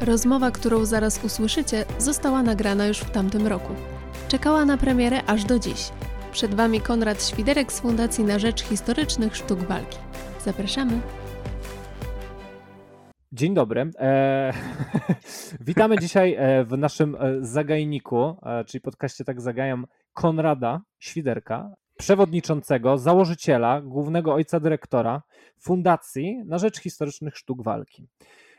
Rozmowa, 0.00 0.50
którą 0.50 0.84
zaraz 0.84 1.24
usłyszycie, 1.24 1.84
została 1.98 2.42
nagrana 2.42 2.86
już 2.86 2.98
w 2.98 3.10
tamtym 3.10 3.46
roku. 3.46 3.72
Czekała 4.28 4.64
na 4.64 4.76
premierę 4.76 5.22
aż 5.26 5.44
do 5.44 5.58
dziś. 5.58 5.90
Przed 6.32 6.54
Wami 6.54 6.80
Konrad 6.80 7.24
Świderek 7.24 7.72
z 7.72 7.80
Fundacji 7.80 8.24
na 8.24 8.38
Rzecz 8.38 8.62
Historycznych 8.62 9.36
Sztuk 9.36 9.60
Walki. 9.60 9.98
Zapraszamy. 10.44 11.00
Dzień 13.32 13.54
dobry. 13.54 13.90
E, 13.98 14.52
witamy 15.68 15.98
dzisiaj 15.98 16.34
e, 16.38 16.64
w 16.64 16.78
naszym 16.78 17.14
e, 17.14 17.18
zagajniku, 17.40 18.36
e, 18.42 18.64
czyli 18.64 18.80
podcaście 18.80 19.24
Tak 19.24 19.40
Zagajam 19.40 19.86
Konrada 20.12 20.80
Świderka, 20.98 21.70
przewodniczącego, 21.98 22.98
założyciela, 22.98 23.80
głównego 23.80 24.34
ojca 24.34 24.60
dyrektora 24.60 25.22
Fundacji 25.60 26.42
na 26.44 26.58
Rzecz 26.58 26.80
Historycznych 26.80 27.36
Sztuk 27.36 27.62
Walki. 27.62 28.08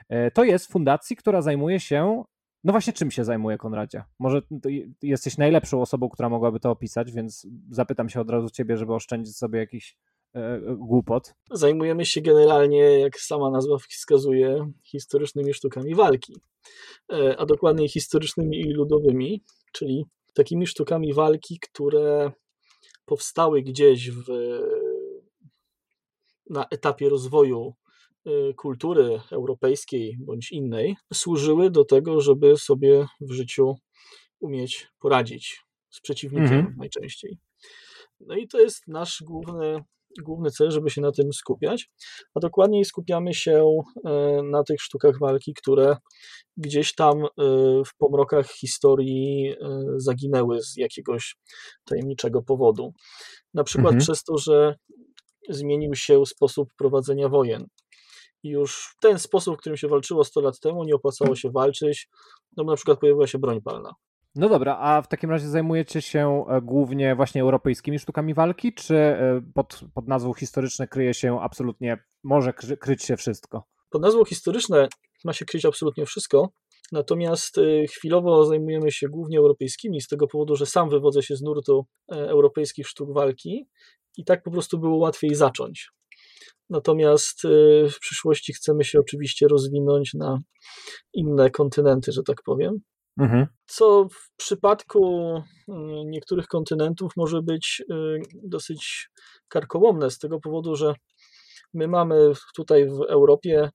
E, 0.09 0.31
to 0.31 0.43
jest 0.43 0.71
fundacji, 0.71 1.15
która 1.15 1.41
zajmuje 1.41 1.79
się. 1.79 2.23
No 2.63 2.71
właśnie, 2.71 2.93
czym 2.93 3.11
się 3.11 3.23
zajmuje, 3.23 3.57
Konradzie? 3.57 4.03
Może 4.19 4.41
jesteś 5.01 5.37
najlepszą 5.37 5.81
osobą, 5.81 6.09
która 6.09 6.29
mogłaby 6.29 6.59
to 6.59 6.71
opisać, 6.71 7.11
więc 7.11 7.47
zapytam 7.71 8.09
się 8.09 8.21
od 8.21 8.29
razu 8.29 8.49
ciebie, 8.49 8.77
żeby 8.77 8.93
oszczędzić 8.93 9.37
sobie 9.37 9.59
jakiś 9.59 9.97
e, 10.35 10.61
głupot. 10.77 11.33
Zajmujemy 11.51 12.05
się 12.05 12.21
generalnie, 12.21 12.99
jak 12.99 13.19
sama 13.19 13.51
nazwa 13.51 13.77
wskazuje, 13.77 14.71
historycznymi 14.83 15.53
sztukami 15.53 15.95
walki, 15.95 16.35
e, 17.13 17.37
a 17.37 17.45
dokładniej 17.45 17.89
historycznymi 17.89 18.59
i 18.59 18.73
ludowymi, 18.73 19.43
czyli 19.71 20.05
takimi 20.33 20.67
sztukami 20.67 21.13
walki, 21.13 21.59
które 21.59 22.31
powstały 23.05 23.61
gdzieś 23.61 24.11
w, 24.11 24.23
na 26.49 26.65
etapie 26.71 27.09
rozwoju 27.09 27.73
kultury 28.57 29.19
europejskiej 29.31 30.17
bądź 30.19 30.51
innej 30.51 30.95
służyły 31.13 31.69
do 31.71 31.85
tego, 31.85 32.21
żeby 32.21 32.57
sobie 32.57 33.05
w 33.21 33.31
życiu 33.31 33.75
umieć 34.39 34.87
poradzić 34.99 35.65
z 35.89 36.01
przeciwnikiem 36.01 36.53
mhm. 36.53 36.75
najczęściej. 36.77 37.37
No 38.19 38.35
i 38.35 38.47
to 38.47 38.59
jest 38.59 38.87
nasz 38.87 39.23
główny, 39.25 39.83
główny 40.21 40.51
cel, 40.51 40.71
żeby 40.71 40.89
się 40.89 41.01
na 41.01 41.11
tym 41.11 41.33
skupiać, 41.33 41.89
a 42.35 42.39
dokładniej 42.39 42.85
skupiamy 42.85 43.33
się 43.33 43.81
y, 43.97 44.01
na 44.43 44.63
tych 44.63 44.81
sztukach 44.81 45.19
walki, 45.19 45.53
które 45.53 45.97
gdzieś 46.57 46.95
tam 46.95 47.25
y, 47.25 47.27
w 47.85 47.95
pomrokach 47.97 48.51
historii 48.51 49.55
zaginęły 49.97 50.61
z 50.61 50.77
jakiegoś 50.77 51.35
tajemniczego 51.85 52.41
powodu. 52.41 52.93
Na 53.53 53.63
przykład 53.63 53.93
mhm. 53.93 53.99
przez 54.01 54.23
to, 54.23 54.37
że 54.37 54.75
zmienił 55.49 55.95
się 55.95 56.25
sposób 56.25 56.69
prowadzenia 56.77 57.29
wojen 57.29 57.67
już 58.43 58.93
w 58.97 58.99
ten 59.01 59.19
sposób, 59.19 59.55
w 59.55 59.59
którym 59.59 59.77
się 59.77 59.87
walczyło 59.87 60.23
100 60.23 60.41
lat 60.41 60.59
temu, 60.59 60.83
nie 60.83 60.95
opłacało 60.95 61.35
się 61.35 61.51
walczyć, 61.51 62.09
no 62.57 62.63
bo 62.63 62.71
na 62.71 62.75
przykład 62.75 62.99
pojawiła 62.99 63.27
się 63.27 63.39
broń 63.39 63.61
palna. 63.61 63.93
No 64.35 64.49
dobra, 64.49 64.77
a 64.77 65.01
w 65.01 65.07
takim 65.07 65.29
razie 65.29 65.47
zajmujecie 65.47 66.01
się 66.01 66.45
e, 66.49 66.61
głównie 66.61 67.15
właśnie 67.15 67.41
europejskimi 67.41 67.99
sztukami 67.99 68.33
walki, 68.33 68.73
czy 68.73 68.95
e, 68.95 69.41
pod, 69.53 69.81
pod 69.93 70.07
nazwą 70.07 70.33
historyczne 70.33 70.87
kryje 70.87 71.13
się 71.13 71.41
absolutnie, 71.41 72.03
może 72.23 72.53
kryć 72.53 73.03
się 73.03 73.17
wszystko? 73.17 73.63
Pod 73.89 74.01
nazwą 74.01 74.25
historyczne 74.25 74.87
ma 75.25 75.33
się 75.33 75.45
kryć 75.45 75.65
absolutnie 75.65 76.05
wszystko, 76.05 76.49
natomiast 76.91 77.57
e, 77.57 77.87
chwilowo 77.87 78.45
zajmujemy 78.45 78.91
się 78.91 79.07
głównie 79.09 79.39
europejskimi, 79.39 80.01
z 80.01 80.07
tego 80.07 80.27
powodu, 80.27 80.55
że 80.55 80.65
sam 80.65 80.89
wywodzę 80.89 81.23
się 81.23 81.35
z 81.35 81.41
nurtu 81.41 81.85
europejskich 82.09 82.87
sztuk 82.87 83.13
walki 83.13 83.67
i 84.17 84.25
tak 84.25 84.43
po 84.43 84.51
prostu 84.51 84.79
było 84.79 84.97
łatwiej 84.97 85.35
zacząć. 85.35 85.89
Natomiast 86.69 87.45
y, 87.45 87.87
w 87.91 87.99
przyszłości 87.99 88.53
chcemy 88.53 88.83
się 88.83 88.99
oczywiście 88.99 89.47
rozwinąć 89.47 90.13
na 90.13 90.39
inne 91.13 91.49
kontynenty, 91.49 92.11
że 92.11 92.23
tak 92.23 92.37
powiem. 92.45 92.79
Mhm. 93.19 93.47
Co 93.65 94.07
w 94.11 94.35
przypadku 94.37 95.33
y, 95.37 95.41
niektórych 96.05 96.47
kontynentów 96.47 97.11
może 97.17 97.41
być 97.41 97.83
y, 97.91 98.21
dosyć 98.43 99.09
karkołomne, 99.47 100.11
z 100.11 100.19
tego 100.19 100.39
powodu, 100.39 100.75
że 100.75 100.93
my 101.73 101.87
mamy 101.87 102.31
tutaj 102.55 102.89
w 102.89 103.01
Europie 103.01 103.69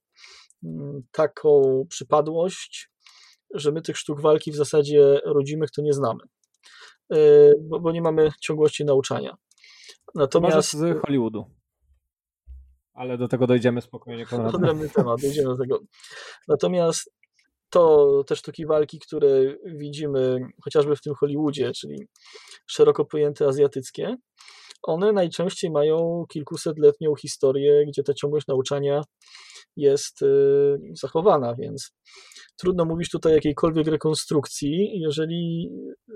taką 1.12 1.82
przypadłość, 1.88 2.90
że 3.54 3.72
my 3.72 3.82
tych 3.82 3.96
sztuk 3.98 4.20
walki 4.20 4.52
w 4.52 4.56
zasadzie 4.56 5.20
rodzimych 5.24 5.70
to 5.70 5.82
nie 5.82 5.92
znamy, 5.92 6.20
bo, 7.60 7.80
bo 7.80 7.92
nie 7.92 8.02
mamy 8.02 8.30
ciągłości 8.40 8.84
nauczania. 8.84 9.36
Natomiast 10.14 10.72
z 10.72 11.00
Hollywoodu 11.00 11.44
ale 12.94 13.18
do 13.18 13.28
tego 13.28 13.46
dojdziemy 13.46 13.80
spokojnie. 13.80 14.26
Odrębny 14.54 14.88
temat, 14.96 15.20
dojdziemy 15.20 15.48
do 15.48 15.56
tego. 15.56 15.80
Natomiast 16.48 17.10
to 17.70 18.24
te 18.26 18.36
sztuki 18.36 18.66
walki, 18.66 18.98
które 18.98 19.28
widzimy 19.66 20.40
chociażby 20.64 20.96
w 20.96 21.00
tym 21.00 21.14
Hollywoodzie, 21.14 21.72
czyli 21.72 22.08
szeroko 22.66 23.04
pojęte 23.04 23.46
azjatyckie, 23.46 24.16
one 24.82 25.12
najczęściej 25.12 25.70
mają 25.70 26.24
kilkusetletnią 26.28 27.14
historię, 27.14 27.86
gdzie 27.86 28.02
ta 28.02 28.14
ciągłość 28.14 28.46
nauczania 28.46 29.02
jest 29.76 30.22
y, 30.22 30.78
zachowana, 30.92 31.54
więc 31.54 31.92
trudno 32.56 32.84
mówić 32.84 33.10
tutaj 33.10 33.32
o 33.32 33.34
jakiejkolwiek 33.34 33.86
rekonstrukcji, 33.86 35.00
jeżeli 35.00 35.70
y, 36.08 36.14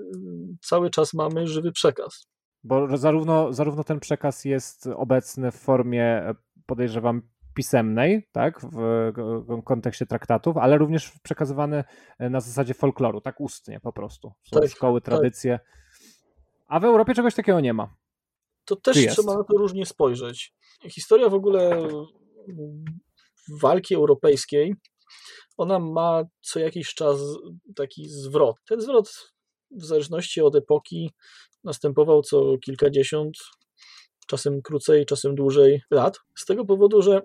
cały 0.61 0.89
czas 0.89 1.13
mamy 1.13 1.47
żywy 1.47 1.71
przekaz. 1.71 2.27
Bo 2.63 2.97
zarówno, 2.97 3.53
zarówno 3.53 3.83
ten 3.83 3.99
przekaz 3.99 4.45
jest 4.45 4.87
obecny 4.87 5.51
w 5.51 5.55
formie 5.55 6.33
podejrzewam, 6.69 7.21
pisemnej, 7.55 8.27
tak, 8.31 8.61
w 8.61 9.63
kontekście 9.65 10.05
traktatów, 10.05 10.57
ale 10.57 10.77
również 10.77 11.11
przekazywany 11.23 11.83
na 12.19 12.39
zasadzie 12.39 12.73
folkloru, 12.73 13.21
tak 13.21 13.41
ustnie 13.41 13.79
po 13.79 13.93
prostu. 13.93 14.31
Są 14.53 14.59
tak, 14.59 14.69
szkoły, 14.69 15.01
tak. 15.01 15.05
tradycje. 15.05 15.59
Tak. 15.59 15.67
A 16.67 16.79
w 16.79 16.85
Europie 16.85 17.13
czegoś 17.13 17.35
takiego 17.35 17.59
nie 17.59 17.73
ma. 17.73 17.95
To 18.65 18.75
też 18.75 19.07
trzeba 19.07 19.37
na 19.37 19.43
to 19.43 19.57
różnie 19.57 19.85
spojrzeć. 19.85 20.53
Historia 20.89 21.29
w 21.29 21.33
ogóle 21.33 21.87
walki 23.61 23.95
europejskiej, 23.95 24.75
ona 25.57 25.79
ma 25.79 26.23
co 26.41 26.59
jakiś 26.59 26.93
czas 26.93 27.19
taki 27.75 28.09
zwrot. 28.09 28.55
Ten 28.67 28.81
zwrot 28.81 29.33
w 29.71 29.85
zależności 29.85 30.41
od 30.41 30.55
epoki 30.55 31.11
następował 31.63 32.21
co 32.21 32.57
kilkadziesiąt, 32.57 33.37
czasem 34.29 34.61
krócej, 34.61 35.05
czasem 35.05 35.35
dłużej 35.35 35.81
lat. 35.91 36.19
Z 36.37 36.45
tego 36.45 36.65
powodu, 36.65 37.01
że 37.01 37.21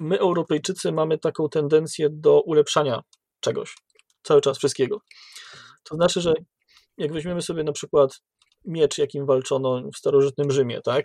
my, 0.00 0.18
Europejczycy, 0.18 0.92
mamy 0.92 1.18
taką 1.18 1.48
tendencję 1.48 2.08
do 2.10 2.40
ulepszania 2.40 3.00
czegoś, 3.40 3.74
cały 4.22 4.40
czas 4.40 4.58
wszystkiego. 4.58 4.98
To 5.84 5.94
znaczy, 5.94 6.20
że 6.20 6.34
jak 6.98 7.12
weźmiemy 7.12 7.42
sobie 7.42 7.64
na 7.64 7.72
przykład 7.72 8.10
miecz, 8.64 8.98
jakim 8.98 9.26
walczono 9.26 9.82
w 9.94 9.96
starożytnym 9.96 10.50
Rzymie, 10.50 10.80
tak? 10.84 11.04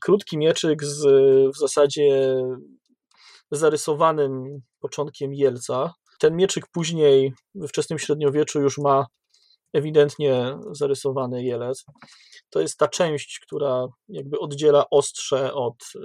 Krótki 0.00 0.38
mieczyk 0.38 0.84
z 0.84 1.04
w 1.54 1.58
zasadzie 1.58 2.36
zarysowanym 3.50 4.60
początkiem 4.80 5.34
jelca. 5.34 5.94
Ten 6.18 6.36
mieczyk 6.36 6.64
później 6.72 7.32
we 7.54 7.68
wczesnym 7.68 7.98
średniowieczu 7.98 8.60
już 8.60 8.78
ma 8.78 9.06
ewidentnie 9.72 10.58
zarysowany 10.72 11.44
jelec. 11.44 11.84
To 12.50 12.60
jest 12.60 12.78
ta 12.78 12.88
część, 12.88 13.40
która 13.40 13.86
jakby 14.08 14.38
oddziela 14.38 14.90
ostrze 14.90 15.54
od 15.54 15.92
y, 15.96 15.98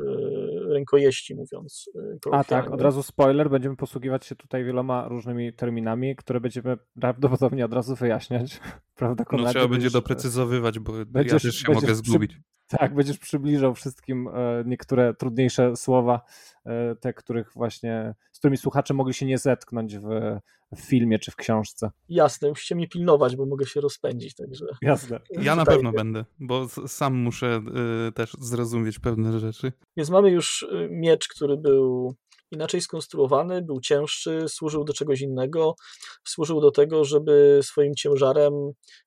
rękojeści, 0.73 1.35
mówiąc. 1.35 1.89
Y, 1.95 2.31
A 2.31 2.43
tak, 2.43 2.71
od 2.71 2.81
razu 2.81 3.03
spoiler, 3.03 3.49
będziemy 3.49 3.75
posługiwać 3.75 4.25
się 4.25 4.35
tutaj 4.35 4.63
wieloma 4.63 5.07
różnymi 5.07 5.53
terminami, 5.53 6.15
które 6.15 6.39
będziemy 6.39 6.77
prawdopodobnie 7.01 7.65
od 7.65 7.73
razu 7.73 7.95
wyjaśniać. 7.95 8.59
Prawda, 8.95 9.23
No 9.31 9.49
trzeba 9.49 9.67
będzie 9.67 9.89
doprecyzowywać, 9.89 10.79
bo 10.79 10.93
będziesz, 11.05 11.43
ja 11.43 11.49
też 11.49 11.55
się 11.55 11.73
mogę 11.73 11.95
zgubić. 11.95 12.31
Przy... 12.31 12.77
Tak, 12.77 12.95
będziesz 12.95 13.17
przybliżał 13.17 13.75
wszystkim 13.75 14.27
e, 14.27 14.63
niektóre 14.65 15.13
trudniejsze 15.13 15.75
słowa, 15.75 16.21
e, 16.65 16.95
te, 16.95 17.13
których 17.13 17.51
właśnie, 17.55 18.15
z 18.31 18.39
którymi 18.39 18.57
słuchacze 18.57 18.93
mogli 18.93 19.13
się 19.13 19.25
nie 19.25 19.37
zetknąć 19.37 19.97
w, 19.97 20.37
w 20.75 20.79
filmie 20.79 21.19
czy 21.19 21.31
w 21.31 21.35
książce. 21.35 21.91
Jasne, 22.09 22.49
musicie 22.49 22.75
mnie 22.75 22.87
pilnować, 22.87 23.35
bo 23.35 23.45
mogę 23.45 23.65
się 23.65 23.81
rozpędzić, 23.81 24.35
także. 24.35 24.65
Jasne. 24.81 25.19
Ja 25.29 25.55
na 25.55 25.65
pewno 25.65 25.91
będę, 25.91 26.25
bo 26.39 26.67
sam 26.87 27.15
muszę 27.15 27.61
y, 28.07 28.11
też 28.11 28.33
zrozumieć 28.39 28.99
pewne 28.99 29.39
rzeczy. 29.39 29.71
Więc 29.97 30.09
mamy 30.09 30.31
już 30.31 30.61
y, 30.61 30.87
miecz, 30.91 31.27
który 31.27 31.57
był 31.57 32.15
inaczej 32.51 32.81
skonstruowany, 32.81 33.61
był 33.61 33.79
cięższy, 33.81 34.45
służył 34.47 34.83
do 34.83 34.93
czegoś 34.93 35.21
innego. 35.21 35.75
Służył 36.23 36.61
do 36.61 36.71
tego, 36.71 37.05
żeby 37.05 37.59
swoim 37.63 37.95
ciężarem 37.95 38.53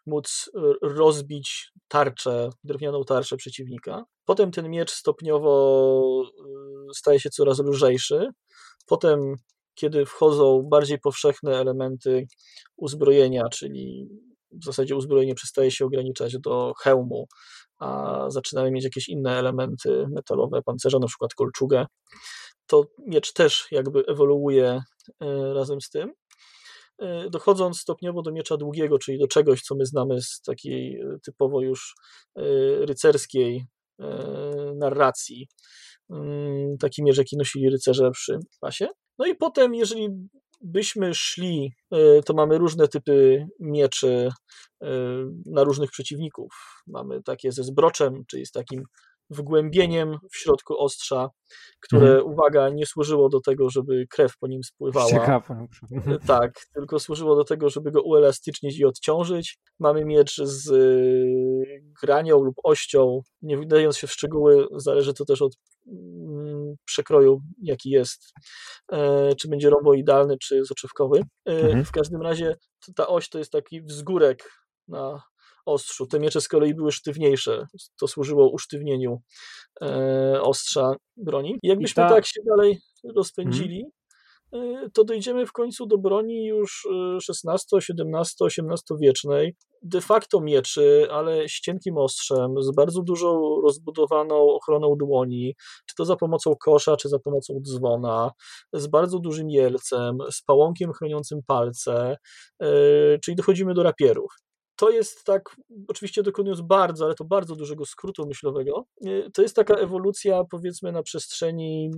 móc 0.06 0.50
rozbić 0.82 1.72
tarczę, 1.88 2.50
drewnianą 2.64 3.04
tarczę 3.04 3.36
przeciwnika. 3.36 4.04
Potem 4.24 4.50
ten 4.50 4.70
miecz 4.70 4.90
stopniowo 4.90 6.22
y, 6.90 6.94
staje 6.94 7.20
się 7.20 7.30
coraz 7.30 7.58
lżejszy. 7.58 8.28
Potem, 8.86 9.34
kiedy 9.78 10.06
wchodzą 10.06 10.62
bardziej 10.62 10.98
powszechne 10.98 11.56
elementy 11.56 12.26
uzbrojenia, 12.76 13.48
czyli 13.48 14.08
w 14.50 14.64
zasadzie 14.64 14.96
uzbrojenie 14.96 15.34
przestaje 15.34 15.70
się 15.70 15.84
ograniczać 15.84 16.38
do 16.38 16.72
hełmu, 16.82 17.26
a 17.78 18.24
zaczynamy 18.28 18.70
mieć 18.70 18.84
jakieś 18.84 19.08
inne 19.08 19.38
elementy 19.38 20.06
metalowe, 20.10 20.62
pancerza, 20.62 20.98
na 20.98 21.06
przykład 21.06 21.34
kolczugę, 21.34 21.86
to 22.66 22.84
miecz 23.06 23.32
też 23.32 23.66
jakby 23.70 24.06
ewoluuje 24.06 24.82
e, 25.20 25.54
razem 25.54 25.80
z 25.80 25.90
tym. 25.90 26.12
e, 26.98 27.30
dochodząc 27.30 27.80
stopniowo 27.80 28.22
do 28.22 28.32
miecza 28.32 28.56
długiego, 28.56 28.98
czyli 28.98 29.18
do 29.18 29.28
czegoś, 29.28 29.62
co 29.62 29.74
my 29.74 29.86
znamy 29.86 30.22
z 30.22 30.40
takiej 30.46 31.00
e, 31.00 31.18
typowo 31.24 31.60
już 31.60 31.94
rycerskiej 32.80 33.66
narracji. 34.76 35.48
Mm, 36.10 36.78
taki 36.78 37.02
miecz, 37.02 37.18
jaki 37.18 37.36
nosili 37.36 37.70
rycerze 37.70 38.10
przy 38.10 38.38
pasie. 38.60 38.88
No 39.18 39.26
i 39.26 39.34
potem, 39.34 39.74
jeżeli 39.74 40.08
byśmy 40.60 41.14
szli, 41.14 41.72
to 42.26 42.34
mamy 42.34 42.58
różne 42.58 42.88
typy 42.88 43.46
mieczy 43.60 44.28
na 45.46 45.64
różnych 45.64 45.90
przeciwników. 45.90 46.52
Mamy 46.86 47.22
takie 47.22 47.52
ze 47.52 47.64
zbroczem, 47.64 48.24
czyli 48.26 48.46
z 48.46 48.52
takim 48.52 48.84
wgłębieniem 49.30 50.18
w 50.32 50.36
środku 50.36 50.78
ostrza, 50.78 51.30
które, 51.80 52.08
mhm. 52.08 52.26
uwaga, 52.26 52.68
nie 52.68 52.86
służyło 52.86 53.28
do 53.28 53.40
tego, 53.40 53.70
żeby 53.70 54.06
krew 54.10 54.38
po 54.38 54.46
nim 54.46 54.64
spływała. 54.64 55.10
Ciekawe. 55.10 55.66
E, 56.06 56.18
tak, 56.26 56.66
tylko 56.74 56.98
służyło 56.98 57.36
do 57.36 57.44
tego, 57.44 57.70
żeby 57.70 57.90
go 57.90 58.02
uelastycznić 58.02 58.78
i 58.78 58.84
odciążyć. 58.84 59.58
Mamy 59.78 60.04
miecz 60.04 60.36
z 60.36 60.70
e, 60.70 60.76
granią 62.02 62.42
lub 62.42 62.56
ością, 62.64 63.20
nie 63.42 63.56
wdając 63.56 63.96
się 63.96 64.06
w 64.06 64.12
szczegóły, 64.12 64.66
zależy 64.76 65.14
to 65.14 65.24
też 65.24 65.42
od 65.42 65.52
mm, 65.86 66.74
przekroju, 66.84 67.40
jaki 67.62 67.90
jest, 67.90 68.32
e, 68.92 69.34
czy 69.34 69.48
będzie 69.48 69.70
romboidalny, 69.70 70.36
czy 70.38 70.64
soczewkowy. 70.64 71.22
Mhm. 71.44 71.84
W 71.84 71.92
każdym 71.92 72.22
razie 72.22 72.56
ta 72.96 73.06
oś 73.06 73.28
to 73.28 73.38
jest 73.38 73.52
taki 73.52 73.82
wzgórek 73.82 74.50
na 74.88 75.22
ostrzu. 75.68 76.06
Te 76.06 76.20
miecze 76.20 76.40
z 76.40 76.48
kolei 76.48 76.74
były 76.74 76.92
sztywniejsze, 76.92 77.66
to 78.00 78.08
służyło 78.08 78.50
usztywnieniu 78.50 79.20
e, 79.82 80.42
ostrza 80.42 80.92
broni. 81.16 81.58
I 81.62 81.68
jakbyśmy 81.68 82.02
ta... 82.02 82.08
tak 82.08 82.26
się 82.26 82.40
dalej 82.46 82.78
rozpędzili, 83.16 83.84
hmm. 84.50 84.90
to 84.90 85.04
dojdziemy 85.04 85.46
w 85.46 85.52
końcu 85.52 85.86
do 85.86 85.98
broni 85.98 86.46
już 86.46 86.88
XVI, 87.28 87.76
XVII, 87.76 88.46
XVIII 88.46 88.98
wiecznej, 89.00 89.54
de 89.82 90.00
facto 90.00 90.40
mieczy, 90.40 91.08
ale 91.10 91.48
z 91.48 91.60
cienkim 91.60 91.98
ostrzem, 91.98 92.54
z 92.62 92.74
bardzo 92.74 93.02
dużą 93.02 93.60
rozbudowaną 93.64 94.34
ochroną 94.34 94.94
dłoni, 94.96 95.54
czy 95.86 95.94
to 95.94 96.04
za 96.04 96.16
pomocą 96.16 96.54
kosza, 96.56 96.96
czy 96.96 97.08
za 97.08 97.18
pomocą 97.18 97.60
dzwona, 97.62 98.30
z 98.72 98.86
bardzo 98.86 99.18
dużym 99.18 99.50
jelcem, 99.50 100.18
z 100.30 100.42
pałąkiem 100.42 100.92
chroniącym 100.92 101.40
palce, 101.46 102.16
e, 102.62 102.68
czyli 103.18 103.36
dochodzimy 103.36 103.74
do 103.74 103.82
rapierów 103.82 104.47
to 104.78 104.90
jest 104.90 105.24
tak, 105.24 105.56
oczywiście 105.88 106.22
dokonując 106.22 106.60
bardzo, 106.60 107.04
ale 107.04 107.14
to 107.14 107.24
bardzo 107.24 107.56
dużego 107.56 107.86
skrótu 107.86 108.26
myślowego, 108.26 108.84
e, 109.06 109.30
to 109.30 109.42
jest 109.42 109.56
taka 109.56 109.74
ewolucja 109.74 110.44
powiedzmy 110.50 110.92
na 110.92 111.02
przestrzeni 111.02 111.90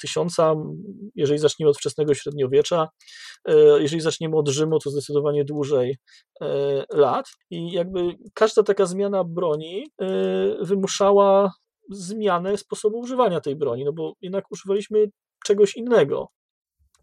tysiąca, 0.00 0.54
jeżeli 1.14 1.38
zaczniemy 1.38 1.70
od 1.70 1.78
wczesnego 1.78 2.14
średniowiecza, 2.14 2.88
e, 3.44 3.82
jeżeli 3.82 4.02
zaczniemy 4.02 4.36
od 4.36 4.48
Rzymu, 4.48 4.78
to 4.78 4.90
zdecydowanie 4.90 5.44
dłużej 5.44 5.96
e, 6.40 6.84
lat 6.90 7.26
i 7.50 7.72
jakby 7.72 8.00
każda 8.34 8.62
taka 8.62 8.86
zmiana 8.86 9.24
broni 9.24 9.86
wymuszała 10.60 11.52
zmianę 11.90 12.56
sposobu 12.56 12.98
używania 12.98 13.40
tej 13.40 13.56
broni, 13.56 13.84
no 13.84 13.92
bo 13.92 14.12
jednak 14.20 14.44
używaliśmy 14.50 15.06
czegoś 15.44 15.76
innego. 15.76 16.28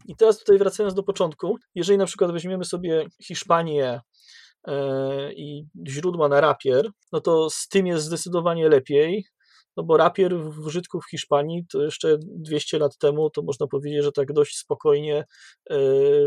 I 0.08 0.16
teraz 0.16 0.38
tutaj 0.38 0.58
wracając 0.58 0.94
do 0.94 1.02
początku, 1.02 1.56
jeżeli 1.74 1.98
na 1.98 2.06
przykład 2.06 2.32
weźmiemy 2.32 2.64
sobie 2.64 3.06
Hiszpanię 3.22 4.00
i 5.36 5.66
źródła 5.88 6.28
na 6.28 6.40
rapier, 6.40 6.90
no 7.12 7.20
to 7.20 7.50
z 7.50 7.68
tym 7.68 7.86
jest 7.86 8.04
zdecydowanie 8.04 8.68
lepiej, 8.68 9.24
no 9.76 9.82
bo 9.82 9.96
rapier 9.96 10.36
w 10.38 10.66
użytku 10.66 11.00
w 11.00 11.10
Hiszpanii 11.10 11.66
to 11.72 11.82
jeszcze 11.82 12.18
200 12.20 12.78
lat 12.78 12.98
temu 12.98 13.30
to 13.30 13.42
można 13.42 13.66
powiedzieć, 13.66 14.04
że 14.04 14.12
tak 14.12 14.32
dość 14.32 14.58
spokojnie 14.58 15.24
e, 15.70 15.76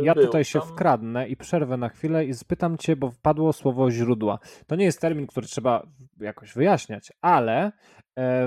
Ja 0.03 0.13
był. 0.13 0.25
tutaj 0.25 0.45
się 0.45 0.59
Tam... 0.59 0.68
wkradnę 0.69 1.27
i 1.27 1.38
przerwę 1.38 1.77
na 1.77 1.89
chwilę 1.89 2.25
i 2.25 2.33
spytam 2.33 2.77
cię, 2.77 2.95
bo 2.95 3.12
wpadło 3.12 3.53
słowo 3.53 3.91
źródła. 3.91 4.39
To 4.68 4.75
nie 4.75 4.85
jest 4.85 5.01
termin, 5.01 5.27
który 5.27 5.47
trzeba 5.47 5.88
jakoś 6.19 6.53
wyjaśniać, 6.53 7.12
ale 7.21 7.65
e, 7.65 7.71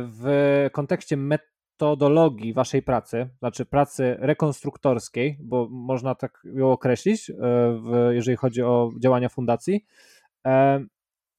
w 0.02 0.26
kontekście 0.72 1.16
met 1.16 1.40
metodologii 1.76 2.52
waszej 2.52 2.82
pracy, 2.82 3.28
znaczy 3.38 3.66
pracy 3.66 4.16
rekonstruktorskiej, 4.18 5.38
bo 5.40 5.68
można 5.70 6.14
tak 6.14 6.42
ją 6.54 6.72
określić, 6.72 7.30
e, 7.30 8.14
jeżeli 8.14 8.36
chodzi 8.36 8.62
o 8.62 8.90
działania 9.00 9.28
fundacji. 9.28 9.84
E, 10.46 10.84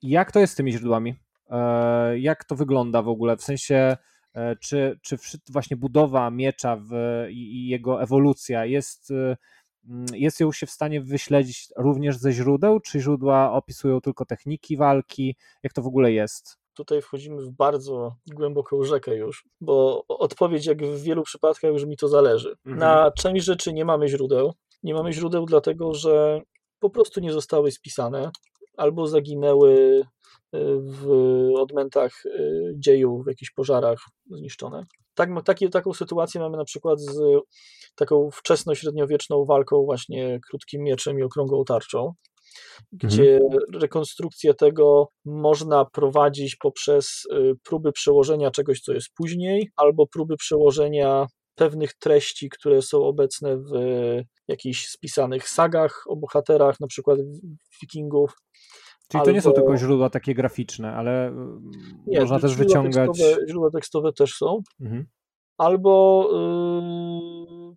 jak 0.01 0.31
to 0.31 0.39
jest 0.39 0.53
z 0.53 0.55
tymi 0.55 0.71
źródłami? 0.71 1.15
E, 1.49 2.19
jak 2.19 2.45
to 2.45 2.55
wygląda 2.55 3.01
w 3.01 3.07
ogóle? 3.07 3.37
W 3.37 3.43
sensie, 3.43 3.97
czy, 4.61 4.99
czy 5.01 5.17
właśnie 5.49 5.77
budowa 5.77 6.31
miecza 6.31 6.75
w, 6.75 6.91
i 7.29 7.67
jego 7.67 8.01
ewolucja 8.01 8.65
jest, 8.65 9.13
jest 10.13 10.39
ją 10.39 10.51
się 10.51 10.65
w 10.65 10.71
stanie 10.71 11.01
wyśledzić 11.01 11.67
również 11.77 12.17
ze 12.17 12.31
źródeł, 12.31 12.79
czy 12.79 12.99
źródła 12.99 13.51
opisują 13.51 14.01
tylko 14.01 14.25
techniki 14.25 14.77
walki? 14.77 15.35
Jak 15.63 15.73
to 15.73 15.81
w 15.81 15.87
ogóle 15.87 16.11
jest? 16.11 16.66
Tutaj 16.77 17.01
wchodzimy 17.01 17.41
w 17.41 17.49
bardzo 17.49 18.15
głęboką 18.33 18.83
rzekę 18.83 19.15
już, 19.15 19.45
bo 19.61 20.03
odpowiedź, 20.07 20.65
jak 20.65 20.85
w 20.85 21.01
wielu 21.03 21.23
przypadkach, 21.23 21.71
już 21.71 21.85
mi 21.85 21.97
to 21.97 22.07
zależy. 22.07 22.49
Mhm. 22.49 22.77
Na 22.77 23.11
część 23.11 23.45
rzeczy 23.45 23.73
nie 23.73 23.85
mamy 23.85 24.07
źródeł. 24.07 24.53
Nie 24.83 24.93
mamy 24.93 25.13
źródeł, 25.13 25.45
dlatego 25.45 25.93
że 25.93 26.41
po 26.79 26.89
prostu 26.89 27.19
nie 27.19 27.33
zostały 27.33 27.71
spisane 27.71 28.31
albo 28.77 29.07
zaginęły 29.07 29.71
y, 29.71 30.05
w 30.79 31.07
odmętach 31.55 32.25
y, 32.25 32.73
dziejów, 32.77 33.25
w 33.25 33.27
jakichś 33.27 33.51
pożarach 33.51 33.99
zniszczone. 34.31 34.85
Tak, 35.13 35.29
taki, 35.45 35.69
taką 35.69 35.93
sytuację 35.93 36.41
mamy 36.41 36.57
na 36.57 36.65
przykład 36.65 36.99
z 36.99 37.19
taką 37.95 38.29
wczesno-średniowieczną 38.31 39.45
walką 39.45 39.85
właśnie 39.85 40.39
krótkim 40.49 40.83
mieczem 40.83 41.19
i 41.19 41.23
okrągłą 41.23 41.63
tarczą, 41.65 42.13
gdzie 42.91 43.35
mhm. 43.35 43.61
rekonstrukcję 43.81 44.53
tego 44.53 45.07
można 45.25 45.85
prowadzić 45.85 46.55
poprzez 46.55 47.23
y, 47.33 47.53
próby 47.63 47.91
przełożenia 47.91 48.51
czegoś, 48.51 48.81
co 48.81 48.93
jest 48.93 49.07
później, 49.15 49.69
albo 49.75 50.07
próby 50.07 50.37
przełożenia 50.37 51.27
pewnych 51.55 51.93
treści, 51.93 52.49
które 52.49 52.81
są 52.81 53.03
obecne 53.03 53.57
w 53.57 53.71
jakichś 54.47 54.87
spisanych 54.87 55.49
sagach 55.49 56.03
o 56.07 56.15
bohaterach, 56.15 56.79
na 56.79 56.87
przykład 56.87 57.19
wikingów. 57.81 58.33
Czyli 59.11 59.23
to 59.23 59.31
nie 59.31 59.41
są 59.41 59.51
tylko 59.51 59.77
źródła 59.77 60.09
takie 60.09 60.33
graficzne, 60.33 60.93
ale 60.93 61.29
y, 61.29 61.33
nie, 62.07 62.19
można 62.19 62.39
też 62.39 62.55
wyciągać. 62.55 63.17
Tekstowe, 63.17 63.47
źródła 63.49 63.69
tekstowe 63.71 64.13
też 64.13 64.33
są. 64.33 64.61
Mhm. 64.81 65.05
Albo 65.57 66.29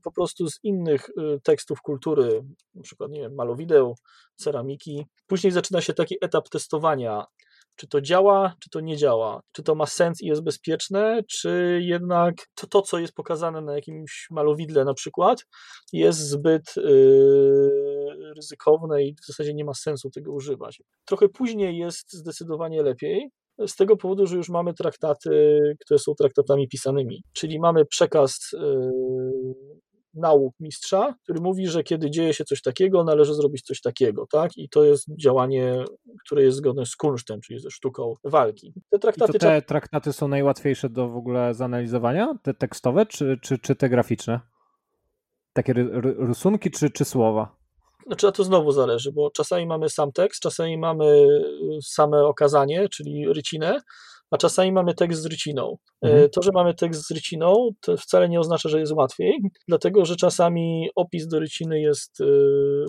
po 0.05 0.13
prostu 0.13 0.51
z 0.51 0.59
innych 0.63 1.11
tekstów 1.43 1.83
kultury, 1.83 2.43
na 2.75 2.83
przykład, 2.83 3.11
nie 3.11 3.21
wiem, 3.21 3.35
malowideł, 3.35 3.95
ceramiki. 4.37 5.07
Później 5.27 5.53
zaczyna 5.53 5.81
się 5.81 5.93
taki 5.93 6.17
etap 6.21 6.49
testowania, 6.49 7.25
czy 7.77 7.89
to 7.89 8.01
działa, 8.01 8.55
czy 8.61 8.71
to 8.71 8.81
nie 8.81 8.97
działa, 8.97 9.41
czy 9.53 9.63
to 9.63 9.75
ma 9.75 9.87
sens 9.87 10.23
i 10.23 10.27
jest 10.27 10.43
bezpieczne, 10.43 11.23
czy 11.29 11.81
jednak 11.83 12.35
to, 12.55 12.67
to 12.67 12.83
co 12.83 12.99
jest 12.99 13.15
pokazane 13.15 13.61
na 13.61 13.75
jakimś 13.75 14.27
malowidle 14.31 14.85
na 14.85 14.95
przykład, 14.95 15.47
jest 15.93 16.19
zbyt 16.19 16.77
yy, 16.77 18.33
ryzykowne 18.37 19.05
i 19.05 19.15
w 19.23 19.27
zasadzie 19.27 19.55
nie 19.55 19.65
ma 19.65 19.75
sensu 19.75 20.11
tego 20.11 20.33
używać. 20.33 20.83
Trochę 21.05 21.29
później 21.29 21.79
jest 21.79 22.13
zdecydowanie 22.13 22.83
lepiej, 22.83 23.31
z 23.67 23.77
tego 23.77 23.97
powodu, 23.97 24.27
że 24.27 24.37
już 24.37 24.49
mamy 24.49 24.75
traktaty, 24.75 25.61
które 25.81 25.99
są 25.99 26.15
traktatami 26.15 26.69
pisanymi, 26.69 27.23
czyli 27.33 27.61
mamy 27.61 27.87
przekaz 27.87 28.39
yy, 28.53 28.95
nauk 30.15 30.55
mistrza, 30.61 31.15
który 31.23 31.41
mówi, 31.41 31.67
że 31.67 31.83
kiedy 31.83 32.11
dzieje 32.11 32.35
się 32.35 32.45
coś 32.45 32.63
takiego, 32.63 33.05
należy 33.05 33.35
zrobić 33.35 33.63
coś 33.63 33.81
takiego, 33.81 34.27
tak? 34.33 34.57
I 34.57 34.69
to 34.69 34.85
jest 34.85 35.07
działanie, 35.21 35.85
które 36.27 36.43
jest 36.43 36.57
zgodne 36.57 36.87
z 36.87 36.97
kunsztem, 36.97 37.41
czyli 37.41 37.61
ze 37.61 37.71
sztuką 37.71 38.15
walki. 38.25 38.73
Te 38.91 38.99
traktaty, 38.99 39.39
te 39.39 39.63
traktaty 39.63 40.13
są 40.13 40.29
najłatwiejsze 40.29 40.89
do 40.89 41.09
w 41.09 41.17
ogóle 41.17 41.55
zanalizowania? 41.55 42.35
Te 42.43 42.55
tekstowe, 42.55 43.07
czy, 43.07 43.39
czy, 43.43 43.59
czy 43.59 43.77
te 43.77 43.89
graficzne? 43.89 44.41
Takie 45.53 45.73
rysunki, 46.19 46.71
czy, 46.71 46.91
czy 46.91 47.05
słowa? 47.05 47.61
Znaczy, 48.07 48.29
a 48.29 48.33
to 48.33 48.45
znowu 48.45 48.73
zależy, 48.73 49.13
bo 49.13 49.31
czasami 49.31 49.67
mamy 49.67 49.89
sam 49.89 50.13
tekst, 50.13 50.43
czasami 50.43 50.79
mamy 50.79 51.05
y, 51.07 51.79
same 51.83 52.25
okazanie, 52.25 52.89
czyli 52.89 53.33
rycinę, 53.33 53.81
a 54.31 54.37
czasami 54.37 54.73
mamy 54.73 54.95
tekst 54.95 55.23
z 55.23 55.27
ryciną. 55.27 55.77
E, 56.05 56.09
mhm. 56.09 56.31
To, 56.31 56.43
że 56.43 56.51
mamy 56.55 56.75
tekst 56.75 57.07
z 57.07 57.11
ryciną, 57.11 57.69
to 57.81 57.97
wcale 57.97 58.29
nie 58.29 58.41
oznacza, 58.41 58.69
że 58.69 58.81
jest 58.81 58.93
łatwiej, 58.93 59.39
dlatego 59.69 60.05
że 60.05 60.17
czasami 60.17 60.89
opis 60.97 61.27
do 61.27 61.41
ryciny 61.41 61.81
jest 61.81 62.21
e, 62.21 62.25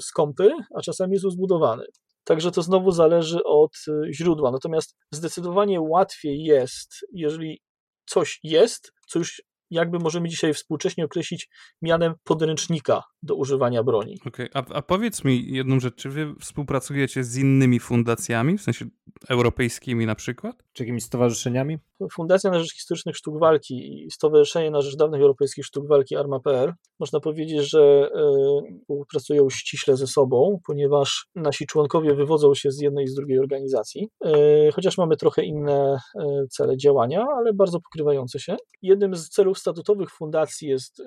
skąpy, 0.02 0.52
a 0.78 0.82
czasami 0.82 1.14
jest 1.14 1.26
uzbudowany. 1.26 1.84
Także 2.24 2.52
to 2.52 2.62
znowu 2.62 2.92
zależy 2.92 3.44
od 3.44 3.72
e, 3.88 4.14
źródła. 4.14 4.52
Natomiast 4.52 4.96
zdecydowanie 5.12 5.82
łatwiej 5.82 6.44
jest, 6.44 6.94
jeżeli 7.14 7.62
coś 8.06 8.40
jest, 8.44 8.92
co 9.08 9.20
już 9.20 9.42
jakby 9.72 10.00
możemy 10.00 10.30
dzisiaj 10.30 10.54
współcześnie 10.54 11.06
określić 11.06 11.50
mianem 11.82 12.14
podręcznika 12.24 13.04
do 13.24 13.36
używania 13.36 13.84
broni. 13.84 14.18
Okay. 14.26 14.50
A, 14.54 14.64
a 14.74 14.82
powiedz 14.82 15.24
mi 15.24 15.54
jedną 15.54 15.80
rzecz, 15.80 15.96
czy 15.96 16.10
wy 16.10 16.34
współpracujecie 16.40 17.24
z 17.24 17.38
innymi 17.38 17.80
fundacjami, 17.80 18.58
w 18.58 18.62
sensie 18.62 18.86
europejskimi 19.30 20.06
na 20.06 20.16
przykład? 20.16 20.64
Czy 20.74 20.84
jakimiś 20.84 21.04
stowarzyszeniami? 21.04 21.78
Fundacja 22.12 22.52
na 22.52 22.60
Rzecz 22.60 22.74
Historycznych 22.74 23.18
Sztuk 23.18 23.40
Walki 23.40 24.04
i 24.06 24.12
Stowarzyszenie 24.12 24.72
na 24.72 24.82
Rzecz 24.82 24.96
Dawnych 24.96 25.22
Europejskich 25.22 25.66
Sztuk 25.66 25.88
Walki 25.88 26.16
Arma.pl 26.16 26.74
można 27.00 27.20
powiedzieć, 27.20 27.70
że 27.70 28.10
e, 28.16 28.80
współpracują 28.82 29.50
ściśle 29.50 29.98
ze 29.98 30.08
sobą, 30.08 30.60
ponieważ 30.68 31.28
nasi 31.36 31.66
członkowie 31.66 32.16
wywodzą 32.16 32.56
się 32.56 32.72
z 32.72 32.82
jednej 32.82 33.06
i 33.06 33.08
z 33.08 33.16
drugiej 33.16 33.40
organizacji, 33.40 34.10
e, 34.26 34.72
chociaż 34.72 34.98
mamy 34.98 35.18
trochę 35.18 35.44
inne 35.44 35.98
e, 36.16 36.48
cele 36.50 36.78
działania, 36.78 37.26
ale 37.38 37.54
bardzo 37.54 37.80
pokrywające 37.80 38.40
się. 38.40 38.56
Jednym 38.82 39.16
z 39.16 39.30
celów 39.30 39.60
statutowych 39.62 40.10
fundacji 40.12 40.68
jest 40.68 41.04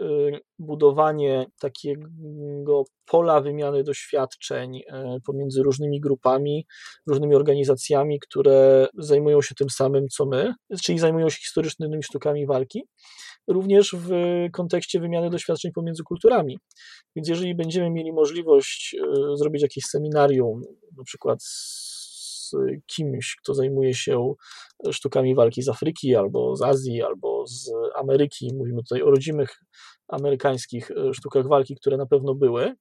budowanie 0.58 1.46
takiego 1.60 2.84
pola 3.06 3.40
wymiany 3.40 3.84
doświadczeń 3.84 4.80
pomiędzy 5.26 5.62
różnymi 5.62 6.00
grupami, 6.00 6.66
różnymi 7.06 7.34
organizacjami, 7.34 8.20
które 8.20 8.86
zajmują 8.98 9.42
się 9.42 9.54
tym 9.54 9.70
samym 9.70 10.08
co 10.08 10.26
my, 10.26 10.54
czyli 10.82 10.98
zajmują 10.98 11.30
się 11.30 11.36
historycznymi 11.36 12.02
sztukami 12.02 12.46
walki, 12.46 12.82
również 13.48 13.96
w 13.98 14.10
kontekście 14.52 15.00
wymiany 15.00 15.30
doświadczeń 15.30 15.72
pomiędzy 15.72 16.02
kulturami. 16.02 16.58
Więc 17.16 17.28
jeżeli 17.28 17.54
będziemy 17.54 17.90
mieli 17.90 18.12
możliwość 18.12 18.96
e, 19.02 19.36
zrobić 19.36 19.62
jakieś 19.62 19.84
seminarium, 19.84 20.60
na 20.96 21.04
przykład 21.04 21.42
z 21.42 21.93
kimś, 22.86 23.36
kto 23.42 23.54
zajmuje 23.54 23.94
się 23.94 24.34
sztukami 24.90 25.34
walki 25.34 25.62
z 25.62 25.68
Afryki, 25.68 26.16
albo 26.16 26.56
z 26.56 26.62
Azji, 26.62 27.02
albo 27.02 27.46
z 27.46 27.70
Ameryki, 27.96 28.50
mówimy 28.54 28.82
tutaj 28.82 29.02
o 29.02 29.10
rodzimych 29.10 29.60
amerykańskich 30.08 30.90
e, 30.90 31.14
sztukach 31.14 31.48
walki, 31.48 31.76
które 31.76 31.96
na 31.96 32.06
pewno 32.06 32.34
były, 32.34 32.74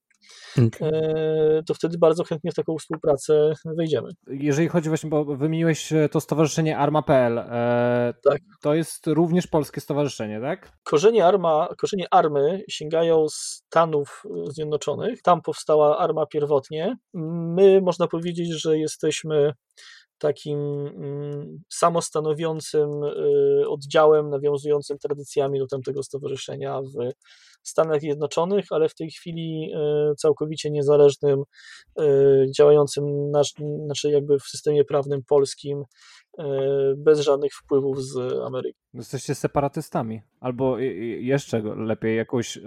to 1.67 1.73
wtedy 1.73 1.97
bardzo 1.97 2.23
chętnie 2.23 2.51
w 2.51 2.55
taką 2.55 2.77
współpracę 2.77 3.53
wejdziemy. 3.65 4.09
Jeżeli 4.27 4.67
chodzi 4.67 4.89
właśnie, 4.89 5.09
bo 5.09 5.25
wymieniłeś 5.25 5.93
e, 5.93 6.09
to 6.09 6.21
stowarzyszenie 6.21 6.77
Arma.pl, 6.77 7.37
e, 7.37 8.13
tak. 8.23 8.41
to 8.61 8.73
jest 8.73 9.07
również 9.07 9.47
polskie 9.47 9.81
stowarzyszenie, 9.81 10.41
tak? 10.41 10.71
Korzenie, 10.83 11.25
Arma, 11.25 11.69
korzenie 11.77 12.07
Army 12.11 12.63
sięgają 12.69 13.29
z 13.29 13.35
Stanów 13.35 14.23
Zjednoczonych. 14.47 15.21
Tam 15.21 15.41
powstała 15.41 15.97
Arma 15.97 16.25
pierwotnie. 16.25 16.97
My, 17.13 17.81
można 17.81 18.07
powiedzieć, 18.07 18.49
że 18.61 18.77
jesteśmy 18.77 19.53
takim 20.17 20.59
mm, 20.87 21.63
samostanowiącym 21.69 22.89
oddziałem 23.67 24.29
nawiązującym 24.29 24.97
tradycjami 24.97 25.59
do 25.59 25.67
tamtego 25.67 26.03
stowarzyszenia 26.03 26.81
w 26.81 27.11
Stanach 27.63 28.01
Zjednoczonych, 28.01 28.65
ale 28.69 28.89
w 28.89 28.95
tej 28.95 29.11
chwili 29.11 29.71
e, 29.75 30.15
całkowicie 30.15 30.71
niezależnym, 30.71 31.43
e, 31.99 32.03
działającym 32.57 33.31
na, 33.31 33.41
znaczy 33.85 34.11
jakby 34.11 34.39
w 34.39 34.43
systemie 34.43 34.85
prawnym 34.85 35.23
polskim, 35.27 35.83
e, 36.39 36.43
bez 36.97 37.19
żadnych 37.19 37.51
wpływów 37.53 38.03
z 38.03 38.17
Ameryki. 38.47 38.79
Jesteście 38.93 39.35
separatystami, 39.35 40.21
albo 40.39 40.79
jeszcze 41.19 41.61
lepiej, 41.61 42.17
jakąś 42.17 42.59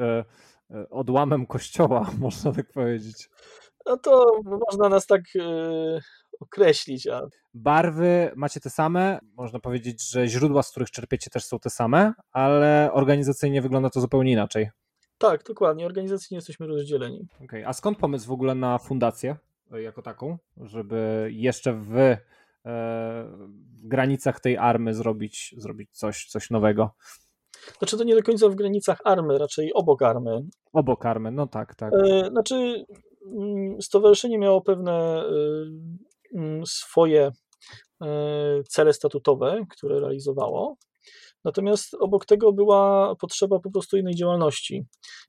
odłamem 0.90 1.46
kościoła, 1.46 2.10
można 2.18 2.52
tak 2.52 2.72
powiedzieć. 2.72 3.28
No 3.86 3.96
to 3.96 4.26
można 4.44 4.88
nas 4.88 5.06
tak 5.06 5.20
określić. 6.40 7.06
A... 7.06 7.22
Barwy 7.54 8.32
macie 8.36 8.60
te 8.60 8.70
same, 8.70 9.18
można 9.36 9.58
powiedzieć, 9.58 10.10
że 10.10 10.28
źródła, 10.28 10.62
z 10.62 10.70
których 10.70 10.90
czerpiecie 10.90 11.30
też 11.30 11.44
są 11.44 11.58
te 11.58 11.70
same, 11.70 12.12
ale 12.32 12.90
organizacyjnie 12.92 13.62
wygląda 13.62 13.90
to 13.90 14.00
zupełnie 14.00 14.32
inaczej. 14.32 14.68
Tak, 15.18 15.44
dokładnie. 15.44 15.86
Organizacyjnie 15.86 16.38
jesteśmy 16.38 16.66
rozdzieleni. 16.66 17.28
Okay. 17.44 17.66
A 17.66 17.72
skąd 17.72 17.98
pomysł 17.98 18.28
w 18.28 18.32
ogóle 18.32 18.54
na 18.54 18.78
fundację 18.78 19.36
e, 19.72 19.82
jako 19.82 20.02
taką, 20.02 20.38
żeby 20.56 21.28
jeszcze 21.32 21.72
w, 21.72 21.96
e, 21.96 22.18
w 23.82 23.88
granicach 23.88 24.40
tej 24.40 24.56
army 24.56 24.94
zrobić, 24.94 25.54
zrobić 25.58 25.90
coś, 25.92 26.26
coś 26.26 26.50
nowego? 26.50 26.90
Znaczy 27.78 27.98
to 27.98 28.04
nie 28.04 28.14
do 28.14 28.22
końca 28.22 28.48
w 28.48 28.54
granicach 28.54 28.98
army, 29.04 29.38
raczej 29.38 29.72
obok 29.74 30.02
army. 30.02 30.40
Obok 30.72 31.06
army, 31.06 31.30
no 31.30 31.46
tak, 31.46 31.74
tak. 31.74 31.92
E, 31.94 32.28
znaczy 32.30 32.84
mm, 33.26 33.82
stowarzyszenie 33.82 34.38
miało 34.38 34.60
pewne 34.60 35.24
mm, 36.34 36.66
swoje 36.66 37.32
cele 38.68 38.92
statutowe, 38.92 39.64
które 39.70 40.00
realizowało. 40.00 40.76
Natomiast 41.46 41.94
obok 41.94 42.26
tego 42.26 42.52
była 42.52 43.14
potrzeba 43.16 43.58
po 43.58 43.70
prostu 43.70 43.96
innej 43.96 44.14
działalności. 44.14 44.86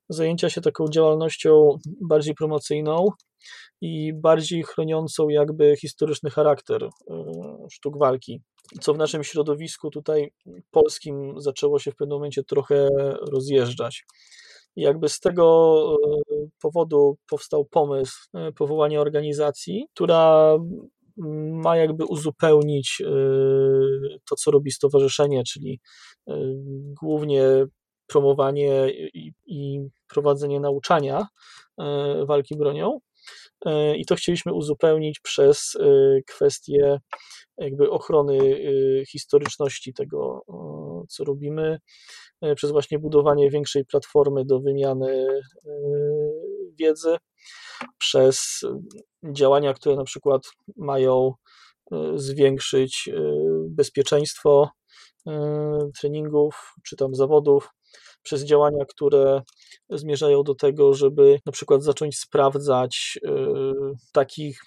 Zajęcia 0.10 0.50
się 0.50 0.62
taką 0.62 0.88
działalnością 0.88 1.78
bardziej 2.02 2.36
promocyjną 2.36 3.10
i 3.82 4.14
bardziej 4.14 4.64
chroniącą 4.64 5.30
jakby 5.30 5.76
historyczny 5.82 6.30
charakter 6.30 6.84
e, 6.84 6.90
sztuk 7.72 7.98
walki, 7.98 8.42
co 8.82 8.94
w 8.94 8.98
naszym 8.98 9.24
środowisku 9.24 9.90
tutaj 9.90 10.32
polskim 10.72 11.34
zaczęło 11.38 11.80
się 11.80 11.92
w 11.92 11.96
pewnym 11.96 12.18
momencie 12.18 12.44
trochę 12.44 12.90
rozjeżdżać. 13.32 14.06
I 14.76 14.82
jakby 14.82 15.10
z 15.10 15.20
tego 15.20 15.98
e, 16.32 16.48
powodu 16.62 17.18
powstał 17.30 17.66
pomysł 17.66 18.18
e, 18.34 18.52
powołania 18.52 19.02
organizacji, 19.02 19.88
która 19.94 20.58
ma 21.52 21.78
jakby 21.78 22.06
uzupełnić 22.06 23.02
y, 23.02 23.06
to, 24.30 24.36
co 24.36 24.52
robi 24.52 24.72
stowarzyszenie, 24.72 25.44
czyli 25.44 25.80
y, 26.30 26.34
głównie 27.02 27.66
promowanie 28.08 28.90
i, 29.46 29.80
prowadzenie 30.08 30.60
nauczania 30.60 31.28
y, 31.82 32.26
walki 32.26 32.58
bronią. 32.58 33.00
I 33.96 34.06
to 34.06 34.16
chcieliśmy 34.16 34.54
uzupełnić 34.54 35.20
przez 35.20 35.78
kwestię 36.28 37.00
jakby 37.58 37.90
ochrony 37.90 38.38
historyczności 39.12 39.94
tego, 39.94 40.42
co 41.10 41.24
robimy, 41.24 41.78
przez 42.56 42.72
właśnie 42.72 43.00
budowanie 43.00 43.50
większej 43.50 43.86
platformy 43.86 44.46
do 44.46 44.60
wymiany 44.60 45.28
wiedzy, 46.80 47.18
przez 47.98 48.66
działania, 49.24 49.74
które 49.74 49.96
na 49.96 50.04
przykład 50.04 50.42
mają 50.76 51.34
e, 51.92 52.12
zwiększyć 52.16 53.10
e, 53.14 53.22
bezpieczeństwo 53.70 54.70
e, 55.28 55.90
treningów 56.02 56.74
czy 56.84 56.96
tam 56.96 57.16
zawodów, 57.16 57.70
przez 58.24 58.44
działania, 58.44 58.86
które 58.86 59.42
zmierzają 59.90 60.44
do 60.44 60.56
tego, 60.56 60.94
żeby 60.94 61.40
na 61.46 61.52
przykład 61.52 61.84
zacząć 61.84 62.18
sprawdzać 62.18 63.20
takich, 64.12 64.62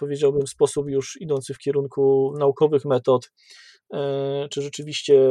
powiedziałbym, 0.00 0.46
sposób 0.46 0.88
już 0.88 1.16
idący 1.20 1.54
w 1.54 1.58
kierunku 1.58 2.34
naukowych 2.38 2.84
metod, 2.84 3.30
czy 4.50 4.62
rzeczywiście 4.62 5.30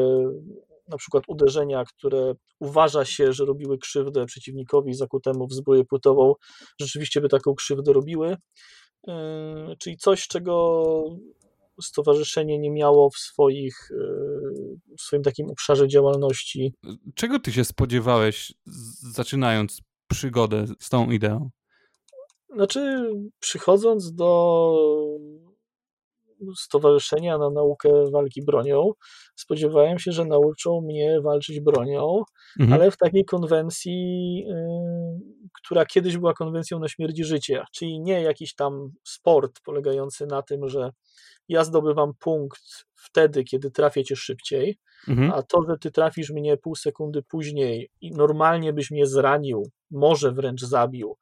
na 0.87 0.97
przykład 0.97 1.23
uderzenia, 1.27 1.83
które 1.85 2.33
uważa 2.59 3.05
się, 3.05 3.33
że 3.33 3.45
robiły 3.45 3.77
krzywdę 3.77 4.25
przeciwnikowi 4.25 4.93
zakutemu 4.93 5.47
w 5.47 5.53
zbroję 5.53 5.83
płytową, 5.83 6.33
rzeczywiście 6.81 7.21
by 7.21 7.29
taką 7.29 7.55
krzywdę 7.55 7.93
robiły. 7.93 8.37
Yy, 9.07 9.13
czyli 9.79 9.97
coś, 9.97 10.27
czego 10.27 10.83
stowarzyszenie 11.81 12.59
nie 12.59 12.71
miało 12.71 13.09
w, 13.09 13.17
swoich, 13.17 13.87
yy, 13.91 14.95
w 14.97 15.01
swoim 15.01 15.23
takim 15.23 15.49
obszarze 15.49 15.87
działalności. 15.87 16.73
Czego 17.15 17.39
ty 17.39 17.51
się 17.51 17.63
spodziewałeś, 17.63 18.53
zaczynając 19.13 19.81
przygodę 20.07 20.65
z 20.79 20.89
tą 20.89 21.11
ideą? 21.11 21.49
Znaczy, 22.55 23.11
przychodząc 23.39 24.13
do 24.13 24.73
stowarzyszenia 26.57 27.37
na 27.37 27.49
naukę 27.49 27.89
walki 28.11 28.41
bronią. 28.45 28.91
Spodziewałem 29.35 29.99
się, 29.99 30.11
że 30.11 30.25
nauczą 30.25 30.81
mnie 30.81 31.21
walczyć 31.21 31.59
bronią, 31.59 32.23
mhm. 32.59 32.81
ale 32.81 32.91
w 32.91 32.97
takiej 32.97 33.25
konwencji, 33.25 34.45
y, 34.49 34.53
która 35.53 35.85
kiedyś 35.85 36.17
była 36.17 36.33
konwencją 36.33 36.79
na 36.79 36.87
śmierć 36.87 37.19
i 37.19 37.23
życie, 37.23 37.63
czyli 37.71 37.99
nie 37.99 38.21
jakiś 38.21 38.55
tam 38.55 38.89
sport 39.03 39.59
polegający 39.65 40.25
na 40.25 40.41
tym, 40.41 40.69
że 40.69 40.89
ja 41.47 41.63
zdobywam 41.63 42.11
punkt 42.19 42.85
wtedy, 42.95 43.43
kiedy 43.43 43.71
trafię 43.71 44.03
cię 44.03 44.15
szybciej, 44.15 44.77
mhm. 45.07 45.31
a 45.31 45.43
to, 45.43 45.61
że 45.69 45.77
ty 45.77 45.91
trafisz 45.91 46.29
mnie 46.29 46.57
pół 46.57 46.75
sekundy 46.75 47.23
później 47.23 47.89
i 48.01 48.11
normalnie 48.11 48.73
byś 48.73 48.91
mnie 48.91 49.07
zranił, 49.07 49.63
może 49.91 50.31
wręcz 50.31 50.61
zabił, 50.61 51.17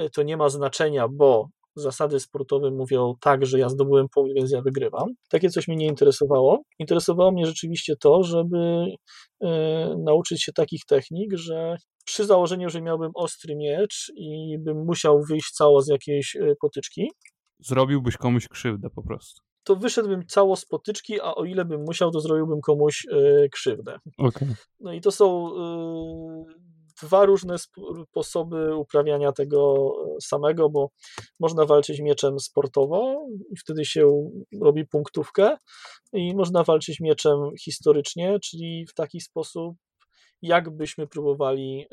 y, 0.00 0.10
to 0.10 0.22
nie 0.22 0.36
ma 0.36 0.48
znaczenia, 0.48 1.08
bo 1.08 1.48
zasady 1.76 2.20
sportowe 2.20 2.70
mówią 2.70 3.14
tak, 3.20 3.46
że 3.46 3.58
ja 3.58 3.68
zdobyłem 3.68 4.06
punkt, 4.14 4.34
więc 4.34 4.50
ja 4.52 4.62
wygrywam. 4.62 5.08
Takie 5.30 5.50
coś 5.50 5.68
mnie 5.68 5.76
nie 5.76 5.86
interesowało. 5.86 6.62
Interesowało 6.78 7.32
mnie 7.32 7.46
rzeczywiście 7.46 7.96
to, 7.96 8.22
żeby 8.22 8.56
y, 8.56 9.46
nauczyć 9.98 10.42
się 10.42 10.52
takich 10.52 10.84
technik, 10.84 11.30
że 11.34 11.76
przy 12.04 12.24
założeniu, 12.26 12.70
że 12.70 12.82
miałbym 12.82 13.10
ostry 13.14 13.56
miecz 13.56 14.12
i 14.16 14.58
bym 14.58 14.84
musiał 14.84 15.22
wyjść 15.22 15.50
cało 15.50 15.82
z 15.82 15.88
jakiejś 15.88 16.36
e, 16.36 16.54
potyczki. 16.60 17.10
Zrobiłbyś 17.60 18.16
komuś 18.16 18.48
krzywdę 18.48 18.90
po 18.90 19.02
prostu. 19.02 19.42
to 19.64 19.76
wyszedłbym 19.76 20.26
cało 20.26 20.56
z 20.56 20.64
potyczki, 20.64 21.20
a 21.20 21.34
o 21.34 21.44
ile 21.44 21.64
bym 21.64 21.84
musiał, 21.84 22.10
to 22.10 22.20
zrobiłbym 22.20 22.60
komuś 22.60 23.06
e, 23.12 23.48
krzywdę. 23.48 23.98
Okay. 24.18 24.54
No 24.80 24.92
i 24.92 25.00
to 25.00 25.10
są 25.10 25.50
dwa 27.02 27.24
różne 27.24 27.56
sposoby 27.58 28.76
uprawiania 28.76 29.32
tego 29.32 29.92
samego, 30.22 30.70
bo 30.70 30.90
można 31.40 31.64
walczyć 31.64 32.00
mieczem 32.00 32.40
sportowo 32.40 33.26
i 33.50 33.56
wtedy 33.56 33.84
się 33.84 34.30
robi 34.62 34.86
punktówkę 34.86 35.56
i 36.12 36.34
można 36.34 36.64
walczyć 36.64 37.00
mieczem 37.00 37.38
historycznie, 37.60 38.38
czyli 38.40 38.86
w 38.86 38.94
taki 38.94 39.20
sposób, 39.20 39.76
jakbyśmy 40.42 41.06
próbowali 41.06 41.86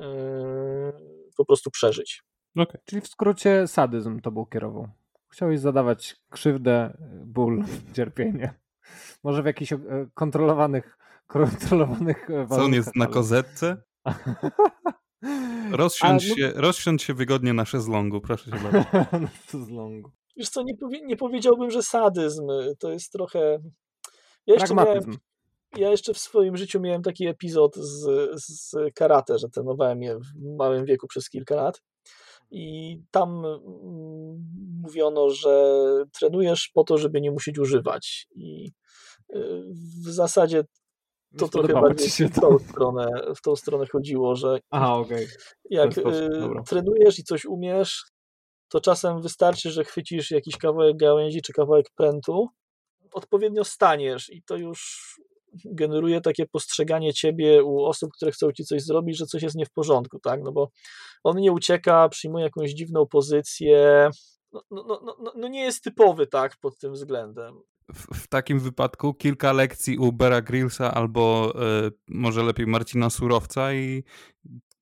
po 1.38 1.46
prostu 1.46 1.72
przeżyć. 1.72 2.24
Okay. 2.56 2.82
Czyli 2.86 3.02
w 3.02 3.08
skrócie 3.08 3.68
sadyzm 3.68 4.20
to 4.20 4.32
był 4.32 4.46
kierował. 4.46 4.88
Chciałeś 5.30 5.60
zadawać 5.60 6.16
krzywdę, 6.30 6.98
ból, 7.26 7.64
cierpienie. 7.96 8.54
Może 9.24 9.44
w 9.44 9.46
jakichś 9.46 9.74
e, 9.74 9.80
kontrolowanych, 10.14 10.98
kontrolowanych 11.28 12.28
warunkach. 12.30 12.58
Co 12.58 12.64
on 12.64 12.74
jest 12.74 12.96
na 12.96 13.08
kozetce? 13.08 13.78
Rozsiądź, 15.72 16.30
no... 16.30 16.36
się, 16.36 16.52
rozsiądź 16.56 17.04
się 17.04 17.14
wygodnie 17.14 17.54
na 17.54 17.66
szezlongu, 17.66 18.22
proszę 18.22 18.52
cię 18.52 18.58
bardzo. 18.58 18.80
na 19.26 19.30
szezlongu. 19.52 20.12
Wiesz 20.38 20.50
co, 20.50 20.64
nie, 20.64 20.78
powie, 20.78 21.02
nie 21.02 21.18
powiedziałbym, 21.18 21.72
że 21.72 21.84
sadyzm. 21.84 22.48
To 22.80 22.92
jest 22.92 23.12
trochę... 23.12 23.60
Ja 24.48 24.54
jeszcze. 24.54 24.76
Miałem, 24.76 25.18
ja 25.78 25.90
jeszcze 25.90 26.14
w 26.14 26.18
swoim 26.18 26.58
życiu 26.58 26.80
miałem 26.80 27.02
taki 27.02 27.28
epizod 27.28 27.76
z, 27.76 28.06
z 28.46 28.76
karate, 28.96 29.38
że 29.38 29.50
trenowałem 29.50 30.02
je 30.02 30.18
w 30.18 30.56
małym 30.58 30.86
wieku 30.86 31.08
przez 31.08 31.30
kilka 31.30 31.56
lat. 31.56 31.82
I 32.52 32.98
tam 33.12 33.46
mm, 33.46 33.62
mówiono, 34.82 35.30
że 35.30 35.84
trenujesz 36.20 36.72
po 36.74 36.84
to, 36.84 36.98
żeby 36.98 37.22
nie 37.22 37.32
musieć 37.32 37.60
używać. 37.60 38.28
I 38.36 38.72
y, 39.36 39.64
w 40.06 40.10
zasadzie 40.10 40.64
to 41.38 41.48
trochę 41.48 41.74
bardziej 41.74 42.10
się 42.10 42.28
w 42.28 42.40
tą, 42.40 42.60
stronę, 42.60 43.08
w 43.36 43.42
tą 43.42 43.56
stronę 43.56 43.86
chodziło, 43.92 44.36
że 44.36 44.60
Aha, 44.70 44.96
okay. 44.96 45.28
jak 45.70 45.98
y, 45.98 46.04
trenujesz 46.68 47.20
i 47.20 47.24
coś 47.24 47.46
umiesz, 47.46 48.04
to 48.68 48.82
czasem 48.82 49.22
wystarczy, 49.22 49.72
że 49.72 49.84
chwycisz 49.84 50.32
jakiś 50.32 50.58
kawałek 50.58 50.98
gałęzi 50.98 51.42
czy 51.42 51.54
kawałek 51.54 51.86
prętu, 51.96 52.48
odpowiednio 53.12 53.64
staniesz 53.64 54.30
i 54.30 54.44
to 54.44 54.58
już 54.58 55.10
generuje 55.66 56.22
takie 56.22 56.46
postrzeganie 56.46 57.14
ciebie 57.14 57.64
u 57.64 57.84
osób, 57.84 58.12
które 58.16 58.32
chcą 58.32 58.52
ci 58.52 58.64
coś 58.64 58.84
zrobić, 58.84 59.18
że 59.18 59.26
coś 59.26 59.44
jest 59.44 59.56
nie 59.56 59.66
w 59.66 59.72
porządku, 59.72 60.20
tak? 60.20 60.40
No 60.44 60.52
bo 60.52 60.70
on 61.24 61.38
nie 61.38 61.52
ucieka, 61.52 62.10
przyjmuje 62.10 62.44
jakąś 62.44 62.72
dziwną 62.72 63.08
pozycję. 63.08 64.10
No, 64.52 64.62
no, 64.72 65.02
no, 65.04 65.34
no 65.36 65.48
nie 65.48 65.62
jest 65.62 65.84
typowy, 65.84 66.28
tak, 66.28 66.58
pod 66.62 66.78
tym 66.78 66.94
względem. 66.94 67.62
W, 67.94 68.24
w 68.24 68.28
takim 68.28 68.60
wypadku 68.60 69.14
kilka 69.14 69.54
lekcji 69.54 69.98
u 69.98 70.12
Bera 70.12 70.42
Grillsa 70.42 70.94
albo 70.94 71.54
y, 71.88 71.92
może 72.08 72.44
lepiej 72.44 72.68
Marcina 72.68 73.10
Surowca 73.10 73.74
i 73.74 74.04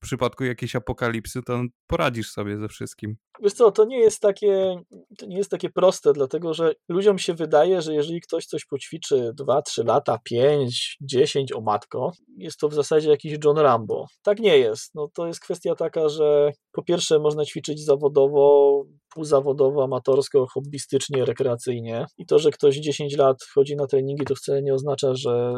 w 0.01 0.03
przypadku 0.03 0.43
jakiejś 0.43 0.75
apokalipsy, 0.75 1.41
to 1.43 1.61
poradzisz 1.87 2.31
sobie 2.31 2.57
ze 2.57 2.67
wszystkim. 2.67 3.15
Wiesz 3.43 3.53
co, 3.53 3.71
to 3.71 3.85
nie 3.85 3.99
jest 3.99 4.19
takie, 4.19 4.75
to 5.17 5.25
nie 5.25 5.37
jest 5.37 5.51
takie 5.51 5.69
proste, 5.69 6.13
dlatego 6.13 6.53
że 6.53 6.73
ludziom 6.89 7.19
się 7.19 7.33
wydaje, 7.33 7.81
że 7.81 7.93
jeżeli 7.93 8.21
ktoś 8.21 8.45
coś 8.45 8.65
poćwiczy 8.65 9.33
2-3 9.39 9.85
lata, 9.85 10.19
5, 10.23 10.97
10 11.01 11.53
o 11.53 11.61
matko, 11.61 12.11
jest 12.37 12.59
to 12.59 12.69
w 12.69 12.73
zasadzie 12.73 13.09
jakiś 13.09 13.37
John 13.45 13.57
Rambo. 13.57 14.05
Tak 14.21 14.39
nie 14.39 14.57
jest. 14.57 14.95
No, 14.95 15.09
to 15.13 15.27
jest 15.27 15.39
kwestia 15.39 15.75
taka, 15.75 16.09
że 16.09 16.51
po 16.71 16.83
pierwsze 16.83 17.19
można 17.19 17.45
ćwiczyć 17.45 17.85
zawodowo, 17.85 18.83
półzawodowo, 19.13 19.83
amatorsko, 19.83 20.47
hobbystycznie, 20.47 21.25
rekreacyjnie 21.25 22.05
i 22.17 22.25
to, 22.25 22.39
że 22.39 22.51
ktoś 22.51 22.75
10 22.75 23.17
lat 23.17 23.43
wchodzi 23.43 23.75
na 23.75 23.87
treningi, 23.87 24.25
to 24.25 24.35
wcale 24.35 24.61
nie 24.61 24.73
oznacza, 24.73 25.15
że 25.15 25.53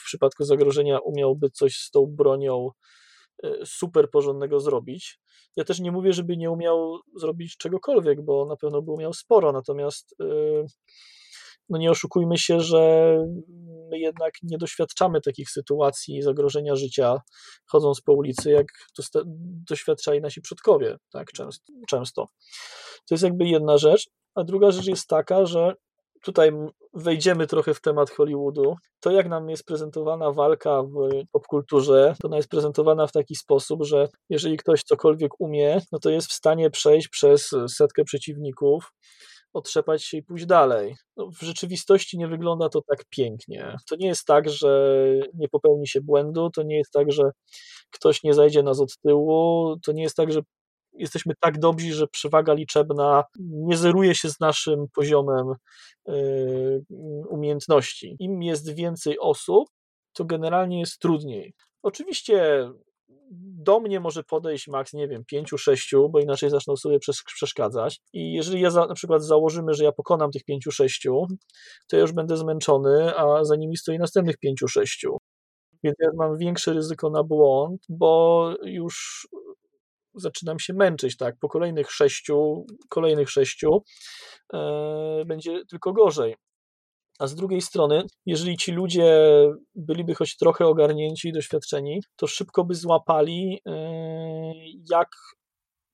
w 0.00 0.04
przypadku 0.04 0.44
zagrożenia 0.44 0.98
umiałby 0.98 1.50
coś 1.50 1.76
z 1.76 1.90
tą 1.90 2.06
bronią 2.06 2.70
E, 3.42 3.66
super 3.66 4.10
porządnego 4.10 4.60
zrobić. 4.60 5.18
Ja 5.56 5.64
też 5.64 5.80
nie 5.80 5.92
mówię, 5.92 6.12
żeby 6.12 6.36
nie 6.36 6.50
umiał 6.50 6.98
zrobić 7.16 7.56
czegokolwiek, 7.56 8.24
bo 8.24 8.46
na 8.46 8.56
pewno 8.56 8.82
by 8.82 8.90
umiał 8.90 9.12
sporo, 9.12 9.52
natomiast 9.52 10.14
e, 10.20 10.24
no 11.68 11.78
nie 11.78 11.90
oszukujmy 11.90 12.38
się, 12.38 12.60
że 12.60 13.16
my 13.90 13.98
jednak 13.98 14.32
nie 14.42 14.58
doświadczamy 14.58 15.20
takich 15.20 15.50
sytuacji 15.50 16.22
zagrożenia 16.22 16.76
życia 16.76 17.20
chodząc 17.70 18.00
po 18.00 18.12
ulicy, 18.12 18.50
jak 18.50 18.66
doświadczali 19.68 20.20
nasi 20.20 20.40
przodkowie, 20.40 20.96
tak, 21.12 21.28
często. 21.88 22.26
To 23.08 23.14
jest 23.14 23.24
jakby 23.24 23.44
jedna 23.44 23.78
rzecz, 23.78 24.08
a 24.34 24.44
druga 24.44 24.70
rzecz 24.70 24.86
jest 24.86 25.06
taka, 25.06 25.46
że 25.46 25.74
tutaj 26.24 26.52
wejdziemy 26.94 27.46
trochę 27.46 27.74
w 27.74 27.80
temat 27.80 28.10
Hollywoodu, 28.10 28.76
to 29.00 29.10
jak 29.10 29.28
nam 29.28 29.50
jest 29.50 29.64
prezentowana 29.64 30.32
walka 30.32 30.82
w 30.82 31.08
popkulturze, 31.32 32.14
to 32.20 32.28
ona 32.28 32.36
jest 32.36 32.48
prezentowana 32.48 33.06
w 33.06 33.12
taki 33.12 33.34
sposób, 33.36 33.84
że 33.84 34.08
jeżeli 34.30 34.56
ktoś 34.56 34.82
cokolwiek 34.82 35.40
umie, 35.40 35.80
no 35.92 35.98
to 35.98 36.10
jest 36.10 36.28
w 36.28 36.32
stanie 36.32 36.70
przejść 36.70 37.08
przez 37.08 37.50
setkę 37.68 38.04
przeciwników, 38.04 38.92
otrzepać 39.54 40.04
się 40.04 40.16
i 40.16 40.22
pójść 40.22 40.46
dalej. 40.46 40.96
No, 41.16 41.30
w 41.30 41.40
rzeczywistości 41.40 42.18
nie 42.18 42.28
wygląda 42.28 42.68
to 42.68 42.82
tak 42.82 43.04
pięknie. 43.10 43.76
To 43.88 43.96
nie 43.96 44.06
jest 44.06 44.26
tak, 44.26 44.48
że 44.48 45.00
nie 45.34 45.48
popełni 45.48 45.88
się 45.88 46.00
błędu, 46.00 46.50
to 46.50 46.62
nie 46.62 46.76
jest 46.76 46.92
tak, 46.92 47.12
że 47.12 47.22
ktoś 47.90 48.22
nie 48.22 48.34
zajdzie 48.34 48.62
nas 48.62 48.80
od 48.80 48.98
tyłu, 48.98 49.76
to 49.84 49.92
nie 49.92 50.02
jest 50.02 50.16
tak, 50.16 50.32
że 50.32 50.40
jesteśmy 50.92 51.34
tak 51.40 51.58
dobrzy, 51.58 51.94
że 51.94 52.06
przewaga 52.06 52.52
liczebna 52.52 53.24
nie 53.38 53.76
zeruje 53.76 54.14
się 54.14 54.30
z 54.30 54.40
naszym 54.40 54.86
poziomem 54.94 55.52
y, 56.08 56.84
umiejętności. 57.28 58.16
Im 58.18 58.42
jest 58.42 58.74
więcej 58.74 59.18
osób, 59.18 59.68
to 60.12 60.24
generalnie 60.24 60.80
jest 60.80 60.98
trudniej. 60.98 61.54
Oczywiście 61.82 62.68
do 63.64 63.80
mnie 63.80 64.00
może 64.00 64.22
podejść 64.24 64.68
maks, 64.68 64.92
nie 64.92 65.08
wiem, 65.08 65.24
pięciu, 65.24 65.58
sześciu, 65.58 66.08
bo 66.08 66.20
inaczej 66.20 66.50
zaczną 66.50 66.76
sobie 66.76 66.98
przeszkadzać. 67.26 68.00
I 68.12 68.32
jeżeli 68.32 68.60
ja 68.60 68.70
za, 68.70 68.86
na 68.86 68.94
przykład 68.94 69.24
założymy, 69.24 69.74
że 69.74 69.84
ja 69.84 69.92
pokonam 69.92 70.30
tych 70.30 70.44
pięciu, 70.44 70.70
sześciu, 70.70 71.26
to 71.88 71.96
ja 71.96 72.02
już 72.02 72.12
będę 72.12 72.36
zmęczony, 72.36 73.16
a 73.16 73.44
za 73.44 73.56
nimi 73.56 73.76
stoi 73.76 73.98
następnych 73.98 74.38
pięciu, 74.38 74.68
sześciu. 74.68 75.18
Więc 75.84 75.96
ja 76.00 76.08
mam 76.16 76.38
większe 76.38 76.72
ryzyko 76.72 77.10
na 77.10 77.22
błąd, 77.22 77.80
bo 77.88 78.50
już 78.64 79.26
zaczynam 80.14 80.58
się 80.58 80.74
męczyć, 80.74 81.16
tak, 81.16 81.34
po 81.40 81.48
kolejnych 81.48 81.90
sześciu, 81.90 82.66
kolejnych 82.88 83.30
sześciu 83.30 83.82
e, 84.54 85.24
będzie 85.26 85.62
tylko 85.70 85.92
gorzej. 85.92 86.36
A 87.18 87.26
z 87.26 87.34
drugiej 87.34 87.60
strony, 87.60 88.02
jeżeli 88.26 88.56
ci 88.56 88.72
ludzie 88.72 89.20
byliby 89.74 90.14
choć 90.14 90.36
trochę 90.36 90.66
ogarnięci 90.66 91.28
i 91.28 91.32
doświadczeni, 91.32 92.00
to 92.16 92.26
szybko 92.26 92.64
by 92.64 92.74
złapali, 92.74 93.60
e, 93.66 94.52
jak 94.90 95.08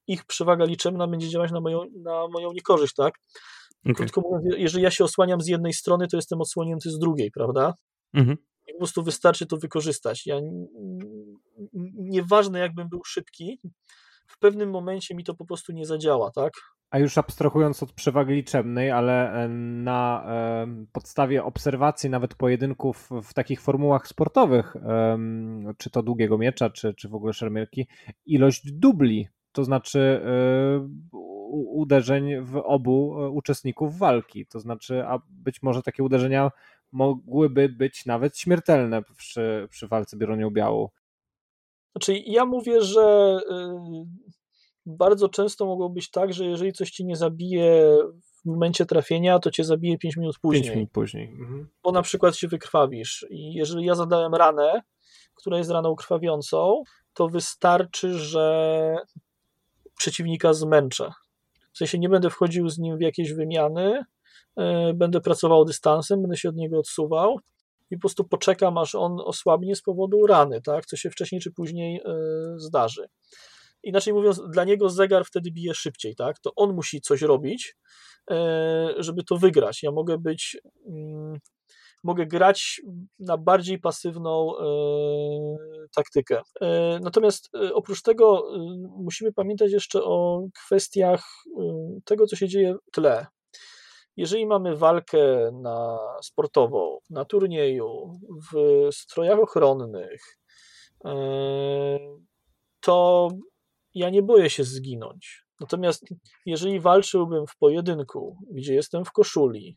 ich 0.06 0.24
przewaga 0.24 0.64
liczebna 0.64 1.06
będzie 1.06 1.28
działać 1.28 1.52
na 1.52 1.60
moją, 1.60 1.84
na 2.02 2.28
moją 2.28 2.52
niekorzyść, 2.52 2.94
tak? 2.94 3.14
Okay. 3.84 3.94
Krótko 3.94 4.20
mówiąc, 4.20 4.54
jeżeli 4.58 4.84
ja 4.84 4.90
się 4.90 5.04
osłaniam 5.04 5.40
z 5.40 5.46
jednej 5.46 5.72
strony, 5.72 6.08
to 6.08 6.16
jestem 6.16 6.40
odsłonięty 6.40 6.90
z 6.90 6.98
drugiej, 6.98 7.30
prawda? 7.30 7.74
Mhm. 8.14 8.36
I 8.68 8.72
po 8.72 8.78
prostu 8.78 9.02
wystarczy 9.02 9.46
to 9.46 9.56
wykorzystać. 9.56 10.26
Ja, 10.26 10.40
nieważne 11.94 12.58
jakbym 12.58 12.88
był 12.88 13.04
szybki, 13.04 13.60
w 14.30 14.38
pewnym 14.38 14.70
momencie 14.70 15.14
mi 15.14 15.24
to 15.24 15.34
po 15.34 15.44
prostu 15.44 15.72
nie 15.72 15.86
zadziała, 15.86 16.30
tak? 16.30 16.52
A 16.90 16.98
już 16.98 17.18
abstrahując 17.18 17.82
od 17.82 17.92
przewagi 17.92 18.34
liczebnej, 18.34 18.90
ale 18.90 19.32
e, 19.32 19.48
na 19.48 20.26
podstawie 20.92 21.44
obserwacji 21.44 22.10
nawet 22.10 22.34
pojedynków 22.34 23.10
w 23.22 23.34
takich 23.34 23.60
formułach 23.60 24.08
sportowych, 24.08 24.76
czy 25.78 25.90
to 25.90 26.02
długiego 26.02 26.38
miecza, 26.38 26.70
czy, 26.70 26.94
czy 26.94 27.08
w 27.08 27.14
ogóle 27.14 27.32
szermierki, 27.32 27.86
ilość 28.26 28.72
dubli, 28.72 29.28
to 29.52 29.64
znaczy 29.64 30.22
e, 30.24 30.88
uderzeń 31.52 32.44
w 32.44 32.56
obu 32.56 33.22
e, 33.22 33.30
uczestników 33.30 33.98
walki. 33.98 34.46
To 34.46 34.60
znaczy, 34.60 35.06
a 35.06 35.18
być 35.30 35.62
może 35.62 35.82
takie 35.82 36.02
uderzenia 36.02 36.50
mogłyby 36.92 37.68
być 37.68 38.06
nawet 38.06 38.38
śmiertelne 38.38 39.02
przy, 39.16 39.68
przy 39.70 39.88
walce 39.88 40.16
bioronią 40.16 40.50
białą. 40.50 40.88
Znaczy, 41.92 42.22
ja 42.26 42.46
mówię, 42.46 42.82
że 42.82 43.38
y, 43.50 44.30
bardzo 44.86 45.28
często 45.28 45.66
mogło 45.66 45.90
być 45.90 46.10
tak, 46.10 46.32
że 46.32 46.44
jeżeli 46.44 46.72
coś 46.72 46.90
ci 46.90 47.04
nie 47.04 47.16
zabije 47.16 47.96
w 48.42 48.44
momencie 48.44 48.86
trafienia, 48.86 49.38
to 49.38 49.50
cię 49.50 49.64
zabije 49.64 49.98
5 49.98 50.16
minut 50.16 50.38
później. 50.38 50.62
5 50.62 50.74
minut 50.76 50.90
później. 50.90 51.28
Mhm. 51.30 51.68
Bo 51.82 51.92
na 51.92 52.02
przykład 52.02 52.36
się 52.36 52.48
wykrwawisz. 52.48 53.26
I 53.30 53.52
jeżeli 53.52 53.84
ja 53.84 53.94
zadałem 53.94 54.34
ranę, 54.34 54.82
która 55.34 55.58
jest 55.58 55.70
raną 55.70 55.94
krwawiącą, 55.94 56.82
to 57.14 57.28
wystarczy, 57.28 58.14
że 58.14 58.96
przeciwnika 59.98 60.52
zmęczę. 60.52 61.10
W 61.72 61.78
sensie 61.78 61.98
nie 61.98 62.08
będę 62.08 62.30
wchodził 62.30 62.68
z 62.68 62.78
nim 62.78 62.98
w 62.98 63.00
jakieś 63.00 63.32
wymiany, 63.32 64.04
y, 64.60 64.94
będę 64.94 65.20
pracował 65.20 65.64
dystansem, 65.64 66.22
będę 66.22 66.36
się 66.36 66.48
od 66.48 66.56
niego 66.56 66.78
odsuwał 66.78 67.40
i 67.90 67.96
po 67.96 68.00
prostu 68.00 68.24
poczekam, 68.24 68.78
aż 68.78 68.94
on 68.94 69.20
osłabnie 69.20 69.76
z 69.76 69.82
powodu 69.82 70.26
rany, 70.26 70.62
tak? 70.62 70.86
co 70.86 70.96
się 70.96 71.10
wcześniej 71.10 71.40
czy 71.40 71.52
później 71.52 72.00
e, 72.04 72.14
zdarzy. 72.56 73.08
inaczej 73.82 74.12
mówiąc, 74.12 74.42
dla 74.52 74.64
niego 74.64 74.90
zegar 74.90 75.24
wtedy 75.24 75.50
bije 75.50 75.74
szybciej, 75.74 76.14
tak? 76.16 76.38
To 76.38 76.52
on 76.56 76.74
musi 76.74 77.00
coś 77.00 77.22
robić, 77.22 77.76
e, 78.30 78.94
żeby 78.98 79.24
to 79.24 79.36
wygrać. 79.36 79.82
Ja 79.82 79.92
mogę 79.92 80.18
być, 80.18 80.58
mm, 80.86 81.38
mogę 82.04 82.26
grać 82.26 82.80
na 83.18 83.36
bardziej 83.36 83.78
pasywną 83.78 84.52
e, 84.58 84.64
taktykę. 85.94 86.42
Natomiast 87.00 87.50
oprócz 87.74 88.02
tego 88.02 88.42
musimy 88.96 89.32
pamiętać 89.32 89.72
jeszcze 89.72 90.04
o 90.04 90.46
kwestiach 90.66 91.24
tego, 92.04 92.26
co 92.26 92.36
się 92.36 92.48
dzieje 92.48 92.74
w 92.74 92.90
tle. 92.92 93.26
Jeżeli 94.20 94.46
mamy 94.46 94.76
walkę 94.76 95.50
na 95.52 95.98
sportową, 96.22 96.98
na 97.10 97.24
turnieju, 97.24 98.12
w 98.52 98.88
strojach 98.92 99.38
ochronnych, 99.38 100.38
to 102.80 103.28
ja 103.94 104.10
nie 104.10 104.22
boję 104.22 104.50
się 104.50 104.64
zginąć. 104.64 105.44
Natomiast 105.60 106.04
jeżeli 106.46 106.80
walczyłbym 106.80 107.46
w 107.46 107.56
pojedynku, 107.56 108.36
gdzie 108.50 108.74
jestem 108.74 109.04
w 109.04 109.12
koszuli, 109.12 109.76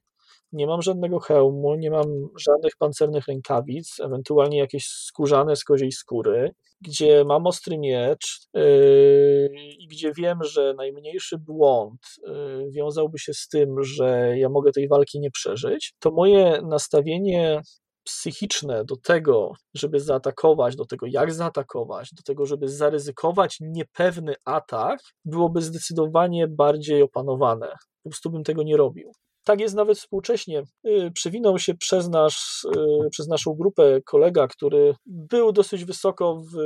nie 0.54 0.68
mam 0.68 0.82
żadnego 0.82 1.20
hełmu, 1.20 1.76
nie 1.76 1.92
mam 1.92 2.08
żadnych 2.40 2.78
pancernych 2.78 3.28
rękawic, 3.28 4.00
ewentualnie 4.00 4.58
jakieś 4.58 4.88
skórzane 4.88 5.56
z 5.56 5.64
koziej 5.64 5.92
skóry, 5.92 6.52
gdzie 6.82 7.24
mam 7.26 7.48
ostry 7.48 7.78
miecz 7.78 8.48
yy, 8.54 9.50
i 9.80 9.88
gdzie 9.88 10.12
wiem, 10.18 10.44
że 10.44 10.74
najmniejszy 10.78 11.38
błąd 11.38 12.00
yy, 12.28 12.72
wiązałby 12.72 13.20
się 13.20 13.34
z 13.34 13.48
tym, 13.48 13.84
że 13.84 14.38
ja 14.38 14.50
mogę 14.50 14.72
tej 14.72 14.88
walki 14.88 15.20
nie 15.20 15.32
przeżyć, 15.32 15.94
to 16.00 16.12
moje 16.12 16.62
nastawienie 16.62 17.62
psychiczne 18.04 18.86
do 18.86 18.96
tego, 18.98 19.54
żeby 19.74 20.00
zaatakować, 20.00 20.76
do 20.76 20.86
tego 20.86 21.06
jak 21.10 21.34
zaatakować, 21.34 22.10
do 22.14 22.24
tego, 22.24 22.46
żeby 22.46 22.70
zaryzykować 22.70 23.58
niepewny 23.62 24.34
atak, 24.46 25.00
byłoby 25.26 25.62
zdecydowanie 25.62 26.48
bardziej 26.48 27.02
opanowane. 27.02 27.68
Po 28.04 28.10
prostu 28.10 28.30
bym 28.30 28.44
tego 28.44 28.64
nie 28.64 28.78
robił. 28.78 29.12
Tak 29.44 29.60
jest 29.60 29.76
nawet 29.76 29.98
współcześnie. 29.98 30.64
Y, 30.88 31.12
przewinął 31.14 31.60
się 31.60 31.74
przez, 31.74 32.10
nasz, 32.10 32.64
y, 33.06 33.10
przez 33.10 33.28
naszą 33.28 33.54
grupę 33.54 34.02
kolega, 34.02 34.48
który 34.48 34.96
był 35.06 35.52
dosyć 35.52 35.86
wysoko 35.86 36.42
w 36.54 36.58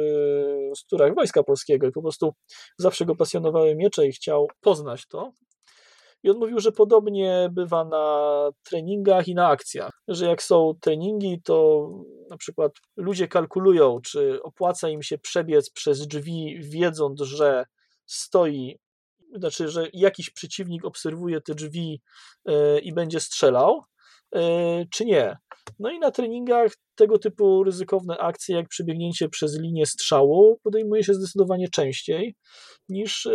strukturach 0.78 1.16
Wojska 1.16 1.44
Polskiego 1.44 1.88
i 1.88 1.92
po 1.92 2.02
prostu 2.02 2.34
zawsze 2.78 3.06
go 3.06 3.16
pasjonowały 3.16 3.76
miecze 3.76 4.08
i 4.08 4.12
chciał 4.12 4.48
poznać 4.62 5.08
to. 5.08 5.32
I 6.24 6.30
on 6.30 6.38
mówił, 6.38 6.60
że 6.60 6.72
podobnie 6.72 7.50
bywa 7.52 7.86
na 7.86 8.50
treningach 8.64 9.28
i 9.28 9.36
na 9.36 9.48
akcjach, 9.48 9.92
że 10.08 10.26
jak 10.26 10.44
są 10.44 10.74
treningi, 10.82 11.42
to 11.44 11.90
na 12.30 12.38
przykład 12.38 12.72
ludzie 12.98 13.28
kalkulują, 13.28 14.02
czy 14.02 14.44
opłaca 14.44 14.90
im 14.90 15.04
się 15.04 15.18
przebiec 15.18 15.70
przez 15.70 16.08
drzwi, 16.08 16.58
wiedząc, 16.62 17.22
że 17.22 17.66
stoi, 18.06 18.80
znaczy, 19.36 19.70
że 19.70 19.88
jakiś 19.94 20.30
przeciwnik 20.30 20.86
obserwuje 20.86 21.42
te 21.42 21.56
drzwi 21.56 22.02
e, 22.46 22.80
i 22.80 22.94
będzie 22.94 23.20
strzelał, 23.20 23.82
e, 24.36 24.86
czy 24.94 25.06
nie. 25.06 25.38
No 25.80 25.92
i 25.92 26.00
na 26.00 26.12
treningach 26.12 26.72
tego 26.96 27.20
typu 27.20 27.64
ryzykowne 27.64 28.18
akcje, 28.18 28.56
jak 28.56 28.68
przebiegnięcie 28.68 29.30
przez 29.30 29.60
linię 29.60 29.86
strzału, 29.86 30.60
podejmuje 30.64 31.04
się 31.04 31.14
zdecydowanie 31.14 31.70
częściej 31.70 32.36
niż 32.90 33.26
e, 33.26 33.32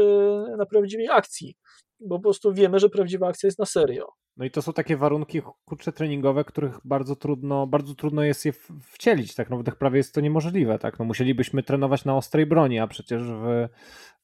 na 0.59 0.66
prawdziwej 0.66 1.09
akcji 1.09 1.57
bo 2.02 2.16
po 2.16 2.22
prostu 2.22 2.52
wiemy, 2.52 2.78
że 2.78 2.88
prawdziwa 2.88 3.28
akcja 3.28 3.46
jest 3.46 3.59
na 3.59 3.66
serio. 3.66 4.07
No 4.36 4.44
i 4.44 4.50
to 4.50 4.62
są 4.62 4.72
takie 4.72 4.96
warunki 4.96 5.42
kurcze 5.64 5.92
treningowe, 5.92 6.44
których 6.44 6.78
bardzo 6.84 7.16
trudno, 7.16 7.66
bardzo 7.66 7.94
trudno 7.94 8.22
jest 8.22 8.44
je 8.44 8.52
wcielić, 8.82 9.34
tak? 9.34 9.50
No 9.50 9.62
tych 9.62 9.76
prawie 9.76 9.96
jest 9.96 10.14
to 10.14 10.20
niemożliwe, 10.20 10.78
tak? 10.78 10.98
No 10.98 11.04
musielibyśmy 11.04 11.62
trenować 11.62 12.04
na 12.04 12.16
ostrej 12.16 12.46
broni, 12.46 12.78
a 12.78 12.86
przecież 12.86 13.22
w, 13.22 13.46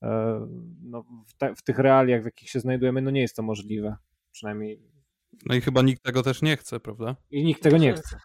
e, 0.03 0.47
no, 0.83 1.05
w, 1.27 1.35
te, 1.35 1.55
w 1.55 1.63
tych 1.63 1.79
realiach, 1.79 2.23
w 2.23 2.25
jakich 2.25 2.51
się 2.51 2.61
znajdujemy, 2.61 3.03
no 3.03 3.11
nie 3.11 3.21
jest 3.21 3.37
to 3.37 3.43
możliwe. 3.43 3.97
Przynajmniej. 4.33 4.83
No 5.47 5.55
i 5.55 5.61
chyba 5.61 5.83
nikt 5.83 6.03
tego 6.03 6.23
też 6.23 6.43
nie 6.43 6.57
chce, 6.57 6.81
prawda? 6.81 7.17
I 7.31 7.45
nikt 7.45 7.63
tego 7.63 7.77
nie 7.77 7.93
chce. 7.93 8.19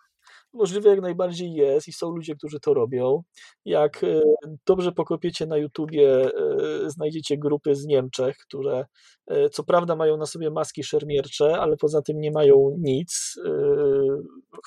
Możliwe 0.54 0.90
jak 0.90 1.02
najbardziej 1.02 1.54
jest 1.54 1.88
i 1.88 1.94
są 1.94 2.10
ludzie, 2.10 2.36
którzy 2.36 2.60
to 2.60 2.74
robią. 2.74 3.24
Jak 3.66 4.04
e, 4.04 4.22
dobrze 4.66 4.92
pokopiecie 4.92 5.46
na 5.46 5.58
YouTubie, 5.58 6.26
e, 6.26 6.90
znajdziecie 6.90 7.38
grupy 7.38 7.76
z 7.76 7.86
Niemczech, 7.86 8.38
które 8.38 8.86
e, 9.28 9.50
co 9.50 9.64
prawda 9.64 9.96
mają 9.96 10.18
na 10.18 10.26
sobie 10.26 10.52
maski 10.52 10.84
szermiercze, 10.84 11.60
ale 11.60 11.78
poza 11.78 12.02
tym 12.02 12.20
nie 12.20 12.32
mają 12.32 12.76
nic 12.80 13.40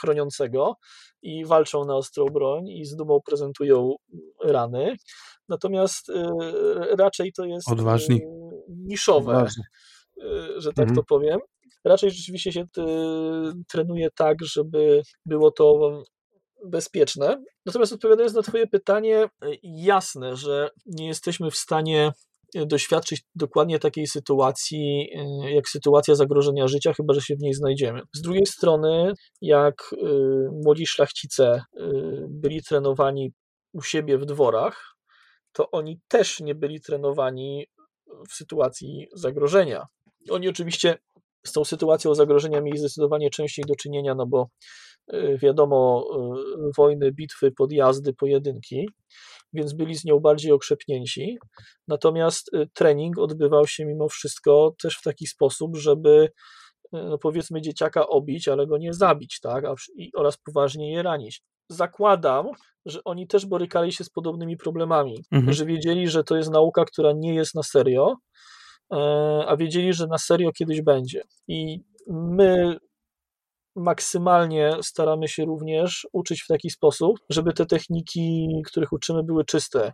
chroniącego 0.01 0.75
i 1.23 1.45
walczą 1.45 1.85
na 1.85 1.97
ostrą 1.97 2.27
broń 2.27 2.69
i 2.69 2.85
z 2.85 2.97
dumą 2.97 3.21
prezentują 3.27 3.95
rany. 4.45 4.97
Natomiast 5.49 6.13
raczej 6.99 7.33
to 7.33 7.45
jest 7.45 7.71
Odważni. 7.71 8.21
niszowe, 8.69 9.33
Odważni. 9.33 9.63
że 10.57 10.73
tak 10.73 10.89
mhm. 10.89 10.97
to 10.97 11.03
powiem 11.03 11.41
raczej 11.85 12.11
rzeczywiście 12.11 12.53
się 12.53 12.61
y, 12.61 12.65
trenuje 13.69 14.09
tak, 14.17 14.37
żeby 14.43 15.03
było 15.27 15.51
to 15.51 16.03
bezpieczne. 16.65 17.45
Natomiast 17.67 17.93
odpowiadając 17.93 18.35
na 18.35 18.43
Twoje 18.43 18.67
pytanie, 18.67 19.25
y, 19.25 19.59
jasne, 19.63 20.37
że 20.37 20.71
nie 20.87 21.07
jesteśmy 21.07 21.51
w 21.51 21.57
stanie 21.57 22.13
y, 22.57 22.67
doświadczyć 22.67 23.23
dokładnie 23.35 23.79
takiej 23.79 24.07
sytuacji, 24.07 25.11
jak 25.55 25.69
sytuacja 25.69 26.15
zagrożenia 26.15 26.69
życia, 26.69 26.93
chyba 26.93 27.15
że 27.15 27.21
się 27.21 27.37
w 27.37 27.43
niej 27.43 27.55
znajdziemy. 27.55 28.01
Z 28.15 28.23
drugiej 28.23 28.47
strony, 28.47 29.13
jak 29.41 29.95
młodzi 30.65 30.87
szlachcice 30.87 31.63
byli 32.29 32.63
trenowani 32.63 33.33
u 33.73 33.83
siebie 33.83 34.19
w 34.19 34.25
dworach, 34.25 34.97
to 35.53 35.71
oni 35.71 36.01
też 36.09 36.41
nie 36.41 36.55
byli 36.55 36.81
trenowani 36.81 37.67
w 38.31 38.35
sytuacji 38.35 39.09
zagrożenia. 39.15 39.87
Oni 40.31 40.49
oczywiście 40.49 40.99
z 41.49 41.53
tą 41.53 41.65
sytuacją 41.65 42.15
zagrożenia 42.15 42.61
mieli 42.61 42.79
zdecydowanie 42.79 43.31
częściej 43.31 43.65
do 43.69 43.75
czynienia, 43.75 44.15
no 44.15 44.27
bo 44.27 44.49
y, 45.15 45.39
wiadomo, 45.43 46.05
y, 46.69 46.71
wojny, 46.77 47.13
bitwy, 47.13 47.53
podjazdy, 47.53 48.13
pojedynki, 48.13 48.89
więc 49.53 49.75
byli 49.75 49.95
z 49.95 50.05
nią 50.05 50.21
bardziej 50.21 50.53
okrzepnięci. 50.53 51.39
Natomiast 51.89 52.55
y, 52.55 52.69
trening 52.75 53.19
odbywał 53.19 53.67
się 53.67 53.85
mimo 53.85 54.09
wszystko 54.09 54.75
też 54.83 54.97
w 54.99 55.03
taki 55.03 55.27
sposób, 55.27 55.77
żeby 55.77 56.29
no 56.93 57.19
powiedzmy 57.19 57.61
dzieciaka 57.61 58.07
obić, 58.07 58.49
ale 58.49 58.67
go 58.67 58.79
nie 58.79 58.93
zabić, 58.93 59.41
tak, 59.41 59.65
oraz 60.15 60.37
poważnie 60.37 60.93
je 60.93 61.03
ranić. 61.03 61.43
Zakładam, 61.71 62.47
że 62.87 63.01
oni 63.05 63.27
też 63.27 63.47
borykali 63.47 63.93
się 63.93 64.05
z 64.05 64.11
podobnymi 64.11 64.57
problemami, 64.57 65.25
mhm. 65.33 65.53
że 65.53 65.67
wiedzieli, 65.67 66.09
że 66.09 66.25
to 66.25 66.37
jest 66.37 66.51
nauka, 66.51 66.85
która 66.85 67.13
nie 67.17 67.35
jest 67.35 67.55
na 67.55 67.63
serio, 67.63 68.15
a 69.47 69.57
wiedzieli, 69.59 69.93
że 69.93 70.07
na 70.07 70.19
serio 70.19 70.53
kiedyś 70.53 70.83
będzie. 70.83 71.23
I 71.49 71.81
my 72.07 72.77
maksymalnie 73.77 74.77
staramy 74.83 75.29
się 75.29 75.45
również 75.45 76.07
uczyć 76.13 76.43
w 76.43 76.47
taki 76.47 76.71
sposób, 76.71 77.17
żeby 77.31 77.53
te 77.53 77.67
techniki, 77.67 78.49
których 78.67 78.93
uczymy, 78.93 79.23
były 79.23 79.45
czyste. 79.45 79.93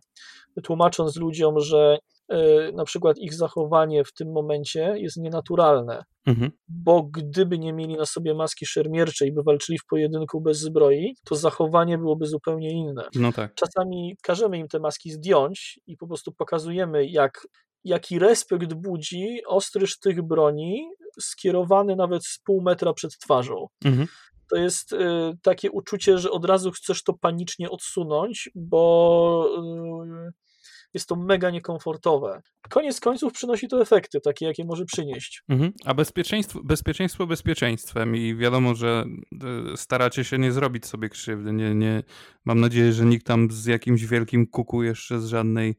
Tłumacząc 0.62 1.16
ludziom, 1.16 1.60
że 1.60 1.98
e, 2.28 2.72
na 2.72 2.84
przykład 2.84 3.18
ich 3.18 3.34
zachowanie 3.34 4.04
w 4.04 4.12
tym 4.12 4.32
momencie 4.32 4.94
jest 4.96 5.16
nienaturalne, 5.16 6.04
mhm. 6.26 6.50
bo 6.68 7.02
gdyby 7.02 7.58
nie 7.58 7.72
mieli 7.72 7.96
na 7.96 8.06
sobie 8.06 8.34
maski 8.34 8.66
szermierczej 8.66 9.28
i 9.28 9.32
by 9.32 9.42
walczyli 9.42 9.78
w 9.78 9.86
pojedynku 9.86 10.40
bez 10.40 10.58
zbroi, 10.58 11.14
to 11.24 11.36
zachowanie 11.36 11.98
byłoby 11.98 12.26
zupełnie 12.26 12.70
inne. 12.70 13.08
No 13.14 13.32
tak. 13.32 13.54
Czasami 13.54 14.16
każemy 14.22 14.58
im 14.58 14.68
te 14.68 14.78
maski 14.78 15.10
zdjąć 15.10 15.80
i 15.86 15.96
po 15.96 16.06
prostu 16.06 16.32
pokazujemy, 16.32 17.06
jak 17.06 17.46
jaki 17.84 18.18
respekt 18.18 18.74
budzi 18.74 19.40
ostry 19.46 19.86
sztych 19.86 20.22
broni 20.22 20.88
skierowany 21.20 21.96
nawet 21.96 22.26
z 22.26 22.38
pół 22.38 22.62
metra 22.62 22.92
przed 22.92 23.18
twarzą. 23.18 23.66
Mhm. 23.84 24.06
To 24.50 24.56
jest 24.56 24.92
y, 24.92 24.96
takie 25.42 25.70
uczucie, 25.70 26.18
że 26.18 26.30
od 26.30 26.44
razu 26.44 26.70
chcesz 26.70 27.02
to 27.02 27.12
panicznie 27.12 27.70
odsunąć, 27.70 28.50
bo 28.54 29.48
y, 30.28 30.32
jest 30.94 31.08
to 31.08 31.16
mega 31.16 31.50
niekomfortowe. 31.50 32.42
Koniec 32.70 33.00
końców 33.00 33.32
przynosi 33.32 33.68
to 33.68 33.80
efekty, 33.80 34.20
takie 34.20 34.46
jakie 34.46 34.64
może 34.64 34.84
przynieść. 34.84 35.42
Mhm. 35.48 35.72
A 35.84 35.94
bezpieczeństwo, 35.94 36.60
bezpieczeństwo 36.64 37.26
bezpieczeństwem 37.26 38.16
i 38.16 38.36
wiadomo, 38.36 38.74
że 38.74 39.04
y, 39.72 39.76
staracie 39.76 40.24
się 40.24 40.38
nie 40.38 40.52
zrobić 40.52 40.86
sobie 40.86 41.08
krzywdy. 41.08 41.52
Nie, 41.52 41.74
nie, 41.74 42.02
mam 42.44 42.60
nadzieję, 42.60 42.92
że 42.92 43.04
nikt 43.04 43.26
tam 43.26 43.50
z 43.50 43.66
jakimś 43.66 44.04
wielkim 44.04 44.46
kuku 44.46 44.82
jeszcze 44.82 45.20
z 45.20 45.26
żadnej 45.26 45.76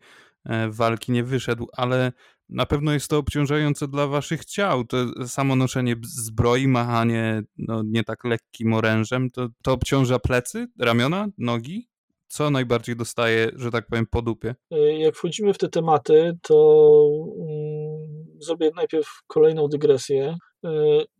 walki 0.69 1.11
nie 1.11 1.23
wyszedł, 1.23 1.67
ale 1.77 2.11
na 2.49 2.65
pewno 2.65 2.93
jest 2.93 3.09
to 3.09 3.17
obciążające 3.17 3.87
dla 3.87 4.07
waszych 4.07 4.45
ciał. 4.45 4.83
To 4.83 5.27
samo 5.27 5.55
noszenie 5.55 5.95
zbroi, 6.03 6.67
machanie 6.67 7.43
no, 7.57 7.83
nie 7.85 8.03
tak 8.03 8.23
lekkim 8.23 8.73
orężem, 8.73 9.29
to, 9.29 9.47
to 9.63 9.73
obciąża 9.73 10.19
plecy, 10.19 10.67
ramiona, 10.79 11.27
nogi? 11.37 11.87
Co 12.27 12.49
najbardziej 12.49 12.95
dostaje, 12.95 13.51
że 13.55 13.71
tak 13.71 13.87
powiem, 13.87 14.05
po 14.11 14.21
dupie? 14.21 14.55
E, 14.71 14.99
jak 14.99 15.15
wchodzimy 15.15 15.53
w 15.53 15.57
te 15.57 15.69
tematy, 15.69 16.37
to 16.41 17.07
mm, 17.39 17.82
zrobię 18.43 18.71
najpierw 18.75 19.07
kolejną 19.27 19.67
dygresję. 19.67 20.35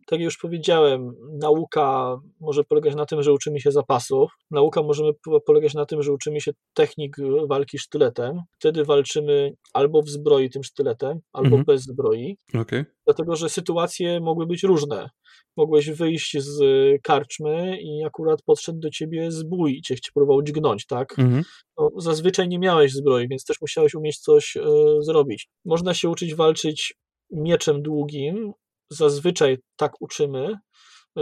tak 0.06 0.20
jak 0.20 0.20
już 0.20 0.38
powiedziałem, 0.38 1.12
nauka 1.40 2.16
może 2.40 2.64
polegać 2.64 2.94
na 2.94 3.06
tym, 3.06 3.22
że 3.22 3.32
uczymy 3.32 3.60
się 3.60 3.72
zapasów. 3.72 4.32
Nauka 4.50 4.82
może 4.82 5.04
polegać 5.46 5.74
na 5.74 5.86
tym, 5.86 6.02
że 6.02 6.12
uczymy 6.12 6.40
się 6.40 6.52
technik 6.74 7.16
walki 7.48 7.78
sztyletem. 7.78 8.40
Wtedy 8.58 8.84
walczymy 8.84 9.52
albo 9.72 10.02
w 10.02 10.08
zbroi 10.08 10.50
tym 10.50 10.64
sztyletem, 10.64 11.20
albo 11.32 11.46
mhm. 11.46 11.64
bez 11.64 11.82
zbroi. 11.82 12.36
Okay. 12.54 12.84
Dlatego, 13.06 13.36
że 13.36 13.48
sytuacje 13.48 14.20
mogły 14.20 14.46
być 14.46 14.62
różne. 14.62 15.10
Mogłeś 15.56 15.90
wyjść 15.90 16.38
z 16.38 16.58
karczmy 17.02 17.78
i 17.80 18.04
akurat 18.04 18.42
podszedł 18.42 18.78
do 18.78 18.90
ciebie 18.90 19.30
zbój 19.30 19.76
i 19.76 19.82
cię 19.82 19.94
próbował 20.14 20.42
dźgnąć, 20.42 20.86
tak? 20.86 21.18
Mhm. 21.18 21.42
No, 21.78 21.90
zazwyczaj 21.96 22.48
nie 22.48 22.58
miałeś 22.58 22.92
zbroi, 22.92 23.28
więc 23.28 23.44
też 23.44 23.60
musiałeś 23.60 23.94
umieć 23.94 24.18
coś 24.18 24.56
y, 24.56 24.62
zrobić. 25.00 25.48
Można 25.64 25.94
się 25.94 26.08
uczyć 26.08 26.34
walczyć 26.34 26.94
mieczem 27.30 27.82
długim, 27.82 28.52
zazwyczaj 28.90 29.58
tak 29.76 29.92
uczymy 30.00 30.58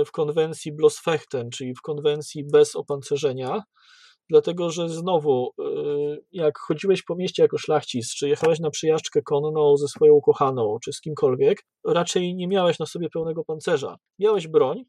w 0.07 0.11
konwencji 0.11 0.73
Blossfechten, 0.73 1.51
czyli 1.51 1.75
w 1.75 1.81
konwencji 1.81 2.45
bez 2.45 2.77
opancerzenia, 2.77 3.63
dlatego 4.31 4.71
że 4.71 4.89
znowu, 4.89 5.51
y, 5.61 6.25
jak 6.33 6.59
chodziłeś 6.59 7.03
po 7.03 7.17
mieście 7.17 7.43
jako 7.43 7.59
szlachcic, 7.59 8.15
czy 8.15 8.29
jechałeś 8.29 8.61
na 8.61 8.71
przyjażdżkę 8.71 9.23
konną 9.23 9.77
ze 9.77 9.89
swoją 9.89 10.13
ukochaną, 10.13 10.77
czy 10.85 10.93
z 10.93 11.01
kimkolwiek, 11.01 11.59
raczej 11.87 12.35
nie 12.35 12.49
miałeś 12.49 12.79
na 12.79 12.87
sobie 12.87 13.11
pełnego 13.11 13.45
pancerza. 13.45 13.97
Miałeś 14.19 14.49
broń, 14.49 14.85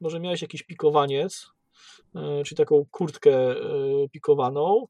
może 0.00 0.20
miałeś 0.20 0.42
jakiś 0.42 0.62
pikowaniec, 0.62 1.46
y, 2.16 2.44
czy 2.44 2.54
taką 2.54 2.84
kurtkę 2.90 3.54
pikowaną, 4.12 4.86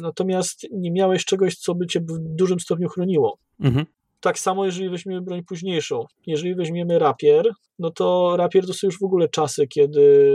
natomiast 0.00 0.66
nie 0.72 0.90
miałeś 0.90 1.24
czegoś, 1.24 1.56
co 1.56 1.74
by 1.74 1.86
cię 1.86 2.00
w 2.00 2.18
dużym 2.18 2.60
stopniu 2.60 2.88
chroniło. 2.88 3.38
Mhm. 3.60 3.86
Tak 4.20 4.38
samo, 4.38 4.64
jeżeli 4.64 4.90
weźmiemy 4.90 5.22
broń 5.22 5.42
późniejszą. 5.44 6.04
Jeżeli 6.26 6.54
weźmiemy 6.54 6.98
rapier, 6.98 7.50
no 7.78 7.90
to 7.90 8.36
rapier 8.36 8.66
to 8.66 8.74
są 8.74 8.86
już 8.86 8.98
w 8.98 9.04
ogóle 9.04 9.28
czasy, 9.28 9.66
kiedy 9.66 10.32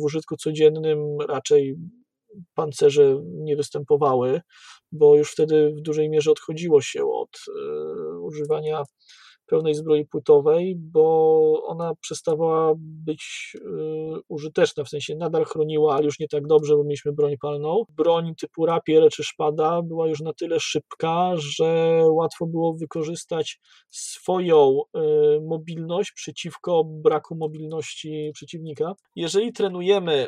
w 0.00 0.04
użytku 0.04 0.36
codziennym 0.36 0.98
raczej 1.28 1.76
pancerze 2.54 3.20
nie 3.24 3.56
występowały, 3.56 4.40
bo 4.92 5.16
już 5.16 5.32
wtedy 5.32 5.72
w 5.78 5.80
dużej 5.80 6.10
mierze 6.10 6.30
odchodziło 6.30 6.80
się 6.80 7.04
od 7.04 7.28
y, 7.48 8.20
używania 8.20 8.82
pełnej 9.46 9.74
zbroi 9.74 10.06
płytowej, 10.06 10.76
bo 10.76 11.62
ona 11.66 11.94
przestawała 12.00 12.72
być 12.76 13.52
y, 13.54 13.60
użyteczna, 14.28 14.84
w 14.84 14.88
sensie 14.88 15.16
nadal 15.16 15.44
chroniła, 15.44 15.94
ale 15.94 16.04
już 16.04 16.18
nie 16.18 16.28
tak 16.28 16.46
dobrze, 16.46 16.76
bo 16.76 16.84
mieliśmy 16.84 17.12
broń 17.12 17.36
palną. 17.40 17.82
Broń 17.88 18.34
typu 18.34 18.66
rapier 18.66 19.08
czy 19.10 19.24
szpada 19.24 19.82
była 19.82 20.08
już 20.08 20.20
na 20.20 20.32
tyle 20.32 20.60
szybka, 20.60 21.32
że 21.36 22.00
łatwo 22.10 22.46
było 22.46 22.74
wykorzystać 22.74 23.60
swoją 23.90 24.80
y, 24.80 25.40
mobilność 25.40 26.12
przeciwko 26.12 26.84
braku 26.84 27.36
mobilności 27.36 28.30
przeciwnika. 28.34 28.92
Jeżeli 29.16 29.52
trenujemy 29.52 30.26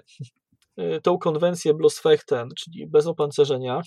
y, 0.78 1.00
tą 1.02 1.18
konwencję 1.18 1.74
Blossfechten, 1.74 2.48
czyli 2.58 2.86
bez 2.86 3.06
opancerzenia, 3.06 3.82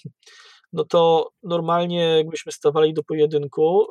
no 0.74 0.86
to 0.86 1.30
normalnie 1.44 2.18
jakbyśmy 2.18 2.52
stawali 2.52 2.94
do 2.94 3.04
pojedynku, 3.04 3.86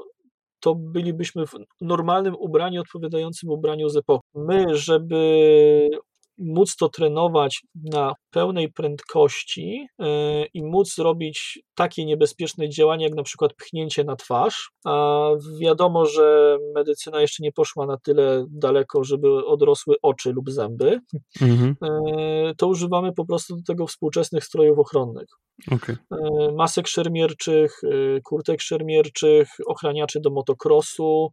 to 0.60 0.74
bylibyśmy 0.74 1.46
w 1.46 1.52
normalnym 1.80 2.34
ubraniu 2.38 2.80
odpowiadającym 2.80 3.50
ubraniu 3.50 3.88
z 3.88 3.96
epoki. 3.96 4.24
My, 4.34 4.76
żeby 4.76 5.90
móc 6.38 6.76
to 6.76 6.88
trenować 6.88 7.62
na 7.92 8.12
pełnej 8.30 8.72
prędkości 8.72 9.86
e, 9.98 10.44
i 10.46 10.64
móc 10.64 10.98
robić 10.98 11.58
takie 11.74 12.04
niebezpieczne 12.04 12.68
działania, 12.68 13.04
jak 13.04 13.14
na 13.14 13.22
przykład 13.22 13.54
pchnięcie 13.54 14.04
na 14.04 14.16
twarz. 14.16 14.70
A 14.84 15.28
wiadomo, 15.60 16.06
że 16.06 16.56
medycyna 16.74 17.20
jeszcze 17.20 17.42
nie 17.42 17.52
poszła 17.52 17.86
na 17.86 17.96
tyle 17.96 18.46
daleko, 18.50 19.04
żeby 19.04 19.46
odrosły 19.46 19.96
oczy 20.02 20.32
lub 20.32 20.50
zęby. 20.50 21.00
Mhm. 21.40 21.76
E, 21.84 22.54
to 22.54 22.66
używamy 22.66 23.12
po 23.12 23.26
prostu 23.26 23.56
do 23.56 23.62
tego 23.66 23.86
współczesnych 23.86 24.44
strojów 24.44 24.78
ochronnych. 24.78 25.28
Okay. 25.72 25.96
E, 26.12 26.52
masek 26.52 26.88
szermierczych, 26.88 27.80
kurtek 28.24 28.60
szermierczych, 28.60 29.48
ochraniaczy 29.66 30.20
do 30.20 30.30
motocrossu, 30.30 31.32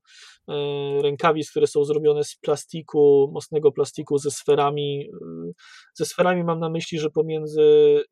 rękawic, 1.02 1.52
które 1.52 1.68
są 1.68 1.84
zrobione 1.84 2.24
z 2.24 2.36
plastiku, 2.36 3.32
mocnego 3.34 3.72
plastiku 3.72 4.18
ze 4.18 4.32
sferami. 4.32 5.10
Ze 5.94 6.06
sferami 6.06 6.44
mam 6.44 6.60
na 6.60 6.70
myśli, 6.70 7.00
że 7.00 7.10
pomiędzy 7.10 8.04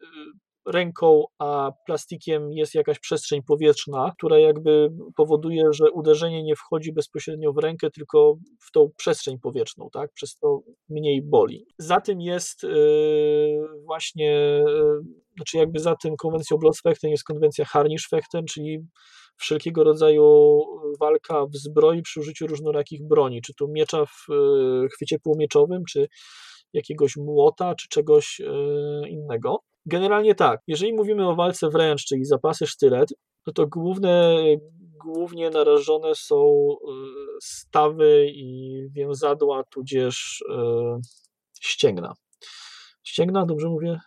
ręką 0.65 1.23
a 1.39 1.71
plastikiem 1.85 2.51
jest 2.51 2.75
jakaś 2.75 2.99
przestrzeń 2.99 3.41
powietrzna, 3.47 4.11
która 4.17 4.39
jakby 4.39 4.89
powoduje, 5.15 5.63
że 5.71 5.91
uderzenie 5.91 6.43
nie 6.43 6.55
wchodzi 6.55 6.93
bezpośrednio 6.93 7.53
w 7.53 7.57
rękę, 7.57 7.89
tylko 7.91 8.35
w 8.59 8.71
tą 8.71 8.89
przestrzeń 8.97 9.39
powietrzną, 9.39 9.89
tak? 9.93 10.11
Przez 10.13 10.35
to 10.35 10.59
mniej 10.89 11.21
boli. 11.21 11.65
Za 11.77 12.01
tym 12.01 12.21
jest 12.21 12.61
właśnie, 13.85 14.63
znaczy 15.35 15.57
jakby 15.57 15.79
za 15.79 15.95
tym 15.95 16.15
konwencją 16.15 16.57
Bloodfechten 16.57 17.11
jest 17.11 17.23
konwencja 17.23 17.65
Harnischfechten, 17.65 18.45
czyli 18.45 18.79
wszelkiego 19.43 19.83
rodzaju 19.83 20.59
walka 20.99 21.45
w 21.45 21.55
zbroi 21.55 22.01
przy 22.01 22.19
użyciu 22.19 22.47
różnorakich 22.47 23.07
broni, 23.07 23.41
czy 23.41 23.53
to 23.53 23.67
miecza 23.67 24.05
w 24.05 24.27
e, 24.29 24.87
chwycie 24.87 25.19
półomieczowym, 25.19 25.83
czy 25.89 26.07
jakiegoś 26.73 27.17
młota, 27.17 27.75
czy 27.75 27.87
czegoś 27.87 28.41
e, 28.41 29.09
innego. 29.09 29.59
Generalnie 29.85 30.35
tak, 30.35 30.61
jeżeli 30.67 30.93
mówimy 30.93 31.27
o 31.27 31.35
walce 31.35 31.69
wręcz, 31.69 32.05
czyli 32.05 32.25
zapasy 32.25 32.67
sztylet, 32.67 33.09
no 33.47 33.53
to 33.53 33.67
główne, 33.67 34.37
głównie 35.05 35.49
narażone 35.49 36.15
są 36.15 36.67
e, 36.71 36.93
stawy 37.41 38.27
i 38.33 38.79
więzadła, 38.91 39.63
tudzież 39.63 40.43
ścięgna. 41.61 42.13
Ścięgna, 43.03 43.45
dobrze 43.45 43.69
mówię? 43.69 43.99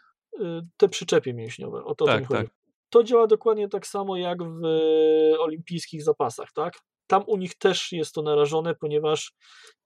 Te 0.77 0.89
przyczepy 0.89 1.35
mięśniowe, 1.35 1.85
o 1.85 1.95
to 1.95 2.05
tak, 2.05 2.21
mi 2.21 2.27
chodzi. 2.27 2.43
Tak 2.43 2.66
to 2.91 3.05
działa 3.05 3.27
dokładnie 3.27 3.69
tak 3.69 3.87
samo 3.87 4.17
jak 4.17 4.39
w 4.43 4.63
olimpijskich 5.39 6.05
zapasach, 6.05 6.53
tak? 6.55 6.79
Tam 7.07 7.23
u 7.27 7.37
nich 7.37 7.55
też 7.59 7.93
jest 7.93 8.15
to 8.15 8.23
narażone, 8.23 8.75
ponieważ 8.75 9.33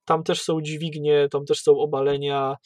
tam 0.04 0.22
też 0.22 0.42
są 0.42 0.60
dźwignie, 0.60 1.28
tam 1.30 1.44
też 1.44 1.62
są 1.62 1.78
obalenia 1.78 2.56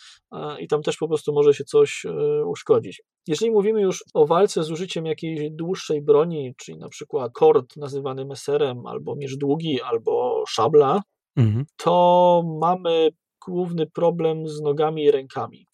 i 0.59 0.68
tam 0.68 0.83
też 0.83 0.97
po 0.97 1.09
prostu 1.09 1.33
może 1.33 1.55
się 1.55 1.64
coś 1.64 2.07
e, 2.07 2.44
uszkodzić. 2.47 3.03
Jeżeli 3.27 3.51
mówimy 3.51 3.81
już 3.81 4.05
o 4.14 4.27
walce 4.27 4.64
z 4.64 4.70
użyciem 4.70 5.07
jakiejś 5.07 5.51
dłuższej 5.51 6.03
broni, 6.03 6.55
czyli 6.57 6.79
na 6.79 6.88
przykład 6.88 7.33
kord 7.33 7.77
nazywany 7.77 8.25
meserem, 8.25 8.87
albo 8.87 9.16
miecz 9.16 9.37
długi, 9.37 9.83
albo 9.83 10.44
szabla, 10.49 11.03
mhm. 11.37 11.64
to 11.77 12.42
mamy 12.61 13.11
główny 13.48 13.87
problem 13.87 14.48
z 14.48 14.61
nogami 14.61 15.04
i 15.04 15.11
rękami. 15.11 15.66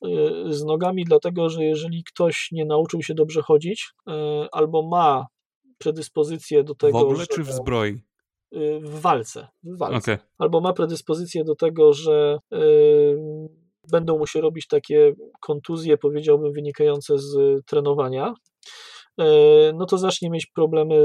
Y, 0.49 0.55
z 0.55 0.65
nogami, 0.65 1.05
dlatego 1.05 1.49
że 1.49 1.65
jeżeli 1.65 2.05
ktoś 2.05 2.49
nie 2.53 2.65
nauczył 2.65 3.03
się 3.03 3.15
dobrze 3.15 3.43
chodzić, 3.43 3.91
y, 4.09 4.13
albo 4.53 4.89
ma 4.89 5.27
predyspozycję 5.79 6.65
do 6.65 6.75
tego. 6.75 6.99
W 6.99 7.03
ogóle 7.03 7.27
czy 7.27 7.43
w 7.43 7.53
zbroi? 7.53 8.01
Y, 8.55 8.81
w 8.81 9.01
walce. 9.01 9.49
W 9.63 9.79
walce. 9.79 10.13
Okay. 10.15 10.19
Albo 10.39 10.61
ma 10.61 10.73
predyspozycję 10.73 11.45
do 11.45 11.55
tego, 11.55 11.93
że 11.93 12.39
będą 13.91 14.19
mu 14.19 14.27
się 14.27 14.41
robić 14.41 14.67
takie 14.67 15.13
kontuzje, 15.41 15.97
powiedziałbym, 15.97 16.53
wynikające 16.53 17.19
z 17.19 17.37
trenowania, 17.67 18.35
no 19.75 19.87
to 19.87 19.99
zacznie 19.99 20.31
mieć 20.31 20.47
problemy 20.47 20.97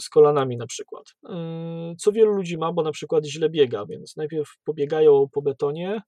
z 0.00 0.08
kolanami 0.08 0.56
na 0.56 0.66
przykład. 0.66 1.04
E, 1.28 1.94
co 1.98 2.12
wielu 2.12 2.32
ludzi 2.32 2.58
ma, 2.58 2.72
bo 2.72 2.82
na 2.82 2.92
przykład 2.92 3.26
źle 3.26 3.50
biega, 3.50 3.86
więc 3.86 4.16
najpierw 4.16 4.48
pobiegają 4.64 5.26
po 5.32 5.42
betonie 5.42 6.00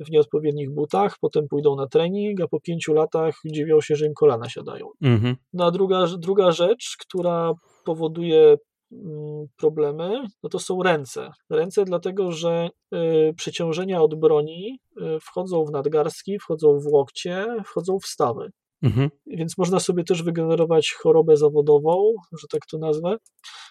w 0.00 0.10
nieodpowiednich 0.10 0.70
butach, 0.70 1.16
potem 1.20 1.48
pójdą 1.48 1.76
na 1.76 1.86
trening, 1.86 2.40
a 2.40 2.48
po 2.48 2.60
pięciu 2.60 2.94
latach 2.94 3.34
dziwią 3.46 3.80
się, 3.80 3.96
że 3.96 4.06
im 4.06 4.14
kolana 4.14 4.48
siadają. 4.48 4.86
Mhm. 5.02 5.36
No 5.52 5.64
a 5.64 5.70
druga, 5.70 6.06
druga 6.18 6.52
rzecz, 6.52 6.96
która 6.98 7.52
powoduje 7.84 8.56
mm, 8.92 9.46
problemy, 9.56 10.22
no 10.42 10.48
to 10.48 10.58
są 10.58 10.82
ręce. 10.82 11.30
Ręce 11.50 11.84
dlatego, 11.84 12.32
że 12.32 12.68
y, 12.94 13.34
przeciążenia 13.36 14.02
od 14.02 14.14
broni 14.14 14.78
y, 15.00 15.20
wchodzą 15.20 15.64
w 15.64 15.70
nadgarstki, 15.70 16.38
wchodzą 16.38 16.78
w 16.80 16.86
łokcie, 16.86 17.46
wchodzą 17.64 17.98
w 17.98 18.06
stawy. 18.06 18.50
Mhm. 18.82 19.10
Więc 19.26 19.58
można 19.58 19.80
sobie 19.80 20.04
też 20.04 20.22
wygenerować 20.22 20.92
chorobę 20.92 21.36
zawodową, 21.36 22.14
że 22.40 22.46
tak 22.50 22.66
to 22.66 22.78
nazwę, 22.78 23.16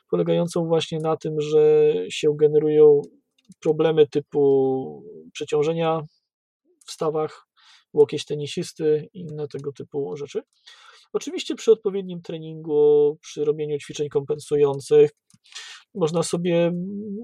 polegającą 0.10 0.66
właśnie 0.66 1.00
na 1.00 1.18
tym, 1.18 1.42
że 1.42 1.94
się 2.10 2.36
generują 2.40 3.02
problemy 3.60 4.08
typu 4.08 5.04
przeciążenia 5.34 6.02
w 6.86 6.92
stawach, 6.92 7.48
łokieć 7.94 8.26
tenisisty 8.26 9.10
i 9.14 9.20
inne 9.20 9.48
tego 9.48 9.72
typu 9.72 10.18
rzeczy. 10.18 10.42
Oczywiście 11.14 11.56
przy 11.56 11.72
odpowiednim 11.72 12.22
treningu, 12.22 13.18
przy 13.22 13.46
robieniu 13.46 13.78
ćwiczeń 13.78 14.10
kompensujących, 14.10 15.12
można 15.96 16.24
sobie 16.24 16.72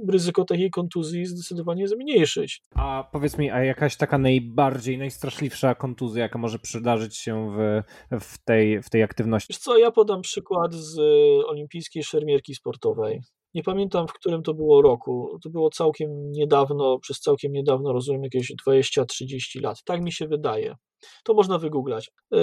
ryzyko 0.10 0.46
takiej 0.46 0.72
kontuzji 0.72 1.26
zdecydowanie 1.26 1.88
zmniejszyć. 1.88 2.62
A 2.76 3.10
powiedz 3.12 3.38
mi, 3.38 3.52
a 3.52 3.64
jakaś 3.64 3.98
taka 3.98 4.18
najbardziej, 4.18 4.98
najstraszliwsza 4.98 5.76
kontuzja, 5.76 6.24
jaka 6.24 6.40
może 6.40 6.60
przydarzyć 6.60 7.18
się 7.18 7.52
w, 7.58 7.82
w, 8.22 8.44
tej, 8.44 8.84
w 8.84 8.90
tej 8.90 9.04
aktywności? 9.04 9.54
Wiesz 9.54 9.60
co, 9.60 9.78
ja 9.78 9.92
podam 9.92 10.22
przykład 10.22 10.74
z 10.74 11.00
olimpijskiej 11.48 12.04
szermierki 12.04 12.56
sportowej. 12.56 13.22
Nie 13.54 13.64
pamiętam, 13.64 14.08
w 14.08 14.14
którym 14.14 14.44
to 14.44 14.54
było 14.54 14.82
roku. 14.82 15.40
To 15.44 15.50
było 15.50 15.70
całkiem 15.70 16.32
niedawno, 16.32 17.00
przez 17.00 17.20
całkiem 17.20 17.52
niedawno, 17.52 17.94
rozumiem, 17.94 18.24
jakieś 18.24 18.54
20-30 18.68 19.62
lat. 19.62 19.84
Tak 19.86 20.02
mi 20.02 20.12
się 20.12 20.28
wydaje. 20.28 20.76
To 21.24 21.34
można 21.34 21.58
wygooglać. 21.58 22.12
E, 22.34 22.40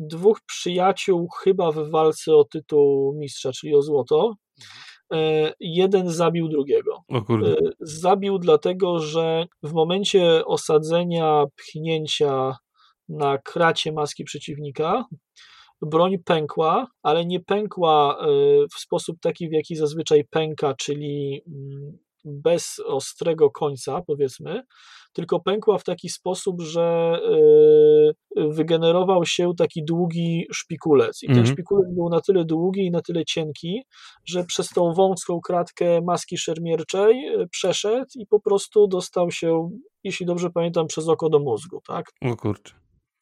dwóch 0.00 0.40
przyjaciół 0.46 1.28
chyba 1.28 1.72
w 1.72 1.90
walce 1.90 2.34
o 2.34 2.44
tytuł 2.44 3.14
mistrza, 3.18 3.52
czyli 3.52 3.74
o 3.74 3.82
złoto. 3.82 4.34
E, 4.60 4.64
jeden 5.60 6.10
zabił 6.10 6.48
drugiego. 6.48 7.04
E, 7.46 7.56
Zabił 7.80 8.38
dlatego, 8.38 8.98
że 8.98 9.46
w 9.62 9.72
momencie 9.72 10.44
osadzenia, 10.44 11.44
pchnięcia 11.56 12.56
na 13.08 13.38
kracie 13.38 13.92
maski 13.92 14.24
przeciwnika, 14.24 15.04
broń 15.82 16.18
pękła, 16.18 16.86
ale 17.02 17.26
nie 17.26 17.40
pękła 17.40 18.18
e, 18.18 18.26
w 18.74 18.78
sposób 18.78 19.16
taki, 19.20 19.48
w 19.48 19.52
jaki 19.52 19.76
zazwyczaj 19.76 20.24
pęka, 20.30 20.74
czyli 20.74 21.42
mm, 21.46 21.98
bez 22.24 22.80
ostrego 22.86 23.50
końca, 23.50 24.02
powiedzmy, 24.06 24.62
tylko 25.12 25.40
pękła 25.40 25.78
w 25.78 25.84
taki 25.84 26.08
sposób, 26.08 26.60
że 26.62 27.18
e, 28.36 28.48
wygenerował 28.48 29.26
się 29.26 29.52
taki 29.58 29.84
długi 29.84 30.46
szpikulec. 30.52 31.22
I 31.22 31.26
ten 31.26 31.38
Mhm. 31.38 31.54
szpikulec 31.54 31.94
był 31.94 32.08
na 32.08 32.20
tyle 32.20 32.44
długi 32.44 32.86
i 32.86 32.90
na 32.90 33.02
tyle 33.02 33.24
cienki, 33.24 33.82
że 34.26 34.44
przez 34.44 34.68
tą 34.68 34.92
wąską 34.92 35.40
kratkę 35.40 36.00
maski 36.00 36.38
szermierczej 36.38 37.26
e, 37.26 37.46
przeszedł 37.46 38.06
i 38.14 38.26
po 38.26 38.40
prostu 38.40 38.86
dostał 38.86 39.30
się, 39.30 39.70
jeśli 40.04 40.26
dobrze 40.26 40.50
pamiętam, 40.50 40.86
przez 40.86 41.08
oko 41.08 41.28
do 41.28 41.38
mózgu, 41.38 41.80
tak? 41.86 42.06
O 42.22 42.36
kurczę. 42.36 42.74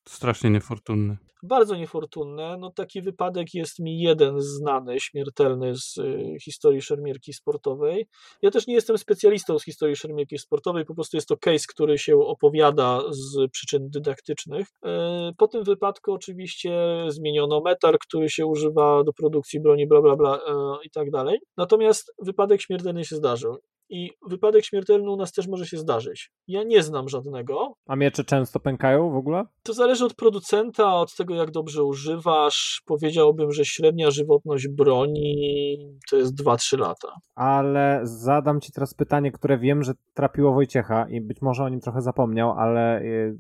Strasznie 0.09 0.51
niefortunny. 0.51 1.17
Bardzo 1.43 1.77
niefortunne. 1.77 2.57
No, 2.59 2.71
taki 2.71 3.03
wypadek 3.03 3.55
jest 3.55 3.79
mi 3.79 4.01
jeden 4.01 4.41
znany, 4.41 5.01
śmiertelny 5.01 5.77
z 5.77 5.97
y, 5.99 6.37
historii 6.43 6.83
szermierki 6.83 7.33
sportowej. 7.33 8.07
Ja 8.43 8.51
też 8.51 8.67
nie 8.67 8.75
jestem 8.75 8.99
specjalistą 8.99 9.59
z 9.59 9.65
historii 9.65 9.97
szermierki 9.97 10.39
sportowej, 10.39 10.85
po 10.85 10.95
prostu 10.95 11.17
jest 11.17 11.29
to 11.29 11.37
case, 11.37 11.65
który 11.69 11.99
się 11.99 12.17
opowiada 12.17 13.03
z 13.11 13.51
przyczyn 13.51 13.91
dydaktycznych. 13.91 14.69
E, 14.85 15.33
Po 15.39 15.49
tym 15.49 15.65
wypadku 15.65 16.13
oczywiście 16.13 16.73
zmieniono 17.09 17.61
metar, 17.61 17.99
który 17.99 18.31
się 18.31 18.47
używa 18.47 19.05
do 19.05 19.13
produkcji 19.13 19.61
broni, 19.61 19.87
bla, 19.87 20.03
bla, 20.03 20.17
bla 20.17 20.37
e, 20.37 20.41
i 20.85 20.91
tak 20.91 21.11
dalej. 21.11 21.39
Natomiast 21.57 22.15
wypadek 22.23 22.63
śmiertelny 22.63 23.05
się 23.05 23.17
zdarzył. 23.17 23.59
I 23.93 24.11
wypadek 24.29 24.65
śmiertelny 24.65 25.11
u 25.11 25.17
nas 25.17 25.33
też 25.33 25.49
może 25.49 25.67
się 25.67 25.79
zdarzyć. 25.79 26.31
Ja 26.49 26.63
nie 26.63 26.83
znam 26.83 27.09
żadnego, 27.09 27.75
A 27.87 27.97
miecze 27.97 28.25
często 28.25 28.61
pękają 28.61 29.11
w 29.11 29.17
ogóle? 29.17 29.45
to 29.63 29.73
zależy 29.73 30.05
od 30.05 30.15
producenta, 30.15 30.95
od 30.95 31.17
tego, 31.17 31.35
jak 31.35 31.51
dobrze 31.51 31.85
używasz. 31.85 32.83
Powiedziałbym, 32.87 33.53
że 33.53 33.65
średnia 33.65 34.11
żywotność 34.11 34.69
broni 34.69 35.79
to 36.11 36.17
jest 36.17 36.43
2-3 36.43 36.79
lata. 36.79 37.09
Ale 37.35 38.01
zadam 38.03 38.61
ci 38.61 38.73
teraz 38.73 38.95
pytanie, 38.95 39.33
które 39.33 39.59
wiem, 39.59 39.83
że 39.83 39.93
trapiło 40.15 40.53
Wojciecha 40.53 41.09
i 41.09 41.21
być 41.21 41.43
może 41.43 41.65
o 41.65 41.69
nim 41.69 41.81
trochę 41.81 42.03
zapomniał, 42.03 42.51
ale 42.51 43.03
y, 43.03 43.39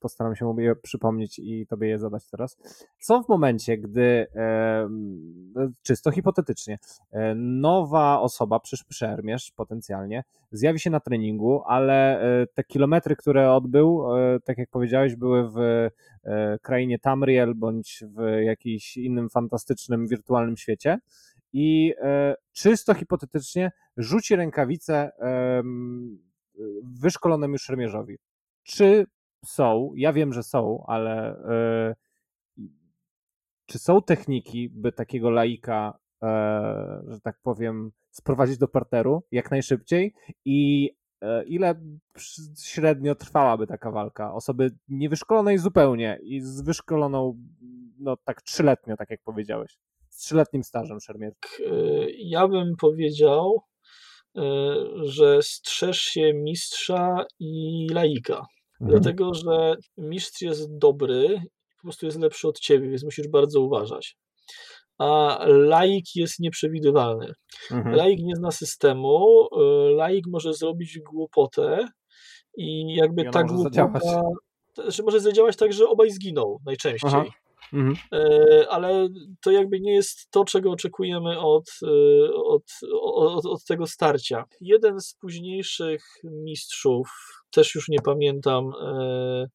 postaram 0.00 0.36
się 0.36 0.44
mu 0.44 0.60
je 0.60 0.76
przypomnieć 0.76 1.38
i 1.38 1.66
tobie 1.66 1.88
je 1.88 1.98
zadać 1.98 2.30
teraz. 2.30 2.56
Co 3.00 3.22
w 3.22 3.28
momencie, 3.28 3.78
gdy 3.78 4.26
czysto 5.82 6.10
hipotetycznie 6.10 6.78
e, 7.10 7.34
nowa 7.34 8.20
osoba, 8.20 8.60
przyszły 8.60 8.92
szermierz 8.92 9.52
potencjalnie, 9.56 9.85
zjawi 10.50 10.80
się 10.80 10.90
na 10.90 11.00
treningu, 11.00 11.62
ale 11.66 12.20
e, 12.20 12.46
te 12.46 12.64
kilometry, 12.64 13.16
które 13.16 13.52
odbył, 13.52 14.16
e, 14.16 14.40
tak 14.40 14.58
jak 14.58 14.70
powiedziałeś, 14.70 15.16
były 15.16 15.50
w 15.50 15.58
e, 15.58 16.58
krainie 16.62 16.98
Tamriel 16.98 17.54
bądź 17.54 18.04
w 18.16 18.42
jakimś 18.44 18.96
innym 18.96 19.30
fantastycznym 19.30 20.06
wirtualnym 20.06 20.56
świecie. 20.56 20.98
I 21.52 21.94
czysto 22.52 22.94
hipotetycznie 22.94 23.70
rzuci 23.96 24.36
rękawicę 24.36 25.10
em, 25.18 26.18
wyszkolonym 27.00 27.52
już 27.52 27.62
szermierzowi. 27.62 28.18
Czy 28.62 29.06
są, 29.44 29.92
ja 29.96 30.12
wiem, 30.12 30.32
że 30.32 30.42
są, 30.42 30.84
ale 30.86 31.36
czy 33.66 33.78
są 33.78 34.02
techniki, 34.02 34.68
by 34.68 34.92
takiego 34.92 35.30
laika, 35.30 35.98
że 37.08 37.20
tak 37.22 37.38
powiem, 37.42 37.92
sprowadzić 38.10 38.58
do 38.58 38.68
parteru 38.68 39.22
jak 39.32 39.50
najszybciej 39.50 40.14
i 40.44 40.90
e, 41.20 41.44
ile 41.44 41.74
średnio 42.64 43.14
trwałaby 43.14 43.66
taka 43.66 43.90
walka 43.90 44.34
osoby 44.34 44.70
niewyszkolonej 44.88 45.58
zupełnie 45.58 46.18
i 46.22 46.40
z 46.40 46.60
wyszkoloną 46.60 47.38
no 47.98 48.16
tak 48.24 48.42
trzyletnio, 48.42 48.96
tak 48.96 49.10
jak 49.10 49.20
powiedziałeś, 49.24 49.78
z 50.08 50.18
trzyletnim 50.18 50.64
stażem 50.64 51.00
szermierki. 51.00 51.48
E, 51.66 51.70
Ja 52.10 52.48
bym 52.48 52.76
powiedział, 52.80 53.62
e, 54.36 54.42
że 55.02 55.42
strzeż 55.42 56.00
się 56.00 56.34
mistrza 56.34 57.24
i 57.38 57.86
laika. 57.90 58.46
Mhm. 58.80 58.90
Dlatego, 58.90 59.34
że 59.34 59.76
mistrz 59.96 60.42
jest 60.42 60.78
dobry 60.78 61.40
i 61.70 61.74
po 61.76 61.82
prostu 61.82 62.06
jest 62.06 62.18
lepszy 62.18 62.48
od 62.48 62.60
ciebie, 62.60 62.88
więc 62.88 63.04
musisz 63.04 63.28
bardzo 63.28 63.60
uważać. 63.60 64.16
A 64.98 65.38
laik 65.48 66.04
jest 66.14 66.38
nieprzewidywalny. 66.40 67.32
Mhm. 67.70 67.94
Laik 67.96 68.20
nie 68.22 68.36
zna 68.36 68.50
systemu, 68.50 69.46
y, 69.46 69.94
laik 69.94 70.24
może 70.26 70.54
zrobić 70.54 70.98
głupotę 70.98 71.88
i 72.56 72.94
jakby 72.94 73.22
I 73.22 73.30
ta 73.30 73.42
może 73.42 73.54
głupota 73.54 73.70
zadziałać. 74.00 74.02
znaczy 74.74 75.02
może 75.02 75.20
zadziałać 75.20 75.56
tak, 75.56 75.72
że 75.72 75.88
obaj 75.88 76.10
zginą 76.10 76.58
najczęściej. 76.66 77.10
Aha. 77.14 77.24
Mhm. 77.72 77.96
E, 78.12 78.68
ale 78.70 79.08
to 79.40 79.50
jakby 79.50 79.80
nie 79.80 79.94
jest 79.94 80.30
to, 80.30 80.44
czego 80.44 80.70
oczekujemy 80.70 81.38
od, 81.40 81.64
e, 81.82 82.34
od, 82.34 82.62
od, 83.02 83.46
od 83.46 83.64
tego 83.64 83.86
starcia. 83.86 84.44
Jeden 84.60 85.00
z 85.00 85.14
późniejszych 85.14 86.04
mistrzów, 86.24 87.08
też 87.50 87.74
już 87.74 87.88
nie 87.88 88.00
pamiętam, 88.04 88.72
e, 88.80 89.46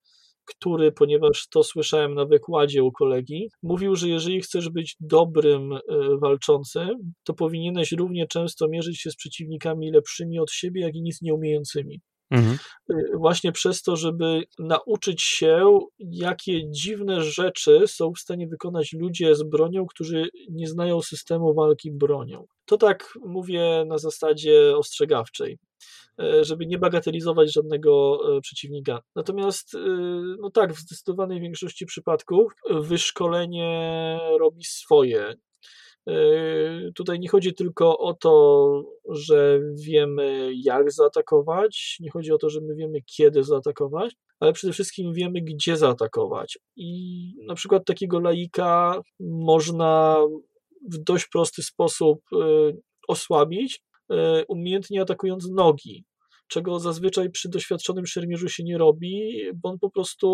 który, 0.56 0.92
ponieważ 0.92 1.48
to 1.48 1.64
słyszałem 1.64 2.14
na 2.14 2.26
wykładzie 2.26 2.84
u 2.84 2.92
kolegi, 2.92 3.50
mówił, 3.64 3.96
że 3.96 4.10
jeżeli 4.10 4.42
chcesz 4.42 4.70
być 4.70 4.96
dobrym 5.00 5.74
e, 5.74 5.80
walczącym, 6.22 7.14
to 7.24 7.34
powinieneś 7.34 7.92
równie 7.92 8.28
często 8.28 8.68
mierzyć 8.68 9.02
się 9.02 9.12
z 9.12 9.16
przeciwnikami 9.16 9.92
lepszymi 9.92 10.40
od 10.40 10.52
siebie, 10.52 10.82
jak 10.82 10.96
i 10.96 11.02
nic 11.02 11.22
nieumiejącymi 11.22 12.02
Mhm. 12.32 12.58
y, 12.91 13.17
właśnie 13.17 13.52
przez 13.52 13.82
to, 13.82 13.96
żeby 13.96 14.44
nauczyć 14.60 15.22
się, 15.22 15.80
jakie 16.00 16.72
dziwne 16.72 17.22
rzeczy 17.22 17.84
są 17.88 18.13
w 18.13 18.20
stanie 18.20 18.48
wykonać 18.48 18.94
ludzie 18.94 19.36
z 19.36 19.44
bronią, 19.44 19.86
którzy 19.86 20.30
nie 20.50 20.67
znają 20.67 21.02
systemu 21.02 21.54
walki 21.54 21.91
bronią. 21.91 22.46
To 22.65 22.78
tak 22.78 23.13
mówię 23.26 23.86
na 23.88 23.98
zasadzie 23.98 24.78
ostrzegawczej, 24.78 25.58
e, 26.20 26.44
żeby 26.44 26.65
nie 26.65 26.78
bagatelizować 26.78 27.54
żadnego 27.54 28.20
e, 28.38 28.41
przeciwnika. 28.41 29.02
Natomiast, 29.15 29.74
y, 29.74 29.78
no 30.39 30.52
tak, 30.52 30.74
w 30.74 30.80
zdecydowanej 30.80 31.41
większości 31.41 31.86
przypadków 31.86 32.54
wyszkolenie 32.70 34.20
robi 34.39 34.63
swoje. 34.63 35.36
Yy, 36.08 36.92
Tutaj 36.96 37.20
nie 37.20 37.30
chodzi 37.30 37.54
tylko 37.54 37.98
o 37.98 38.14
to, 38.14 38.84
że 39.10 39.60
wiemy, 39.86 40.52
jak 40.56 40.92
zaatakować, 40.92 41.98
nie 42.00 42.12
chodzi 42.12 42.32
o 42.32 42.38
to, 42.38 42.50
że 42.50 42.62
my 42.62 42.76
wiemy, 42.76 43.02
kiedy 43.02 43.44
zaatakować, 43.44 44.16
ale 44.40 44.54
przede 44.54 44.74
wszystkim 44.74 45.14
wiemy, 45.14 45.42
gdzie 45.42 45.78
zaatakować. 45.78 46.60
I 46.76 47.34
na 47.48 47.56
przykład 47.56 47.86
takiego 47.86 48.20
laika 48.20 49.02
można 49.20 50.18
w 50.92 50.98
dość 50.98 51.28
prosty 51.28 51.64
sposób 51.64 52.22
yy, 52.32 52.82
osłabić, 53.08 53.82
yy, 54.10 54.46
umiejętnie 54.48 55.02
atakując 55.02 55.50
nogi. 55.52 56.06
Czego 56.52 56.80
zazwyczaj 56.80 57.30
przy 57.30 57.50
doświadczonym 57.50 58.06
szermierzu 58.06 58.50
się 58.50 58.64
nie 58.64 58.78
robi, 58.78 59.42
bo 59.56 59.70
on 59.70 59.80
po 59.80 59.90
prostu 59.90 60.28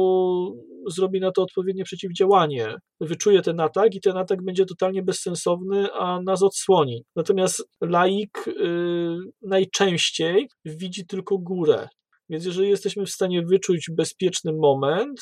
zrobi 0.89 1.19
na 1.19 1.31
to 1.31 1.43
odpowiednie 1.43 1.83
przeciwdziałanie. 1.83 2.75
Wyczuje 3.01 3.41
ten 3.41 3.59
atak 3.59 3.95
i 3.95 4.01
ten 4.01 4.17
atak 4.17 4.43
będzie 4.43 4.65
totalnie 4.65 5.03
bezsensowny, 5.03 5.87
a 5.93 6.21
nas 6.21 6.43
odsłoni. 6.43 7.03
Natomiast 7.15 7.69
laik 7.81 8.47
y, 8.47 8.53
najczęściej 9.41 10.47
widzi 10.65 11.05
tylko 11.07 11.37
górę. 11.37 11.87
Więc 12.29 12.45
jeżeli 12.45 12.69
jesteśmy 12.69 13.05
w 13.05 13.09
stanie 13.09 13.41
wyczuć 13.41 13.89
bezpieczny 13.97 14.53
moment, 14.53 15.19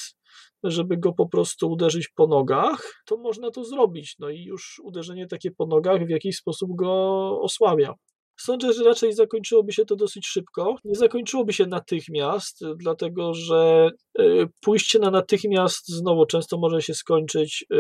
żeby 0.64 0.98
go 0.98 1.14
po 1.14 1.30
prostu 1.30 1.72
uderzyć 1.72 2.10
po 2.16 2.28
nogach, 2.28 3.04
to 3.06 3.18
można 3.18 3.52
to 3.52 3.64
zrobić. 3.64 4.16
No 4.20 4.30
i 4.30 4.44
już 4.44 4.82
uderzenie 4.84 5.28
takie 5.28 5.52
po 5.52 5.66
nogach 5.66 6.06
w 6.06 6.10
jakiś 6.10 6.36
sposób 6.36 6.70
go 6.76 6.92
osłabia. 7.42 7.94
Sądzę, 8.38 8.74
że 8.74 8.84
raczej 8.84 9.14
zakończyłoby 9.14 9.74
się 9.74 9.86
to 9.86 9.96
dosyć 9.96 10.28
szybko. 10.28 10.76
Nie 10.86 10.96
zakończyłoby 10.96 11.54
się 11.54 11.66
natychmiast, 11.66 12.60
dlatego 12.78 13.34
że 13.34 13.90
y, 14.20 14.48
pójście 14.62 15.00
na 15.00 15.12
natychmiast 15.12 15.88
znowu 15.88 16.26
często 16.26 16.58
może 16.58 16.82
się 16.82 16.94
skończyć 16.94 17.66
y, 17.74 17.78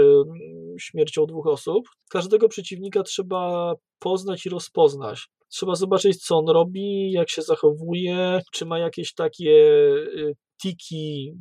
śmiercią 0.79 1.25
dwóch 1.25 1.47
osób. 1.47 1.85
Każdego 2.09 2.49
przeciwnika 2.49 3.03
trzeba 3.03 3.73
poznać 3.99 4.45
i 4.45 4.49
rozpoznać. 4.49 5.27
Trzeba 5.49 5.75
zobaczyć, 5.75 6.17
co 6.17 6.37
on 6.37 6.49
robi, 6.49 7.11
jak 7.11 7.29
się 7.29 7.41
zachowuje, 7.41 8.41
czy 8.51 8.65
ma 8.65 8.79
jakieś 8.79 9.13
takie 9.13 9.51
y, 9.51 10.33
tiki, 10.61 11.33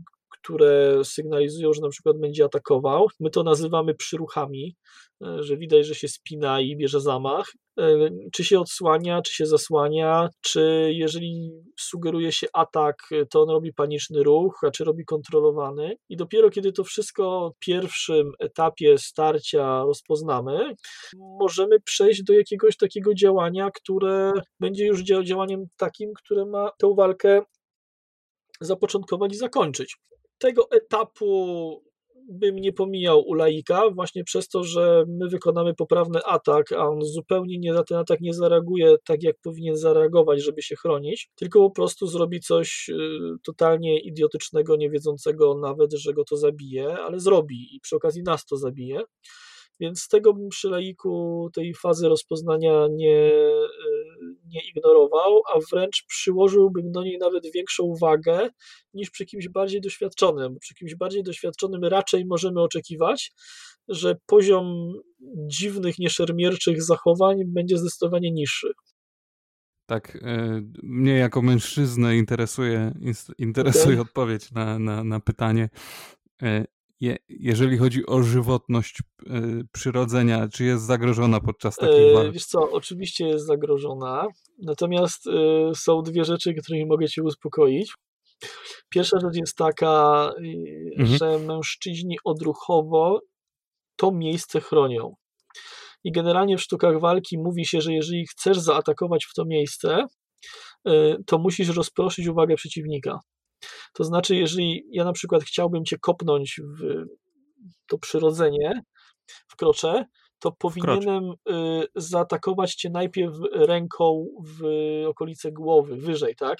które 0.44 1.04
sygnalizują, 1.04 1.72
że 1.72 1.80
na 1.80 1.88
przykład 1.88 2.18
będzie 2.18 2.44
atakował. 2.44 3.06
My 3.20 3.30
to 3.30 3.42
nazywamy 3.42 3.94
przyruchami, 3.94 4.76
e, 5.22 5.42
że 5.42 5.56
widać, 5.56 5.86
że 5.86 5.94
się 5.94 6.08
spina 6.08 6.60
i 6.60 6.76
bierze 6.76 7.00
zamach. 7.00 7.52
E, 7.78 8.10
czy 8.32 8.44
się 8.44 8.60
odsłania, 8.60 9.22
czy 9.22 9.34
się 9.34 9.46
zasłania, 9.46 10.28
czy 10.40 10.90
jeżeli 10.94 11.50
sugeruje 11.80 12.32
się 12.32 12.46
atak, 12.52 12.96
to 13.30 13.42
on 13.42 13.50
robi 13.50 13.72
paniczny 13.72 14.22
ruch, 14.22 14.60
a 14.66 14.70
czy 14.70 14.84
robi 14.84 15.04
kontrolowany. 15.04 15.96
I 16.08 16.16
dopiero 16.16 16.50
kiedy 16.50 16.72
to 16.72 16.84
wszystko 16.84 17.52
w 17.56 17.58
pierwszym 17.58 18.32
etapie 18.38 18.98
starcia 18.98 19.82
rozpoznamy, 19.82 20.74
możemy 21.40 21.80
przejść 21.80 22.22
do 22.22 22.32
jakiegoś 22.32 22.76
takiego 22.76 23.14
działania, 23.14 23.70
które 23.74 24.32
będzie 24.60 24.86
już 24.86 25.02
działaniem 25.02 25.64
takim, 25.76 26.10
które 26.14 26.46
ma 26.46 26.70
tę 26.78 26.94
walkę 26.96 27.42
zapoczątkować 28.60 29.32
i 29.32 29.36
zakończyć. 29.36 29.96
Tego 30.44 30.70
etapu 30.70 31.82
bym 32.28 32.56
nie 32.56 32.72
pomijał 32.72 33.20
u 33.20 33.34
laika, 33.34 33.90
właśnie 33.90 34.24
przez 34.24 34.48
to, 34.48 34.64
że 34.64 35.04
my 35.08 35.28
wykonamy 35.28 35.74
poprawny 35.74 36.24
atak, 36.24 36.72
a 36.72 36.88
on 36.88 37.02
zupełnie 37.02 37.58
nie 37.58 37.72
na 37.72 37.84
ten 37.84 37.98
atak 37.98 38.20
nie 38.20 38.34
zareaguje 38.34 38.96
tak, 39.04 39.22
jak 39.22 39.36
powinien 39.42 39.76
zareagować, 39.76 40.42
żeby 40.42 40.62
się 40.62 40.76
chronić, 40.76 41.30
tylko 41.34 41.60
po 41.60 41.70
prostu 41.70 42.06
zrobi 42.06 42.40
coś 42.40 42.88
y, 42.88 42.94
totalnie 43.44 44.00
idiotycznego, 44.00 44.76
nie 44.76 44.90
wiedzącego 44.90 45.58
nawet, 45.58 45.92
że 45.92 46.12
go 46.12 46.24
to 46.24 46.36
zabije, 46.36 46.98
ale 46.98 47.20
zrobi 47.20 47.76
i 47.76 47.80
przy 47.80 47.96
okazji 47.96 48.22
nas 48.22 48.46
to 48.46 48.56
zabije. 48.56 49.00
Więc 49.80 50.08
tego 50.08 50.34
bym 50.34 50.48
przy 50.48 50.68
laiku 50.68 51.48
tej 51.54 51.74
fazy 51.74 52.08
rozpoznania 52.08 52.86
nie, 52.90 53.32
y, 53.32 53.62
nie 54.46 54.60
ignorował, 54.68 55.42
a 55.54 55.58
wręcz 55.72 56.04
przyłożyłbym 56.08 56.92
do 56.92 57.02
niej 57.02 57.18
nawet 57.18 57.44
większą 57.54 57.94
wagę 58.00 58.48
niż 58.94 59.10
przy 59.10 59.26
kimś 59.26 59.48
bardziej 59.48 59.80
doświadczonym. 59.80 60.58
Przy 60.60 60.74
kimś 60.74 60.94
bardziej 60.94 61.22
doświadczonym 61.22 61.84
raczej 61.84 62.26
możemy 62.26 62.62
oczekiwać, 62.62 63.32
że 63.88 64.16
poziom 64.26 64.92
dziwnych, 65.46 65.98
nieszermierczych 65.98 66.82
zachowań 66.82 67.36
będzie 67.46 67.78
zdecydowanie 67.78 68.30
niższy. 68.30 68.72
Tak, 69.86 70.16
y, 70.16 70.20
mnie 70.82 71.12
jako 71.12 71.42
mężczyznę 71.42 72.16
interesuje, 72.16 72.94
interesuje 73.38 73.94
okay. 73.94 74.00
odpowiedź 74.00 74.52
na, 74.52 74.78
na, 74.78 75.04
na 75.04 75.20
pytanie, 75.20 75.68
y, 76.42 76.64
je, 77.00 77.16
jeżeli 77.28 77.78
chodzi 77.78 78.06
o 78.06 78.22
żywotność 78.22 78.98
y, 79.00 79.32
przyrodzenia, 79.72 80.48
czy 80.48 80.64
jest 80.64 80.84
zagrożona 80.86 81.40
podczas 81.40 81.76
takich 81.76 82.10
e, 82.10 82.14
walk? 82.14 82.32
Wiesz 82.32 82.46
co, 82.46 82.70
oczywiście 82.70 83.26
jest 83.26 83.46
zagrożona, 83.46 84.26
natomiast 84.62 85.26
y, 85.26 85.30
są 85.74 86.02
dwie 86.02 86.24
rzeczy, 86.24 86.54
którymi 86.54 86.86
mogę 86.86 87.08
cię 87.08 87.22
uspokoić. 87.22 87.94
Pierwsza 88.88 89.20
rzecz 89.20 89.36
jest 89.36 89.56
taka, 89.56 90.30
y, 90.38 90.94
mhm. 90.98 91.18
że 91.18 91.38
mężczyźni 91.38 92.16
odruchowo 92.24 93.20
to 93.96 94.12
miejsce 94.12 94.60
chronią. 94.60 95.14
I 96.04 96.12
generalnie 96.12 96.58
w 96.58 96.62
sztukach 96.62 97.00
walki 97.00 97.38
mówi 97.38 97.66
się, 97.66 97.80
że 97.80 97.92
jeżeli 97.92 98.26
chcesz 98.26 98.58
zaatakować 98.58 99.24
w 99.24 99.34
to 99.34 99.44
miejsce, 99.44 100.06
to 101.26 101.38
musisz 101.38 101.68
rozproszyć 101.68 102.26
uwagę 102.26 102.56
przeciwnika. 102.56 103.18
To 103.92 104.04
znaczy, 104.04 104.36
jeżeli 104.36 104.84
ja 104.90 105.04
na 105.04 105.12
przykład 105.12 105.42
chciałbym 105.42 105.84
cię 105.84 105.98
kopnąć 105.98 106.60
w 106.80 107.04
to 107.86 107.98
przyrodzenie, 107.98 108.82
wkroczę, 109.48 110.04
to 110.38 110.52
powinienem 110.52 111.24
y, 111.30 111.86
zaatakować 111.94 112.74
cię 112.74 112.90
najpierw 112.90 113.34
ręką 113.52 114.26
w 114.58 114.64
okolice 115.08 115.52
głowy, 115.52 115.96
wyżej, 115.96 116.36
tak? 116.36 116.58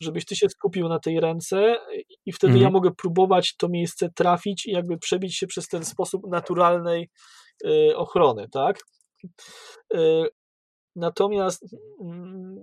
Żebyś 0.00 0.24
ty 0.24 0.36
się 0.36 0.48
skupił 0.48 0.88
na 0.88 0.98
tej 0.98 1.20
ręce 1.20 1.76
i 2.26 2.32
wtedy 2.32 2.52
mhm. 2.52 2.62
ja 2.62 2.70
mogę 2.70 2.90
próbować 2.90 3.56
to 3.56 3.68
miejsce 3.68 4.08
trafić 4.10 4.66
i 4.66 4.70
jakby 4.70 4.98
przebić 4.98 5.36
się 5.36 5.46
przez 5.46 5.68
ten 5.68 5.84
sposób 5.84 6.22
naturalnej 6.30 7.10
y, 7.66 7.96
ochrony, 7.96 8.48
tak? 8.52 8.78
Y, 9.94 10.28
natomiast 10.96 11.76
mm, 12.00 12.56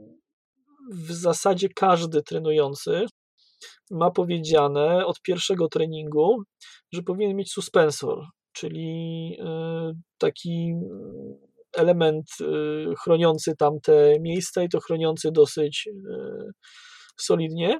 w 0.93 1.11
zasadzie 1.11 1.69
każdy 1.69 2.23
trenujący 2.23 3.05
ma 3.91 4.11
powiedziane 4.11 5.05
od 5.05 5.21
pierwszego 5.21 5.67
treningu, 5.67 6.43
że 6.91 7.03
powinien 7.03 7.37
mieć 7.37 7.51
suspensor, 7.51 8.25
czyli 8.53 9.37
y, 9.39 9.43
taki 10.17 10.73
element 11.73 12.25
y, 12.41 12.45
chroniący 13.03 13.55
tamte 13.55 14.19
miejsca 14.19 14.63
i 14.63 14.69
to 14.69 14.79
chroniący 14.79 15.31
dosyć 15.31 15.87
y, 15.87 16.51
solidnie. 17.17 17.79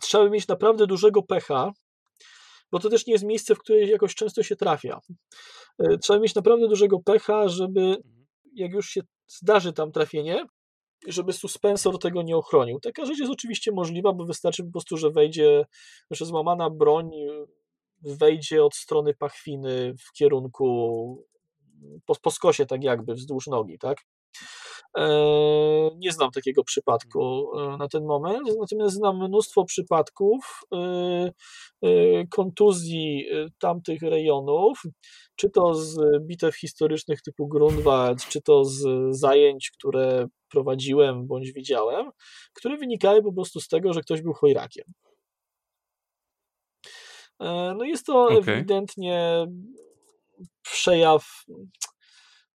Trzeba 0.00 0.28
mieć 0.28 0.48
naprawdę 0.48 0.86
dużego 0.86 1.22
pecha, 1.22 1.72
bo 2.72 2.78
to 2.78 2.88
też 2.88 3.06
nie 3.06 3.12
jest 3.12 3.24
miejsce, 3.24 3.54
w 3.54 3.58
którym 3.58 3.88
jakoś 3.88 4.14
często 4.14 4.42
się 4.42 4.56
trafia. 4.56 4.98
Trzeba 6.02 6.18
mieć 6.18 6.34
naprawdę 6.34 6.68
dużego 6.68 6.98
pecha, 7.04 7.48
żeby 7.48 7.96
jak 8.54 8.72
już 8.72 8.88
się 8.88 9.00
zdarzy 9.26 9.72
tam 9.72 9.92
trafienie, 9.92 10.46
żeby 11.06 11.32
suspensor 11.32 11.98
tego 11.98 12.22
nie 12.22 12.36
ochronił. 12.36 12.80
Taka 12.80 13.04
rzecz 13.04 13.18
jest 13.18 13.32
oczywiście 13.32 13.72
możliwa, 13.72 14.12
bo 14.12 14.24
wystarczy 14.24 14.64
po 14.64 14.70
prostu, 14.70 14.96
że 14.96 15.10
wejdzie, 15.10 15.64
że 16.10 16.24
złamana 16.24 16.70
broń 16.70 17.10
wejdzie 18.02 18.64
od 18.64 18.74
strony 18.74 19.14
pachwiny 19.14 19.94
w 19.98 20.12
kierunku 20.12 21.26
po, 22.06 22.14
po 22.22 22.30
skosie, 22.30 22.66
tak 22.66 22.84
jakby 22.84 23.14
wzdłuż 23.14 23.46
nogi, 23.46 23.78
tak? 23.78 23.98
E, 24.96 25.90
nie 25.96 26.12
znam 26.12 26.30
takiego 26.30 26.64
przypadku 26.64 27.50
e, 27.58 27.76
na 27.76 27.88
ten 27.88 28.04
moment, 28.04 28.48
natomiast 28.60 28.94
znam 28.94 29.24
mnóstwo 29.24 29.64
przypadków 29.64 30.60
e, 30.72 32.26
kontuzji 32.30 33.26
tamtych 33.58 34.02
rejonów, 34.02 34.82
czy 35.36 35.50
to 35.50 35.74
z 35.74 35.98
bitew 36.20 36.56
historycznych 36.56 37.22
typu 37.22 37.48
Grunwald, 37.48 38.28
czy 38.28 38.42
to 38.42 38.64
z 38.64 38.86
zajęć, 39.10 39.70
które 39.70 40.26
prowadziłem 40.48 41.26
bądź 41.26 41.52
widziałem, 41.52 42.10
które 42.54 42.76
wynikały 42.76 43.22
po 43.22 43.32
prostu 43.32 43.60
z 43.60 43.68
tego, 43.68 43.92
że 43.92 44.00
ktoś 44.00 44.22
był 44.22 44.32
chojrakiem. 44.32 44.84
No 47.76 47.84
jest 47.84 48.06
to 48.06 48.24
okay. 48.24 48.54
ewidentnie 48.54 49.46
przejaw 50.62 51.44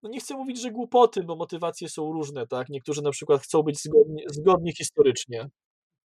no 0.06 0.12
nie 0.12 0.20
chcę 0.20 0.34
mówić, 0.34 0.62
że 0.62 0.72
głupoty, 0.72 1.24
bo 1.24 1.36
motywacje 1.36 1.90
są 1.90 2.14
różne, 2.14 2.48
tak? 2.48 2.70
Niektórzy 2.70 3.02
na 3.02 3.12
przykład 3.12 3.42
chcą 3.42 3.64
być 3.64 3.84
zgodni, 3.84 4.24
zgodni 4.28 4.74
historycznie. 4.74 5.50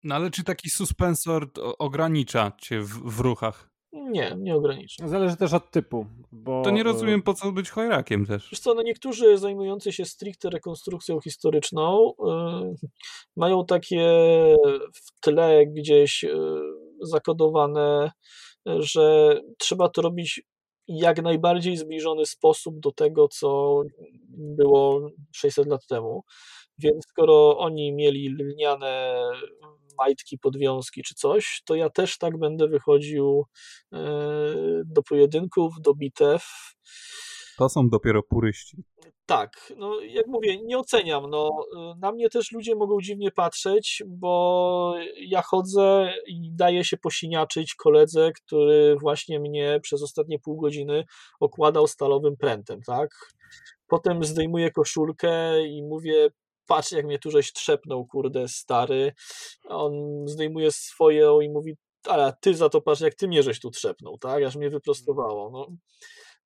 No 0.03 0.15
ale 0.15 0.31
czy 0.31 0.45
taki 0.45 0.71
suspensor 0.71 1.51
ogranicza 1.79 2.53
cię 2.61 2.81
w, 2.81 3.17
w 3.17 3.21
ruchach? 3.21 3.71
Nie, 3.93 4.37
nie 4.39 4.55
ogranicza. 4.55 5.09
Zależy 5.09 5.37
też 5.37 5.53
od 5.53 5.71
typu. 5.71 6.07
Bo... 6.33 6.63
To 6.63 6.71
nie 6.71 6.83
rozumiem, 6.83 7.23
po 7.23 7.35
co 7.35 7.53
być 7.53 7.71
chojrakiem 7.71 8.27
też. 8.27 8.49
Wiesz 8.51 8.61
co, 8.61 8.75
no 8.75 8.83
niektórzy 8.83 9.39
zajmujący 9.39 9.93
się 9.93 10.05
stricte 10.05 10.51
rekonstrukcją 10.51 11.21
historyczną 11.21 12.13
yy, 12.19 12.89
mają 13.37 13.67
takie 13.67 14.07
w 14.95 15.21
tle 15.21 15.67
gdzieś 15.67 16.23
yy, 16.23 16.61
zakodowane, 17.01 18.11
że 18.67 19.37
trzeba 19.59 19.89
to 19.89 20.03
robić 20.03 20.43
jak 20.89 21.23
najbardziej 21.23 21.77
zbliżony 21.77 22.27
sposób 22.27 22.81
do 22.81 22.93
tego, 22.93 23.29
co 23.29 23.83
było 24.29 25.11
600 25.33 25.67
lat 25.67 25.87
temu. 25.87 26.25
Więc 26.79 27.05
skoro 27.09 27.59
oni 27.59 27.93
mieli 27.93 28.29
lniane 28.29 29.23
majtki, 29.99 30.39
podwiązki 30.39 31.03
czy 31.03 31.15
coś, 31.15 31.63
to 31.65 31.75
ja 31.75 31.91
też 31.91 32.19
tak 32.19 32.39
będę 32.39 32.69
wychodził 32.69 33.45
e, 33.93 33.99
do 34.87 35.03
pojedynków, 35.03 35.75
do 35.81 35.95
bitew. 35.95 36.45
To 37.59 37.69
są 37.69 37.89
dopiero 37.89 38.23
puryści. 38.23 38.77
Tak, 39.27 39.73
no 39.77 40.01
jak 40.01 40.27
mówię, 40.27 40.63
nie 40.63 40.79
oceniam. 40.79 41.31
No, 41.31 41.51
na 41.99 42.13
mnie 42.13 42.31
też 42.31 42.53
ludzie 42.53 42.75
mogą 42.75 43.01
dziwnie 43.01 43.31
patrzeć, 43.31 44.03
bo 44.07 44.95
ja 45.17 45.43
chodzę 45.43 46.15
i 46.27 46.51
daję 46.53 46.85
się 46.85 46.97
posiniaczyć 46.97 47.75
koledze, 47.75 48.33
który 48.33 48.97
właśnie 49.01 49.41
mnie 49.41 49.81
przez 49.83 50.03
ostatnie 50.03 50.39
pół 50.39 50.61
godziny 50.61 51.05
okładał 51.41 51.87
stalowym 51.87 52.37
prętem, 52.37 52.81
tak? 52.87 53.09
Potem 53.87 54.25
zdejmuję 54.25 54.71
koszulkę 54.71 55.63
i 55.67 55.83
mówię, 55.83 56.29
patrz 56.67 56.93
jak 56.93 57.07
mnie 57.07 57.19
tu 57.19 57.31
żeś 57.31 57.53
trzepnął, 57.53 58.07
kurde, 58.07 58.49
stary. 58.49 59.13
On 59.69 59.93
zdejmuje 60.27 60.73
swoją 60.73 61.41
i 61.41 61.49
mówi, 61.49 61.75
ale 62.09 62.33
ty 62.41 62.55
za 62.55 62.69
to 62.69 62.81
patrz, 62.81 63.01
jak 63.01 63.15
ty 63.15 63.29
mnie 63.29 63.43
żeś 63.43 63.61
tu 63.61 63.71
trzepnął, 63.71 64.19
tak? 64.19 64.43
Aż 64.43 64.57
mnie 64.57 64.71
wyprostowało. 64.71 65.51
No 65.51 65.67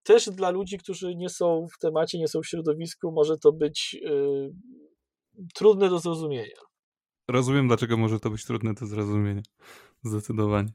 też 0.08 0.30
dla 0.30 0.50
ludzi, 0.50 0.78
którzy 0.78 1.14
nie 1.14 1.28
są 1.28 1.66
w 1.74 1.78
temacie, 1.78 2.18
nie 2.18 2.28
są 2.28 2.40
w 2.40 2.46
środowisku, 2.46 3.12
może 3.12 3.38
to 3.38 3.52
być 3.52 3.94
yy, 3.94 4.52
trudne 5.54 5.88
do 5.88 5.98
zrozumienia. 5.98 6.56
Rozumiem, 7.28 7.68
dlaczego 7.68 7.96
może 7.96 8.20
to 8.20 8.30
być 8.30 8.44
trudne 8.44 8.74
do 8.74 8.86
zrozumienia. 8.86 9.42
Zdecydowanie. 10.02 10.68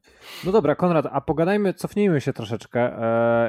No 0.44 0.52
dobra, 0.52 0.76
Konrad, 0.76 1.06
a 1.12 1.22
pogadajmy, 1.22 1.74
cofnijmy 1.74 2.22
się 2.22 2.34
troszeczkę 2.34 2.80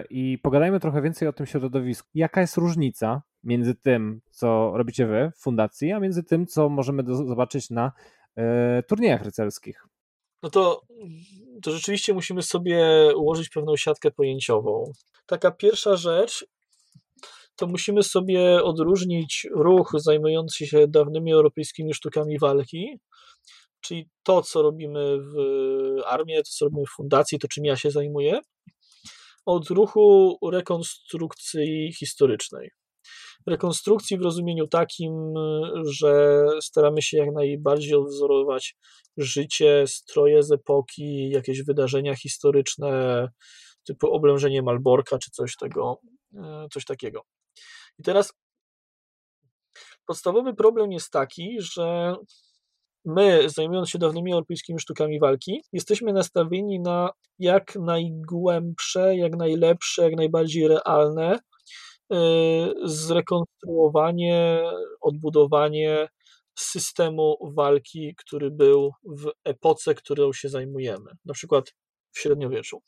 yy, 0.00 0.06
i 0.10 0.38
pogadajmy 0.38 0.80
trochę 0.80 1.02
więcej 1.02 1.28
o 1.28 1.32
tym 1.32 1.46
środowisku. 1.46 2.08
Jaka 2.14 2.40
jest 2.40 2.56
różnica 2.56 3.22
między 3.42 3.74
tym, 3.74 4.20
co 4.30 4.72
robicie 4.74 5.06
wy 5.06 5.32
w 5.36 5.42
fundacji, 5.42 5.92
a 5.92 6.00
między 6.00 6.22
tym, 6.22 6.46
co 6.46 6.68
możemy 6.68 7.02
do, 7.02 7.14
zobaczyć 7.14 7.70
na 7.70 7.92
yy, 8.36 8.44
turniejach 8.88 9.22
rycerskich? 9.22 9.86
no 10.44 10.50
to, 10.50 10.82
to 11.62 11.70
rzeczywiście 11.70 12.14
musimy 12.14 12.42
sobie 12.42 13.08
ułożyć 13.16 13.48
pewną 13.48 13.76
siatkę 13.76 14.10
pojęciową. 14.10 14.92
Taka 15.26 15.50
pierwsza 15.50 15.96
rzecz 15.96 16.46
to 17.56 17.66
musimy 17.66 18.02
sobie 18.02 18.62
odróżnić 18.62 19.46
ruch 19.50 19.92
zajmujący 19.96 20.66
się 20.66 20.88
dawnymi 20.88 21.32
europejskimi 21.32 21.94
sztukami 21.94 22.38
walki, 22.38 22.98
czyli 23.80 24.08
to, 24.22 24.42
co 24.42 24.62
robimy 24.62 25.18
w 25.18 25.34
armii, 26.06 26.36
to, 26.36 26.50
co 26.50 26.64
robimy 26.64 26.84
w 26.86 26.96
fundacji, 26.96 27.38
to 27.38 27.48
czym 27.48 27.64
ja 27.64 27.76
się 27.76 27.90
zajmuję, 27.90 28.40
od 29.46 29.70
ruchu 29.70 30.38
rekonstrukcji 30.52 31.92
historycznej. 31.98 32.70
Rekonstrukcji 33.46 34.18
w 34.18 34.22
rozumieniu 34.22 34.66
takim, 34.66 35.12
że 35.84 36.44
staramy 36.62 37.02
się 37.02 37.16
jak 37.16 37.28
najbardziej 37.34 37.94
odwzorować 37.94 38.76
życie, 39.16 39.84
stroje 39.86 40.42
z 40.42 40.52
epoki, 40.52 41.30
jakieś 41.30 41.62
wydarzenia 41.62 42.16
historyczne, 42.16 43.28
typu 43.84 44.12
oblężenie 44.12 44.62
Malborka 44.62 45.18
czy 45.18 45.30
coś, 45.30 45.56
tego, 45.56 46.00
e, 46.34 46.66
coś 46.72 46.84
takiego. 46.84 47.22
I 47.98 48.02
teraz 48.02 48.32
podstawowy 50.06 50.54
problem 50.54 50.92
jest 50.92 51.10
taki, 51.10 51.56
że 51.58 52.16
my, 53.04 53.50
zajmując 53.50 53.90
się 53.90 53.98
dawnymi 53.98 54.32
europejskimi 54.32 54.80
sztukami 54.80 55.20
walki, 55.20 55.62
jesteśmy 55.72 56.12
nastawieni 56.12 56.80
na 56.80 57.10
jak 57.38 57.76
najgłębsze, 57.76 59.16
jak 59.16 59.36
najlepsze, 59.36 60.02
jak 60.02 60.16
najbardziej 60.16 60.68
realne 60.68 61.38
y, 62.12 62.16
zrekonstruowanie, 62.84 64.62
odbudowanie 65.00 66.08
systemu 66.58 67.36
walki, 67.56 68.14
który 68.16 68.50
był 68.50 68.90
w 69.04 69.30
epoce, 69.44 69.94
którą 69.94 70.32
się 70.32 70.48
zajmujemy, 70.48 71.10
na 71.24 71.34
przykład 71.34 71.64
w 72.12 72.18
średniowieczu. 72.18 72.82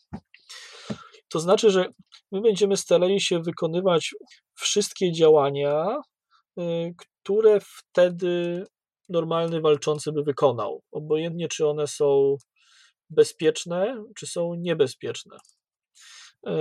To 1.28 1.40
znaczy, 1.40 1.70
że 1.70 1.86
my 2.32 2.40
będziemy 2.40 2.76
starali 2.76 3.20
się 3.20 3.42
wykonywać 3.42 4.14
wszystkie 4.55 5.12
działania, 5.12 5.97
y, 6.61 6.94
które 7.22 7.61
wtedy 7.61 8.64
normalny 9.09 9.61
walczący 9.61 10.12
by 10.12 10.22
wykonał, 10.22 10.82
obojętnie 10.92 11.49
czy 11.49 11.66
one 11.66 11.86
są 11.86 12.36
bezpieczne, 13.11 14.05
czy 14.16 14.26
są 14.26 14.55
niebezpieczne. 14.59 15.36
E, 16.47 16.55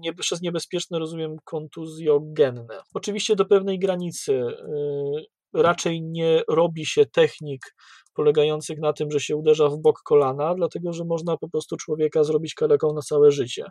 nie, 0.00 0.14
przez 0.14 0.42
niebezpieczne 0.42 0.98
rozumiem 0.98 1.36
kontuzjogenne. 1.44 2.80
Oczywiście 2.94 3.36
do 3.36 3.44
pewnej 3.44 3.78
granicy 3.78 4.34
e, 4.34 5.62
raczej 5.62 6.02
nie 6.02 6.42
robi 6.48 6.86
się 6.86 7.06
technik 7.06 7.74
polegających 8.18 8.78
na 8.78 8.92
tym, 8.92 9.10
że 9.10 9.20
się 9.20 9.36
uderza 9.36 9.68
w 9.68 9.76
bok 9.78 10.02
kolana, 10.02 10.54
dlatego 10.54 10.92
że 10.92 11.04
można 11.04 11.36
po 11.36 11.48
prostu 11.48 11.76
człowieka 11.76 12.24
zrobić 12.24 12.54
kaleką 12.54 12.94
na 12.94 13.00
całe 13.00 13.30
życie. 13.30 13.64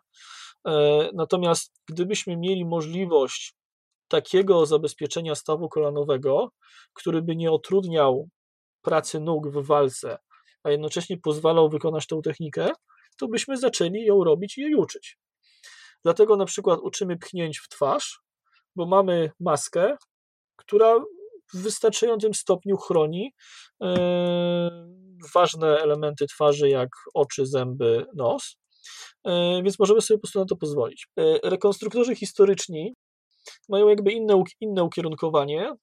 E, 0.68 1.10
natomiast 1.14 1.74
gdybyśmy 1.90 2.38
mieli 2.38 2.66
możliwość 2.66 3.54
takiego 4.08 4.66
zabezpieczenia 4.66 5.36
stawu 5.36 5.70
kolanowego, 5.70 6.52
który 6.94 7.22
by 7.22 7.36
nie 7.36 7.52
utrudniał 7.52 8.30
pracy 8.82 9.20
nóg 9.20 9.48
w 9.48 9.66
walce, 9.66 10.18
a 10.64 10.72
jednocześnie 10.72 11.18
pozwalał 11.18 11.70
wykonać 11.70 12.08
tę 12.08 12.22
technikę, 12.24 12.72
to 13.20 13.28
byśmy 13.28 13.58
zaczęli 13.58 14.06
ją 14.06 14.24
robić 14.24 14.58
i 14.58 14.62
jej 14.62 14.76
uczyć. 14.76 15.18
Dlatego 16.04 16.36
na 16.36 16.46
przykład 16.46 16.80
uczymy 16.84 17.18
pchnięć 17.18 17.60
w 17.60 17.70
twarz, 17.70 18.22
bo 18.76 18.86
mamy 18.86 19.32
maskę, 19.40 19.98
która 20.56 20.96
w 21.54 21.58
wystarczającym 21.58 22.34
stopniu 22.34 22.78
chroni 22.78 23.34
yy, 23.82 23.90
ważne 25.34 25.78
elementy 25.78 26.26
twarzy, 26.28 26.70
jak 26.70 26.90
oczy, 27.14 27.46
zęby, 27.46 28.06
nos. 28.16 28.58
Yy, 29.26 29.64
więc 29.64 29.80
możemy 29.80 30.02
sobie 30.02 30.18
po 30.18 30.22
prostu 30.22 30.40
na 30.40 30.46
to 30.46 30.56
pozwolić. 30.56 31.08
Yy, 31.18 31.40
rekonstruktorzy 31.44 32.16
historyczni 32.16 32.94
mają 33.70 33.88
jakby 33.88 34.12
inne, 34.12 34.44
inne 34.62 34.84
ukierunkowanie. 34.84 35.74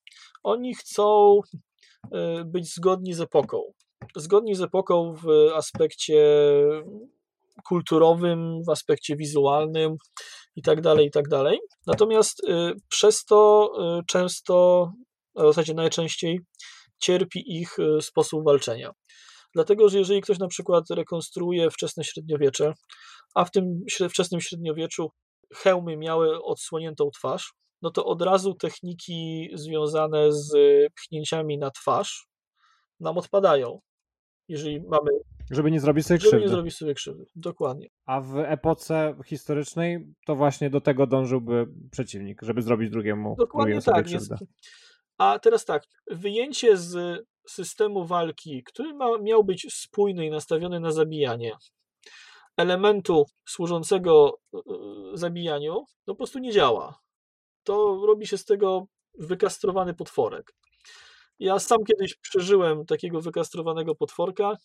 Oni 0.43 0.75
chcą 0.75 1.41
e, 2.13 2.45
być 2.45 2.75
zgodni 2.75 3.15
z 3.15 3.21
epoką. 3.21 3.63
Zgodni 4.17 4.55
z 4.55 4.61
epoką 4.61 5.15
w 5.15 5.53
aspekcie 5.55 6.25
kulturowym, 7.69 8.63
w 8.67 8.71
aspekcie 8.71 9.17
wizualnym 9.17 9.97
i 10.57 10.63
tak 10.63 10.81
dalej, 10.81 11.07
i 11.07 11.11
tak 11.11 11.29
dalej. 11.29 11.61
Natomiast 11.87 12.49
e, 12.49 12.73
przez 12.89 13.25
to 13.25 13.71
e, 13.79 14.03
często, 14.07 14.89
a 15.35 15.43
w 15.43 15.47
zasadzie 15.47 15.75
najczęściej 15.75 16.41
cierpi 16.99 17.59
ich 17.61 17.77
sposób 18.01 18.45
walczenia. 18.45 18.91
Dlatego, 19.55 19.89
że 19.89 19.99
jeżeli 19.99 20.21
ktoś 20.21 20.39
na 20.39 20.49
przykład 20.49 20.91
rekonstruuje 20.91 21.71
wczesne 21.71 22.05
średniowiecze, 22.05 22.73
a 23.35 23.45
w 23.45 23.51
tym 23.51 23.81
wczesnym 24.11 24.41
średniowieczu 24.41 25.11
hełmy 25.55 25.97
miały 25.97 26.43
odsłoniętą 26.43 27.11
twarz, 27.11 27.53
no 27.83 27.91
to 27.91 28.05
od 28.05 28.23
razu 28.23 28.55
techniki 28.55 29.51
związane 29.55 30.33
z 30.33 30.53
pchnięciami 30.95 31.59
na 31.59 31.71
twarz 31.71 32.27
nam 33.01 33.19
odpadają. 33.19 33.81
Jeżeli 34.49 34.81
mamy. 34.81 35.11
Żeby 35.51 35.71
nie 35.71 35.81
zrobić 35.81 36.07
sobie 36.07 36.21
żeby 36.21 36.29
krzywdy. 36.29 36.47
nie 36.47 36.53
zrobić 36.53 36.77
sobie 36.77 36.95
krzywdy, 36.95 37.25
dokładnie. 37.35 37.89
A 38.07 38.21
w 38.21 38.39
epoce 38.39 39.15
historycznej 39.27 40.15
to 40.27 40.37
właśnie 40.37 40.71
do 40.71 40.81
tego 40.81 41.07
dążyłby 41.07 41.67
przeciwnik, 41.91 42.43
żeby 42.43 42.63
zrobić 42.63 42.91
drugiemu, 42.91 43.37
dokładnie 43.39 43.81
sobie 43.81 43.97
tak, 43.97 44.07
krzywdę. 44.07 44.37
Jest... 44.41 44.53
A 45.19 45.39
teraz 45.39 45.65
tak, 45.65 45.85
wyjęcie 46.07 46.77
z 46.77 47.25
systemu 47.49 48.05
walki, 48.07 48.63
który 48.63 48.95
ma, 48.95 49.19
miał 49.19 49.45
być 49.45 49.67
spójny 49.75 50.27
i 50.27 50.31
nastawiony 50.31 50.81
na 50.81 50.93
zabijanie, 50.93 51.57
elementu 52.57 53.25
służącego 53.49 54.39
e, 54.55 54.59
e, 54.59 54.63
zabijaniu, 55.17 55.85
no 56.07 56.15
po 56.15 56.15
prostu 56.15 56.39
nie 56.39 56.53
działa. 56.53 56.99
To 57.65 58.07
robi 58.07 58.27
się 58.27 58.39
z 58.39 58.45
tego 58.45 58.87
wykastrowany 59.19 59.95
potworek. 59.95 60.55
Ja 61.39 61.59
sam 61.59 61.79
kiedyś 61.85 62.15
przeżyłem 62.15 62.87
takiego 62.87 63.21
wykastrowanego 63.21 63.95
potworka. 63.95 64.57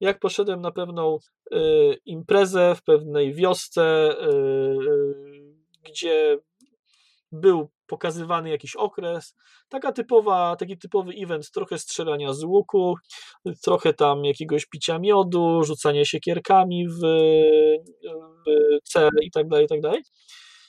Jak 0.00 0.18
poszedłem 0.18 0.60
na 0.60 0.70
pewną 0.70 1.18
y, 1.54 1.98
imprezę 2.04 2.74
w 2.74 2.82
pewnej 2.82 3.34
wiosce, 3.34 4.10
y, 4.10 4.26
y, 4.26 5.54
gdzie 5.82 6.38
był 7.32 7.70
pokazywany 7.90 8.50
jakiś 8.50 8.76
okres. 8.76 9.36
Taka 9.68 9.92
typowa, 9.92 10.56
taki 10.56 10.78
typowy 10.78 11.12
event, 11.12 11.50
trochę 11.50 11.78
strzelania 11.78 12.32
z 12.32 12.44
łuku, 12.44 12.94
trochę 13.62 13.94
tam 13.94 14.24
jakiegoś 14.24 14.66
picia 14.66 14.98
miodu, 14.98 15.64
rzucanie 15.64 16.06
siekierkami 16.06 16.88
w, 16.88 17.00
w 18.84 18.88
cel 18.88 19.10
i 19.22 19.30
tak 19.30 19.48
dalej, 19.48 19.64
i 19.64 19.68
tak 19.68 19.80
dalej. 19.80 20.02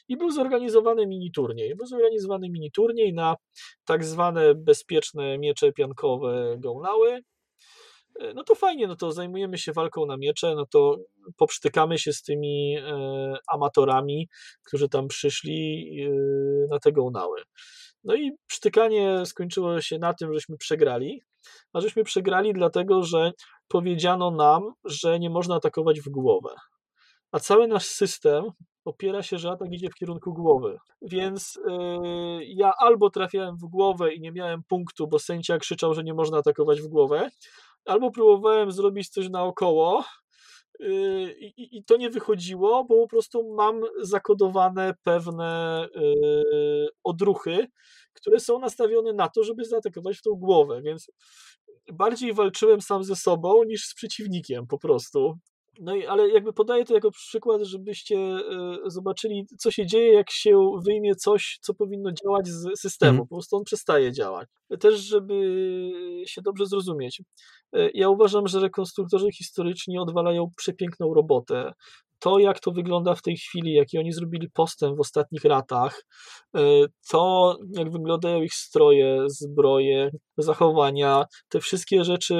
I 0.07 0.17
był 0.17 0.31
zorganizowany 0.31 1.07
mini 1.07 1.31
turniej. 1.31 1.75
Był 1.75 1.85
zorganizowany 1.85 2.49
mini 2.49 2.71
turniej 2.71 3.13
na 3.13 3.35
tak 3.85 4.05
zwane 4.05 4.55
bezpieczne 4.55 5.37
miecze 5.37 5.71
piankowe 5.71 6.55
gołnały. 6.59 7.21
E, 8.19 8.33
no 8.33 8.43
to 8.43 8.55
fajnie, 8.55 8.87
no 8.87 8.95
to 8.95 9.11
zajmujemy 9.11 9.57
się 9.57 9.73
walką 9.73 10.05
na 10.05 10.17
miecze, 10.17 10.55
no 10.55 10.65
to 10.65 10.97
poprztykamy 11.37 11.99
się 11.99 12.13
z 12.13 12.23
tymi 12.23 12.77
e, 12.77 13.37
amatorami, 13.47 14.29
którzy 14.63 14.89
tam 14.89 15.07
przyszli 15.07 15.89
e, 16.01 16.09
na 16.69 16.79
te 16.79 16.91
gołnały. 16.91 17.41
No 18.03 18.15
i 18.15 18.31
przytykanie 18.47 19.25
skończyło 19.25 19.81
się 19.81 19.99
na 19.99 20.13
tym, 20.13 20.33
żeśmy 20.33 20.57
przegrali, 20.57 21.21
a 21.73 21.81
żeśmy 21.81 22.03
przegrali 22.03 22.53
dlatego, 22.53 23.03
że 23.03 23.31
powiedziano 23.67 24.31
nam, 24.31 24.73
że 24.85 25.19
nie 25.19 25.29
można 25.29 25.55
atakować 25.55 26.01
w 26.01 26.09
głowę. 26.09 26.55
A 27.31 27.39
cały 27.39 27.67
nasz 27.67 27.85
system 27.85 28.43
opiera 28.85 29.23
się, 29.23 29.37
że 29.37 29.51
atak 29.51 29.71
idzie 29.71 29.89
w 29.89 29.95
kierunku 29.95 30.33
głowy. 30.33 30.77
Więc 31.01 31.59
yy, 31.67 32.45
ja 32.45 32.73
albo 32.77 33.09
trafiałem 33.09 33.57
w 33.57 33.65
głowę 33.65 34.13
i 34.13 34.21
nie 34.21 34.31
miałem 34.31 34.63
punktu, 34.63 35.07
bo 35.07 35.19
sędzia 35.19 35.57
krzyczał, 35.57 35.93
że 35.93 36.03
nie 36.03 36.13
można 36.13 36.37
atakować 36.37 36.81
w 36.81 36.87
głowę, 36.87 37.29
albo 37.85 38.11
próbowałem 38.11 38.71
zrobić 38.71 39.09
coś 39.09 39.29
naokoło, 39.29 40.03
yy, 40.79 41.33
i, 41.39 41.77
I 41.77 41.83
to 41.83 41.97
nie 41.97 42.09
wychodziło, 42.09 42.85
bo 42.85 42.95
po 42.95 43.07
prostu 43.07 43.53
mam 43.55 43.81
zakodowane 44.01 44.93
pewne 45.03 45.87
yy, 45.95 46.87
odruchy, 47.03 47.67
które 48.13 48.39
są 48.39 48.59
nastawione 48.59 49.13
na 49.13 49.29
to, 49.29 49.43
żeby 49.43 49.65
zaatakować 49.65 50.17
w 50.17 50.21
tą 50.21 50.31
głowę, 50.31 50.81
więc 50.81 51.07
bardziej 51.93 52.33
walczyłem 52.33 52.81
sam 52.81 53.03
ze 53.03 53.15
sobą 53.15 53.63
niż 53.63 53.85
z 53.85 53.93
przeciwnikiem 53.93 54.67
po 54.67 54.79
prostu. 54.79 55.37
No 55.81 55.95
i 55.95 56.05
ale 56.05 56.29
jakby 56.29 56.53
podaję 56.53 56.85
to 56.85 56.93
jako 56.93 57.11
przykład, 57.11 57.61
żebyście 57.61 58.17
e, 58.17 58.41
zobaczyli, 58.85 59.45
co 59.59 59.71
się 59.71 59.85
dzieje, 59.85 60.13
jak 60.13 60.31
się 60.31 60.71
wyjmie 60.85 61.15
coś, 61.15 61.57
co 61.61 61.73
powinno 61.73 62.11
działać 62.11 62.47
z 62.47 62.79
systemu. 62.79 63.11
Mm. 63.11 63.27
Po 63.27 63.35
prostu 63.35 63.55
on 63.55 63.63
przestaje 63.63 64.11
działać. 64.11 64.49
Też, 64.79 64.99
żeby 64.99 65.33
się 66.27 66.41
dobrze 66.41 66.65
zrozumieć. 66.65 67.21
E, 67.73 67.89
ja 67.93 68.09
uważam, 68.09 68.47
że 68.47 68.59
rekonstruktorzy 68.59 69.31
historyczni 69.31 69.99
odwalają 69.99 70.49
przepiękną 70.57 71.13
robotę. 71.13 71.71
To, 72.21 72.39
jak 72.39 72.59
to 72.59 72.71
wygląda 72.71 73.15
w 73.15 73.21
tej 73.21 73.37
chwili, 73.37 73.73
jaki 73.73 73.97
oni 73.97 74.13
zrobili 74.13 74.49
postęp 74.53 74.97
w 74.97 74.99
ostatnich 74.99 75.43
latach, 75.43 76.03
to, 77.11 77.57
jak 77.77 77.91
wyglądają 77.91 78.41
ich 78.41 78.53
stroje, 78.53 79.23
zbroje, 79.27 80.11
zachowania, 80.37 81.25
te 81.49 81.59
wszystkie 81.59 82.03
rzeczy 82.03 82.35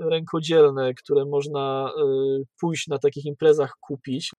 rękodzielne, 0.00 0.94
które 0.94 1.24
można 1.24 1.92
pójść 2.60 2.86
na 2.88 2.98
takich 2.98 3.24
imprezach 3.24 3.72
kupić, 3.80 4.30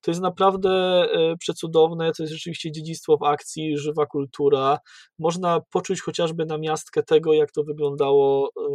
to 0.00 0.10
jest 0.10 0.20
naprawdę 0.20 0.70
e, 0.70 1.36
przecudowne, 1.36 2.12
to 2.12 2.22
jest 2.22 2.32
rzeczywiście 2.32 2.72
dziedzictwo 2.72 3.16
w 3.16 3.22
akcji, 3.22 3.78
żywa 3.78 4.06
kultura. 4.06 4.78
Można 5.18 5.60
poczuć 5.70 6.00
chociażby 6.00 6.46
na 6.46 6.58
miastkę 6.58 7.02
tego, 7.02 7.32
jak 7.32 7.52
to 7.52 7.64
wyglądało 7.64 8.48
e, 8.48 8.72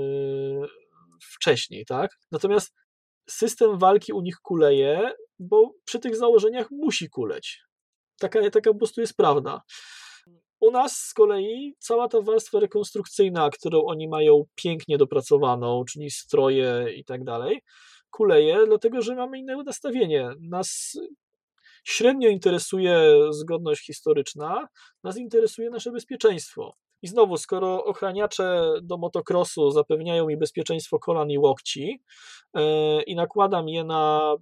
wcześniej, 1.21 1.85
tak? 1.85 2.17
Natomiast 2.31 2.73
system 3.31 3.77
walki 3.77 4.13
u 4.13 4.21
nich 4.21 4.37
kuleje, 4.37 5.11
bo 5.39 5.71
przy 5.85 5.99
tych 5.99 6.15
założeniach 6.15 6.71
musi 6.71 7.09
kuleć. 7.09 7.61
Taka, 8.19 8.49
taka 8.49 8.71
po 8.71 8.77
prostu 8.77 9.01
jest 9.01 9.17
prawda. 9.17 9.61
U 10.59 10.71
nas 10.71 10.97
z 10.97 11.13
kolei 11.13 11.75
cała 11.79 12.07
ta 12.07 12.21
warstwa 12.21 12.59
rekonstrukcyjna, 12.59 13.49
którą 13.49 13.85
oni 13.85 14.07
mają 14.07 14.43
pięknie 14.55 14.97
dopracowaną, 14.97 15.85
czyli 15.85 16.11
stroje 16.11 16.93
i 16.95 17.05
tak 17.05 17.23
dalej, 17.23 17.61
kuleje, 18.09 18.65
dlatego 18.65 19.01
że 19.01 19.15
mamy 19.15 19.39
inne 19.39 19.63
nastawienie. 19.63 20.29
Nas 20.39 20.97
średnio 21.83 22.29
interesuje 22.29 23.17
zgodność 23.29 23.85
historyczna, 23.85 24.67
nas 25.03 25.17
interesuje 25.17 25.69
nasze 25.69 25.91
bezpieczeństwo. 25.91 26.75
I 27.01 27.07
znowu, 27.07 27.37
skoro 27.37 27.85
ochraniacze 27.85 28.73
do 28.81 28.97
motocrossu 28.97 29.71
zapewniają 29.71 30.27
mi 30.27 30.37
bezpieczeństwo 30.37 30.99
kolan 30.99 31.31
i 31.31 31.37
łokci 31.37 32.01
yy, 32.55 33.01
i 33.07 33.15
nakładam 33.15 33.69
je 33.69 33.83
na 33.83 34.35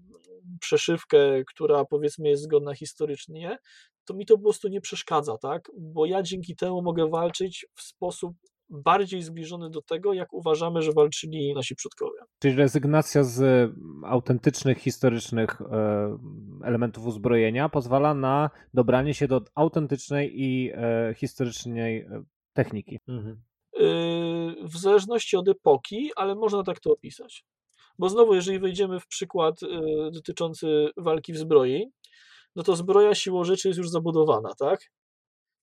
przeszywkę, 0.60 1.18
która 1.48 1.86
powiedzmy 1.86 2.30
jest 2.30 2.44
zgodna 2.44 2.74
historycznie, 2.74 3.58
to 4.06 4.14
mi 4.14 4.26
to 4.26 4.38
po 4.38 4.44
prostu 4.44 4.68
nie 4.68 4.82
przeszkadza, 4.82 5.38
tak? 5.38 5.72
Bo 5.78 6.06
ja 6.06 6.24
dzięki 6.24 6.56
temu 6.56 6.82
mogę 6.82 7.10
walczyć 7.10 7.66
w 7.76 7.82
sposób 7.82 8.34
bardziej 8.70 9.22
zbliżony 9.22 9.70
do 9.70 9.82
tego, 9.82 10.14
jak 10.14 10.34
uważamy, 10.34 10.82
że 10.82 10.94
walczyli 10.94 11.54
nasi 11.54 11.76
przodkowie. 11.76 12.20
Czyli 12.40 12.56
rezygnacja 12.56 13.24
z 13.24 13.72
autentycznych, 14.04 14.78
historycznych 14.78 15.62
e, 15.62 16.18
elementów 16.64 17.06
uzbrojenia 17.06 17.70
pozwala 17.70 18.14
na 18.14 18.50
dobranie 18.74 19.14
się 19.14 19.28
do 19.28 19.42
autentycznej 19.56 20.42
i 20.42 20.72
e, 20.74 21.14
historycznej 21.18 22.08
techniki. 22.64 23.00
Mhm. 23.08 23.42
W 24.64 24.78
zależności 24.78 25.38
od 25.38 25.48
epoki, 25.48 26.12
ale 26.16 26.36
można 26.36 26.64
tak 26.64 26.80
to 26.80 26.92
opisać. 26.92 27.46
Bo 28.00 28.10
znowu, 28.10 28.36
jeżeli 28.36 28.60
wejdziemy 28.60 29.00
w 29.00 29.08
przykład 29.08 29.60
dotyczący 30.12 30.90
walki 30.98 31.34
w 31.34 31.38
zbroi, 31.38 31.86
no 32.56 32.64
to 32.64 32.76
zbroja 32.76 33.16
siłą 33.16 33.44
rzeczy 33.44 33.68
jest 33.68 33.78
już 33.78 33.90
zabudowana, 33.90 34.50
tak? 34.60 34.80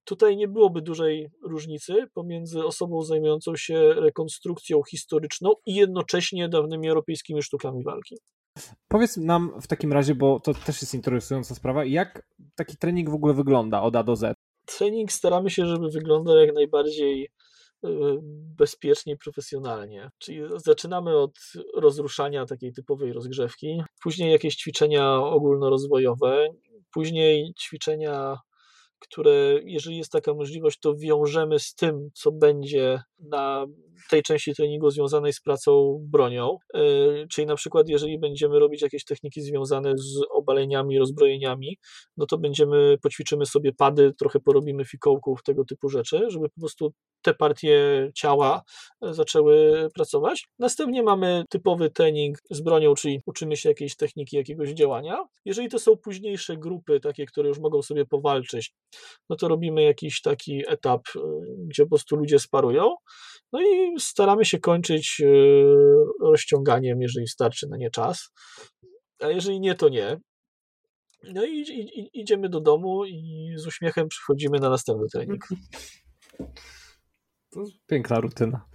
Tutaj 0.05 0.37
nie 0.37 0.49
byłoby 0.49 0.83
dużej 0.83 1.31
różnicy 1.43 1.95
pomiędzy 2.15 2.65
osobą 2.65 3.03
zajmującą 3.03 3.57
się 3.57 3.95
rekonstrukcją 3.95 4.83
historyczną 4.91 5.53
i 5.67 5.75
jednocześnie 5.75 6.49
dawnymi 6.49 6.89
europejskimi 6.89 7.43
sztukami 7.43 7.85
walki. 7.85 8.17
Powiedz 8.89 9.17
nam 9.17 9.61
w 9.61 9.67
takim 9.67 9.93
razie, 9.93 10.15
bo 10.15 10.41
to 10.41 10.55
też 10.55 10.83
jest 10.83 10.95
interesująca 10.95 11.55
sprawa, 11.55 11.85
jak 11.85 12.27
taki 12.55 12.77
trening 12.77 13.11
w 13.11 13.15
ogóle 13.15 13.35
wygląda 13.35 13.83
od 13.83 13.97
A 13.97 14.03
do 14.03 14.17
Z? 14.17 14.37
Trening 14.67 15.13
staramy 15.13 15.51
się, 15.51 15.67
żeby 15.67 15.91
wyglądał 15.91 16.37
jak 16.37 16.55
najbardziej 16.55 17.29
e, 17.85 17.89
bezpiecznie, 18.57 19.17
profesjonalnie. 19.17 20.11
Czyli 20.19 20.41
zaczynamy 20.57 21.19
od 21.19 21.39
rozruszania 21.75 22.47
takiej 22.47 22.73
typowej 22.73 23.13
rozgrzewki, 23.13 23.83
później 24.03 24.33
jakieś 24.33 24.57
ćwiczenia 24.57 25.15
ogólnorozwojowe, 25.15 26.47
później 26.93 27.53
ćwiczenia 27.61 28.37
które, 28.99 29.61
jeżeli 29.65 29.97
jest 29.97 30.13
taka 30.13 30.35
możliwość, 30.35 30.79
to 30.81 30.95
wiążemy 30.97 31.59
z 31.59 31.75
tym, 31.75 32.11
co 32.15 32.33
będzie 32.33 33.03
na 33.19 33.67
tej 34.11 34.23
części 34.23 34.55
treningu 34.55 34.91
związanej 34.91 35.33
z 35.33 35.41
pracą 35.41 35.99
bronią. 36.03 36.57
E, 36.75 36.81
czyli 37.29 37.47
na 37.47 37.55
przykład, 37.55 37.89
jeżeli 37.89 38.19
będziemy 38.19 38.59
robić 38.59 38.83
jakieś 38.83 39.05
techniki 39.05 39.43
związane 39.43 39.93
z 39.97 40.21
obaleniami, 40.31 40.99
rozbrojeniami, 40.99 41.79
no 42.17 42.27
to 42.27 42.39
będziemy, 42.39 42.99
poćwiczymy 43.03 43.47
sobie 43.47 43.73
pady, 43.73 44.13
trochę 44.19 44.41
porobimy 44.41 44.85
fikołków, 44.85 45.43
tego 45.43 45.65
typu 45.65 45.89
rzeczy, 45.89 46.27
żeby 46.29 46.49
po 46.49 46.61
prostu 46.61 46.93
te 47.23 47.35
partie 47.35 48.11
ciała 48.15 48.63
e, 49.03 49.15
zaczęły 49.15 49.89
pracować. 49.95 50.49
Następnie 50.59 51.03
mamy 51.03 51.45
typowy 51.51 51.91
trening 51.91 52.39
z 52.51 52.61
bronią, 52.61 52.95
czyli 52.95 53.21
uczymy 53.27 53.57
się 53.57 53.69
jakiejś 53.69 53.97
techniki, 53.97 54.37
jakiegoś 54.37 54.71
działania. 54.71 55.25
Jeżeli 55.45 55.69
to 55.69 55.79
są 55.79 55.97
późniejsze 55.97 56.57
grupy, 56.57 57.01
takie, 57.01 57.27
które 57.27 57.49
już 57.49 57.59
mogą 57.59 57.83
sobie 57.83 58.07
powalczyć, 58.07 58.73
no 59.31 59.37
to 59.37 59.49
robimy 59.49 59.83
jakiś 59.83 60.21
taki 60.21 60.63
etap, 60.69 61.03
e, 61.17 61.21
gdzie 61.67 61.83
po 61.83 61.89
prostu 61.89 62.17
ludzie 62.17 62.39
sparują. 62.39 62.95
No 63.53 63.61
i 63.61 64.01
staramy 64.01 64.45
się 64.45 64.59
kończyć 64.59 65.21
e, 65.21 65.27
rozciąganiem, 66.21 67.03
jeżeli 67.03 67.29
starczy 67.29 67.67
na 67.69 67.77
nie 67.77 67.91
czas. 67.91 68.31
A 69.21 69.29
jeżeli 69.29 69.61
nie, 69.61 69.75
to 69.75 69.89
nie. 69.89 70.17
No 71.35 71.45
i, 71.45 71.61
i, 71.61 72.21
idziemy 72.21 72.49
do 72.49 72.61
domu 72.61 73.05
i 73.05 73.53
z 73.57 73.67
uśmiechem 73.67 74.09
przychodzimy 74.09 74.59
na 74.59 74.71
następny 74.71 75.07
trening. 75.13 75.49
To 77.51 77.65
piękna 77.87 78.21
rutyna. 78.21 78.67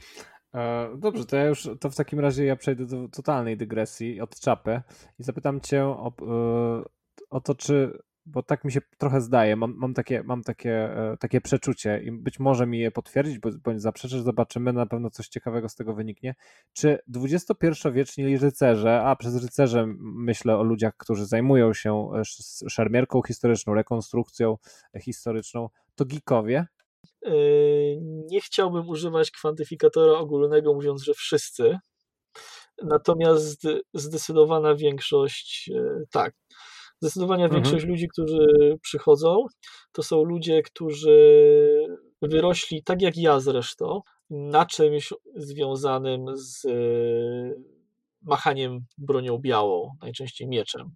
E, 0.53 0.89
dobrze, 0.97 1.25
to 1.25 1.35
ja 1.35 1.45
już 1.45 1.69
to 1.79 1.89
w 1.89 1.95
takim 1.95 2.19
razie 2.19 2.45
ja 2.45 2.55
przejdę 2.55 2.85
do 2.85 3.07
totalnej 3.07 3.57
dygresji 3.57 4.21
od 4.21 4.39
czapy 4.39 4.81
i 5.19 5.23
zapytam 5.23 5.61
cię 5.61 5.85
o, 5.85 6.13
e, 6.21 6.83
o 7.29 7.41
to, 7.41 7.55
czy 7.55 7.99
bo 8.25 8.43
tak 8.43 8.63
mi 8.63 8.71
się 8.71 8.81
trochę 8.97 9.21
zdaje, 9.21 9.55
mam, 9.55 9.73
mam, 9.77 9.93
takie, 9.93 10.23
mam 10.23 10.43
takie, 10.43 10.71
e, 10.71 11.17
takie 11.19 11.41
przeczucie 11.41 12.01
i 12.03 12.11
być 12.11 12.39
może 12.39 12.67
mi 12.67 12.79
je 12.79 12.91
potwierdzić, 12.91 13.39
bądź 13.39 13.81
zaprzeczysz, 13.81 14.21
zobaczymy, 14.21 14.73
na 14.73 14.85
pewno 14.85 15.09
coś 15.09 15.27
ciekawego 15.27 15.69
z 15.69 15.75
tego 15.75 15.93
wyniknie. 15.93 16.35
Czy 16.73 16.99
XXI-wieczni 17.15 18.37
rycerze, 18.37 19.01
a 19.01 19.15
przez 19.15 19.43
rycerze 19.43 19.85
myślę 19.99 20.57
o 20.57 20.63
ludziach, 20.63 20.97
którzy 20.97 21.25
zajmują 21.25 21.73
się 21.73 22.09
szermierką 22.69 23.21
historyczną, 23.27 23.73
rekonstrukcją 23.73 24.57
historyczną, 25.01 25.69
to 25.95 26.05
geekowie? 26.05 26.65
Nie 28.29 28.41
chciałbym 28.41 28.89
używać 28.89 29.31
kwantyfikatora 29.31 30.13
ogólnego, 30.13 30.73
mówiąc, 30.73 31.03
że 31.03 31.13
wszyscy. 31.13 31.77
Natomiast 32.83 33.67
zdecydowana 33.93 34.75
większość, 34.75 35.71
tak. 36.11 36.40
Zdecydowana 37.01 37.43
mhm. 37.43 37.63
większość 37.63 37.85
ludzi, 37.85 38.07
którzy 38.07 38.77
przychodzą, 38.81 39.45
to 39.91 40.03
są 40.03 40.23
ludzie, 40.23 40.61
którzy 40.61 41.17
wyrośli, 42.21 42.83
tak 42.83 43.01
jak 43.01 43.17
ja 43.17 43.39
zresztą, 43.39 44.01
na 44.29 44.65
czymś 44.65 45.13
związanym 45.35 46.25
z 46.37 46.63
yy, 46.63 47.55
machaniem 48.21 48.79
bronią 48.97 49.37
białą, 49.37 49.89
najczęściej 50.01 50.47
mieczem 50.47 50.91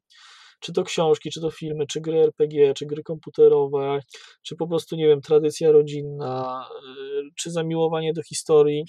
czy 0.59 0.73
to 0.73 0.83
książki, 0.83 1.29
czy 1.31 1.41
to 1.41 1.51
filmy, 1.51 1.87
czy 1.87 2.01
gry 2.01 2.19
RPG, 2.19 2.73
czy 2.73 2.85
gry 2.85 3.03
komputerowe, 3.03 3.99
czy 4.41 4.55
po 4.55 4.67
prostu, 4.67 4.95
nie 4.95 5.07
wiem, 5.07 5.21
tradycja 5.21 5.71
rodzinna, 5.71 6.65
y, 6.71 7.29
czy 7.35 7.51
zamiłowanie 7.51 8.13
do 8.13 8.23
historii, 8.23 8.83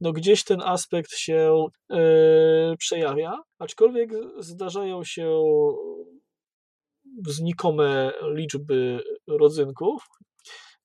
no 0.00 0.12
gdzieś 0.12 0.44
ten 0.44 0.60
aspekt 0.60 1.12
się 1.12 1.66
y, 1.92 1.96
przejawia, 2.78 3.38
aczkolwiek 3.58 4.10
zdarzają 4.38 5.04
się 5.04 5.42
znikome 7.26 8.12
liczby 8.34 9.00
rodzynków, 9.28 10.06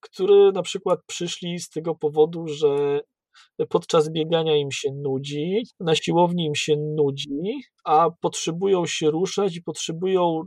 które 0.00 0.52
na 0.52 0.62
przykład 0.62 1.00
przyszli 1.06 1.58
z 1.60 1.70
tego 1.70 1.94
powodu, 1.94 2.46
że 2.48 3.00
podczas 3.68 4.12
biegania 4.12 4.56
im 4.56 4.70
się 4.72 4.88
nudzi, 4.94 5.62
na 5.80 5.94
siłowni 5.94 6.44
im 6.44 6.54
się 6.54 6.76
nudzi, 6.76 7.60
a 7.84 8.08
potrzebują 8.20 8.86
się 8.86 9.10
ruszać 9.10 9.56
i 9.56 9.62
potrzebują 9.62 10.42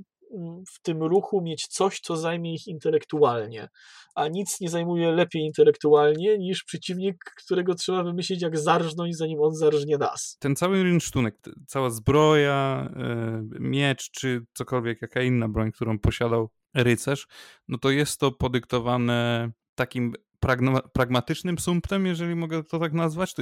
w 0.74 0.82
tym 0.82 1.04
ruchu 1.04 1.42
mieć 1.42 1.68
coś, 1.68 2.00
co 2.00 2.18
zajmie 2.18 2.54
ich 2.54 2.68
intelektualnie, 2.68 3.68
a 4.16 4.28
nic 4.28 4.60
nie 4.62 4.70
zajmuje 4.70 5.12
lepiej 5.12 5.42
intelektualnie 5.42 6.38
niż 6.38 6.64
przeciwnik, 6.64 7.16
którego 7.38 7.76
trzeba 7.76 8.04
wymyślić, 8.04 8.42
jak 8.42 8.58
zarżnąć, 8.58 9.18
zanim 9.18 9.42
on 9.42 9.56
zarżnie 9.56 9.98
nas. 9.98 10.38
Ten 10.40 10.56
cały 10.56 10.84
rynsztunek, 10.84 11.36
cała 11.68 11.90
zbroja, 11.90 12.90
e, 12.96 13.44
miecz, 13.60 14.12
czy 14.12 14.42
cokolwiek, 14.54 15.02
jaka 15.02 15.22
inna 15.22 15.50
broń, 15.50 15.72
którą 15.72 16.00
posiadał 16.00 16.50
rycerz, 16.74 17.28
no 17.68 17.78
to 17.78 17.92
jest 17.92 18.20
to 18.20 18.32
podyktowane 18.32 19.52
takim 19.76 20.14
pragma, 20.40 20.82
pragmatycznym 20.82 21.60
sumptem, 21.60 22.06
jeżeli 22.06 22.36
mogę 22.36 22.64
to 22.64 22.80
tak 22.80 22.94
nazwać. 22.94 23.34
To 23.34 23.42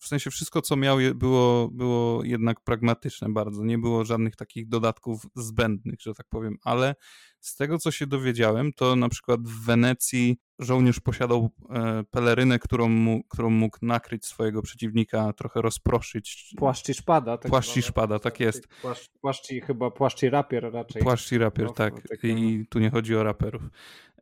w 0.00 0.06
sensie 0.06 0.30
wszystko, 0.30 0.62
co 0.62 0.76
miał, 0.76 0.98
było, 1.14 1.68
było 1.68 2.24
jednak 2.24 2.60
pragmatyczne 2.60 3.32
bardzo. 3.32 3.64
Nie 3.64 3.78
było 3.78 4.04
żadnych 4.04 4.36
takich 4.36 4.68
dodatków 4.68 5.22
zbędnych, 5.36 6.00
że 6.00 6.14
tak 6.14 6.26
powiem, 6.28 6.56
ale 6.64 6.94
z 7.40 7.56
tego, 7.56 7.78
co 7.78 7.90
się 7.90 8.06
dowiedziałem, 8.06 8.72
to 8.72 8.96
na 8.96 9.08
przykład 9.08 9.40
w 9.40 9.64
Wenecji 9.66 10.36
żołnierz 10.58 11.00
posiadał 11.00 11.50
e, 11.70 12.04
pelerynę, 12.10 12.58
którą, 12.58 12.88
mu, 12.88 13.24
którą 13.24 13.50
mógł 13.50 13.78
nakryć 13.82 14.26
swojego 14.26 14.62
przeciwnika, 14.62 15.32
trochę 15.32 15.62
rozproszyć. 15.62 16.54
Płaszcz 16.56 16.88
i 16.88 16.94
szpada. 16.94 17.38
Tak 17.38 17.50
płaszcz 17.50 17.76
i 17.76 17.82
szpada, 17.82 18.18
tak 18.18 18.40
jest. 18.40 18.68
Płaszcz, 18.82 19.10
płaszcz 19.20 19.50
i 19.50 19.60
chyba 19.60 19.90
płaszcz 19.90 20.22
i 20.22 20.30
rapier 20.30 20.72
raczej. 20.72 21.02
Płaszcz 21.02 21.32
i 21.32 21.38
rapier, 21.38 21.66
no, 21.66 21.72
tak. 21.72 21.94
I 22.22 22.66
tu 22.70 22.78
nie 22.78 22.90
chodzi 22.90 23.16
o 23.16 23.22
raperów. 23.22 23.62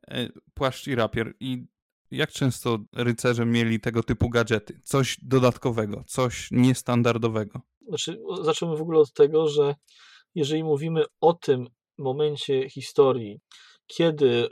E, 0.08 0.28
płaszcz 0.54 0.86
i 0.86 0.94
rapier. 0.94 1.34
I 1.40 1.64
jak 2.10 2.32
często 2.32 2.78
rycerze 2.92 3.46
mieli 3.46 3.80
tego 3.80 4.02
typu 4.02 4.30
gadżety? 4.30 4.80
Coś 4.84 5.16
dodatkowego, 5.22 6.04
coś 6.06 6.48
niestandardowego? 6.50 7.60
Znaczy, 8.42 8.76
w 8.76 8.82
ogóle 8.82 8.98
od 8.98 9.12
tego, 9.12 9.48
że 9.48 9.74
jeżeli 10.34 10.64
mówimy 10.64 11.04
o 11.20 11.32
tym 11.32 11.66
momencie 11.98 12.70
historii, 12.70 13.40
kiedy 13.86 14.48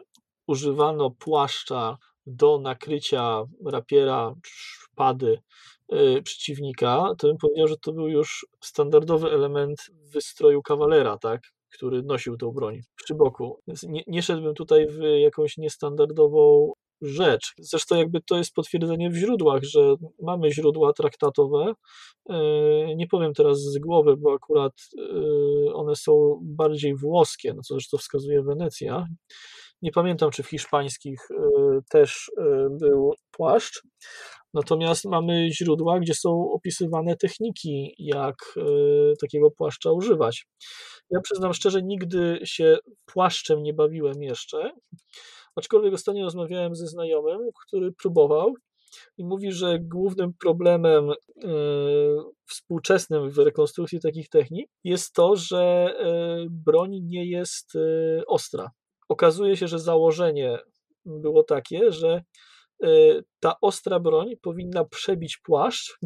używano 0.46 1.10
płaszcza 1.10 1.98
do 2.26 2.58
nakrycia 2.58 3.44
rapiera, 3.66 4.34
szpady 4.44 5.42
yy, 5.88 6.22
przeciwnika, 6.22 7.14
to 7.18 7.26
bym 7.28 7.36
powiedział, 7.36 7.68
że 7.68 7.76
to 7.76 7.92
był 7.92 8.08
już 8.08 8.46
standardowy 8.60 9.30
element 9.30 9.90
wystroju 10.12 10.62
kawalera, 10.62 11.18
tak? 11.18 11.42
Który 11.72 12.02
nosił 12.02 12.36
tą 12.36 12.50
broń 12.52 12.80
przy 13.04 13.14
boku. 13.14 13.60
Więc 13.66 13.82
nie, 13.82 14.02
nie 14.06 14.22
szedłbym 14.22 14.54
tutaj 14.54 14.86
w 14.86 15.00
jakąś 15.20 15.56
niestandardową 15.56 16.72
rzecz. 17.02 17.52
Zresztą 17.58 17.96
jakby 17.96 18.20
to 18.20 18.36
jest 18.36 18.54
potwierdzenie 18.54 19.10
w 19.10 19.16
źródłach, 19.16 19.62
że 19.62 19.94
mamy 20.22 20.52
źródła 20.52 20.92
traktatowe. 20.92 21.72
E, 22.30 22.36
nie 22.96 23.06
powiem 23.06 23.34
teraz 23.34 23.58
z 23.58 23.78
głowy, 23.78 24.16
bo 24.16 24.32
akurat 24.32 24.72
e, 24.98 25.74
one 25.74 25.96
są 25.96 26.40
bardziej 26.42 26.96
włoskie, 26.96 27.54
no 27.54 27.62
co 27.62 27.74
zresztą 27.74 27.98
wskazuje 27.98 28.42
Wenecja. 28.42 29.06
Nie 29.82 29.92
pamiętam, 29.92 30.30
czy 30.30 30.42
w 30.42 30.48
hiszpańskich 30.48 31.28
e, 31.30 31.80
też 31.90 32.30
był 32.70 33.14
płaszcz. 33.30 33.82
Natomiast 34.54 35.04
mamy 35.04 35.48
źródła, 35.52 36.00
gdzie 36.00 36.14
są 36.14 36.50
opisywane 36.52 37.16
techniki, 37.16 37.94
jak 37.98 38.36
takiego 39.20 39.50
płaszcza 39.50 39.92
używać. 39.92 40.46
Ja 41.10 41.20
przyznam 41.20 41.54
szczerze, 41.54 41.82
nigdy 41.82 42.40
się 42.44 42.78
płaszczem 43.06 43.62
nie 43.62 43.74
bawiłem 43.74 44.22
jeszcze. 44.22 44.72
Aczkolwiek 45.56 45.94
ostatnio 45.94 46.24
rozmawiałem 46.24 46.74
ze 46.74 46.86
znajomym, 46.86 47.38
który 47.66 47.92
próbował 47.92 48.54
i 49.18 49.24
mówi, 49.24 49.52
że 49.52 49.78
głównym 49.78 50.32
problemem 50.34 51.10
e, 51.10 51.14
współczesnym 52.46 53.30
w 53.30 53.38
rekonstrukcji 53.38 54.00
takich 54.00 54.28
technik 54.28 54.70
jest 54.84 55.12
to, 55.12 55.36
że 55.36 55.58
e, 55.58 56.46
broń 56.50 57.00
nie 57.02 57.30
jest 57.30 57.76
e, 57.76 57.80
ostra. 58.26 58.70
Okazuje 59.08 59.56
się, 59.56 59.68
że 59.68 59.78
założenie 59.78 60.58
było 61.04 61.42
takie, 61.42 61.92
że 61.92 62.22
ta 63.40 63.54
ostra 63.60 64.00
broń 64.00 64.36
powinna 64.42 64.84
przebić 64.84 65.36
płaszcz 65.36 65.98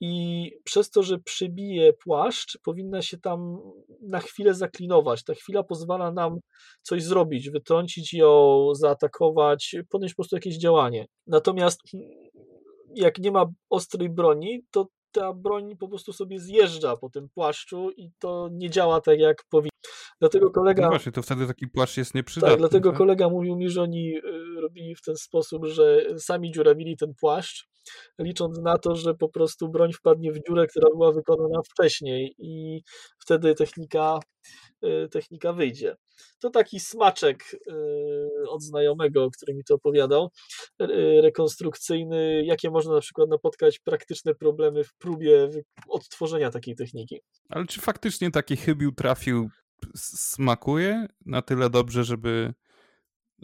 i 0.00 0.50
przez 0.64 0.90
to, 0.90 1.02
że 1.02 1.18
przybije 1.18 1.92
płaszcz, 1.92 2.58
powinna 2.64 3.02
się 3.02 3.18
tam 3.18 3.58
na 4.02 4.18
chwilę 4.18 4.54
zaklinować. 4.54 5.24
Ta 5.24 5.34
chwila 5.34 5.62
pozwala 5.62 6.12
nam 6.12 6.38
coś 6.82 7.02
zrobić, 7.02 7.50
wytrącić 7.50 8.14
ją, 8.14 8.68
zaatakować, 8.74 9.76
podjąć 9.90 10.14
po 10.14 10.16
prostu 10.16 10.36
jakieś 10.36 10.58
działanie. 10.58 11.06
Natomiast 11.26 11.80
jak 12.94 13.18
nie 13.18 13.32
ma 13.32 13.46
ostrej 13.70 14.10
broni, 14.10 14.64
to 14.70 14.88
ta 15.12 15.32
broń 15.32 15.76
po 15.76 15.88
prostu 15.88 16.12
sobie 16.12 16.38
zjeżdża 16.38 16.96
po 16.96 17.10
tym 17.10 17.28
płaszczu 17.34 17.90
i 17.96 18.10
to 18.18 18.48
nie 18.52 18.70
działa 18.70 19.00
tak, 19.00 19.18
jak 19.18 19.44
powinno. 19.50 19.70
Dlatego 20.20 20.50
kolega. 20.50 20.82
No 20.82 20.88
właśnie, 20.88 21.12
to 21.12 21.22
wtedy 21.22 21.46
taki 21.46 21.68
płaszcz 21.68 21.96
jest 21.96 22.14
nieprzydatny. 22.14 22.52
Tak, 22.52 22.58
dlatego 22.58 22.90
tak? 22.90 22.98
kolega 22.98 23.28
mówił 23.28 23.56
mi, 23.56 23.70
że 23.70 23.82
oni 23.82 24.16
y, 24.16 24.60
robili 24.60 24.94
w 24.94 25.02
ten 25.02 25.16
sposób, 25.16 25.66
że 25.66 26.04
sami 26.18 26.52
dziurawili 26.52 26.96
ten 26.96 27.14
płaszcz, 27.20 27.68
licząc 28.18 28.58
na 28.58 28.78
to, 28.78 28.96
że 28.96 29.14
po 29.14 29.28
prostu 29.28 29.68
broń 29.68 29.92
wpadnie 29.92 30.32
w 30.32 30.46
dziurę, 30.46 30.66
która 30.66 30.88
była 30.90 31.12
wykonana 31.12 31.60
wcześniej 31.70 32.34
i 32.38 32.82
wtedy 33.18 33.54
technika, 33.54 34.20
y, 34.84 35.08
technika 35.08 35.52
wyjdzie. 35.52 35.96
To 36.40 36.50
taki 36.50 36.80
smaczek 36.80 37.44
y, 37.54 38.48
od 38.48 38.62
znajomego, 38.62 39.30
który 39.30 39.54
mi 39.54 39.64
to 39.64 39.74
opowiadał, 39.74 40.30
rekonstrukcyjny, 41.22 42.44
jakie 42.44 42.70
można 42.70 42.94
na 42.94 43.00
przykład 43.00 43.28
napotkać 43.28 43.78
praktyczne 43.78 44.34
problemy 44.34 44.84
w 44.84 44.94
próbie 44.94 45.50
odtworzenia 45.88 46.50
takiej 46.50 46.74
techniki. 46.74 47.20
Ale 47.48 47.66
czy 47.66 47.80
faktycznie 47.80 48.30
taki 48.30 48.56
chybił 48.56 48.92
trafił 48.92 49.50
smakuje 49.96 51.06
na 51.26 51.42
tyle 51.42 51.70
dobrze, 51.70 52.04
żeby, 52.04 52.54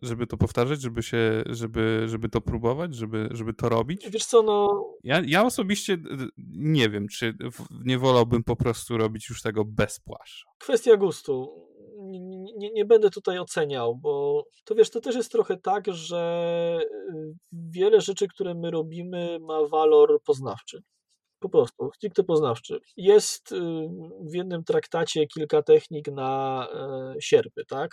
żeby 0.02 0.26
to 0.26 0.36
powtarzać, 0.36 0.80
żeby 0.80 1.02
się, 1.02 1.42
żeby, 1.46 2.02
żeby 2.06 2.28
to 2.28 2.40
próbować, 2.40 2.94
żeby, 2.94 3.28
żeby 3.30 3.54
to 3.54 3.68
robić? 3.68 4.10
Wiesz 4.10 4.24
co, 4.24 4.42
no... 4.42 4.84
Ja, 5.04 5.22
ja 5.26 5.44
osobiście 5.44 5.98
nie 6.56 6.88
wiem, 6.88 7.08
czy 7.08 7.34
nie 7.84 7.98
wolałbym 7.98 8.44
po 8.44 8.56
prostu 8.56 8.98
robić 8.98 9.28
już 9.28 9.42
tego 9.42 9.64
bez 9.64 10.00
płaszcza. 10.00 10.50
Kwestia 10.58 10.96
gustu. 10.96 11.66
Nie, 11.98 12.20
nie, 12.56 12.70
nie, 12.70 12.84
będę 12.84 13.10
tutaj 13.10 13.38
oceniał, 13.38 13.96
bo 13.96 14.44
to 14.64 14.74
wiesz, 14.74 14.90
to 14.90 15.00
też 15.00 15.16
jest 15.16 15.32
trochę 15.32 15.56
tak, 15.56 15.84
że 15.88 16.80
y, 17.14 17.34
wiele 17.52 18.00
rzeczy, 18.00 18.28
które 18.28 18.54
my 18.54 18.70
robimy, 18.70 19.38
ma 19.40 19.68
walor 19.68 20.22
poznawczy. 20.24 20.82
Po 21.40 21.48
prostu, 21.48 21.90
stricte 21.94 22.24
poznawczy. 22.24 22.78
Jest 22.96 23.52
y, 23.52 23.56
w 24.20 24.34
jednym 24.34 24.64
traktacie 24.64 25.26
kilka 25.26 25.62
technik 25.62 26.08
na 26.08 26.66
e, 26.74 27.14
sierpy, 27.20 27.64
tak? 27.68 27.90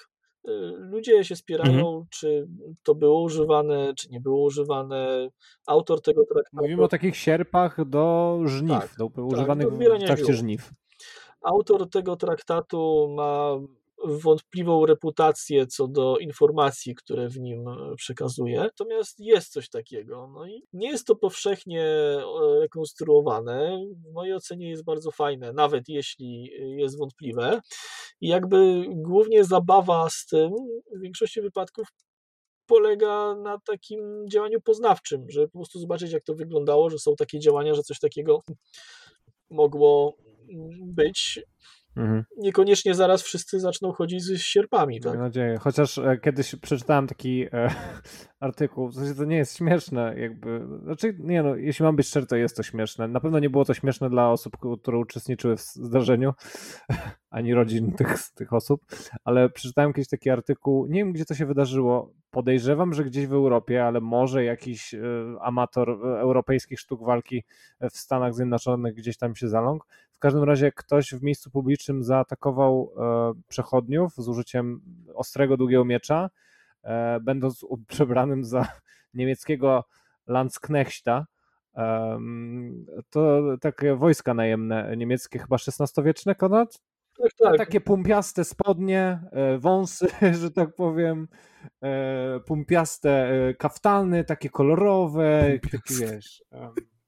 Y, 0.47 0.73
ludzie 0.77 1.23
się 1.23 1.35
spierają, 1.35 1.87
mhm. 1.87 2.05
czy 2.09 2.47
to 2.83 2.95
było 2.95 3.21
używane, 3.21 3.93
czy 3.97 4.09
nie 4.09 4.19
było 4.19 4.43
używane. 4.43 5.29
Autor 5.67 6.01
tego 6.01 6.25
traktatu. 6.25 6.63
Mówimy 6.63 6.83
o 6.83 6.87
takich 6.87 7.15
sierpach 7.15 7.89
do 7.89 8.39
żniw, 8.45 8.69
tak, 8.81 8.95
do 8.97 9.23
używanych 9.23 9.67
tak, 9.67 10.01
w 10.01 10.05
trakcie 10.05 10.33
żniw. 10.33 10.71
Autor 11.41 11.89
tego 11.89 12.15
traktatu 12.15 13.13
ma 13.15 13.55
wątpliwą 14.05 14.85
reputację 14.85 15.67
co 15.67 15.87
do 15.87 16.17
informacji, 16.17 16.95
które 16.95 17.29
w 17.29 17.39
nim 17.39 17.67
e, 17.67 17.95
przekazuje. 17.95 18.59
Natomiast 18.59 19.19
jest 19.19 19.51
coś 19.51 19.69
takiego. 19.69 20.29
No 20.33 20.47
i 20.47 20.63
nie 20.73 20.89
jest 20.89 21.07
to 21.07 21.15
powszechnie 21.15 21.85
rekonstruowane. 22.59 23.79
W 24.09 24.13
mojej 24.13 24.33
ocenie 24.33 24.69
jest 24.69 24.83
bardzo 24.83 25.11
fajne, 25.11 25.53
nawet 25.53 25.89
jeśli 25.89 26.51
jest 26.77 26.97
wątpliwe. 26.97 27.61
I 28.21 28.27
jakby 28.27 28.85
głównie 28.87 29.43
zabawa 29.43 30.09
z 30.09 30.25
tym 30.25 30.51
w 30.95 31.01
większości 31.01 31.41
wypadków 31.41 31.87
polega 32.67 33.35
na 33.35 33.59
takim 33.59 34.25
działaniu 34.31 34.61
poznawczym, 34.61 35.25
żeby 35.29 35.47
po 35.47 35.59
prostu 35.59 35.79
zobaczyć, 35.79 36.11
jak 36.11 36.23
to 36.23 36.35
wyglądało, 36.35 36.89
że 36.89 36.99
są 36.99 37.15
takie 37.15 37.39
działania, 37.39 37.73
że 37.73 37.83
coś 37.83 37.99
takiego 37.99 38.39
mogło 39.49 40.17
być. 40.81 41.39
Mhm. 41.97 42.23
Niekoniecznie 42.37 42.93
zaraz 42.93 43.21
wszyscy 43.21 43.59
zaczną 43.59 43.91
chodzić 43.91 44.23
z 44.23 44.41
sierpami. 44.41 45.01
Tak? 45.01 45.13
Mam 45.13 45.21
nadzieję. 45.21 45.57
Chociaż 45.61 45.97
e, 45.97 46.17
kiedyś 46.17 46.55
przeczytałem 46.55 47.07
taki 47.07 47.45
e, 47.53 47.69
artykuł, 48.39 48.89
w 48.89 48.95
sensie 48.95 49.15
to 49.15 49.25
nie 49.25 49.37
jest 49.37 49.57
śmieszne, 49.57 50.19
jakby. 50.19 50.67
Znaczy, 50.83 51.15
nie 51.19 51.43
no, 51.43 51.55
jeśli 51.55 51.85
mam 51.85 51.95
być 51.95 52.07
szczery, 52.07 52.25
to 52.25 52.35
jest 52.35 52.55
to 52.55 52.63
śmieszne. 52.63 53.07
Na 53.07 53.19
pewno 53.19 53.39
nie 53.39 53.49
było 53.49 53.65
to 53.65 53.73
śmieszne 53.73 54.09
dla 54.09 54.31
osób, 54.31 54.57
które 54.81 54.97
uczestniczyły 54.97 55.57
w 55.57 55.61
zdarzeniu, 55.61 56.33
ani 57.29 57.53
rodzin 57.53 57.91
tych, 57.91 58.17
tych 58.35 58.53
osób, 58.53 58.81
ale 59.23 59.49
przeczytałem 59.49 59.93
kiedyś 59.93 60.09
taki 60.09 60.29
artykuł, 60.29 60.87
nie 60.87 60.99
wiem 60.99 61.13
gdzie 61.13 61.25
to 61.25 61.35
się 61.35 61.45
wydarzyło. 61.45 62.13
Podejrzewam, 62.31 62.93
że 62.93 63.03
gdzieś 63.03 63.27
w 63.27 63.33
Europie, 63.33 63.85
ale 63.85 64.01
może 64.01 64.43
jakiś 64.43 64.93
e, 64.93 64.99
amator 65.41 65.89
europejskich 66.19 66.79
sztuk 66.79 67.05
walki 67.05 67.43
w 67.91 67.97
Stanach 67.97 68.33
Zjednoczonych 68.35 68.93
gdzieś 68.93 69.17
tam 69.17 69.35
się 69.35 69.47
zaląkł 69.47 69.85
w 70.17 70.19
każdym 70.19 70.43
razie 70.43 70.71
ktoś 70.71 71.13
w 71.13 71.23
miejscu 71.23 71.51
publicznym 71.51 72.03
zaatakował 72.03 72.93
e, 72.97 73.41
przechodniów 73.47 74.13
z 74.15 74.29
użyciem 74.29 74.81
ostrego, 75.13 75.57
długiego 75.57 75.85
miecza, 75.85 76.29
e, 76.83 77.19
będąc 77.19 77.65
przebranym 77.87 78.43
za 78.43 78.67
niemieckiego 79.13 79.83
Landsknechta. 80.27 81.25
To 83.09 83.41
takie 83.61 83.95
wojska 83.95 84.33
najemne 84.33 84.97
niemieckie, 84.97 85.39
chyba 85.39 85.55
XVI-wieczne, 85.55 86.35
Konrad? 86.35 86.79
Tak, 87.21 87.31
tak. 87.33 87.57
Takie 87.57 87.81
pumpiaste 87.81 88.43
spodnie, 88.43 89.19
e, 89.31 89.57
wąsy, 89.57 90.07
że 90.41 90.51
tak 90.51 90.75
powiem, 90.75 91.27
pumpiaste 92.45 93.31
kaftany, 93.57 94.23
takie 94.23 94.49
kolorowe, 94.49 95.59
takie 95.71 95.93
wiesz. 95.95 96.43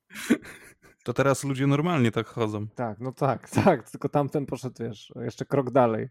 To 1.09 1.13
teraz 1.13 1.43
ludzie 1.43 1.67
normalnie 1.67 2.11
tak 2.11 2.27
chodzą. 2.27 2.67
Tak, 2.67 2.99
no 2.99 3.11
tak, 3.11 3.49
tak, 3.65 3.89
tylko 3.89 4.09
tamten 4.09 4.45
poszedł, 4.45 4.75
wiesz, 4.83 5.13
jeszcze 5.15 5.45
krok 5.45 5.71
dalej. 5.71 6.09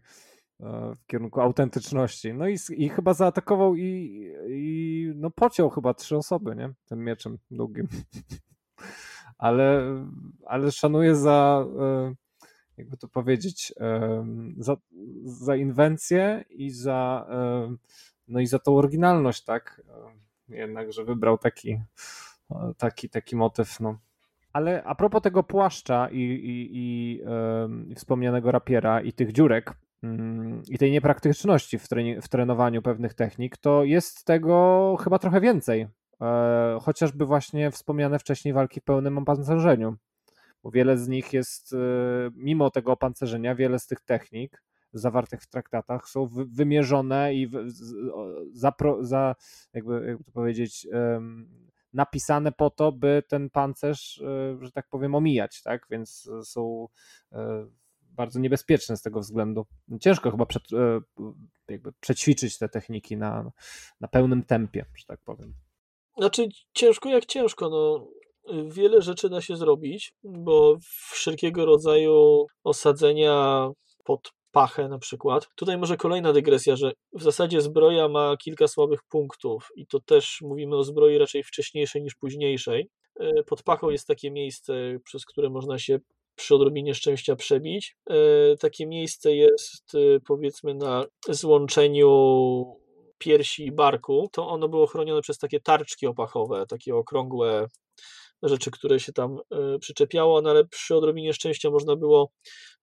w 0.95 1.05
kierunku 1.07 1.41
autentyczności. 1.41 2.33
No 2.33 2.47
i, 2.47 2.57
i 2.69 2.89
chyba 2.89 3.13
zaatakował 3.13 3.75
i, 3.75 4.21
i 4.49 5.11
no 5.15 5.29
pociął 5.31 5.69
chyba 5.69 5.93
trzy 5.93 6.17
osoby, 6.17 6.55
nie? 6.55 6.73
Tym 6.85 7.03
mieczem 7.03 7.37
długim. 7.51 7.87
ale, 9.37 9.83
ale 10.45 10.71
szanuję 10.71 11.15
za, 11.15 11.65
e, 11.79 12.13
jakby 12.77 12.97
to 12.97 13.07
powiedzieć, 13.07 13.73
za, 14.57 14.77
za 15.23 15.55
inwencję 15.55 16.43
i 16.49 16.71
za, 16.71 17.27
no 18.27 18.39
i 18.39 18.47
za 18.47 18.59
tą 18.59 18.77
oryginalność, 18.77 19.43
tak? 19.43 19.81
Jednak, 20.49 20.93
że 20.93 21.05
wybrał 21.05 21.37
taki, 21.37 21.81
taki, 22.77 23.09
taki 23.09 23.35
motyw, 23.35 23.79
no. 23.79 23.99
Ale 24.53 24.83
a 24.83 24.95
propos 24.95 25.21
tego 25.21 25.43
płaszcza 25.43 26.09
i, 26.09 26.17
i, 26.21 26.69
i, 26.77 27.21
i 27.91 27.95
wspomnianego 27.95 28.51
rapiera 28.51 29.01
i 29.01 29.13
tych 29.13 29.31
dziurek, 29.31 29.73
mm, 30.03 30.61
i 30.69 30.77
tej 30.77 30.91
niepraktyczności 30.91 31.79
w, 31.79 31.83
treni- 31.87 32.21
w 32.21 32.27
trenowaniu 32.27 32.81
pewnych 32.81 33.13
technik, 33.13 33.57
to 33.57 33.83
jest 33.83 34.25
tego 34.25 34.97
chyba 35.03 35.19
trochę 35.19 35.41
więcej. 35.41 35.87
E, 36.21 36.77
chociażby 36.81 37.25
właśnie 37.25 37.71
wspomniane 37.71 38.19
wcześniej 38.19 38.53
walki 38.53 38.79
w 38.79 38.83
pełnym 38.83 39.17
opancerzeniu. 39.17 39.95
Bo 40.63 40.71
wiele 40.71 40.97
z 40.97 41.07
nich 41.07 41.33
jest, 41.33 41.73
e, 41.73 41.77
mimo 42.35 42.71
tego 42.71 42.91
opancerzenia, 42.91 43.55
wiele 43.55 43.79
z 43.79 43.87
tych 43.87 44.01
technik 44.01 44.63
zawartych 44.93 45.41
w 45.41 45.47
traktatach 45.47 46.07
są 46.07 46.27
wymierzone 46.31 47.33
i 47.33 47.51
za, 48.53 48.73
za 48.99 49.35
jakby, 49.73 50.05
jakby 50.07 50.23
to 50.23 50.31
powiedzieć, 50.31 50.87
napisane 51.93 52.51
po 52.51 52.69
to, 52.69 52.91
by 52.91 53.23
ten 53.27 53.49
pancerz, 53.49 54.21
e, 54.21 54.57
że 54.65 54.71
tak 54.71 54.87
powiem, 54.89 55.15
omijać, 55.15 55.61
tak? 55.61 55.85
Więc 55.89 56.29
są 56.43 56.87
bardzo 58.01 58.39
niebezpieczne 58.39 58.97
z 58.97 59.01
tego 59.01 59.19
względu. 59.19 59.65
Ciężko 60.01 60.31
chyba 60.31 60.45
przed, 60.45 60.63
jakby 61.69 61.91
przećwiczyć 61.99 62.57
te 62.57 62.69
techniki 62.69 63.17
na, 63.17 63.51
na 64.01 64.07
pełnym 64.07 64.43
tempie, 64.43 64.85
że 64.95 65.05
tak 65.05 65.19
powiem. 65.25 65.53
Znaczy, 66.17 66.47
ciężko 66.73 67.09
jak 67.09 67.25
ciężko. 67.25 67.69
No, 67.69 68.07
wiele 68.69 69.01
rzeczy 69.01 69.29
da 69.29 69.41
się 69.41 69.55
zrobić, 69.55 70.13
bo 70.23 70.77
wszelkiego 71.11 71.65
rodzaju 71.65 72.45
osadzenia 72.63 73.69
pod 74.03 74.33
pachę 74.51 74.87
na 74.87 74.99
przykład. 74.99 75.49
Tutaj 75.55 75.77
może 75.77 75.97
kolejna 75.97 76.33
dygresja, 76.33 76.75
że 76.75 76.91
w 77.13 77.23
zasadzie 77.23 77.61
zbroja 77.61 78.07
ma 78.07 78.37
kilka 78.37 78.67
słabych 78.67 79.03
punktów 79.03 79.71
i 79.75 79.87
to 79.87 79.99
też 79.99 80.41
mówimy 80.41 80.75
o 80.77 80.83
zbroi 80.83 81.17
raczej 81.17 81.43
wcześniejszej 81.43 82.03
niż 82.03 82.15
późniejszej. 82.15 82.89
E, 83.19 83.43
pod 83.43 83.63
pachą 83.63 83.89
jest 83.89 84.07
takie 84.07 84.31
miejsce, 84.31 84.73
przez 85.03 85.25
które 85.25 85.49
można 85.49 85.79
się 85.79 85.99
przy 86.35 86.55
odrobinie 86.55 86.95
szczęścia 86.95 87.35
przebić. 87.35 87.97
E, 88.09 88.15
takie 88.57 88.87
miejsce 88.87 89.35
jest 89.35 89.95
e, 89.95 90.19
powiedzmy 90.19 90.73
na 90.73 91.05
złączeniu 91.29 92.09
piersi 93.17 93.65
i 93.65 93.71
barku, 93.71 94.29
to 94.31 94.47
ono 94.47 94.67
było 94.69 94.87
chronione 94.87 95.21
przez 95.21 95.37
takie 95.37 95.59
tarczki 95.59 96.07
opachowe, 96.07 96.65
takie 96.65 96.95
okrągłe 96.95 97.67
rzeczy, 98.43 98.71
które 98.71 98.99
się 98.99 99.13
tam 99.13 99.37
y, 99.75 99.79
przyczepiało, 99.79 100.41
no 100.41 100.49
ale 100.49 100.65
przy 100.65 100.95
odrobinie 100.95 101.33
szczęścia 101.33 101.69
można 101.69 101.95
było 101.95 102.31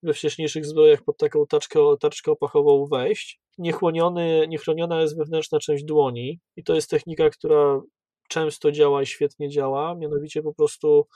we 0.02 0.14
wcześniejszych 0.14 0.66
zbrojach 0.66 1.04
pod 1.04 1.16
taką 1.16 1.46
taczkę, 1.46 1.80
tarczkę 2.00 2.32
opachową 2.32 2.86
wejść. 2.86 3.40
Niechłoniony, 3.58 4.46
niechroniona 4.48 5.00
jest 5.00 5.18
wewnętrzna 5.18 5.58
część 5.58 5.84
dłoni 5.84 6.40
i 6.56 6.64
to 6.64 6.74
jest 6.74 6.90
technika, 6.90 7.30
która 7.30 7.80
często 8.28 8.72
działa 8.72 9.02
i 9.02 9.06
świetnie 9.06 9.48
działa, 9.48 9.94
mianowicie 9.94 10.42
po 10.42 10.54
prostu 10.54 11.06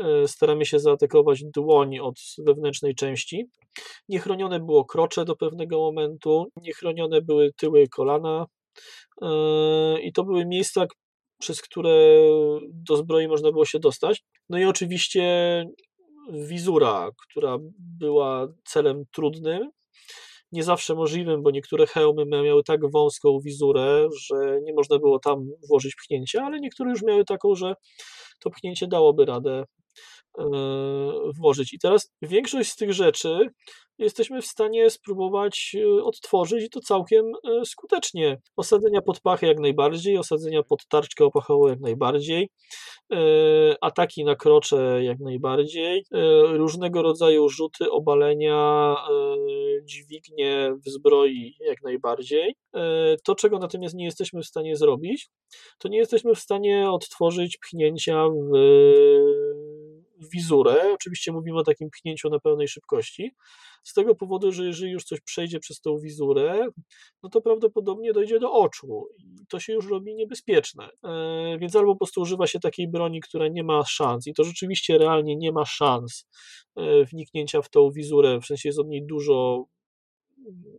y, 0.00 0.28
staramy 0.28 0.66
się 0.66 0.78
zaatakować 0.78 1.44
dłoń 1.44 1.98
od 1.98 2.16
wewnętrznej 2.38 2.94
części. 2.94 3.48
Niechronione 4.08 4.60
było 4.60 4.84
krocze 4.84 5.24
do 5.24 5.36
pewnego 5.36 5.78
momentu, 5.78 6.46
niechronione 6.56 7.22
były 7.22 7.52
tyły 7.52 7.88
kolana, 7.88 8.46
Yy, 9.22 10.00
i 10.00 10.12
to 10.12 10.24
były 10.24 10.46
miejsca, 10.46 10.86
przez 11.40 11.62
które 11.62 11.90
do 12.68 12.96
zbroi 12.96 13.28
można 13.28 13.52
było 13.52 13.64
się 13.64 13.78
dostać. 13.78 14.22
No 14.48 14.58
i 14.58 14.64
oczywiście 14.64 15.64
wizura, 16.32 17.10
która 17.18 17.58
była 17.78 18.48
celem 18.64 19.04
trudnym, 19.12 19.70
nie 20.52 20.64
zawsze 20.64 20.94
możliwym, 20.94 21.42
bo 21.42 21.50
niektóre 21.50 21.86
hełmy 21.86 22.24
miały 22.26 22.64
tak 22.64 22.90
wąską 22.90 23.38
wizurę, 23.44 24.08
że 24.20 24.60
nie 24.62 24.74
można 24.74 24.98
było 24.98 25.18
tam 25.18 25.48
włożyć 25.68 25.94
pchnięcia, 25.94 26.42
ale 26.44 26.60
niektóre 26.60 26.90
już 26.90 27.02
miały 27.02 27.24
taką, 27.24 27.54
że 27.54 27.74
to 28.40 28.50
pchnięcie 28.50 28.86
dałoby 28.86 29.24
radę 29.24 29.64
włożyć. 31.38 31.72
I 31.72 31.78
teraz 31.78 32.12
większość 32.22 32.70
z 32.70 32.76
tych 32.76 32.92
rzeczy 32.92 33.50
jesteśmy 34.00 34.42
w 34.42 34.46
stanie 34.46 34.90
spróbować 34.90 35.76
e, 35.78 36.04
odtworzyć 36.04 36.64
i 36.64 36.70
to 36.70 36.80
całkiem 36.80 37.24
e, 37.26 37.64
skutecznie. 37.64 38.40
Osadzenia 38.56 39.02
pod 39.02 39.20
pachę 39.20 39.46
jak 39.46 39.58
najbardziej, 39.58 40.18
osadzenia 40.18 40.62
pod 40.62 40.86
tarczkę 40.88 41.24
opachową 41.24 41.68
jak 41.68 41.80
najbardziej, 41.80 42.50
e, 43.12 43.16
ataki 43.80 44.24
na 44.24 44.36
krocze 44.36 45.04
jak 45.04 45.18
najbardziej, 45.20 46.04
różnego 46.52 47.02
rodzaju 47.02 47.48
rzuty, 47.48 47.90
obalenia, 47.90 48.96
dźwignie 49.84 50.74
w 50.86 50.90
zbroi 50.90 51.54
jak 51.60 51.82
najbardziej. 51.82 52.54
To, 53.24 53.34
czego 53.34 53.58
natomiast 53.58 53.94
nie 53.94 54.04
jesteśmy 54.04 54.42
w 54.42 54.46
stanie 54.46 54.76
zrobić, 54.76 55.28
to 55.78 55.88
nie 55.88 55.98
jesteśmy 55.98 56.34
w 56.34 56.38
stanie 56.38 56.90
odtworzyć 56.90 57.58
pchnięcia 57.58 58.28
w 58.28 58.50
wizurę. 60.32 60.92
Oczywiście 60.94 61.32
mówimy 61.32 61.58
o 61.58 61.64
takim 61.64 61.90
pchnięciu 61.90 62.30
na 62.30 62.38
pełnej 62.38 62.68
szybkości, 62.68 63.34
z 63.84 63.94
tego 63.94 64.14
powodu, 64.14 64.52
że 64.52 64.66
jeżeli 64.66 64.92
już 64.92 65.04
coś 65.04 65.20
przejdzie 65.20 65.60
przez 65.60 65.80
tą 65.80 65.98
wizurę, 65.98 66.68
no 67.22 67.28
to 67.28 67.40
prawdopodobnie 67.40 68.12
dojdzie 68.12 68.38
do 68.38 68.52
oczu 68.52 69.06
i 69.18 69.46
to 69.48 69.60
się 69.60 69.72
już 69.72 69.88
robi 69.88 70.14
niebezpieczne. 70.14 70.88
E, 71.04 71.58
więc 71.58 71.76
albo 71.76 71.92
po 71.92 71.98
prostu 71.98 72.20
używa 72.20 72.46
się 72.46 72.60
takiej 72.60 72.88
broni, 72.88 73.20
która 73.20 73.48
nie 73.48 73.62
ma 73.62 73.84
szans 73.84 74.26
i 74.26 74.34
to 74.34 74.44
rzeczywiście 74.44 74.98
realnie 74.98 75.36
nie 75.36 75.52
ma 75.52 75.64
szans 75.64 76.28
e, 76.76 77.04
wniknięcia 77.04 77.62
w 77.62 77.70
tą 77.70 77.90
wizurę, 77.90 78.40
w 78.40 78.46
sensie 78.46 78.68
jest 78.68 78.78
od 78.78 78.88
niej 78.88 79.06
dużo 79.06 79.64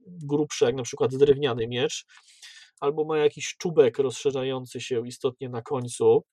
grubsza, 0.06 0.66
jak 0.66 0.76
na 0.76 0.84
przykład 0.84 1.16
drewniany 1.16 1.68
miecz, 1.68 2.06
albo 2.80 3.06
ma 3.06 3.18
jakiś 3.18 3.56
czubek 3.58 4.00
rozszerzający 4.00 4.82
się 4.82 5.08
istotnie 5.08 5.50
na 5.50 5.62
końcu, 5.62 6.24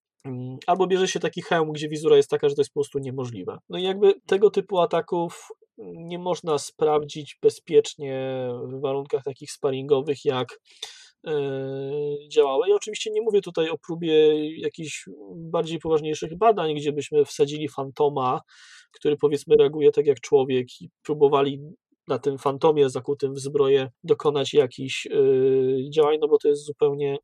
Albo 0.66 0.86
bierze 0.86 1.08
się 1.08 1.20
taki 1.20 1.42
hełm, 1.42 1.72
gdzie 1.72 1.88
wizura 1.88 2.16
jest 2.16 2.30
taka, 2.30 2.48
że 2.48 2.54
to 2.54 2.60
jest 2.60 2.70
po 2.70 2.80
prostu 2.80 2.98
niemożliwe. 2.98 3.58
No 3.68 3.78
i 3.78 3.82
jakby 3.82 4.14
tego 4.26 4.50
typu 4.50 4.78
ataków 4.78 5.48
nie 5.78 6.18
można 6.18 6.58
sprawdzić 6.58 7.38
bezpiecznie 7.42 8.48
w 8.64 8.80
warunkach 8.80 9.24
takich 9.24 9.52
sparingowych, 9.52 10.24
jak 10.24 10.60
e, 11.26 11.32
działały. 12.32 12.68
I 12.68 12.72
oczywiście 12.72 13.10
nie 13.10 13.22
mówię 13.22 13.40
tutaj 13.40 13.68
o 13.68 13.78
próbie 13.86 14.12
jakichś 14.60 15.08
bardziej 15.34 15.78
poważniejszych 15.78 16.38
badań, 16.38 16.74
gdzie 16.74 16.92
byśmy 16.92 17.24
wsadzili 17.24 17.68
fantoma, 17.68 18.40
który 18.92 19.16
powiedzmy 19.16 19.56
reaguje 19.56 19.90
tak 19.90 20.06
jak 20.06 20.20
człowiek 20.20 20.66
i 20.80 20.90
próbowali 21.02 21.60
na 22.08 22.18
tym 22.18 22.38
fantomie 22.38 22.90
zakutym 22.90 23.34
w 23.34 23.38
zbroję 23.38 23.90
dokonać 24.04 24.54
jakichś 24.54 25.06
e, 25.06 25.10
działań, 25.90 26.18
no 26.20 26.28
bo 26.28 26.38
to 26.38 26.48
jest 26.48 26.64
zupełnie 26.64 27.18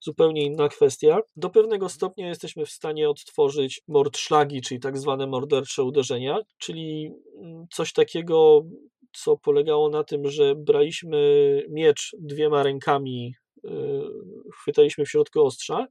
zupełnie 0.00 0.42
inna 0.44 0.68
kwestia. 0.68 1.20
Do 1.36 1.50
pewnego 1.50 1.88
stopnia 1.88 2.28
jesteśmy 2.28 2.66
w 2.66 2.70
stanie 2.70 3.10
odtworzyć 3.10 3.82
mordszlagi, 3.88 4.62
czyli 4.62 4.80
tak 4.80 4.98
zwane 4.98 5.26
mordercze 5.26 5.82
uderzenia, 5.82 6.38
czyli 6.58 7.12
mm, 7.42 7.66
coś 7.72 7.92
takiego, 7.92 8.62
co 9.12 9.36
polegało 9.36 9.88
na 9.88 10.04
tym, 10.04 10.30
że 10.30 10.54
braliśmy 10.54 11.18
miecz 11.70 12.16
dwiema 12.18 12.62
rękami, 12.62 13.34
y, 13.64 13.70
chwytaliśmy 14.60 15.04
w 15.04 15.10
środku 15.10 15.44
ostrza, 15.44 15.86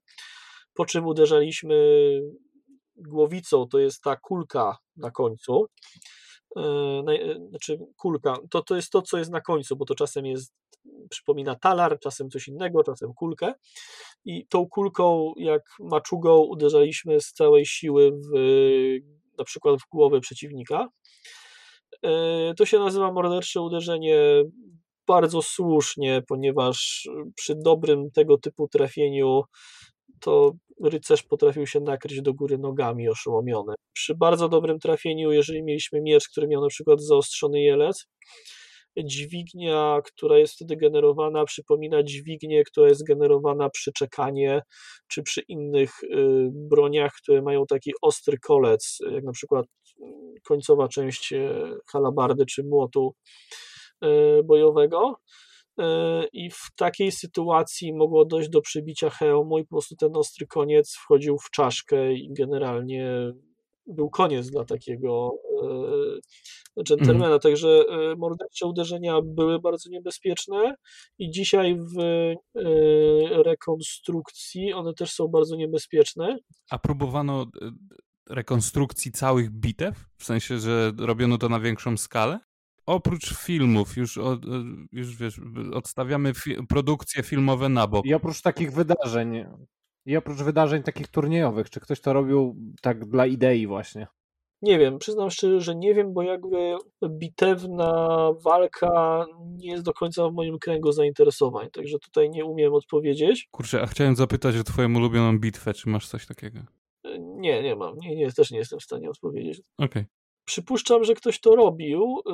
po 0.74 0.86
czym 0.86 1.06
uderzaliśmy 1.06 1.76
głowicą, 2.96 3.68
to 3.68 3.80
jest 3.80 4.02
ta 4.02 4.16
kulka 4.16 4.78
na 4.98 5.12
końcu, 5.12 5.66
y, 6.58 6.62
y, 7.12 7.48
znaczy 7.50 7.80
kulka, 7.98 8.38
to, 8.50 8.64
to 8.64 8.76
jest 8.76 8.92
to, 8.92 9.02
co 9.02 9.18
jest 9.18 9.32
na 9.32 9.42
końcu, 9.42 9.76
bo 9.76 9.86
to 9.86 9.96
czasem 9.96 10.26
jest 10.26 10.54
przypomina 11.10 11.56
talar, 11.56 12.00
czasem 12.00 12.30
coś 12.30 12.48
innego, 12.48 12.84
czasem 12.84 13.14
kulkę. 13.14 13.54
I 14.26 14.48
tą 14.48 14.68
kulką, 14.68 15.34
jak 15.38 15.62
maczugą, 15.80 16.40
uderzaliśmy 16.40 17.22
z 17.22 17.34
całej 17.34 17.66
siły 17.66 18.12
w, 18.12 18.40
na 19.38 19.44
przykład 19.44 19.80
w 19.82 19.90
głowę 19.92 20.20
przeciwnika. 20.20 20.88
E, 22.04 22.54
to 22.58 22.66
się 22.66 22.80
nazywa 22.80 23.12
mordercze 23.12 23.62
uderzenie 23.62 24.44
bardzo 25.08 25.42
słusznie, 25.42 26.22
ponieważ 26.28 27.10
przy 27.36 27.56
dobrym 27.56 28.12
tego 28.12 28.38
typu 28.38 28.68
trafieniu 28.68 29.42
to 30.20 30.52
rycerz 30.84 31.24
potrafił 31.24 31.68
się 31.68 31.80
nakryć 31.80 32.22
do 32.22 32.34
góry 32.34 32.58
nogami 32.58 33.10
oszołomiony. 33.10 33.74
Przy 33.94 34.16
bardzo 34.16 34.50
dobrym 34.50 34.80
trafieniu, 34.80 35.32
jeżeli 35.32 35.64
mieliśmy 35.64 36.02
miecz, 36.02 36.30
który 36.30 36.48
miał 36.48 36.62
na 36.62 36.68
przykład 36.68 37.02
zaostrzony 37.02 37.62
jelec, 37.62 38.08
dźwignia, 38.98 40.02
która 40.06 40.38
jest 40.38 40.54
wtedy 40.54 40.76
generowana, 40.78 41.46
przypomina 41.46 42.04
dźwignię, 42.04 42.64
która 42.64 42.90
jest 42.90 43.04
generowana 43.04 43.70
przy 43.70 43.92
czekanie 43.94 44.62
czy 45.08 45.24
przy 45.24 45.42
innych 45.42 46.04
y, 46.04 46.50
broniach, 46.52 47.14
które 47.24 47.42
mają 47.42 47.66
taki 47.66 47.92
ostry 48.02 48.38
kolec, 48.38 49.00
jak 49.12 49.24
na 49.24 49.32
przykład 49.32 49.66
końcowa 50.44 50.88
część 50.88 51.34
e, 51.34 51.76
halabardy 51.88 52.46
czy 52.46 52.64
młotu 52.64 53.16
bojowego. 54.44 55.16
I 56.34 56.50
w 56.50 56.62
takiej 56.76 57.12
sytuacji 57.12 57.94
mogło 57.94 58.26
dojść 58.26 58.50
do 58.50 58.62
przebicia 58.62 59.10
hełmu 59.10 59.60
i 59.60 59.64
po 59.64 59.70
prostu 59.70 59.96
ten 59.96 60.16
ostry 60.16 60.48
koniec 60.48 60.96
wchodził 60.96 61.38
w 61.38 61.52
czaszkę 61.52 62.14
i 62.14 62.34
generalnie 62.34 63.34
był 63.88 64.10
koniec 64.10 64.50
dla 64.50 64.66
takiego 64.66 65.32
dżentelmena. 66.84 67.28
Mm. 67.28 67.40
Także 67.40 67.84
mordercze 68.18 68.66
uderzenia 68.66 69.20
były 69.24 69.60
bardzo 69.60 69.90
niebezpieczne 69.90 70.76
i 71.20 71.32
dzisiaj 71.32 71.76
w 71.76 71.98
rekonstrukcji 73.46 74.74
one 74.74 74.94
też 74.94 75.12
są 75.12 75.28
bardzo 75.28 75.56
niebezpieczne. 75.56 76.38
A 76.70 76.80
próbowano 76.80 77.46
rekonstrukcji 78.30 79.12
całych 79.12 79.50
bitew? 79.52 80.06
W 80.18 80.24
sensie, 80.24 80.60
że 80.60 80.92
robiono 80.98 81.38
to 81.38 81.50
na 81.50 81.60
większą 81.60 81.98
skalę? 81.98 82.40
Oprócz 82.86 83.38
filmów, 83.38 83.98
już, 83.98 84.20
już 84.92 85.16
wiesz, 85.16 85.42
odstawiamy 85.74 86.34
fi 86.34 86.56
produkcje 86.70 87.24
filmowe 87.24 87.70
na 87.70 87.88
bok. 87.88 88.06
I 88.06 88.14
oprócz 88.14 88.42
takich 88.42 88.74
wydarzeń, 88.74 89.46
i 90.06 90.18
oprócz 90.18 90.38
wydarzeń 90.38 90.84
takich 90.84 91.08
turniejowych, 91.08 91.70
czy 91.70 91.80
ktoś 91.80 92.02
to 92.02 92.14
robił 92.14 92.56
tak 92.82 93.06
dla 93.06 93.26
idei 93.26 93.68
właśnie? 93.68 94.08
Nie 94.62 94.80
wiem, 94.80 95.00
przyznam 95.00 95.30
szczerze, 95.30 95.62
że 95.62 95.76
nie 95.76 95.94
wiem, 95.94 96.14
bo 96.14 96.22
jakby 96.22 96.76
bitewna 97.10 98.18
walka 98.44 99.26
nie 99.58 99.72
jest 99.72 99.84
do 99.84 99.94
końca 99.94 100.30
w 100.30 100.34
moim 100.34 100.60
kręgu 100.60 100.92
zainteresowań, 100.92 101.70
także 101.72 102.00
tutaj 102.00 102.30
nie 102.30 102.46
umiem 102.46 102.74
odpowiedzieć. 102.74 103.48
Kurczę, 103.52 103.82
a 103.82 103.86
chciałem 103.86 104.16
zapytać 104.16 104.58
o 104.58 104.64
twoją 104.64 104.96
ulubioną 104.96 105.40
bitwę, 105.40 105.74
czy 105.74 105.90
masz 105.90 106.08
coś 106.08 106.26
takiego? 106.26 106.60
Nie, 107.20 107.64
nie 107.64 107.76
mam. 107.76 107.98
Nie, 107.98 108.16
nie, 108.16 108.32
też 108.32 108.52
nie 108.52 108.58
jestem 108.58 108.80
w 108.80 108.84
stanie 108.84 109.10
odpowiedzieć. 109.10 109.62
Okej. 109.78 109.88
Okay. 109.88 110.06
Przypuszczam, 110.46 111.04
że 111.04 111.14
ktoś 111.14 111.40
to 111.40 111.56
robił, 111.56 112.20
y, 112.20 112.32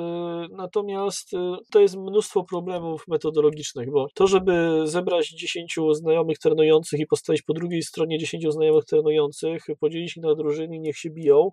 natomiast 0.50 1.34
y, 1.34 1.36
to 1.70 1.80
jest 1.80 1.96
mnóstwo 1.96 2.44
problemów 2.44 3.08
metodologicznych, 3.08 3.90
bo 3.90 4.06
to, 4.14 4.26
żeby 4.26 4.82
zebrać 4.84 5.30
10 5.30 5.76
znajomych 5.92 6.38
trenujących 6.38 7.00
i 7.00 7.06
postawić 7.06 7.42
po 7.42 7.52
drugiej 7.52 7.82
stronie 7.82 8.18
10 8.18 8.52
znajomych 8.52 8.84
trenujących, 8.84 9.66
podzielić 9.80 10.16
ich 10.16 10.22
na 10.22 10.34
drużyny 10.34 10.76
i 10.76 10.80
niech 10.80 10.98
się 10.98 11.10
biją, 11.10 11.50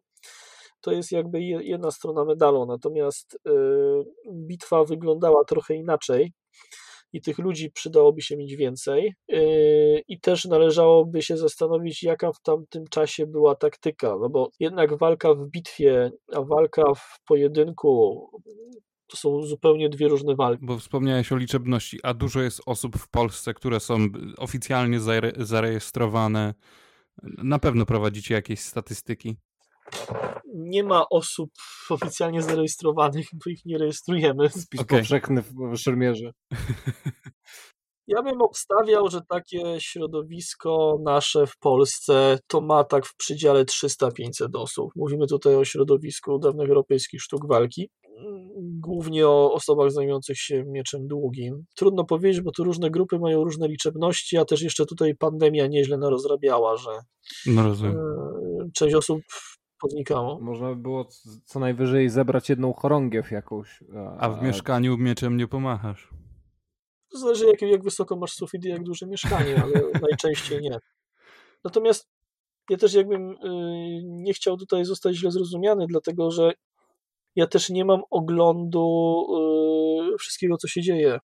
to 0.84 0.92
jest 0.92 1.12
jakby 1.12 1.44
jedna 1.44 1.92
strona 1.92 2.26
medalu. 2.26 2.66
Natomiast 2.66 3.36
y, 3.36 3.52
bitwa 4.32 4.84
wyglądała 4.84 5.44
trochę 5.44 5.76
inaczej 5.76 6.34
i 7.14 7.22
tych 7.22 7.40
ludzi 7.40 7.72
przydałoby 7.72 8.22
się 8.22 8.38
mieć 8.38 8.56
więcej. 8.56 9.14
Yy, 9.28 10.02
I 10.08 10.20
też 10.20 10.46
należałoby 10.46 11.22
się 11.22 11.38
zastanowić, 11.38 12.04
jaka 12.04 12.32
w 12.32 12.42
tamtym 12.42 12.88
czasie 12.88 13.28
była 13.28 13.56
taktyka, 13.56 14.16
no 14.22 14.30
bo 14.30 14.50
jednak 14.60 14.98
walka 14.98 15.34
w 15.34 15.48
bitwie, 15.48 16.12
a 16.34 16.42
walka 16.42 16.84
w 16.96 17.20
pojedynku 17.28 18.22
to 19.08 19.18
są 19.18 19.44
zupełnie 19.44 19.90
dwie 19.90 20.08
różne 20.08 20.36
walki. 20.36 20.66
Bo 20.66 20.78
wspomniałeś 20.78 21.32
o 21.32 21.38
liczebności, 21.38 22.00
a 22.04 22.14
dużo 22.14 22.42
jest 22.42 22.62
osób 22.66 22.98
w 22.98 23.10
Polsce, 23.10 23.54
które 23.54 23.80
są 23.80 23.98
oficjalnie 24.38 25.00
zarejestrowane. 25.38 26.54
Na 27.24 27.60
pewno 27.60 27.86
prowadzicie 27.86 28.34
jakieś 28.34 28.60
statystyki 28.60 29.36
nie 30.54 30.84
ma 30.84 31.10
osób 31.10 31.52
oficjalnie 31.90 32.42
zarejestrowanych, 32.42 33.26
bo 33.34 33.52
ich 33.52 33.66
nie 33.66 33.78
rejestrujemy. 33.78 34.50
Spis 34.50 34.82
okay. 34.82 35.00
powszechny 35.00 35.42
w 35.42 35.78
szermierze. 35.78 36.32
Ja 38.08 38.24
bym 38.24 38.42
obstawiał, 38.42 39.10
że 39.10 39.22
takie 39.30 39.76
środowisko 39.80 40.98
nasze 41.04 41.48
w 41.48 41.58
Polsce 41.58 42.40
to 42.48 42.62
ma 42.62 42.84
tak 42.84 43.06
w 43.06 43.16
przedziale 43.16 43.66
300-500 43.66 44.48
osób. 44.54 44.92
Mówimy 44.96 45.28
tutaj 45.28 45.56
o 45.56 45.66
środowisku 45.66 46.40
dawnych 46.40 46.70
europejskich 46.70 47.22
sztuk 47.22 47.48
walki, 47.48 47.90
głównie 48.62 49.28
o 49.28 49.54
osobach 49.54 49.92
zajmujących 49.92 50.38
się 50.38 50.64
mieczem 50.68 51.08
długim. 51.08 51.66
Trudno 51.76 52.06
powiedzieć, 52.06 52.42
bo 52.42 52.52
tu 52.52 52.64
różne 52.64 52.92
grupy 52.92 53.20
mają 53.20 53.44
różne 53.44 53.68
liczebności, 53.68 54.38
a 54.38 54.46
też 54.46 54.62
jeszcze 54.62 54.86
tutaj 54.86 55.16
pandemia 55.16 55.68
nieźle 55.68 55.98
narozrabiała, 55.98 56.78
że 56.78 56.92
no. 57.46 57.62
E, 57.72 57.96
część 58.74 58.96
osób 58.96 59.22
poznikało. 59.84 60.40
Można 60.40 60.70
by 60.70 60.76
było 60.76 61.08
co 61.46 61.60
najwyżej 61.60 62.10
zebrać 62.10 62.50
jedną 62.50 62.74
chorągiew 62.74 63.32
jakąś. 63.32 63.84
A, 63.96 64.18
a 64.18 64.30
w 64.30 64.44
mieszkaniu 64.44 64.98
mieczem 64.98 65.38
nie 65.38 65.48
pomachasz. 65.48 66.10
To 67.12 67.18
zależy 67.18 67.46
jak, 67.46 67.62
jak 67.62 67.84
wysoko 67.84 68.16
masz 68.16 68.32
sufit 68.34 68.66
i 68.66 68.70
jak 68.70 68.84
duże 68.84 69.08
mieszkanie, 69.08 69.64
ale 69.64 69.74
najczęściej 70.10 70.62
nie. 70.62 70.78
Natomiast 71.64 72.10
ja 72.70 72.78
też 72.78 72.94
jakbym 72.94 73.32
y, 73.32 73.36
nie 74.04 74.34
chciał 74.34 74.58
tutaj 74.58 74.86
zostać 74.86 75.16
źle 75.16 75.32
zrozumiany, 75.32 75.86
dlatego 75.88 76.32
że 76.32 76.52
ja 77.36 77.48
też 77.48 77.70
nie 77.70 77.86
mam 77.86 78.02
oglądu 78.10 79.26
y, 80.14 80.18
wszystkiego, 80.18 80.58
co 80.58 80.68
się 80.68 80.82
dzieje. 80.82 81.20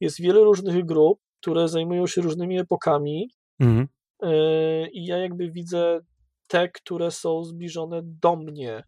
Jest 0.00 0.20
wiele 0.20 0.40
różnych 0.40 0.84
grup, 0.84 1.20
które 1.40 1.68
zajmują 1.68 2.06
się 2.06 2.20
różnymi 2.20 2.58
epokami 2.58 3.30
mhm. 3.60 3.88
Y, 4.24 4.88
i 4.92 5.06
ja 5.06 5.18
jakby 5.18 5.50
widzę 5.50 6.00
te, 6.48 6.68
które 6.68 7.10
są 7.10 7.44
zbliżone 7.44 8.00
do 8.04 8.36
mnie. 8.36 8.82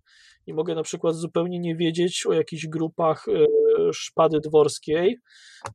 I 0.47 0.55
mogę 0.55 0.75
na 0.75 0.83
przykład 0.83 1.15
zupełnie 1.17 1.59
nie 1.59 1.77
wiedzieć 1.77 2.27
o 2.27 2.33
jakichś 2.33 2.67
grupach 2.67 3.27
e, 3.29 3.47
szpady 3.93 4.41
dworskiej, 4.41 5.19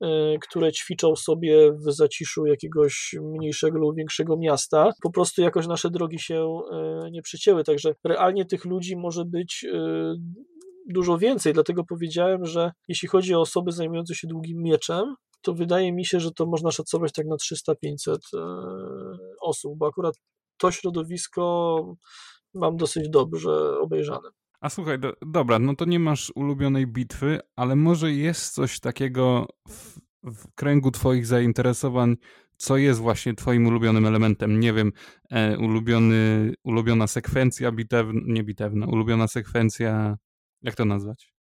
e, 0.01 0.37
które 0.41 0.71
ćwiczą 0.71 1.15
sobie 1.15 1.71
w 1.71 1.91
zaciszu 1.93 2.45
jakiegoś 2.45 3.15
mniejszego 3.21 3.79
lub 3.79 3.95
większego 3.95 4.37
miasta. 4.37 4.91
Po 5.03 5.11
prostu 5.11 5.41
jakoś 5.41 5.67
nasze 5.67 5.89
drogi 5.89 6.19
się 6.19 6.59
e, 6.71 7.11
nie 7.11 7.21
przecięły, 7.21 7.63
także 7.63 7.95
realnie 8.03 8.45
tych 8.45 8.65
ludzi 8.65 8.95
może 8.97 9.25
być 9.25 9.65
dużo 10.89 11.17
więcej, 11.17 11.53
dlatego 11.53 11.83
powiedziałem, 11.83 12.45
że 12.45 12.71
jeśli 12.87 13.07
chodzi 13.07 13.35
o 13.35 13.41
osoby 13.41 13.71
zajmujące 13.71 14.15
się 14.15 14.27
długim 14.27 14.61
mieczem, 14.61 15.15
to 15.41 15.53
wydaje 15.53 15.93
mi 15.93 16.05
się, 16.05 16.19
że 16.19 16.31
to 16.31 16.45
można 16.45 16.71
szacować 16.71 17.11
tak 17.11 17.25
na 17.25 17.35
300-500 17.35 18.17
osób, 19.41 19.77
bo 19.77 19.87
akurat 19.87 20.15
to 20.57 20.71
środowisko 20.71 21.95
mam 22.53 22.77
dosyć 22.77 23.09
dobrze 23.09 23.79
obejrzane. 23.79 24.29
A 24.61 24.69
słuchaj, 24.69 24.99
do, 24.99 25.13
dobra, 25.21 25.59
no 25.59 25.75
to 25.75 25.85
nie 25.85 25.99
masz 25.99 26.31
ulubionej 26.35 26.87
bitwy, 26.87 27.39
ale 27.55 27.75
może 27.75 28.11
jest 28.11 28.53
coś 28.53 28.79
takiego 28.79 29.47
w, 29.67 29.99
w 30.23 30.53
kręgu 30.55 30.91
Twoich 30.91 31.25
zainteresowań, 31.25 32.15
co 32.57 32.77
jest 32.77 32.99
właśnie 32.99 33.33
Twoim 33.33 33.67
ulubionym 33.67 34.05
elementem? 34.05 34.59
Nie 34.59 34.73
wiem, 34.73 34.91
e, 35.31 35.57
ulubiony, 35.57 36.53
ulubiona 36.63 37.07
sekwencja 37.07 37.71
bitewna, 37.71 38.21
nie 38.25 38.43
bitewna, 38.43 38.85
ulubiona 38.85 39.27
sekwencja, 39.27 40.17
jak 40.61 40.75
to 40.75 40.85
nazwać? 40.85 41.33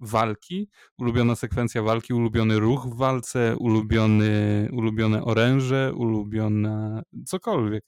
Walki, 0.00 0.68
ulubiona 0.98 1.36
sekwencja 1.36 1.82
walki, 1.82 2.14
ulubiony 2.14 2.58
ruch 2.58 2.86
w 2.86 2.96
walce, 2.96 3.56
ulubiony, 3.58 4.68
ulubione 4.72 5.24
oręże, 5.24 5.92
ulubiona 5.96 7.02
cokolwiek. 7.26 7.84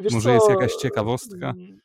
Wiesz 0.00 0.12
Może 0.12 0.28
co, 0.28 0.34
jest 0.34 0.48
jakaś 0.48 0.74
ciekawostka? 0.74 1.50
Mm, 1.50 1.80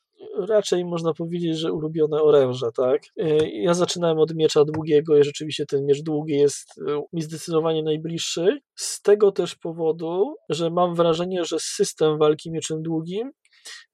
raczej 0.50 0.86
można 0.86 1.14
powiedzieć, 1.14 1.58
że 1.58 1.74
ulubione 1.74 2.22
oręże, 2.22 2.72
tak? 2.78 3.02
Y, 3.22 3.50
ja 3.54 3.74
zaczynałem 3.74 4.20
od 4.20 4.36
miecza 4.36 4.66
długiego 4.66 5.18
i 5.18 5.24
rzeczywiście 5.24 5.66
ten 5.66 5.86
miecz 5.86 6.02
długi 6.02 6.34
jest 6.34 6.78
y, 6.78 6.82
mi 7.14 7.22
zdecydowanie 7.22 7.84
najbliższy. 7.84 8.60
Z 8.76 9.02
tego 9.02 9.32
też 9.32 9.56
powodu, 9.56 10.36
że 10.50 10.70
mam 10.70 10.96
wrażenie, 10.96 11.46
że 11.46 11.58
system 11.60 12.18
walki 12.18 12.52
mieczem 12.52 12.84
długim 12.84 13.32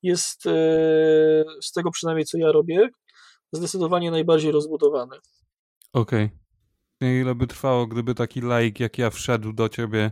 jest 0.04 0.46
y, 0.46 0.50
z 1.62 1.72
tego 1.72 1.92
przynajmniej 1.92 2.26
co 2.26 2.38
ja 2.38 2.52
robię, 2.52 2.90
zdecydowanie 3.52 4.12
najbardziej 4.12 4.52
rozbudowany. 4.52 5.16
Okej. 5.94 6.26
Okay. 6.26 7.20
Ile 7.20 7.36
by 7.36 7.48
trwało, 7.48 7.88
gdyby 7.88 8.16
taki 8.16 8.42
laik 8.42 8.80
jak 8.80 8.98
ja 8.98 9.10
wszedł 9.10 9.54
do 9.54 9.70
ciebie 9.70 10.12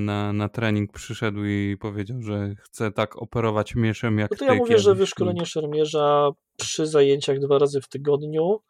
na, 0.00 0.32
na 0.32 0.48
trening 0.48 0.92
przyszedł 0.92 1.44
i 1.44 1.76
powiedział, 1.80 2.22
że 2.22 2.54
chce 2.62 2.92
tak 2.92 3.22
operować 3.22 3.74
mieczem 3.74 4.18
jak 4.18 4.30
no 4.30 4.36
to 4.36 4.44
ja 4.44 4.54
mówię, 4.54 4.78
że 4.78 4.94
wyszkolenie 4.94 5.46
szermierza 5.46 6.30
przy 6.56 6.86
zajęciach 6.86 7.38
dwa 7.38 7.58
razy 7.58 7.80
w 7.80 7.88
tygodniu 7.88 8.60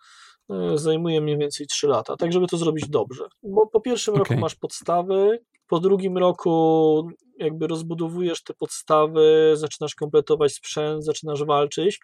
e, 0.50 0.78
zajmuje 0.78 1.20
mniej 1.20 1.38
więcej 1.38 1.66
3 1.66 1.86
lata, 1.86 2.16
tak 2.16 2.32
żeby 2.32 2.46
to 2.46 2.56
zrobić 2.56 2.88
dobrze. 2.88 3.24
Bo 3.42 3.66
po 3.66 3.80
pierwszym 3.80 4.14
okay. 4.14 4.24
roku 4.24 4.40
masz 4.40 4.54
podstawy, 4.54 5.38
po 5.68 5.80
drugim 5.80 6.18
roku 6.18 7.08
jakby 7.38 7.66
rozbudowujesz 7.66 8.42
te 8.42 8.54
podstawy, 8.54 9.52
zaczynasz 9.54 9.94
kompletować 9.94 10.52
sprzęt, 10.52 11.04
zaczynasz 11.04 11.44
walczyć, 11.44 12.00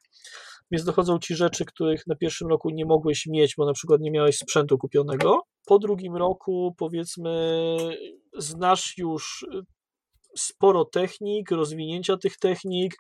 więc 0.73 0.85
dochodzą 0.85 1.19
ci 1.19 1.35
rzeczy, 1.35 1.65
których 1.65 2.07
na 2.07 2.17
pierwszym 2.17 2.49
roku 2.49 2.71
nie 2.71 2.85
mogłeś 2.85 3.27
mieć, 3.27 3.55
bo 3.57 3.67
na 3.67 3.73
przykład 3.73 4.01
nie 4.01 4.11
miałeś 4.11 4.37
sprzętu 4.37 4.79
kupionego. 4.79 5.41
Po 5.67 5.79
drugim 5.79 6.17
roku, 6.17 6.75
powiedzmy, 6.79 7.77
znasz 8.39 8.99
już 8.99 9.47
sporo 10.39 10.85
technik, 10.85 11.51
rozwinięcia 11.51 12.17
tych 12.17 12.39
technik, 12.39 12.95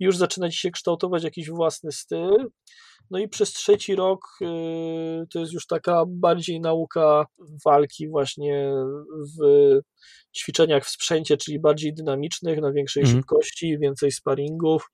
już 0.00 0.16
zaczyna 0.16 0.50
ci 0.50 0.58
się 0.58 0.70
kształtować 0.70 1.24
jakiś 1.24 1.50
własny 1.50 1.92
styl. 1.92 2.50
No 3.10 3.18
i 3.18 3.28
przez 3.28 3.52
trzeci 3.52 3.94
rok 3.94 4.20
y, 4.42 4.46
to 5.32 5.40
jest 5.40 5.52
już 5.52 5.66
taka 5.66 6.04
bardziej 6.08 6.60
nauka 6.60 7.26
walki 7.64 8.08
właśnie 8.08 8.72
w 9.38 9.78
ćwiczeniach 10.36 10.84
w 10.84 10.88
sprzęcie, 10.88 11.36
czyli 11.36 11.60
bardziej 11.60 11.94
dynamicznych, 11.94 12.60
na 12.60 12.72
większej 12.72 13.02
mhm. 13.02 13.18
szybkości, 13.18 13.78
więcej 13.78 14.12
sparingów, 14.12 14.90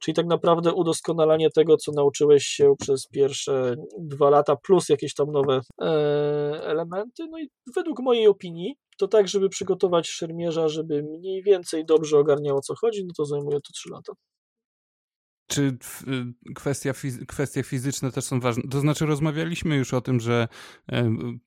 czyli 0.00 0.14
tak 0.14 0.26
naprawdę 0.26 0.72
udoskonalanie 0.72 1.50
tego, 1.50 1.76
co 1.76 1.92
nauczyłeś 1.92 2.44
się 2.44 2.74
przez 2.78 3.06
pierwsze 3.06 3.74
dwa 3.98 4.30
lata, 4.30 4.56
plus 4.56 4.88
jakieś 4.88 5.14
tam 5.14 5.32
nowe 5.32 5.60
e, 5.82 5.86
elementy. 6.62 7.26
No 7.30 7.38
i 7.38 7.48
według 7.76 8.00
mojej 8.00 8.28
opinii, 8.28 8.74
to 8.98 9.08
tak, 9.08 9.28
żeby 9.28 9.48
przygotować 9.48 10.08
szermierza, 10.08 10.68
żeby 10.68 11.02
mniej 11.02 11.42
więcej 11.42 11.84
dobrze 11.86 12.18
ogarniał 12.18 12.56
o 12.56 12.60
co 12.60 12.74
chodzi, 12.80 13.04
no 13.06 13.12
to 13.16 13.24
zajmuje 13.24 13.56
to 13.56 13.72
3 13.74 13.90
lata. 13.90 14.12
Czy 15.46 15.78
y, 16.48 16.54
kwestia, 16.54 16.92
kwestie 17.28 17.62
fizyczne 17.62 18.12
też 18.12 18.24
są 18.24 18.40
ważne? 18.40 18.62
To 18.70 18.80
znaczy, 18.80 19.06
rozmawialiśmy 19.06 19.76
już 19.76 19.94
o 19.94 20.00
tym, 20.00 20.20
że 20.20 20.48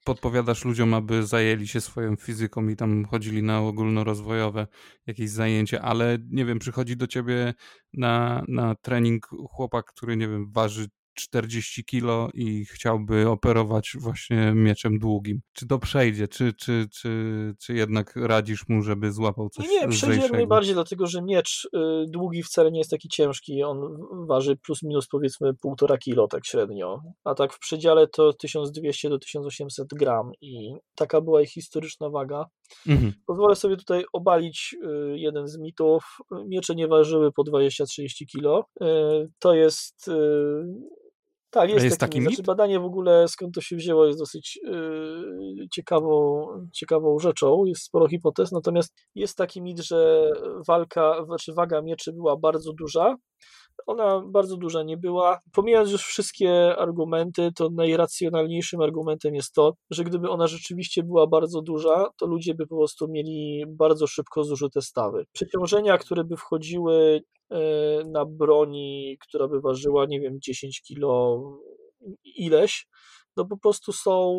podpowiadasz 0.03 0.65
ludziom, 0.65 0.93
aby 0.93 1.25
zajęli 1.25 1.67
się 1.67 1.81
swoją 1.81 2.15
fizyką 2.15 2.67
i 2.67 2.75
tam 2.75 3.05
chodzili 3.05 3.43
na 3.43 3.59
ogólnorozwojowe 3.59 4.67
jakieś 5.07 5.29
zajęcia, 5.29 5.81
ale 5.81 6.17
nie 6.29 6.45
wiem, 6.45 6.59
przychodzi 6.59 6.97
do 6.97 7.07
ciebie 7.07 7.53
na, 7.93 8.43
na 8.47 8.75
trening 8.75 9.27
chłopak, 9.51 9.85
który 9.85 10.17
nie 10.17 10.27
wiem, 10.27 10.51
waży 10.51 10.87
40 11.13 11.85
kilo 11.85 12.29
i 12.33 12.65
chciałby 12.65 13.29
operować 13.29 13.91
właśnie 13.99 14.51
mieczem 14.55 14.99
długim. 14.99 15.41
Czy 15.53 15.67
to 15.67 15.79
przejdzie, 15.79 16.27
czy, 16.27 16.53
czy, 16.53 16.87
czy, 16.93 17.53
czy 17.59 17.73
jednak 17.73 18.15
radzisz 18.15 18.67
mu, 18.69 18.81
żeby 18.81 19.11
złapał 19.11 19.49
coś 19.49 19.69
Nie, 19.69 19.87
przejdzie 19.87 20.21
jak 20.21 20.31
najbardziej, 20.31 20.73
dlatego 20.73 21.07
że 21.07 21.21
miecz 21.21 21.65
y, 21.65 21.79
długi 22.07 22.43
wcale 22.43 22.71
nie 22.71 22.79
jest 22.79 22.91
taki 22.91 23.09
ciężki, 23.09 23.63
on 23.63 23.97
waży 24.27 24.57
plus 24.57 24.83
minus 24.83 25.07
powiedzmy 25.07 25.53
półtora 25.53 25.97
kilo 25.97 26.27
tak 26.27 26.45
średnio, 26.45 27.01
a 27.23 27.35
tak 27.35 27.53
w 27.53 27.59
przedziale 27.59 28.07
to 28.07 28.33
1200 28.33 29.09
do 29.09 29.19
1800 29.19 29.87
gram 29.93 30.31
i 30.41 30.73
taka 30.95 31.21
była 31.21 31.41
ich 31.41 31.49
historyczna 31.49 32.09
waga. 32.09 32.45
Mhm. 32.87 33.13
Pozwolę 33.25 33.55
sobie 33.55 33.77
tutaj 33.77 34.03
obalić 34.13 34.75
y, 34.83 35.19
jeden 35.19 35.47
z 35.47 35.57
mitów. 35.57 36.03
Miecze 36.47 36.75
nie 36.75 36.87
ważyły 36.87 37.31
po 37.31 37.43
20-30 37.43 38.25
kilo. 38.31 38.65
Y, 38.81 38.85
to 39.39 39.53
jest 39.53 40.07
y, 40.07 40.13
tak, 41.49 41.69
jest, 41.69 41.83
jest 41.85 41.99
taki, 41.99 42.11
taki 42.11 42.23
znaczy 42.23 42.43
badanie 42.43 42.79
w 42.79 42.85
ogóle, 42.85 43.27
skąd 43.27 43.55
to 43.55 43.61
się 43.61 43.75
wzięło, 43.75 44.05
jest 44.05 44.19
dosyć 44.19 44.59
yy, 44.63 45.67
ciekawą, 45.73 46.45
ciekawą 46.73 47.19
rzeczą, 47.19 47.65
jest 47.65 47.83
sporo 47.83 48.07
hipotez, 48.07 48.51
natomiast 48.51 48.93
jest 49.15 49.37
taki 49.37 49.61
mit, 49.61 49.79
że 49.79 50.31
walka, 50.67 51.25
znaczy 51.25 51.53
waga 51.53 51.81
mieczy 51.81 52.13
była 52.13 52.37
bardzo 52.37 52.73
duża, 52.73 53.15
ona 53.85 54.21
bardzo 54.25 54.57
duża 54.57 54.83
nie 54.83 54.97
była. 54.97 55.39
Pomijając 55.53 55.91
już 55.91 56.03
wszystkie 56.03 56.77
argumenty, 56.77 57.51
to 57.55 57.69
najracjonalniejszym 57.69 58.81
argumentem 58.81 59.35
jest 59.35 59.53
to, 59.53 59.73
że 59.89 60.03
gdyby 60.03 60.29
ona 60.29 60.47
rzeczywiście 60.47 61.03
była 61.03 61.27
bardzo 61.27 61.61
duża, 61.61 62.05
to 62.17 62.25
ludzie 62.25 62.53
by 62.53 62.67
po 62.67 62.77
prostu 62.77 63.07
mieli 63.07 63.63
bardzo 63.67 64.07
szybko 64.07 64.43
zużyte 64.43 64.81
stawy. 64.81 65.25
Przeciążenia, 65.31 65.97
które 65.97 66.23
by 66.23 66.37
wchodziły 66.37 67.21
e, 67.49 67.59
na 68.05 68.25
broni, 68.25 69.17
która 69.21 69.47
by 69.47 69.61
ważyła, 69.61 70.05
nie 70.05 70.19
wiem, 70.19 70.37
10 70.41 70.81
kilo 70.81 71.41
ileś, 72.23 72.87
no 73.37 73.45
po 73.45 73.57
prostu 73.57 73.93
są 73.93 74.35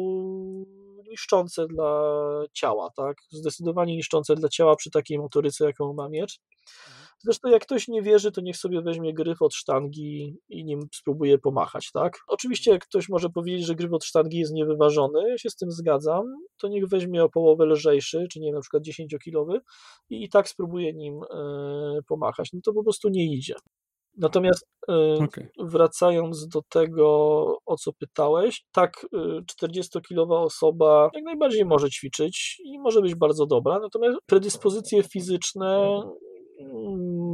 niszczące 1.10 1.66
dla 1.66 2.02
ciała, 2.52 2.90
tak? 2.96 3.16
Zdecydowanie 3.30 3.96
niszczące 3.96 4.34
dla 4.34 4.48
ciała 4.48 4.76
przy 4.76 4.90
takiej 4.90 5.18
motoryce, 5.18 5.64
jaką 5.64 5.92
ma 5.92 6.08
miecz. 6.08 6.40
Zresztą 7.22 7.48
jak 7.48 7.62
ktoś 7.62 7.88
nie 7.88 8.02
wierzy, 8.02 8.32
to 8.32 8.40
niech 8.40 8.56
sobie 8.56 8.82
weźmie 8.82 9.14
gryf 9.14 9.42
od 9.42 9.54
sztangi 9.54 10.36
i 10.48 10.64
nim 10.64 10.80
spróbuje 10.94 11.38
pomachać, 11.38 11.90
tak? 11.92 12.18
Oczywiście 12.28 12.70
jak 12.70 12.84
ktoś 12.86 13.08
może 13.08 13.28
powiedzieć, 13.28 13.66
że 13.66 13.74
gryf 13.74 13.92
od 13.92 14.04
sztangi 14.04 14.38
jest 14.38 14.52
niewyważony, 14.52 15.28
ja 15.28 15.38
się 15.38 15.50
z 15.50 15.56
tym 15.56 15.70
zgadzam, 15.70 16.24
to 16.60 16.68
niech 16.68 16.88
weźmie 16.88 17.24
o 17.24 17.28
połowę 17.28 17.66
lżejszy, 17.66 18.26
czy 18.32 18.40
nie 18.40 18.46
wiem, 18.46 18.54
na 18.54 18.60
przykład 18.60 18.82
10-kilowy 18.82 19.60
i, 20.10 20.24
i 20.24 20.28
tak 20.28 20.48
spróbuje 20.48 20.92
nim 20.92 21.22
y, 21.22 22.02
pomachać. 22.08 22.48
No 22.52 22.60
to 22.64 22.72
po 22.72 22.82
prostu 22.82 23.08
nie 23.08 23.34
idzie. 23.34 23.54
Natomiast 24.16 24.66
y, 24.90 24.92
okay. 25.24 25.50
wracając 25.58 26.48
do 26.48 26.62
tego, 26.68 27.06
o 27.66 27.76
co 27.76 27.92
pytałeś, 27.92 28.64
tak, 28.72 29.06
40-kilowa 29.62 30.34
y, 30.34 30.44
osoba 30.44 31.10
jak 31.14 31.24
najbardziej 31.24 31.64
może 31.64 31.90
ćwiczyć 31.90 32.62
i 32.64 32.78
może 32.78 33.02
być 33.02 33.14
bardzo 33.14 33.46
dobra, 33.46 33.78
natomiast 33.78 34.18
predyspozycje 34.26 35.02
fizyczne 35.02 36.00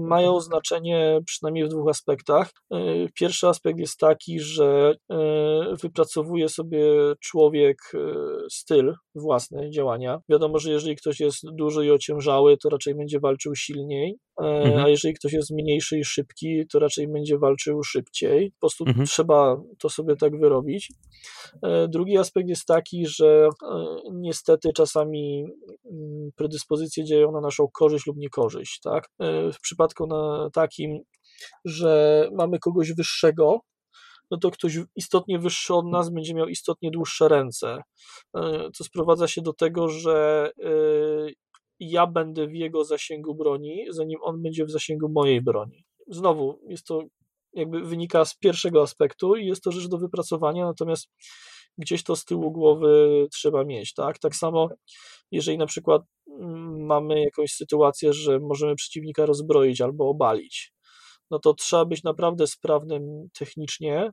mają 0.06 0.40
znaczenie 0.40 1.20
przynajmniej 1.26 1.64
w 1.64 1.68
dwóch 1.68 1.90
aspektach. 1.90 2.50
E, 2.72 2.78
pierwszy 3.14 3.48
aspekt 3.48 3.78
jest 3.78 3.98
taki, 3.98 4.40
że 4.40 4.94
e, 5.10 5.16
wypracowuje 5.82 6.48
sobie 6.48 6.82
człowiek 7.20 7.78
e, 7.94 7.98
styl 8.50 8.94
własny 9.14 9.70
działania. 9.70 10.20
Wiadomo, 10.28 10.58
że 10.58 10.70
jeżeli 10.70 10.96
ktoś 10.96 11.20
jest 11.20 11.38
duży 11.52 11.86
i 11.86 11.90
ociężały, 11.90 12.56
to 12.56 12.68
raczej 12.68 12.94
będzie 12.94 13.20
walczył 13.20 13.54
silniej, 13.54 14.18
mhm. 14.40 14.84
a 14.84 14.88
jeżeli 14.88 15.14
ktoś 15.14 15.32
jest 15.32 15.50
mniejszy 15.50 15.98
i 15.98 16.04
szybki, 16.04 16.66
to 16.72 16.78
raczej 16.78 17.08
będzie 17.08 17.38
walczył 17.38 17.82
szybciej. 17.82 18.50
Po 18.50 18.60
prostu 18.60 18.84
mhm. 18.84 19.06
trzeba 19.06 19.56
to 19.78 19.88
sobie 19.88 20.16
tak 20.16 20.40
wyrobić. 20.40 20.92
Drugi 21.88 22.18
aspekt 22.18 22.48
jest 22.48 22.66
taki, 22.66 23.06
że 23.06 23.48
niestety 24.12 24.72
czasami 24.72 25.44
mm, 25.92 26.30
predyspozycje 26.36 27.04
dzieją 27.04 27.32
na 27.32 27.40
naszą 27.40 27.68
korzyść 27.72 28.06
lub 28.06 28.16
niekorzyść. 28.16 28.80
Tak? 28.80 29.08
W 29.52 29.60
przypadku 29.62 30.06
na 30.06 30.50
takim, 30.52 30.98
że 31.64 32.28
mamy 32.32 32.58
kogoś 32.58 32.92
wyższego, 32.92 33.60
no 34.30 34.38
to 34.38 34.50
ktoś 34.50 34.78
istotnie 34.96 35.38
wyższy 35.38 35.74
od 35.74 35.86
nas 35.86 36.10
będzie 36.10 36.34
miał 36.34 36.48
istotnie 36.48 36.90
dłuższe 36.90 37.28
ręce, 37.28 37.82
e, 38.36 38.70
co 38.74 38.84
sprowadza 38.84 39.28
się 39.28 39.42
do 39.42 39.52
tego, 39.52 39.88
że 39.88 40.50
e, 40.64 40.70
ja 41.80 42.06
będę 42.06 42.46
w 42.46 42.54
jego 42.54 42.84
zasięgu 42.84 43.34
broni, 43.34 43.86
zanim 43.90 44.18
on 44.22 44.42
będzie 44.42 44.64
w 44.64 44.70
zasięgu 44.70 45.08
mojej 45.08 45.42
broni. 45.42 45.84
Znowu, 46.08 46.60
jest 46.68 46.86
to 46.86 47.02
jakby 47.52 47.80
wynika 47.80 48.24
z 48.24 48.38
pierwszego 48.38 48.82
aspektu 48.82 49.36
i 49.36 49.46
jest 49.46 49.62
to 49.62 49.72
rzecz 49.72 49.88
do 49.88 49.98
wypracowania, 49.98 50.64
natomiast 50.64 51.08
gdzieś 51.78 52.02
to 52.04 52.16
z 52.16 52.24
tyłu 52.24 52.52
głowy 52.52 53.26
trzeba 53.32 53.64
mieć, 53.64 53.94
tak? 53.94 54.18
Tak 54.18 54.36
samo, 54.36 54.68
jeżeli 55.30 55.58
na 55.58 55.66
przykład 55.66 56.02
mm, 56.40 56.86
mamy 56.86 57.20
jakąś 57.20 57.52
sytuację, 57.52 58.12
że 58.12 58.38
możemy 58.40 58.74
przeciwnika 58.74 59.26
rozbroić 59.26 59.80
albo 59.80 60.08
obalić, 60.08 60.72
no 61.30 61.38
to 61.38 61.54
trzeba 61.54 61.84
być 61.84 62.02
naprawdę 62.02 62.46
sprawnym 62.46 63.28
technicznie 63.38 64.10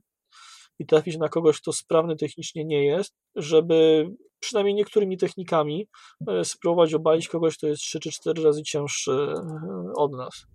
i 0.78 0.86
trafić 0.86 1.16
na 1.16 1.28
kogoś, 1.28 1.60
kto 1.60 1.72
sprawny 1.72 2.16
technicznie 2.16 2.64
nie 2.64 2.84
jest, 2.84 3.14
żeby 3.36 4.08
przynajmniej 4.40 4.74
niektórymi 4.74 5.16
technikami 5.18 5.88
e, 6.28 6.44
spróbować 6.44 6.94
obalić 6.94 7.28
kogoś, 7.28 7.56
kto 7.56 7.66
jest 7.66 7.82
3 7.82 8.00
czy 8.00 8.10
4 8.10 8.42
razy 8.42 8.62
cięższy 8.62 9.12
e, 9.12 9.92
od 9.96 10.12
nas. 10.12 10.46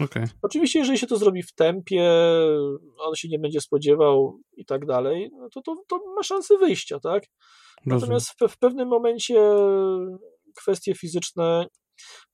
Okay. 0.00 0.28
Oczywiście, 0.42 0.78
jeżeli 0.78 0.98
się 0.98 1.06
to 1.06 1.16
zrobi 1.16 1.42
w 1.42 1.54
tempie, 1.54 2.10
on 2.98 3.14
się 3.14 3.28
nie 3.28 3.38
będzie 3.38 3.60
spodziewał 3.60 4.40
i 4.56 4.64
tak 4.64 4.86
dalej, 4.86 5.30
no 5.32 5.48
to, 5.48 5.62
to, 5.62 5.76
to 5.88 6.00
ma 6.16 6.22
szansę 6.22 6.58
wyjścia, 6.58 7.00
tak? 7.00 7.22
Natomiast 7.86 8.30
w, 8.30 8.48
w, 8.48 8.58
pewnym 8.58 8.88
momencie 8.88 9.40
kwestie 10.56 10.94
fizyczne 10.94 11.66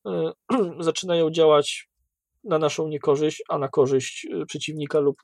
y, 0.08 0.10
zaczynają 0.80 1.30
działać 1.30 1.88
na 2.44 2.58
naszą 2.58 2.88
niekorzyść, 2.88 3.42
a 3.48 3.58
na 3.58 3.68
korzyść 3.68 4.26
e, 4.32 4.46
przeciwnika 4.46 5.00
lub 5.00 5.16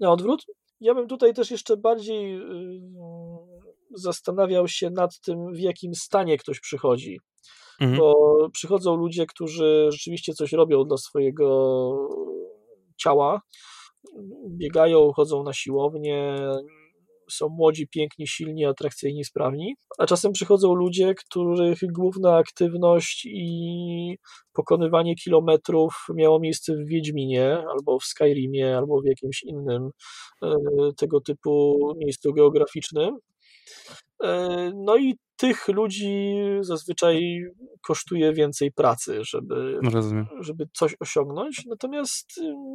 na 0.00 0.12
odwrót. 0.12 0.44
Ja 0.80 0.94
bym 0.94 1.08
tutaj 1.08 1.34
też 1.34 1.50
jeszcze 1.50 1.76
bardziej 1.76 2.36
y, 2.36 2.80
zastanawiał 3.94 4.68
się 4.68 4.90
nad 4.90 5.20
tym, 5.20 5.52
w 5.54 5.58
jakim 5.58 5.94
stanie 5.94 6.38
ktoś 6.38 6.60
przychodzi 6.60 7.18
mhm. 7.82 7.98
bo 7.98 8.36
przychodzą 8.52 8.96
ludzie, 8.96 9.26
którzy 9.26 9.88
rzeczywiście 9.92 10.32
coś 10.32 10.52
robią 10.52 10.84
dla 10.84 10.96
swojego 10.96 12.08
ciała, 12.96 13.40
biegają, 14.48 15.12
chodzą 15.12 15.42
na 15.42 15.52
siłownię, 15.52 16.36
są 17.30 17.48
młodzi, 17.48 17.88
piękni, 17.88 18.28
silni, 18.28 18.64
atrakcyjni, 18.64 19.24
sprawni, 19.24 19.74
a 19.98 20.06
czasem 20.06 20.32
przychodzą 20.32 20.74
ludzie, 20.74 21.14
których 21.14 21.78
główna 21.92 22.36
aktywność 22.36 23.24
i 23.26 24.18
pokonywanie 24.52 25.14
kilometrów 25.14 26.06
miało 26.14 26.40
miejsce 26.40 26.76
w 26.76 26.86
Wiedźminie, 26.86 27.64
albo 27.70 27.98
w 27.98 28.04
Skyrimie, 28.04 28.76
albo 28.76 29.00
w 29.00 29.06
jakimś 29.06 29.42
innym 29.42 29.90
e, 30.42 30.54
tego 30.96 31.20
typu 31.20 31.78
miejscu 31.98 32.32
geograficznym. 32.32 33.18
E, 34.22 34.70
no 34.74 34.96
i 34.96 35.14
tych 35.36 35.68
ludzi 35.68 36.34
zazwyczaj 36.60 37.42
kosztuje 37.86 38.32
więcej 38.32 38.72
pracy, 38.72 39.18
żeby, 39.24 39.80
żeby 40.40 40.68
coś 40.72 40.96
osiągnąć. 41.00 41.62
Natomiast 41.66 42.26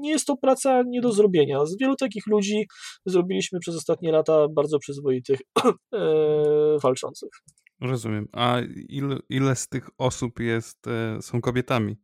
nie 0.02 0.10
jest 0.10 0.26
to 0.26 0.38
praca 0.38 0.84
nie 0.88 1.02
do 1.02 1.12
zrobienia. 1.12 1.66
Z 1.66 1.78
wielu 1.78 1.96
takich 1.96 2.28
ludzi 2.28 2.68
zrobiliśmy 3.06 3.60
przez 3.60 3.76
ostatnie 3.76 4.12
lata 4.12 4.48
bardzo 4.48 4.80
przyzwoitych 4.80 5.40
e, 5.94 6.00
walczących. 6.84 7.30
Rozumiem. 7.82 8.28
A 8.32 8.60
ile, 8.90 9.20
ile 9.30 9.56
z 9.56 9.68
tych 9.68 9.90
osób 9.98 10.40
jest, 10.40 10.88
e, 10.88 11.22
są 11.22 11.42
kobietami? 11.42 11.98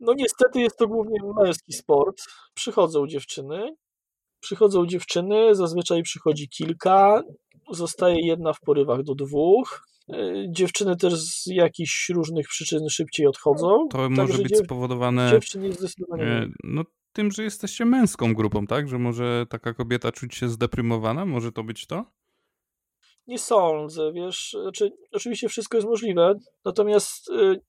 No 0.00 0.12
niestety 0.16 0.60
jest 0.60 0.78
to 0.78 0.88
głównie 0.88 1.18
męski 1.42 1.72
sport. 1.72 2.16
Przychodzą 2.54 3.06
dziewczyny, 3.06 3.76
Przychodzą 4.44 4.86
dziewczyny, 4.86 5.54
zazwyczaj 5.54 6.02
przychodzi 6.02 6.48
kilka, 6.48 7.22
zostaje 7.70 8.26
jedna 8.26 8.52
w 8.52 8.60
porywach 8.60 9.02
do 9.02 9.14
dwóch. 9.14 9.86
Dziewczyny 10.48 10.96
też 10.96 11.14
z 11.14 11.46
jakichś 11.46 12.08
różnych 12.08 12.48
przyczyn 12.48 12.88
szybciej 12.88 13.26
odchodzą. 13.26 13.88
To 13.90 14.10
może 14.10 14.38
być 14.38 14.58
spowodowane 14.58 15.30
dziewczyn 15.30 15.64
jest 15.64 15.78
zdecydowanie 15.78 16.48
no, 16.64 16.84
tym, 17.12 17.30
że 17.32 17.42
jesteście 17.42 17.84
męską 17.84 18.34
grupą, 18.34 18.66
tak? 18.66 18.88
Że 18.88 18.98
może 18.98 19.46
taka 19.50 19.74
kobieta 19.74 20.12
czuć 20.12 20.34
się 20.34 20.48
zdeprymowana? 20.48 21.26
Może 21.26 21.52
to 21.52 21.62
być 21.62 21.86
to? 21.86 22.04
Nie 23.26 23.38
sądzę, 23.38 24.12
wiesz, 24.12 24.56
znaczy, 24.62 24.90
oczywiście 25.12 25.48
wszystko 25.48 25.76
jest 25.76 25.88
możliwe, 25.88 26.34
natomiast 26.64 27.30
y, 27.30 27.60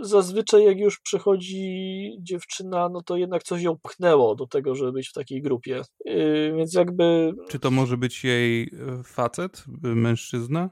zazwyczaj 0.00 0.64
jak 0.64 0.78
już 0.78 1.00
przychodzi 1.00 2.16
dziewczyna, 2.20 2.88
no 2.88 3.02
to 3.02 3.16
jednak 3.16 3.42
coś 3.42 3.62
ją 3.62 3.78
pchnęło 3.82 4.34
do 4.34 4.46
tego, 4.46 4.74
żeby 4.74 4.92
być 4.92 5.08
w 5.08 5.12
takiej 5.12 5.42
grupie, 5.42 5.82
y, 6.06 6.52
więc 6.56 6.74
jakby... 6.74 7.32
Czy 7.48 7.58
to 7.58 7.70
może 7.70 7.96
być 7.96 8.24
jej 8.24 8.62
e, 8.62 9.02
facet, 9.04 9.64
mężczyzna? 9.82 10.70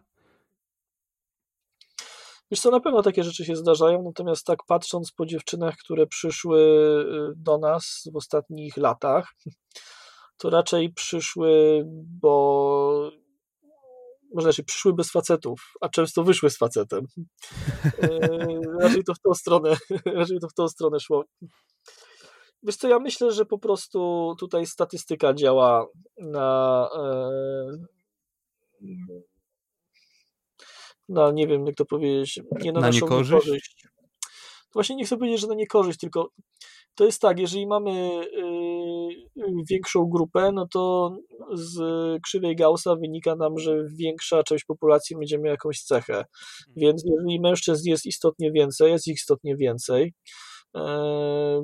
Wiesz 2.50 2.60
co, 2.60 2.70
na 2.70 2.80
pewno 2.80 3.02
takie 3.02 3.24
rzeczy 3.24 3.44
się 3.44 3.56
zdarzają, 3.56 4.02
natomiast 4.02 4.46
tak 4.46 4.58
patrząc 4.66 5.12
po 5.12 5.26
dziewczynach, 5.26 5.76
które 5.76 6.06
przyszły 6.06 6.60
do 7.36 7.58
nas 7.58 8.08
w 8.12 8.16
ostatnich 8.16 8.76
latach, 8.76 9.34
to 10.38 10.50
raczej 10.50 10.92
przyszły, 10.92 11.82
bo 12.20 13.10
można 14.34 14.52
się 14.52 14.62
przyszły 14.62 14.92
bez 14.92 15.10
facetów, 15.10 15.72
a 15.80 15.88
często 15.88 16.24
wyszły 16.24 16.50
z 16.50 16.58
facetem. 16.58 17.06
E, 18.02 18.60
raczej 18.80 19.04
to 19.04 19.14
w 19.14 19.20
tą 19.20 19.34
stronę, 19.34 19.76
raczej 20.18 20.40
to 20.40 20.48
w 20.48 20.54
tą 20.54 20.68
stronę 20.68 21.00
szło. 21.00 21.24
Wiesz 22.62 22.76
co, 22.76 22.88
ja 22.88 22.98
myślę, 22.98 23.32
że 23.32 23.44
po 23.44 23.58
prostu 23.58 24.34
tutaj 24.40 24.66
statystyka 24.66 25.34
działa 25.34 25.86
na 26.18 26.88
e, 26.96 27.98
na 31.08 31.30
nie 31.30 31.46
wiem 31.46 31.66
jak 31.66 31.76
to 31.76 31.84
powiedzieć, 31.84 32.40
nie 32.60 32.72
na, 32.72 32.80
na 32.80 32.86
naszą 32.86 33.06
niekorzyść? 33.06 33.30
niekorzyść. 33.30 33.88
Właśnie 34.72 34.96
nie 34.96 35.04
chcę 35.04 35.16
powiedzieć, 35.16 35.40
że 35.40 35.46
na 35.46 35.54
niekorzyść, 35.54 35.98
tylko 35.98 36.28
to 36.98 37.04
jest 37.04 37.20
tak, 37.20 37.38
jeżeli 37.38 37.66
mamy 37.66 37.90
yy, 39.36 39.64
większą 39.70 40.04
grupę, 40.04 40.50
no 40.54 40.68
to 40.68 41.16
z 41.52 41.78
krzywej 42.22 42.56
Gaussa 42.56 42.96
wynika 42.96 43.36
nam, 43.36 43.58
że 43.58 43.84
większa 43.98 44.42
część 44.42 44.64
populacji 44.64 45.16
będzie 45.16 45.38
miała 45.38 45.50
jakąś 45.50 45.82
cechę. 45.82 46.14
Mhm. 46.14 46.26
Więc 46.76 47.04
jeżeli 47.06 47.40
mężczyzn 47.40 47.88
jest 47.88 48.06
istotnie 48.06 48.52
więcej, 48.52 48.92
jest 48.92 49.08
ich 49.08 49.14
istotnie 49.14 49.56
więcej, 49.56 50.14
yy, 50.74 50.80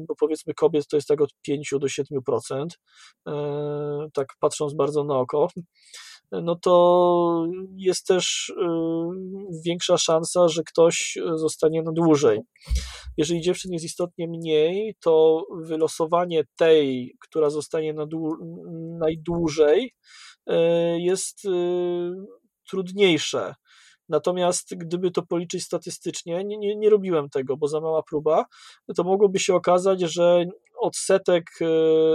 bo 0.09 0.15
powiedzmy 0.19 0.55
kobiet 0.55 0.87
to 0.89 0.97
jest 0.97 1.09
tak 1.09 1.21
od 1.21 1.31
5 1.43 1.71
do 1.81 1.87
7%, 1.87 2.67
yy, 3.27 3.35
tak 4.13 4.27
patrząc 4.41 4.75
bardzo 4.75 5.05
na 5.05 5.19
oko, 5.19 5.49
no 6.33 6.57
to 6.57 7.47
jest 7.77 8.07
też 8.07 8.49
y, 8.49 8.55
większa 9.65 9.99
szansa, 9.99 10.49
że 10.49 10.63
ktoś 10.63 11.19
zostanie 11.35 11.83
na 11.83 11.93
dłużej. 11.93 12.41
Jeżeli 13.17 13.41
dziewczyn 13.41 13.73
jest 13.73 13.85
istotnie 13.85 14.29
mniej, 14.29 14.95
to 15.01 15.45
wylosowanie 15.63 16.45
tej, 16.57 17.17
która 17.21 17.51
zostanie 17.51 17.95
na 17.95 18.07
najdłużej, 18.99 19.95
y, 20.51 20.55
jest 21.01 21.45
y, 21.45 21.51
trudniejsze. 22.71 23.55
Natomiast 24.09 24.75
gdyby 24.77 25.11
to 25.11 25.23
policzyć 25.23 25.63
statystycznie, 25.63 26.45
nie, 26.45 26.59
nie, 26.59 26.77
nie 26.77 26.91
robiłem 26.91 27.29
tego, 27.29 27.57
bo 27.57 27.69
za 27.69 27.81
mała 27.81 28.03
próba, 28.03 28.45
to 28.97 29.05
mogłoby 29.05 29.39
się 29.39 29.55
okazać, 29.55 30.01
że 30.01 30.45
odsetek 30.81 31.45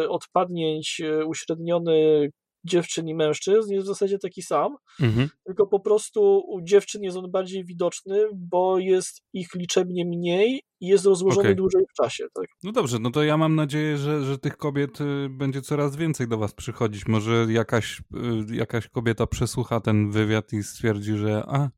odpadnięć 0.10 1.02
uśredniony 1.26 2.30
dziewczyn 2.64 3.08
i 3.08 3.16
mężczyzn 3.16 3.74
jest 3.74 3.86
w 3.86 3.88
zasadzie 3.88 4.20
taki 4.20 4.42
sam, 4.42 4.76
mhm. 5.02 5.30
tylko 5.46 5.68
po 5.68 5.80
prostu 5.80 6.44
u 6.48 6.62
dziewczyn 6.62 7.04
jest 7.04 7.18
on 7.18 7.32
bardziej 7.32 7.66
widoczny, 7.66 8.26
bo 8.34 8.80
jest 8.80 9.22
ich 9.34 9.48
liczebnie 9.56 10.06
mniej 10.06 10.62
i 10.80 10.88
jest 10.88 11.06
rozłożony 11.06 11.48
okay. 11.48 11.56
dłużej 11.56 11.84
w 11.90 11.94
czasie. 11.94 12.26
Tak? 12.34 12.46
No 12.64 12.72
dobrze, 12.72 13.00
no 13.00 13.12
to 13.12 13.24
ja 13.24 13.38
mam 13.38 13.56
nadzieję, 13.56 13.98
że, 13.98 14.24
że 14.24 14.38
tych 14.38 14.58
kobiet 14.58 15.02
y, 15.02 15.30
będzie 15.30 15.62
coraz 15.62 15.96
więcej 15.96 16.28
do 16.28 16.38
was 16.38 16.54
przychodzić. 16.54 17.08
Może 17.08 17.48
jakaś, 17.50 18.02
y, 18.52 18.56
jakaś 18.56 18.88
kobieta 18.88 19.28
przesłucha 19.28 19.80
ten 19.80 20.12
wywiad 20.12 20.54
i 20.54 20.64
stwierdzi, 20.64 21.16
że 21.16 21.44
a, 21.48 21.70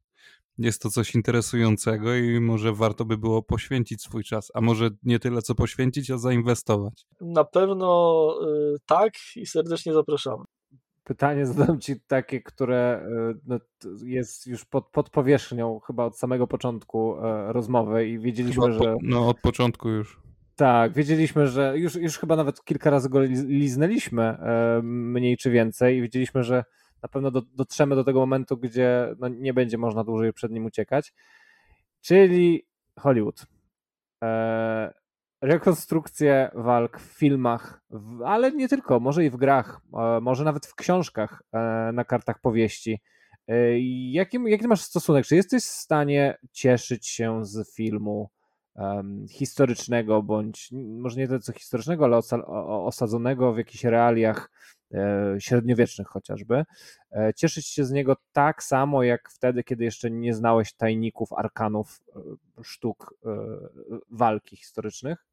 jest 0.57 0.81
to 0.81 0.89
coś 0.89 1.15
interesującego 1.15 2.15
i 2.15 2.39
może 2.39 2.73
warto 2.73 3.05
by 3.05 3.17
było 3.17 3.43
poświęcić 3.43 4.01
swój 4.01 4.23
czas, 4.23 4.51
a 4.53 4.61
może 4.61 4.89
nie 5.03 5.19
tyle 5.19 5.41
co 5.41 5.55
poświęcić, 5.55 6.11
a 6.11 6.17
zainwestować. 6.17 7.05
Na 7.21 7.43
pewno 7.43 8.35
y, 8.75 8.77
tak 8.85 9.13
i 9.35 9.45
serdecznie 9.45 9.93
zapraszamy 9.93 10.43
pytanie 11.03 11.45
zadam 11.45 11.79
ci 11.79 12.01
takie, 12.01 12.41
które 12.41 13.05
e, 13.05 13.33
no, 13.47 13.59
jest 14.03 14.47
już 14.47 14.65
pod, 14.65 14.87
pod 14.89 15.09
powierzchnią 15.09 15.79
chyba 15.79 16.05
od 16.05 16.17
samego 16.17 16.47
początku 16.47 17.17
e, 17.17 17.53
rozmowy 17.53 18.07
i 18.07 18.19
wiedzieliśmy, 18.19 18.61
po, 18.61 18.71
że... 18.71 18.95
No 19.01 19.27
od 19.27 19.39
początku 19.39 19.89
już. 19.89 20.21
Tak, 20.55 20.93
wiedzieliśmy, 20.93 21.47
że 21.47 21.73
już, 21.77 21.95
już 21.95 22.17
chyba 22.17 22.35
nawet 22.35 22.63
kilka 22.63 22.89
razy 22.89 23.09
go 23.09 23.21
liznęliśmy 23.47 24.23
e, 24.23 24.81
mniej 24.83 25.37
czy 25.37 25.51
więcej 25.51 25.97
i 25.97 26.01
wiedzieliśmy, 26.01 26.43
że 26.43 26.63
na 27.03 27.09
pewno 27.09 27.31
do, 27.31 27.41
dotrzemy 27.41 27.95
do 27.95 28.03
tego 28.03 28.19
momentu, 28.19 28.57
gdzie 28.57 29.15
no, 29.19 29.27
nie 29.27 29.53
będzie 29.53 29.77
można 29.77 30.03
dłużej 30.03 30.33
przed 30.33 30.51
nim 30.51 30.65
uciekać, 30.65 31.13
czyli 32.01 32.65
Hollywood 32.99 33.45
rekonstrukcje 35.41 36.51
walk 36.53 36.99
w 36.99 37.18
filmach, 37.18 37.81
ale 38.26 38.51
nie 38.51 38.68
tylko, 38.68 38.99
może 38.99 39.26
i 39.26 39.30
w 39.30 39.38
grach, 39.38 39.81
e, 39.93 40.19
może 40.22 40.43
nawet 40.43 40.65
w 40.65 40.76
książkach 40.76 41.43
e, 41.53 41.91
na 41.93 42.05
kartach 42.05 42.39
powieści. 42.39 43.01
E, 43.47 43.80
jaki, 44.11 44.38
jaki 44.45 44.68
masz 44.68 44.81
stosunek? 44.81 45.26
Czy 45.26 45.35
jesteś 45.35 45.63
w 45.63 45.68
stanie 45.68 46.38
cieszyć 46.51 47.07
się 47.07 47.45
z 47.45 47.76
filmu 47.76 48.30
um, 48.76 49.26
historycznego, 49.27 50.23
bądź 50.23 50.69
może 50.72 51.19
nie 51.19 51.27
tyle 51.27 51.39
co 51.39 51.53
historycznego, 51.53 52.05
ale 52.05 52.18
osadzonego 52.85 53.53
w 53.53 53.57
jakichś 53.57 53.84
realiach 53.84 54.51
e, 54.93 55.35
średniowiecznych 55.39 56.07
chociażby, 56.07 56.63
e, 57.11 57.34
cieszyć 57.34 57.68
się 57.68 57.85
z 57.85 57.91
niego 57.91 58.15
tak 58.31 58.63
samo 58.63 59.03
jak 59.03 59.30
wtedy, 59.30 59.63
kiedy 59.63 59.84
jeszcze 59.84 60.11
nie 60.11 60.34
znałeś 60.34 60.73
tajników, 60.73 61.34
arkanów, 61.34 62.03
e, 62.15 62.63
sztuk 62.63 63.15
walki 64.09 64.57
historycznych? 64.57 65.30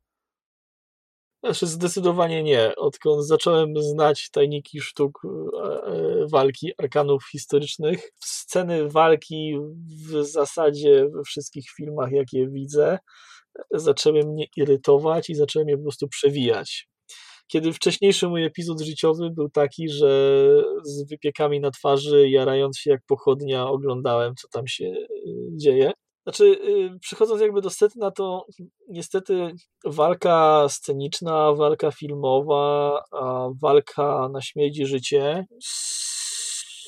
Znaczy 1.45 1.67
zdecydowanie 1.67 2.43
nie. 2.43 2.77
Odkąd 2.77 3.27
zacząłem 3.27 3.83
znać 3.83 4.31
tajniki 4.31 4.81
sztuk 4.81 5.23
e, 5.25 5.29
e, 5.29 6.27
walki, 6.33 6.73
arkanów 6.79 7.25
historycznych, 7.33 8.11
sceny 8.21 8.89
walki 8.89 9.57
w 10.11 10.25
zasadzie 10.25 11.09
we 11.09 11.23
wszystkich 11.23 11.71
filmach, 11.77 12.13
jakie 12.13 12.49
widzę, 12.49 12.99
zaczęły 13.71 14.23
mnie 14.25 14.47
irytować 14.57 15.31
i 15.31 15.35
zacząłem 15.35 15.69
je 15.69 15.77
po 15.77 15.83
prostu 15.83 16.09
przewijać. 16.09 16.89
Kiedy 17.47 17.73
wcześniejszy 17.73 18.29
mój 18.29 18.45
epizod 18.45 18.81
życiowy 18.81 19.31
był 19.31 19.51
taki, 19.51 19.89
że 19.89 20.43
z 20.85 21.09
wypiekami 21.09 21.61
na 21.61 21.71
twarzy, 21.71 22.29
jarając 22.29 22.79
się 22.79 22.91
jak 22.91 23.01
pochodnia, 23.07 23.69
oglądałem, 23.69 24.35
co 24.35 24.49
tam 24.49 24.67
się 24.67 24.85
e, 24.85 25.07
dzieje. 25.57 25.93
Znaczy, 26.29 26.45
y, 26.45 26.99
przechodząc 27.01 27.41
jakby 27.41 27.61
do 27.61 27.71
setna, 27.71 28.11
to 28.11 28.47
niestety 28.89 29.53
walka 29.85 30.67
sceniczna, 30.69 31.53
walka 31.53 31.91
filmowa, 31.91 33.01
walka 33.63 34.29
na 34.33 34.41
śmierć 34.41 34.79
i 34.79 34.87
życie 34.87 35.47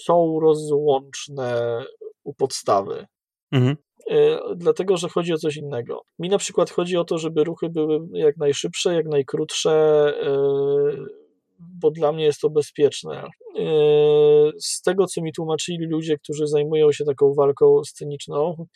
są 0.04 0.40
rozłączne 0.40 1.82
u 2.24 2.34
podstawy. 2.34 3.06
Mhm. 3.52 3.76
Y, 4.10 4.38
dlatego, 4.56 4.96
że 4.96 5.08
chodzi 5.08 5.32
o 5.32 5.38
coś 5.38 5.56
innego. 5.56 6.02
Mi 6.18 6.28
na 6.28 6.38
przykład 6.38 6.70
chodzi 6.70 6.96
o 6.96 7.04
to, 7.04 7.18
żeby 7.18 7.44
ruchy 7.44 7.68
były 7.68 8.00
jak 8.12 8.36
najszybsze, 8.36 8.94
jak 8.94 9.06
najkrótsze, 9.06 10.06
y, 10.22 11.19
bo 11.80 11.90
dla 11.90 12.12
mnie 12.12 12.24
jest 12.24 12.40
to 12.40 12.50
bezpieczne. 12.50 13.22
E, 13.58 13.64
z 14.60 14.82
tego, 14.82 15.06
co 15.06 15.22
mi 15.22 15.32
tłumaczyli 15.32 15.86
ludzie, 15.86 16.18
którzy 16.18 16.46
zajmują 16.46 16.92
się 16.92 17.04
taką 17.04 17.34
walką 17.34 17.84
sceniczną, 17.84 18.66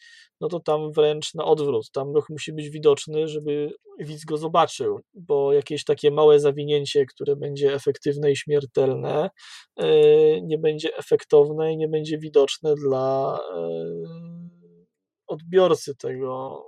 no 0.40 0.48
to 0.48 0.60
tam 0.60 0.92
wręcz 0.92 1.34
na 1.34 1.44
odwrót. 1.44 1.90
Tam 1.92 2.14
ruch 2.14 2.26
musi 2.30 2.52
być 2.52 2.70
widoczny, 2.70 3.28
żeby 3.28 3.70
widz 3.98 4.24
go 4.24 4.36
zobaczył, 4.36 5.00
bo 5.14 5.52
jakieś 5.52 5.84
takie 5.84 6.10
małe 6.10 6.40
zawinięcie, 6.40 7.06
które 7.06 7.36
będzie 7.36 7.74
efektywne 7.74 8.32
i 8.32 8.36
śmiertelne, 8.36 9.30
e, 9.76 9.86
nie 10.40 10.58
będzie 10.58 10.96
efektowne 10.96 11.72
i 11.72 11.76
nie 11.76 11.88
będzie 11.88 12.18
widoczne 12.18 12.74
dla 12.74 13.38
e, 13.56 13.68
odbiorcy 15.26 15.96
tego, 15.96 16.62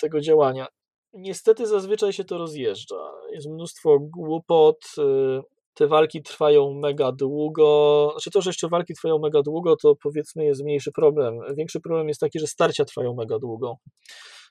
tego 0.00 0.20
działania. 0.20 0.66
Niestety 1.14 1.66
zazwyczaj 1.66 2.12
się 2.12 2.24
to 2.24 2.38
rozjeżdża. 2.38 3.10
Jest 3.32 3.48
mnóstwo 3.48 3.98
głupot. 4.00 4.84
Y, 4.98 5.42
te 5.74 5.86
walki 5.86 6.22
trwają 6.22 6.74
mega 6.74 7.12
długo. 7.12 8.08
Znaczy 8.12 8.30
to, 8.30 8.40
że 8.40 8.50
jeszcze 8.50 8.68
walki 8.68 8.94
trwają 8.94 9.18
mega 9.18 9.42
długo, 9.42 9.76
to 9.76 9.94
powiedzmy 10.02 10.44
jest 10.44 10.64
mniejszy 10.64 10.92
problem. 10.92 11.38
Większy 11.56 11.80
problem 11.80 12.08
jest 12.08 12.20
taki, 12.20 12.40
że 12.40 12.46
starcia 12.46 12.84
trwają 12.84 13.14
mega 13.14 13.38
długo. 13.38 13.76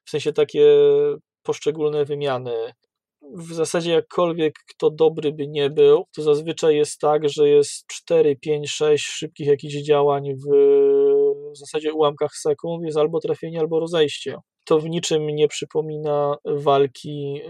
W 0.05 0.09
sensie 0.09 0.33
takie 0.33 0.77
poszczególne 1.43 2.05
wymiany. 2.05 2.73
W 3.35 3.53
zasadzie 3.53 3.91
jakkolwiek 3.91 4.53
kto 4.69 4.89
dobry 4.89 5.31
by 5.31 5.47
nie 5.47 5.69
był, 5.69 6.03
to 6.15 6.21
zazwyczaj 6.21 6.75
jest 6.75 6.99
tak, 6.99 7.29
że 7.29 7.49
jest 7.49 7.87
4, 7.87 8.35
5, 8.35 8.71
6 8.71 9.05
szybkich 9.05 9.47
jakichś 9.47 9.75
działań 9.75 10.33
w 10.33 10.47
w 11.53 11.57
zasadzie 11.57 11.93
ułamkach 11.93 12.35
sekund 12.35 12.85
jest 12.85 12.97
albo 12.97 13.19
trafienie, 13.19 13.59
albo 13.59 13.79
rozejście. 13.79 14.37
To 14.65 14.79
w 14.79 14.89
niczym 14.89 15.27
nie 15.27 15.47
przypomina 15.47 16.35
walki 16.45 17.41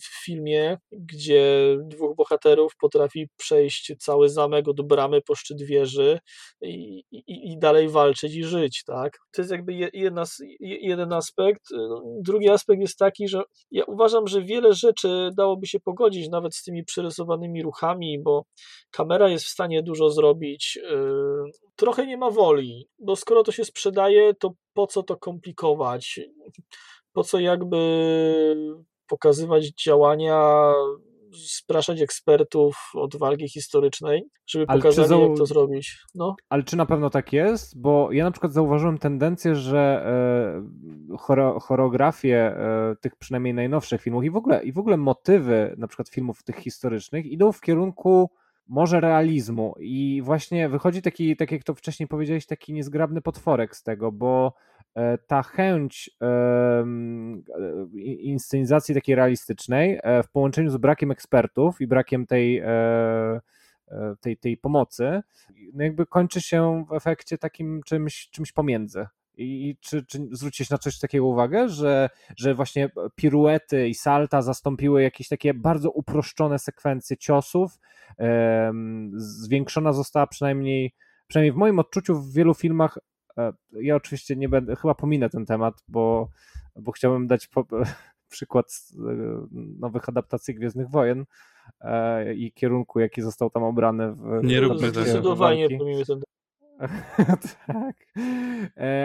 w 0.00 0.24
filmie, 0.24 0.78
gdzie 0.92 1.76
dwóch 1.84 2.16
bohaterów 2.16 2.72
potrafi 2.80 3.28
przejść 3.36 3.92
cały 3.98 4.28
zamek 4.28 4.68
od 4.68 4.86
bramy 4.86 5.20
po 5.22 5.34
szczyt 5.34 5.62
wieży 5.62 6.18
i, 6.62 7.02
i, 7.10 7.52
i 7.52 7.58
dalej 7.58 7.88
walczyć 7.88 8.34
i 8.34 8.44
żyć, 8.44 8.82
tak? 8.86 9.18
To 9.32 9.42
jest 9.42 9.52
jakby 9.52 9.74
jedna, 9.92 10.24
jeden 10.60 11.12
aspekt. 11.12 11.62
Drugi 12.20 12.48
aspekt 12.48 12.80
jest 12.80 12.98
taki, 12.98 13.28
że 13.28 13.42
ja 13.70 13.84
uważam, 13.84 14.26
że 14.26 14.42
wiele 14.42 14.74
rzeczy 14.74 15.30
dałoby 15.36 15.66
się 15.66 15.80
pogodzić 15.80 16.28
nawet 16.28 16.56
z 16.56 16.62
tymi 16.62 16.84
przerysowanymi 16.84 17.62
ruchami, 17.62 18.22
bo 18.22 18.44
kamera 18.90 19.28
jest 19.28 19.44
w 19.44 19.48
stanie 19.48 19.82
dużo 19.82 20.10
zrobić. 20.10 20.78
Yy, 20.82 21.50
trochę 21.76 22.06
nie 22.06 22.16
ma 22.16 22.30
woli, 22.30 22.88
bo 22.98 23.16
skoro 23.16 23.42
to 23.42 23.52
się 23.52 23.64
sprzedaje, 23.64 24.34
to 24.34 24.52
po 24.74 24.86
co 24.86 25.02
to 25.02 25.16
komplikować? 25.16 26.20
Po 27.12 27.24
co 27.24 27.38
jakby 27.38 27.78
pokazywać 29.08 29.72
działania, 29.84 30.72
spraszać 31.46 32.00
ekspertów 32.00 32.90
od 32.94 33.16
walki 33.16 33.48
historycznej, 33.48 34.22
żeby 34.46 34.64
Ale 34.68 34.80
pokazali, 34.80 35.08
zau... 35.08 35.28
jak 35.28 35.38
to 35.38 35.46
zrobić. 35.46 35.98
No. 36.14 36.36
Ale 36.48 36.62
czy 36.62 36.76
na 36.76 36.86
pewno 36.86 37.10
tak 37.10 37.32
jest? 37.32 37.80
Bo 37.80 38.12
ja 38.12 38.24
na 38.24 38.30
przykład 38.30 38.52
zauważyłem 38.52 38.98
tendencję, 38.98 39.54
że 39.54 40.06
e, 41.16 41.58
choreografie 41.60 42.36
e, 42.36 42.96
tych 43.00 43.16
przynajmniej 43.16 43.54
najnowszych 43.54 44.02
filmów 44.02 44.24
i 44.24 44.30
w, 44.30 44.36
ogóle, 44.36 44.64
i 44.64 44.72
w 44.72 44.78
ogóle 44.78 44.96
motywy 44.96 45.74
na 45.78 45.88
przykład 45.88 46.08
filmów 46.08 46.42
tych 46.42 46.56
historycznych 46.56 47.26
idą 47.26 47.52
w 47.52 47.60
kierunku 47.60 48.30
może 48.68 49.00
realizmu 49.00 49.74
i 49.80 50.22
właśnie 50.24 50.68
wychodzi 50.68 51.02
taki, 51.02 51.36
tak 51.36 51.52
jak 51.52 51.64
to 51.64 51.74
wcześniej 51.74 52.08
powiedziałeś, 52.08 52.46
taki 52.46 52.72
niezgrabny 52.72 53.22
potworek 53.22 53.76
z 53.76 53.82
tego, 53.82 54.12
bo 54.12 54.52
ta 55.26 55.42
chęć 55.42 56.10
inscenizacji 58.20 58.94
takiej 58.94 59.14
realistycznej 59.14 60.00
e, 60.02 60.22
w 60.22 60.28
połączeniu 60.28 60.70
z 60.70 60.76
brakiem 60.76 61.10
ekspertów 61.10 61.80
i 61.80 61.86
brakiem 61.86 62.26
tej, 62.26 62.58
e, 62.58 63.40
tej, 64.20 64.36
tej 64.36 64.56
pomocy, 64.56 65.22
no 65.74 65.84
jakby 65.84 66.06
kończy 66.06 66.40
się 66.40 66.84
w 66.88 66.92
efekcie 66.92 67.38
takim 67.38 67.82
czymś, 67.82 68.28
czymś 68.30 68.52
pomiędzy. 68.52 69.06
I 69.40 69.76
czy, 69.80 70.06
czy 70.06 70.18
na 70.70 70.78
coś 70.78 70.98
takiego 70.98 71.26
uwagę, 71.26 71.68
że, 71.68 72.10
że 72.36 72.54
właśnie 72.54 72.90
piruety 73.14 73.88
i 73.88 73.94
salta 73.94 74.42
zastąpiły 74.42 75.02
jakieś 75.02 75.28
takie 75.28 75.54
bardzo 75.54 75.90
uproszczone 75.90 76.58
sekwencje 76.58 77.16
ciosów? 77.16 77.78
Zwiększona 79.12 79.92
została 79.92 80.26
przynajmniej, 80.26 80.94
przynajmniej 81.26 81.52
w 81.52 81.56
moim 81.56 81.78
odczuciu 81.78 82.14
w 82.14 82.32
wielu 82.32 82.54
filmach 82.54 82.98
E, 82.98 83.17
ja 83.72 83.96
oczywiście 83.96 84.36
nie 84.36 84.48
będę, 84.48 84.76
chyba 84.76 84.94
pominę 84.94 85.30
ten 85.30 85.46
temat, 85.46 85.84
bo, 85.88 86.28
bo 86.76 86.92
chciałbym 86.92 87.26
dać 87.26 87.46
po, 87.46 87.66
przykład 88.28 88.66
e, 88.98 89.46
nowych 89.78 90.08
adaptacji 90.08 90.54
Gwiezdnych 90.54 90.90
Wojen 90.90 91.24
e, 91.80 92.34
i 92.34 92.52
kierunku, 92.52 93.00
jaki 93.00 93.22
został 93.22 93.50
tam 93.50 93.62
obrany 93.62 94.12
w. 94.12 94.40
Nie 94.42 94.60
róbmy 94.60 94.92
tego. 94.92 95.02
Zdecydowanie 95.02 95.78
pomimy 95.78 96.04
ten 96.06 96.20
tak. 97.66 97.96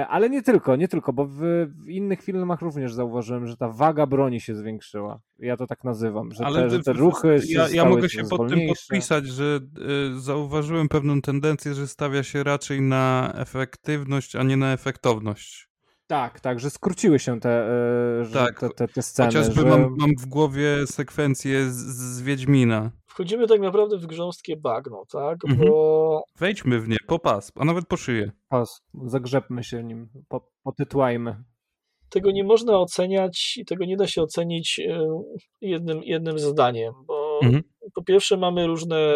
Ale 0.09 0.29
nie 0.29 0.41
tylko, 0.41 0.75
nie 0.75 0.87
tylko, 0.87 1.13
bo 1.13 1.25
w, 1.25 1.39
w, 1.83 1.89
innych 1.89 2.21
filmach 2.21 2.61
również 2.61 2.93
zauważyłem, 2.93 3.47
że 3.47 3.57
ta 3.57 3.69
waga 3.69 4.05
broni 4.05 4.41
się 4.41 4.55
zwiększyła. 4.55 5.19
Ja 5.39 5.57
to 5.57 5.67
tak 5.67 5.83
nazywam, 5.83 6.31
że, 6.31 6.43
te, 6.43 6.69
że 6.69 6.79
te 6.79 6.93
ruchy. 6.93 7.39
Ja, 7.47 7.69
ja 7.69 7.85
mogę 7.85 8.09
się 8.09 8.23
pod 8.23 8.49
tym 8.49 8.59
podpisać, 8.67 9.27
że 9.27 9.59
y, 10.15 10.19
zauważyłem 10.19 10.89
pewną 10.89 11.21
tendencję, 11.21 11.73
że 11.73 11.87
stawia 11.87 12.23
się 12.23 12.43
raczej 12.43 12.81
na 12.81 13.33
efektywność, 13.35 14.35
a 14.35 14.43
nie 14.43 14.57
na 14.57 14.73
efektowność. 14.73 15.69
Tak, 16.07 16.39
tak, 16.39 16.59
że 16.59 16.69
skróciły 16.69 17.19
się 17.19 17.39
te, 17.39 17.69
y, 18.29 18.33
tak, 18.33 18.59
te, 18.59 18.69
te, 18.69 18.87
te 18.87 19.01
sceny. 19.01 19.27
Chociażby 19.27 19.61
że... 19.61 19.67
mam, 19.67 19.95
mam 19.97 20.11
w 20.19 20.25
głowie 20.25 20.87
sekwencję 20.87 21.69
z, 21.69 21.75
z 22.15 22.21
Wiedźmina 22.21 22.91
wchodzimy 23.13 23.47
tak 23.47 23.61
naprawdę 23.61 23.97
w 23.97 24.05
grząskie 24.05 24.57
bagno, 24.57 25.03
tak? 25.11 25.37
Mhm. 25.49 25.69
Bo... 25.69 26.23
Wejdźmy 26.39 26.79
w 26.79 26.87
nie, 26.87 26.97
po 27.07 27.19
pas, 27.19 27.51
a 27.55 27.65
nawet 27.65 27.87
po 27.87 27.97
szyję. 27.97 28.31
Pas, 28.49 28.81
zagrzebmy 29.05 29.63
się 29.63 29.83
nim, 29.83 30.09
po, 30.29 30.51
potytłajmy. 30.63 31.43
Tego 32.09 32.31
nie 32.31 32.43
można 32.43 32.79
oceniać 32.79 33.57
i 33.57 33.65
tego 33.65 33.85
nie 33.85 33.97
da 33.97 34.07
się 34.07 34.21
ocenić 34.21 34.79
e, 34.79 35.07
jednym, 35.61 36.03
jednym 36.03 36.39
zdaniem, 36.39 36.93
bo 37.07 37.39
mhm. 37.43 37.63
po 37.95 38.03
pierwsze 38.03 38.37
mamy 38.37 38.67
różne 38.67 39.13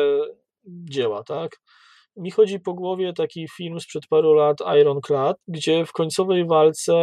dzieła, 0.65 1.23
tak? 1.23 1.51
Mi 2.15 2.31
chodzi 2.31 2.59
po 2.59 2.73
głowie 2.73 3.13
taki 3.13 3.47
film 3.57 3.79
sprzed 3.79 4.07
paru 4.07 4.33
lat, 4.33 4.57
Ironclad, 4.81 5.37
gdzie 5.47 5.85
w 5.85 5.91
końcowej 5.91 6.45
walce 6.47 6.93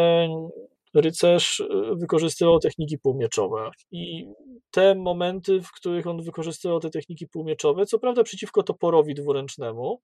rycerz 0.95 1.61
e, 1.61 1.95
wykorzystywał 1.97 2.59
techniki 2.59 2.99
półmieczowe 2.99 3.71
i 3.91 4.27
te 4.71 4.95
momenty, 4.95 5.62
w 5.62 5.73
których 5.73 6.07
on 6.07 6.23
wykorzystywał 6.23 6.81
te 6.81 6.91
techniki 6.91 7.29
półmieczowe, 7.29 7.87
co 7.87 7.99
prawda 7.99 8.23
przeciwko 8.23 8.62
toporowi 8.62 9.15
dwuręcznemu, 9.15 10.01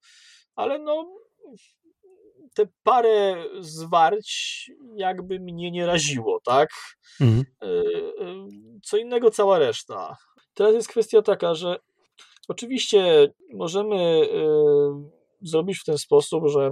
ale 0.57 0.79
no 0.79 1.21
te 2.55 2.69
parę 2.83 3.45
zwarć 3.61 4.71
jakby 4.97 5.41
mnie 5.41 5.71
nie 5.71 5.87
raziło, 5.87 6.41
tak? 6.45 6.71
Mhm. 7.21 7.45
E, 7.63 7.67
e, 7.67 8.49
co 8.83 8.97
innego 8.97 9.31
cała 9.31 9.59
reszta. 9.59 10.17
Teraz 10.55 10.75
jest 10.75 10.89
kwestia 10.89 11.23
taka, 11.23 11.55
że 11.55 11.77
oczywiście 12.49 13.33
możemy 13.55 14.29
zrobić 15.43 15.79
w 15.79 15.85
ten 15.85 15.99
sposób, 15.99 16.49
że 16.49 16.71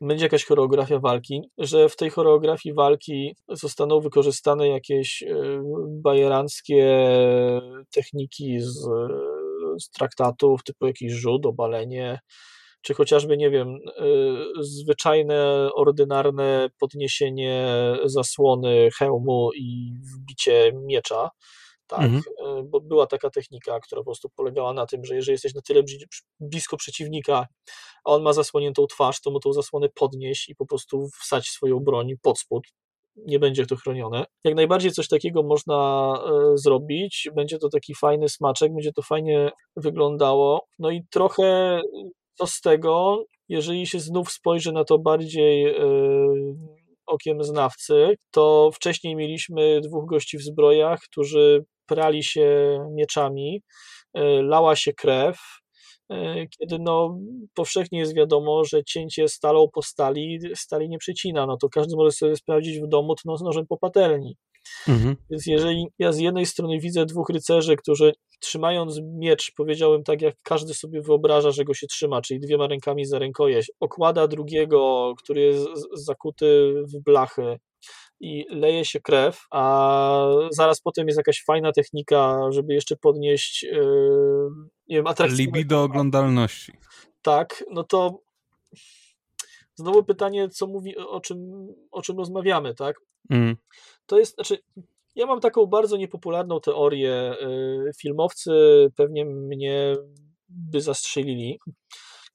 będzie 0.00 0.24
jakaś 0.24 0.44
choreografia 0.44 0.98
walki, 0.98 1.42
że 1.58 1.88
w 1.88 1.96
tej 1.96 2.10
choreografii 2.10 2.74
walki 2.74 3.36
zostaną 3.48 4.00
wykorzystane 4.00 4.68
jakieś 4.68 5.22
e, 5.22 5.62
bajeranckie 5.88 7.08
techniki 7.94 8.60
z, 8.60 8.88
z 9.80 9.90
traktatów, 9.90 10.64
typu 10.64 10.86
jakiś 10.86 11.12
rzut, 11.12 11.46
obalenie, 11.46 12.20
czy 12.82 12.94
chociażby, 12.94 13.36
nie 13.36 13.50
wiem, 13.50 13.68
e, 13.68 14.04
zwyczajne, 14.60 15.68
ordynarne 15.74 16.68
podniesienie 16.78 17.66
zasłony 18.04 18.88
hełmu 18.98 19.50
i 19.54 19.92
wbicie 20.14 20.72
miecza. 20.74 21.30
Tak, 21.88 22.00
mhm. 22.00 22.22
E, 22.46 22.62
bo 22.62 22.80
była 22.80 23.06
taka 23.06 23.30
technika, 23.30 23.80
która 23.80 24.00
po 24.00 24.04
prostu 24.04 24.28
polegała 24.28 24.72
na 24.72 24.86
tym, 24.86 25.04
że 25.04 25.14
jeżeli 25.14 25.32
jesteś 25.32 25.54
na 25.54 25.60
tyle 25.60 25.82
blisko 26.40 26.76
przeciwnika, 26.76 27.46
a 28.04 28.10
on 28.10 28.22
ma 28.22 28.32
zasłoniętą 28.32 28.86
twarz, 28.86 29.20
to 29.20 29.30
mu 29.30 29.40
tą 29.40 29.52
zasłonę 29.52 29.88
podnieść 29.94 30.48
i 30.48 30.54
po 30.54 30.66
prostu 30.66 31.08
wsać 31.22 31.48
swoją 31.48 31.80
broń 31.80 32.14
pod 32.22 32.38
spód. 32.38 32.64
Nie 33.16 33.38
będzie 33.38 33.66
to 33.66 33.76
chronione. 33.76 34.24
Jak 34.44 34.54
najbardziej 34.54 34.92
coś 34.92 35.08
takiego 35.08 35.42
można 35.42 36.12
e, 36.26 36.58
zrobić. 36.58 37.28
Będzie 37.34 37.58
to 37.58 37.68
taki 37.68 37.94
fajny 37.94 38.28
smaczek, 38.28 38.74
będzie 38.74 38.92
to 38.92 39.02
fajnie 39.02 39.50
wyglądało. 39.76 40.66
No 40.78 40.90
i 40.90 41.02
trochę 41.10 41.80
co 42.34 42.46
z 42.46 42.60
tego, 42.60 43.24
jeżeli 43.48 43.86
się 43.86 44.00
znów 44.00 44.32
spojrzy 44.32 44.72
na 44.72 44.84
to 44.84 44.98
bardziej 44.98 45.66
e, 45.66 45.82
okiem 47.06 47.44
znawcy, 47.44 48.16
to 48.30 48.70
wcześniej 48.74 49.16
mieliśmy 49.16 49.80
dwóch 49.80 50.06
gości 50.06 50.38
w 50.38 50.42
zbrojach, 50.42 51.00
którzy 51.00 51.64
prali 51.88 52.22
się 52.22 52.78
mieczami, 52.90 53.62
e, 54.14 54.42
lała 54.42 54.76
się 54.76 54.92
krew, 54.92 55.38
e, 56.10 56.46
kiedy 56.46 56.78
no, 56.80 57.18
powszechnie 57.54 57.98
jest 57.98 58.14
wiadomo, 58.16 58.64
że 58.64 58.84
cięcie 58.84 59.28
stalą 59.28 59.68
po 59.72 59.82
stali 59.82 60.38
stali 60.54 60.88
nie 60.88 60.98
przecina, 60.98 61.46
no 61.46 61.56
to 61.56 61.68
każdy 61.68 61.96
może 61.96 62.12
sobie 62.12 62.36
sprawdzić 62.36 62.80
w 62.80 62.88
domu 62.88 63.14
tno 63.14 63.36
z 63.36 63.42
nożem 63.42 63.66
po 63.66 63.78
patelni. 63.78 64.36
Mhm. 64.88 65.16
Więc 65.30 65.46
jeżeli 65.46 65.86
ja 65.98 66.12
z 66.12 66.18
jednej 66.18 66.46
strony 66.46 66.80
widzę 66.80 67.06
dwóch 67.06 67.28
rycerzy, 67.28 67.76
którzy 67.76 68.12
trzymając 68.40 69.00
miecz, 69.02 69.52
powiedziałem 69.56 70.04
tak, 70.04 70.22
jak 70.22 70.34
każdy 70.42 70.74
sobie 70.74 71.02
wyobraża, 71.02 71.50
że 71.50 71.64
go 71.64 71.74
się 71.74 71.86
trzyma, 71.86 72.22
czyli 72.22 72.40
dwiema 72.40 72.66
rękami 72.66 73.04
za 73.04 73.18
rękojeść, 73.18 73.72
okłada 73.80 74.28
drugiego, 74.28 75.12
który 75.18 75.40
jest 75.40 75.68
zakuty 75.92 76.74
w 76.94 77.02
blachy, 77.04 77.58
i 78.20 78.46
leje 78.50 78.84
się 78.84 79.00
krew, 79.00 79.46
a 79.50 80.30
zaraz 80.50 80.80
potem 80.80 81.06
jest 81.06 81.16
jakaś 81.16 81.44
fajna 81.44 81.72
technika, 81.72 82.38
żeby 82.50 82.74
jeszcze 82.74 82.96
podnieść 82.96 83.62
yy, 83.62 84.50
nie 84.88 84.96
wiem, 84.96 85.06
atrakcyjność. 85.06 85.56
Libido 85.56 85.82
oglądalności. 85.82 86.72
Tak, 87.22 87.64
no 87.70 87.84
to 87.84 88.20
znowu 89.74 90.04
pytanie, 90.04 90.48
co 90.48 90.66
mówi, 90.66 90.96
o 90.96 91.20
czym, 91.20 91.68
o 91.90 92.02
czym 92.02 92.18
rozmawiamy, 92.18 92.74
tak? 92.74 92.96
Mm. 93.30 93.56
To 94.06 94.18
jest, 94.18 94.34
znaczy, 94.34 94.58
ja 95.14 95.26
mam 95.26 95.40
taką 95.40 95.66
bardzo 95.66 95.96
niepopularną 95.96 96.60
teorię. 96.60 97.34
Yy, 97.40 97.90
filmowcy 98.00 98.52
pewnie 98.96 99.24
mnie 99.24 99.96
by 100.48 100.80
zastrzelili, 100.80 101.58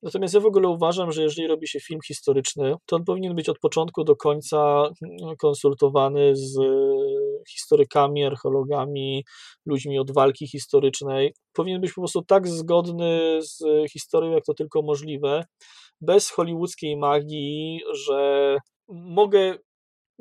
Natomiast 0.03 0.33
ja 0.33 0.39
w 0.39 0.45
ogóle 0.45 0.67
uważam, 0.67 1.11
że 1.11 1.23
jeżeli 1.23 1.47
robi 1.47 1.67
się 1.67 1.79
film 1.79 1.99
historyczny, 2.07 2.75
to 2.85 2.95
on 2.95 3.03
powinien 3.03 3.35
być 3.35 3.49
od 3.49 3.59
początku 3.59 4.03
do 4.03 4.15
końca 4.15 4.83
mm, 4.85 5.35
konsultowany 5.37 6.35
z 6.35 6.57
e, 6.57 6.63
historykami, 7.49 8.25
archeologami, 8.25 9.23
ludźmi 9.65 9.99
od 9.99 10.11
walki 10.11 10.47
historycznej. 10.47 11.33
Powinien 11.53 11.81
być 11.81 11.93
po 11.93 12.01
prostu 12.01 12.21
tak 12.21 12.47
zgodny 12.47 13.39
z 13.41 13.63
historią, 13.91 14.31
jak 14.31 14.45
to 14.45 14.53
tylko 14.53 14.81
możliwe, 14.81 15.45
bez 16.01 16.29
hollywoodzkiej 16.29 16.97
magii, 16.97 17.81
że 17.93 18.57
mogę 18.89 19.57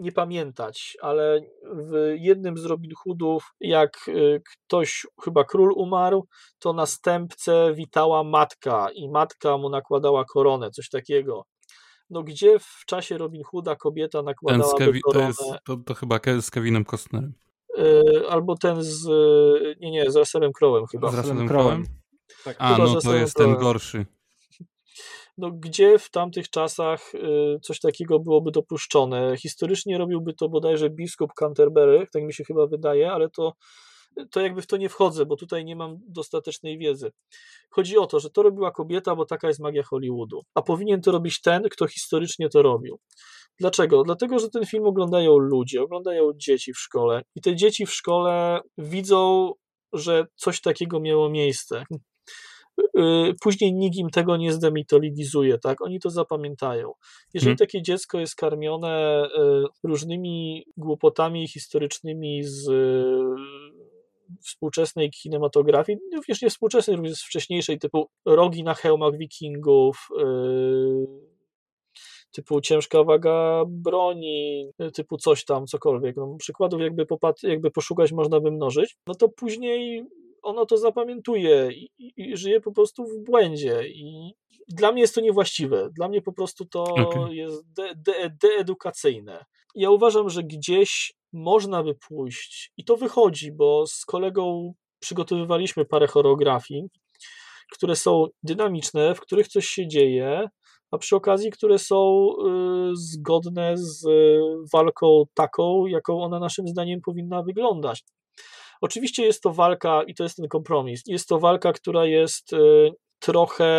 nie 0.02 0.12
pamiętać, 0.12 0.96
ale 1.02 1.40
w 1.72 2.14
jednym 2.18 2.58
z 2.58 2.64
Robin 2.64 2.90
Hoodów, 3.04 3.54
jak 3.60 4.08
y, 4.08 4.42
ktoś, 4.52 5.06
chyba 5.24 5.44
król 5.44 5.72
umarł, 5.76 6.26
to 6.58 6.72
następcę 6.72 7.74
witała 7.74 8.24
matka 8.24 8.88
i 8.94 9.08
matka 9.08 9.58
mu 9.58 9.68
nakładała 9.68 10.24
koronę, 10.24 10.70
coś 10.70 10.88
takiego. 10.88 11.44
No 12.10 12.22
gdzie 12.22 12.58
w 12.58 12.84
czasie 12.86 13.18
Robin 13.18 13.42
Hooda 13.44 13.76
kobieta 13.76 14.22
nakładała 14.22 14.74
Kevi- 14.74 15.00
to, 15.04 15.12
koronę? 15.12 15.26
jest, 15.26 15.42
to, 15.66 15.76
to 15.76 15.94
chyba 15.94 16.20
z 16.40 16.50
Kevinem 16.50 16.84
Costnerem. 16.84 17.32
Y, 17.78 18.28
albo 18.28 18.56
ten 18.56 18.82
z, 18.82 19.06
nie, 19.80 19.90
nie, 19.90 20.10
z 20.10 20.16
Russellem 20.16 20.50
Crowe'em 20.62 20.84
chyba. 20.92 21.10
Z 21.10 21.14
Russellem 21.14 21.48
Crowe'em. 21.48 21.84
Tak. 22.44 22.56
A, 22.58 22.74
Chyba, 22.74 22.88
no 22.88 23.00
to 23.00 23.14
jest 23.14 23.36
ten 23.36 23.56
gorszy. 23.56 24.06
No, 25.38 25.50
gdzie 25.50 25.98
w 25.98 26.10
tamtych 26.10 26.50
czasach 26.50 27.14
y, 27.14 27.58
coś 27.62 27.80
takiego 27.80 28.18
byłoby 28.18 28.50
dopuszczone. 28.50 29.36
Historycznie 29.36 29.98
robiłby 29.98 30.34
to 30.34 30.48
bodajże 30.48 30.90
biskup 30.90 31.32
Canterbury, 31.32 32.06
tak 32.12 32.22
mi 32.22 32.34
się 32.34 32.44
chyba 32.44 32.66
wydaje, 32.66 33.12
ale 33.12 33.30
to, 33.30 33.52
to 34.30 34.40
jakby 34.40 34.62
w 34.62 34.66
to 34.66 34.76
nie 34.76 34.88
wchodzę, 34.88 35.26
bo 35.26 35.36
tutaj 35.36 35.64
nie 35.64 35.76
mam 35.76 35.98
dostatecznej 36.08 36.78
wiedzy. 36.78 37.12
Chodzi 37.70 37.98
o 37.98 38.06
to, 38.06 38.20
że 38.20 38.30
to 38.30 38.42
robiła 38.42 38.70
kobieta, 38.70 39.16
bo 39.16 39.24
taka 39.24 39.48
jest 39.48 39.60
magia 39.60 39.82
Hollywoodu, 39.82 40.40
a 40.54 40.62
powinien 40.62 41.00
to 41.00 41.12
robić 41.12 41.40
ten, 41.40 41.62
kto 41.62 41.86
historycznie 41.86 42.48
to 42.48 42.62
robił. 42.62 42.98
Dlaczego? 43.58 44.02
Dlatego, 44.02 44.38
że 44.38 44.48
ten 44.48 44.66
film 44.66 44.86
oglądają 44.86 45.38
ludzie, 45.38 45.82
oglądają 45.82 46.30
dzieci 46.36 46.72
w 46.72 46.78
szkole 46.78 47.22
i 47.34 47.40
te 47.40 47.56
dzieci 47.56 47.86
w 47.86 47.94
szkole 47.94 48.60
widzą, 48.78 49.52
że 49.92 50.26
coś 50.36 50.60
takiego 50.60 51.00
miało 51.00 51.30
miejsce. 51.30 51.84
Y, 52.98 53.34
Później 53.40 53.74
nikt 53.74 53.96
im 53.96 54.10
tego 54.10 54.36
nie 54.36 54.52
zdemitologizuje, 54.52 55.58
tak? 55.58 55.80
Oni 55.82 56.00
to 56.00 56.10
zapamiętają. 56.10 56.92
Jeżeli 57.34 57.50
Mhm. 57.50 57.56
takie 57.56 57.82
dziecko 57.82 58.20
jest 58.20 58.36
karmione 58.36 59.24
y, 59.24 59.88
różnymi 59.88 60.64
głupotami 60.76 61.48
historycznymi 61.48 62.44
z 62.44 62.68
y, 62.68 63.12
współczesnej 64.40 65.10
kinematografii, 65.10 65.98
również 66.14 66.42
nie 66.42 66.50
współczesnej, 66.50 66.96
również 66.96 67.14
z 67.14 67.24
wcześniejszej, 67.24 67.78
typu 67.78 68.08
rogi 68.26 68.64
na 68.64 68.74
hełmach 68.74 69.16
wikingów, 69.18 70.08
typu 72.32 72.60
ciężka 72.60 73.04
waga 73.04 73.64
broni, 73.68 74.70
typu 74.94 75.16
coś 75.16 75.44
tam, 75.44 75.66
cokolwiek. 75.66 76.16
No, 76.16 76.36
przykładów 76.38 76.80
jakby, 76.80 77.06
jakby 77.42 77.70
poszukać 77.70 78.12
można 78.12 78.40
by 78.40 78.50
mnożyć, 78.50 78.96
no 79.06 79.14
to 79.14 79.28
później 79.28 80.04
ono 80.42 80.66
to 80.66 80.76
zapamiętuje 80.76 81.70
i, 81.72 81.90
i, 81.98 82.36
żyje 82.36 82.60
po 82.60 82.72
prostu 82.72 83.04
w 83.04 83.24
błędzie 83.24 83.88
i 83.88 84.34
dla 84.68 84.92
mnie 84.92 85.00
jest 85.00 85.14
to 85.14 85.20
niewłaściwe. 85.20 85.90
Dla 85.96 86.08
mnie 86.08 86.22
po 86.22 86.32
prostu 86.32 86.64
to 86.64 86.84
Okej. 86.84 87.36
jest 87.36 87.72
de, 87.72 87.94
de, 87.96 88.36
deedukacyjne. 88.42 89.44
Ja 89.74 89.90
uważam, 89.90 90.30
że 90.30 90.42
gdzieś 90.42 91.14
można 91.32 91.82
by 91.82 91.94
pójść 92.08 92.72
i 92.76 92.84
to 92.84 92.96
wychodzi, 92.96 93.52
bo 93.52 93.86
z 93.86 94.04
kolegą 94.04 94.74
przygotowywaliśmy 94.98 95.84
parę 95.84 96.06
choreografii, 96.06 96.82
które 97.72 97.96
są 97.96 98.26
dynamiczne, 98.42 99.14
w 99.14 99.20
których 99.20 99.48
coś 99.48 99.66
się 99.66 99.88
dzieje, 99.88 100.48
a 100.90 100.98
przy 100.98 101.16
okazji, 101.16 101.50
które 101.50 101.78
są 101.78 102.28
y, 102.28 102.90
zgodne 102.94 103.76
z 103.76 104.04
y, 104.04 104.40
walką 104.72 105.24
taką, 105.34 105.86
jaką 105.86 106.22
ona 106.22 106.38
naszym 106.38 106.68
zdaniem 106.68 107.00
powinna 107.00 107.42
wyglądać. 107.42 108.04
Oczywiście 108.82 109.24
jest 109.24 109.42
to 109.42 109.52
walka, 109.52 110.02
i 110.02 110.14
to 110.14 110.22
jest 110.22 110.36
ten 110.36 110.48
kompromis, 110.48 111.02
jest 111.06 111.28
to 111.28 111.38
walka, 111.38 111.72
która 111.72 112.06
jest 112.06 112.52
y, 112.52 112.90
trochę 113.18 113.70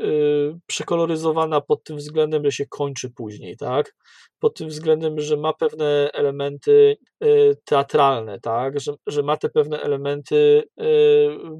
y, 0.00 0.54
przekoloryzowana 0.66 1.60
pod 1.60 1.84
tym 1.84 1.96
względem, 1.96 2.44
że 2.44 2.52
się 2.52 2.66
kończy 2.66 3.10
później, 3.10 3.56
tak? 3.56 3.94
Pod 4.38 4.54
tym 4.56 4.68
względem, 4.68 5.20
że 5.20 5.36
ma 5.36 5.52
pewne 5.52 6.10
elementy 6.12 6.96
y, 7.24 7.56
teatralne, 7.64 8.40
tak? 8.40 8.80
Że, 8.80 8.92
że 9.06 9.22
ma 9.22 9.36
te 9.36 9.48
pewne 9.48 9.80
elementy 9.80 10.62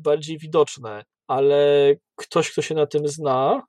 bardziej 0.03 0.39
widoczne, 0.39 1.05
ale 1.29 1.95
ktoś, 2.17 2.51
kto 2.53 2.63
się 2.63 2.75
na 2.75 2.87
tym 2.87 3.09
zna, 3.09 3.63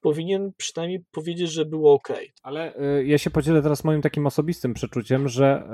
powinien 0.00 0.52
przynajmniej 0.56 1.04
powiedzieć, 1.10 1.50
że 1.50 1.64
było 1.64 1.92
ok. 1.92 2.08
Ale 2.42 2.74
y, 2.98 3.04
ja 3.06 3.18
się 3.18 3.30
podzielę 3.30 3.62
teraz 3.62 3.84
moim 3.84 4.02
takim 4.02 4.26
osobistym 4.26 4.74
przeczuciem, 4.74 5.28
że, 5.28 5.68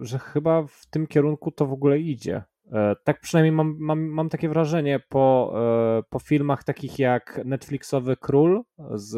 y, 0.00 0.04
że 0.04 0.18
chyba 0.18 0.62
w 0.62 0.86
tym 0.90 1.06
kierunku 1.06 1.50
to 1.50 1.66
w 1.66 1.72
ogóle 1.72 1.98
idzie. 1.98 2.42
E, 2.72 2.96
Tak 3.04 3.20
przynajmniej 3.20 3.52
mam, 3.52 3.76
mam, 3.78 4.00
mam 4.06 4.28
takie 4.28 4.48
wrażenie 4.48 5.00
po, 5.08 5.54
e, 5.98 6.02
po 6.10 6.18
filmach 6.18 6.64
takich 6.64 6.98
jak 6.98 7.40
Netflixowy 7.44 8.16
Król 8.16 8.62
z, 8.94 9.14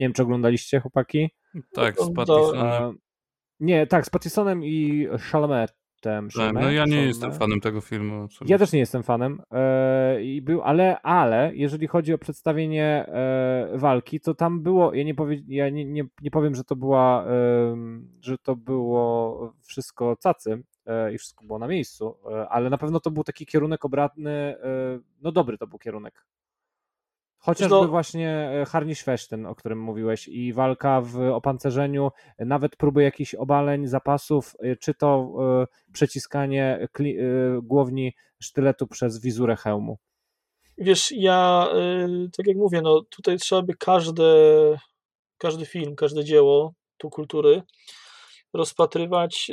nie 0.00 0.06
wiem 0.06 0.12
czy 0.12 0.22
oglądaliście 0.22 0.80
chłopaki? 0.80 1.30
Tak, 1.72 2.00
z. 2.00 2.12
Pattisonem. 2.12 2.66
E, 2.66 2.92
Nie, 3.60 3.86
tak, 3.86 4.06
z 4.06 4.10
Pattisonem 4.10 4.64
i 4.64 5.06
Chalametem. 5.30 5.81
Tak, 6.02 6.54
no 6.54 6.70
ja 6.70 6.84
nie 6.84 7.02
jestem 7.02 7.32
fanem 7.32 7.60
tego 7.60 7.80
filmu. 7.80 8.28
Ja 8.46 8.58
też 8.58 8.72
nie 8.72 8.78
jestem 8.78 9.02
fanem, 9.02 9.42
e, 9.50 10.22
i 10.22 10.42
był, 10.42 10.62
ale, 10.62 11.02
ale 11.02 11.50
jeżeli 11.54 11.86
chodzi 11.86 12.14
o 12.14 12.18
przedstawienie 12.18 12.84
e, 13.08 13.68
walki, 13.74 14.20
to 14.20 14.34
tam 14.34 14.62
było, 14.62 14.94
ja 14.94 15.04
nie, 15.04 15.14
powie, 15.14 15.42
ja 15.48 15.70
nie, 15.70 15.84
nie, 15.84 16.04
nie 16.22 16.30
powiem, 16.30 16.54
że 16.54 16.64
to 16.64 16.76
była, 16.76 17.26
że 18.20 18.38
to 18.38 18.56
było 18.56 19.52
wszystko 19.62 20.16
cacy 20.16 20.62
e, 20.86 21.14
i 21.14 21.18
wszystko 21.18 21.44
było 21.44 21.58
na 21.58 21.68
miejscu, 21.68 22.16
ale 22.48 22.70
na 22.70 22.78
pewno 22.78 23.00
to 23.00 23.10
był 23.10 23.24
taki 23.24 23.46
kierunek 23.46 23.84
obratny, 23.84 24.30
e, 24.30 24.56
no 25.22 25.32
dobry 25.32 25.58
to 25.58 25.66
był 25.66 25.78
kierunek. 25.78 26.26
Chociażby 27.44 27.74
No- 27.74 27.88
właśnie 27.88 28.30
e, 28.30 28.64
Harni 28.64 28.94
Szwesztyn, 28.94 29.46
o 29.46 29.54
którym 29.54 29.80
mówiłeś, 29.80 30.28
i 30.28 30.52
walka 30.52 31.00
w 31.00 31.20
opancerzeniu, 31.20 32.10
e, 32.38 32.44
nawet 32.44 32.76
próby 32.76 33.02
jakichś 33.02 33.34
obaleń, 33.34 33.86
zapasów, 33.86 34.54
e, 34.60 34.76
czy 34.76 34.94
to 34.94 35.32
przeciskanie 35.92 36.88
głowni 37.62 38.12
sztyletu 38.42 38.86
przez 38.86 39.20
wizurę 39.20 39.56
hełmu. 39.56 39.98
Wiesz, 40.78 41.12
ja, 41.16 41.68
tak 42.36 42.46
jak 42.46 42.56
mówię, 42.56 42.82
no 42.82 43.02
tutaj 43.10 43.38
trzeba 43.38 43.62
by 43.62 43.74
każde, 43.78 44.24
każdy 45.38 45.66
film, 45.66 45.96
każde 45.96 46.24
dzieło 46.24 46.72
tu 46.96 47.10
kultury 47.10 47.62
rozpatrywać 48.52 49.50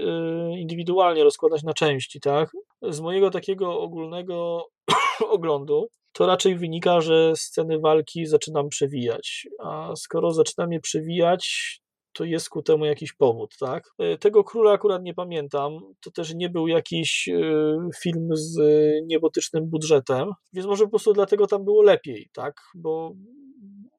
indywidualnie, 0.58 1.24
rozkładać 1.24 1.64
na 1.64 1.74
części, 1.74 2.20
tak? 2.20 2.52
Z 2.82 3.00
mojego 3.00 3.30
takiego 3.30 3.80
ogólnego 3.80 4.68
oglądu 5.30 5.88
to 6.12 6.26
raczej 6.26 6.56
wynika, 6.58 7.02
że 7.02 7.34
sceny 7.36 7.80
walki 7.80 8.26
zaczynam 8.26 8.70
przewijać, 8.70 9.48
a 9.64 9.96
skoro 9.96 10.32
zaczynam 10.34 10.72
je 10.72 10.80
przewijać, 10.80 11.76
to 12.14 12.24
jest 12.24 12.50
ku 12.50 12.62
temu 12.62 12.86
jakiś 12.86 13.14
powód, 13.14 13.56
tak? 13.60 13.84
Y, 14.14 14.18
Tego 14.18 14.44
króla 14.44 14.72
akurat 14.72 15.04
nie 15.04 15.14
pamiętam. 15.14 15.80
To 16.02 16.12
też 16.12 16.34
nie 16.36 16.50
był 16.50 16.68
jakiś 16.68 17.28
y, 17.28 17.78
film 18.02 18.30
z 18.34 18.60
niebotycznym 19.06 19.70
budżetem, 19.70 20.32
więc 20.54 20.68
może 20.68 20.84
po 20.84 20.90
prostu 20.90 21.14
dlatego 21.14 21.48
tam 21.48 21.64
było 21.64 21.84
lepiej, 21.84 22.30
tak? 22.34 22.62
Bo, 22.76 23.14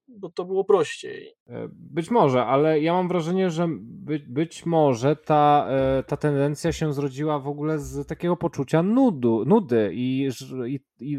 bo 0.09 0.31
to 0.31 0.45
było 0.45 0.65
prościej. 0.65 1.35
E, 1.49 1.69
Być 1.73 2.11
może, 2.11 2.45
ale 2.45 2.81
ja 2.81 2.93
mam 2.93 3.09
wrażenie, 3.09 3.51
że 3.51 3.69
by, 3.81 4.19
być 4.29 4.67
może 4.67 5.17
ta, 5.17 5.67
e, 5.71 6.03
ta 6.03 6.17
tendencja 6.17 6.73
się 6.73 6.93
zrodziła 6.93 7.39
w 7.39 7.49
ogóle 7.49 7.79
z 7.79 8.07
takiego 8.07 8.37
poczucia 8.37 8.83
nudu, 8.83 9.45
nudy 9.47 9.91
i, 9.95 10.29
i, 10.67 10.81
i 11.01 11.19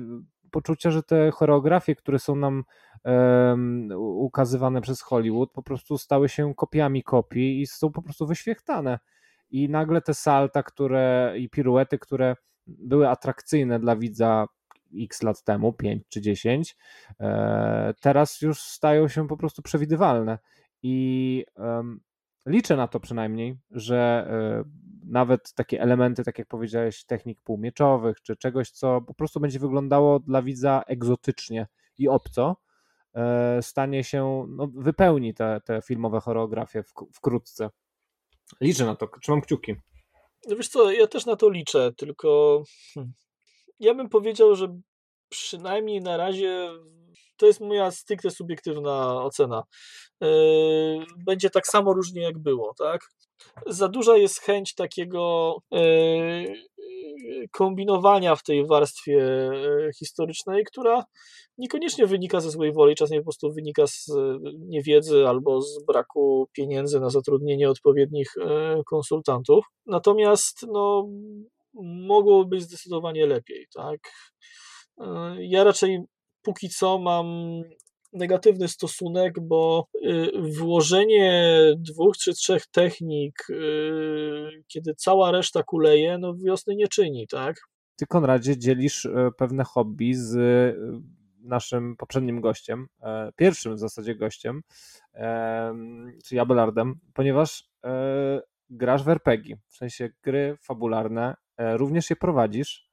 poczucia, 0.51 0.91
że 0.91 1.03
te 1.03 1.31
choreografie, 1.31 1.95
które 1.95 2.19
są 2.19 2.35
nam 2.35 2.63
em, 3.03 3.89
u- 3.91 4.25
ukazywane 4.25 4.81
przez 4.81 5.01
Hollywood, 5.01 5.51
po 5.51 5.63
prostu 5.63 5.97
stały 5.97 6.29
się 6.29 6.55
kopiami 6.55 7.03
kopii 7.03 7.61
i 7.61 7.67
są 7.67 7.91
po 7.91 8.01
prostu 8.01 8.27
wyświechtane. 8.27 8.99
I 9.49 9.69
nagle 9.69 10.01
te 10.01 10.13
salta, 10.13 10.63
które 10.63 11.33
i 11.37 11.49
piruety, 11.49 11.99
które 11.99 12.35
były 12.67 13.09
atrakcyjne 13.09 13.79
dla 13.79 13.95
widza 13.95 14.45
x 15.01 15.23
lat 15.23 15.43
temu, 15.43 15.73
5 15.73 16.03
czy 16.09 16.21
10, 16.21 16.77
e, 17.19 17.93
teraz 18.01 18.41
już 18.41 18.61
stają 18.61 19.07
się 19.07 19.27
po 19.27 19.37
prostu 19.37 19.61
przewidywalne. 19.61 20.39
I 20.83 21.45
em, 21.57 21.99
liczę 22.45 22.75
na 22.75 22.87
to 22.87 22.99
przynajmniej, 22.99 23.57
że 23.71 24.27
e, 24.29 24.63
nawet 25.05 25.53
takie 25.53 25.81
elementy, 25.81 26.23
tak 26.23 26.39
jak 26.39 26.47
powiedziałeś, 26.47 27.05
technik 27.05 27.41
półmieczowych, 27.41 28.21
czy 28.21 28.35
czegoś, 28.35 28.71
co 28.71 29.01
po 29.01 29.13
prostu 29.13 29.39
będzie 29.39 29.59
wyglądało 29.59 30.19
dla 30.19 30.41
widza 30.41 30.83
egzotycznie 30.87 31.67
i 31.97 32.07
obco, 32.07 32.55
e, 33.13 33.61
stanie 33.61 34.03
się, 34.03 34.45
no, 34.49 34.67
wypełni 34.73 35.33
te, 35.33 35.61
te 35.65 35.81
filmowe 35.81 36.19
choreografie 36.19 36.83
wk- 36.83 37.07
wkrótce. 37.13 37.69
Liczę 38.61 38.85
na 38.85 38.95
to, 38.95 39.07
trzymam 39.21 39.41
kciuki. 39.41 39.75
No 40.47 40.55
wiesz 40.55 40.67
co, 40.67 40.91
ja 40.91 41.07
też 41.07 41.25
na 41.25 41.35
to 41.35 41.49
liczę, 41.49 41.91
tylko 41.97 42.63
hmm, 42.93 43.13
ja 43.79 43.93
bym 43.93 44.09
powiedział, 44.09 44.55
że 44.55 44.79
przynajmniej 45.29 46.01
na 46.01 46.17
razie 46.17 46.69
to 47.41 47.47
jest 47.47 47.61
moja 47.61 47.91
stricte 47.91 48.31
subiektywna 48.31 49.23
ocena. 49.23 49.63
Yy, 50.21 50.27
Będzie 51.25 51.49
tak 51.49 51.67
samo 51.67 51.93
różnie 51.93 52.21
jak 52.21 52.39
było, 52.39 52.73
tak? 52.77 53.01
Za 53.67 53.87
duża 53.87 54.17
jest 54.17 54.41
chęć 54.41 54.75
takiego 54.75 55.55
yy, 55.71 56.53
kombinowania 57.51 58.35
w 58.35 58.43
tej 58.43 58.67
warstwie 58.67 59.23
e, 59.23 59.93
historycznej, 59.99 60.63
która 60.65 61.03
niekoniecznie 61.57 62.07
wynika 62.07 62.39
ze 62.39 62.51
złej 62.51 62.73
woli, 62.73 62.95
czasem 62.95 63.17
po 63.17 63.23
prostu 63.23 63.53
wynika 63.53 63.87
z 63.87 64.09
e, 64.09 64.39
niewiedzy 64.59 65.27
albo 65.27 65.61
z 65.61 65.85
braku 65.85 66.47
pieniędzy 66.51 66.99
na 66.99 67.09
zatrudnienie 67.09 67.69
odpowiednich 67.69 68.33
konsultantów. 68.85 69.65
Natomiast 69.85 70.65
no, 70.67 71.07
mogło 72.07 72.45
być 72.45 72.61
zdecydowanie 72.61 73.25
lepiej. 73.25 73.67
Tak? 73.73 73.99
Ja 75.39 75.63
raczej 75.63 75.99
póki 76.41 76.69
co 76.69 76.99
mam 76.99 77.27
negatywny 78.13 78.67
stosunek, 78.67 79.39
bo 79.39 79.87
y, 79.95 80.31
włożenie 80.57 81.55
dwóch 81.77 82.17
czy 82.17 82.33
trzech 82.33 82.67
technik, 82.67 83.49
y, 83.49 84.63
kiedy 84.67 84.95
cała 84.95 85.31
reszta 85.31 85.63
kuleje, 85.63 86.17
no 86.17 86.35
wiosny 86.35 86.75
nie 86.75 86.87
czyni, 86.87 87.27
tak? 87.27 87.55
Ty, 87.95 88.05
Konradzie, 88.05 88.57
dzielisz 88.57 89.05
y, 89.05 89.29
pewne 89.37 89.63
hobby 89.63 90.15
z 90.15 90.37
naszym 91.43 91.95
poprzednim 91.97 92.41
gościem, 92.41 92.87
e, 93.01 93.31
pierwszym 93.35 93.75
w 93.75 93.79
zasadzie 93.79 94.15
gościem, 94.15 94.61
czyli 96.25 96.39
Abelardem, 96.39 96.99
ponieważ 97.13 97.69
e, 97.85 98.41
grasz 98.69 99.03
w 99.03 99.09
RPG, 99.09 99.55
w 99.67 99.75
sensie 99.75 100.09
gry 100.23 100.57
fabularne, 100.61 101.35
e, 101.57 101.77
również 101.77 102.09
je 102.09 102.15
prowadzisz. 102.15 102.91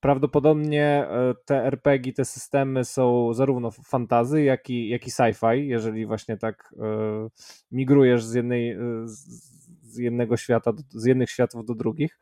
Prawdopodobnie 0.00 0.84
e, 0.84 1.34
te 1.44 1.64
RPG, 1.64 2.12
te 2.12 2.24
systemy 2.24 2.84
są 2.84 3.34
zarówno 3.34 3.70
fantazy, 3.70 4.42
jak 4.42 4.70
i, 4.70 4.88
jak 4.88 5.06
i 5.06 5.10
sci-fi, 5.10 5.66
jeżeli 5.66 6.06
właśnie 6.06 6.36
tak 6.36 6.74
e, 6.78 7.28
migrujesz 7.70 8.24
z, 8.24 8.34
jednej, 8.34 8.70
e, 8.70 8.78
z 9.06 9.96
jednego 9.96 10.36
świata, 10.36 10.72
z 10.88 11.04
jednych 11.04 11.30
światów 11.30 11.64
do 11.64 11.74
drugich. 11.74 12.18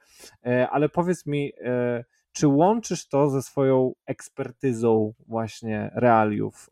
Ale 0.70 0.88
powiedz 0.88 1.26
mi, 1.26 1.52
czy 2.32 2.48
łączysz 2.48 3.08
to 3.08 3.30
ze 3.30 3.42
swoją 3.42 3.92
ekspertyzą 4.06 5.14
właśnie 5.26 5.90
realiów 5.94 6.70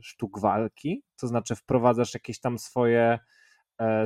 sztuk 0.00 0.40
walki? 0.40 1.02
To 1.20 1.26
znaczy 1.26 1.54
wprowadzasz 1.54 2.14
jakieś 2.14 2.40
tam 2.40 2.58
swoje 2.58 3.18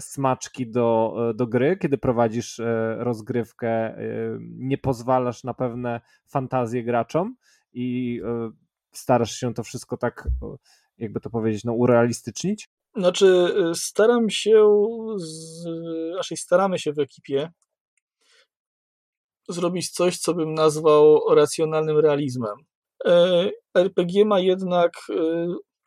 smaczki 0.01 0.71
do, 0.71 1.15
e, 1.31 1.35
do 1.35 1.47
gry, 1.47 1.77
kiedy 1.77 1.99
prowadzisz 1.99 2.61
e, 2.61 2.97
rozgrywkę, 2.99 3.97
nie 4.41 4.79
pozwalasz 4.79 5.45
na 5.45 5.55
pewne 5.55 6.01
fantazje 6.27 6.85
graczom 6.85 7.37
i 7.73 8.21
starasz 8.93 9.33
się 9.33 9.55
to 9.55 9.63
wszystko 9.63 9.97
tak, 9.97 10.29
jakby 10.99 11.21
to 11.21 11.31
powiedzieć, 11.31 11.65
no 11.65 11.73
urealistycznić? 11.73 12.69
Znaczy, 12.97 13.55
staram 13.75 14.31
się, 14.31 14.87
raczej 16.17 16.37
staramy 16.37 16.79
się 16.79 16.93
w 16.93 16.99
ekipie 16.99 17.51
zrobić 19.49 19.91
coś, 19.91 20.19
co 20.19 20.35
bym 20.35 20.55
nazwał 20.55 21.35
racjonalnym 21.35 21.99
realizmem. 21.99 22.57
RPG 23.75 24.25
ma 24.25 24.41
jednak 24.41 24.93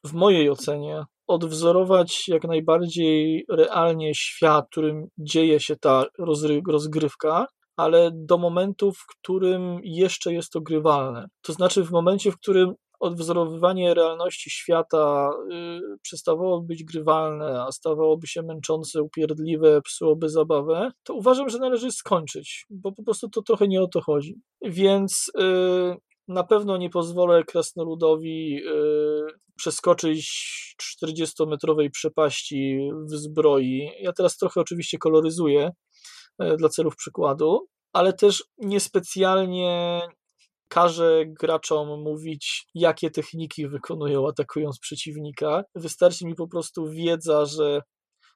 w 0.05 0.14
mojej 0.14 0.49
ocenie 0.49 1.03
odwzorować 1.27 2.27
jak 2.27 2.43
najbardziej 2.43 3.45
realnie 3.49 4.11
świat, 4.15 4.65
w 4.65 4.69
którym 4.69 5.07
dzieje 5.17 5.59
się 5.59 5.75
ta 5.75 6.05
rozgrywka, 6.65 7.45
ale 7.77 8.11
do 8.13 8.37
momentu, 8.37 8.91
w 8.91 9.05
którym 9.07 9.79
jeszcze 9.83 10.33
jest 10.33 10.51
to 10.51 10.61
grywalne. 10.61 11.27
To 11.41 11.53
znaczy 11.53 11.83
w 11.83 11.91
momencie, 11.91 12.31
w 12.31 12.37
którym 12.37 12.73
odwzorowywanie 12.99 13.93
realności 13.93 14.49
świata 14.49 15.31
y, 15.51 15.97
przestawało 16.01 16.61
być 16.61 16.83
grywalne, 16.83 17.63
a 17.63 17.71
stawałoby 17.71 18.27
się 18.27 18.41
męczące, 18.41 19.01
upierdliwe, 19.01 19.81
psułoby 19.81 20.29
zabawę, 20.29 20.91
to 21.03 21.13
uważam, 21.13 21.49
że 21.49 21.57
należy 21.57 21.91
skończyć, 21.91 22.65
bo 22.69 22.91
po 22.91 23.03
prostu 23.03 23.29
to 23.29 23.41
trochę 23.41 23.67
nie 23.67 23.81
o 23.81 23.87
to 23.87 24.01
chodzi. 24.01 24.35
Więc 24.61 25.31
y, 25.39 25.95
na 26.27 26.43
pewno 26.43 26.77
nie 26.77 26.89
pozwolę 26.89 27.43
krasnoludowi 27.43 28.57
y, 28.57 29.25
przeskoczyć 29.55 30.75
40-metrowej 31.03 31.89
przepaści 31.89 32.89
w 33.11 33.15
zbroi. 33.15 33.91
Ja 33.99 34.13
teraz 34.13 34.37
trochę 34.37 34.61
oczywiście 34.61 34.97
koloryzuję 34.97 35.71
y, 36.43 36.57
dla 36.57 36.69
celów 36.69 36.95
przykładu, 36.95 37.67
ale 37.93 38.13
też 38.13 38.43
niespecjalnie 38.57 40.01
każe 40.67 41.23
graczom 41.25 42.01
mówić, 42.01 42.65
jakie 42.75 43.11
techniki 43.11 43.67
wykonują 43.67 44.27
atakując 44.27 44.79
przeciwnika. 44.79 45.63
Wystarczy 45.75 46.25
mi 46.25 46.35
po 46.35 46.47
prostu 46.47 46.89
wiedza, 46.89 47.45
że 47.45 47.81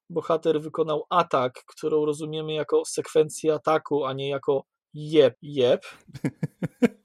bohater 0.09 0.61
wykonał 0.61 1.03
atak, 1.09 1.63
którą 1.67 2.05
rozumiemy 2.05 2.53
jako 2.53 2.85
sekwencję 2.85 3.53
ataku, 3.53 4.05
a 4.05 4.13
nie 4.13 4.29
jako 4.29 4.63
jeb, 4.93 5.33
jeb. 5.41 5.85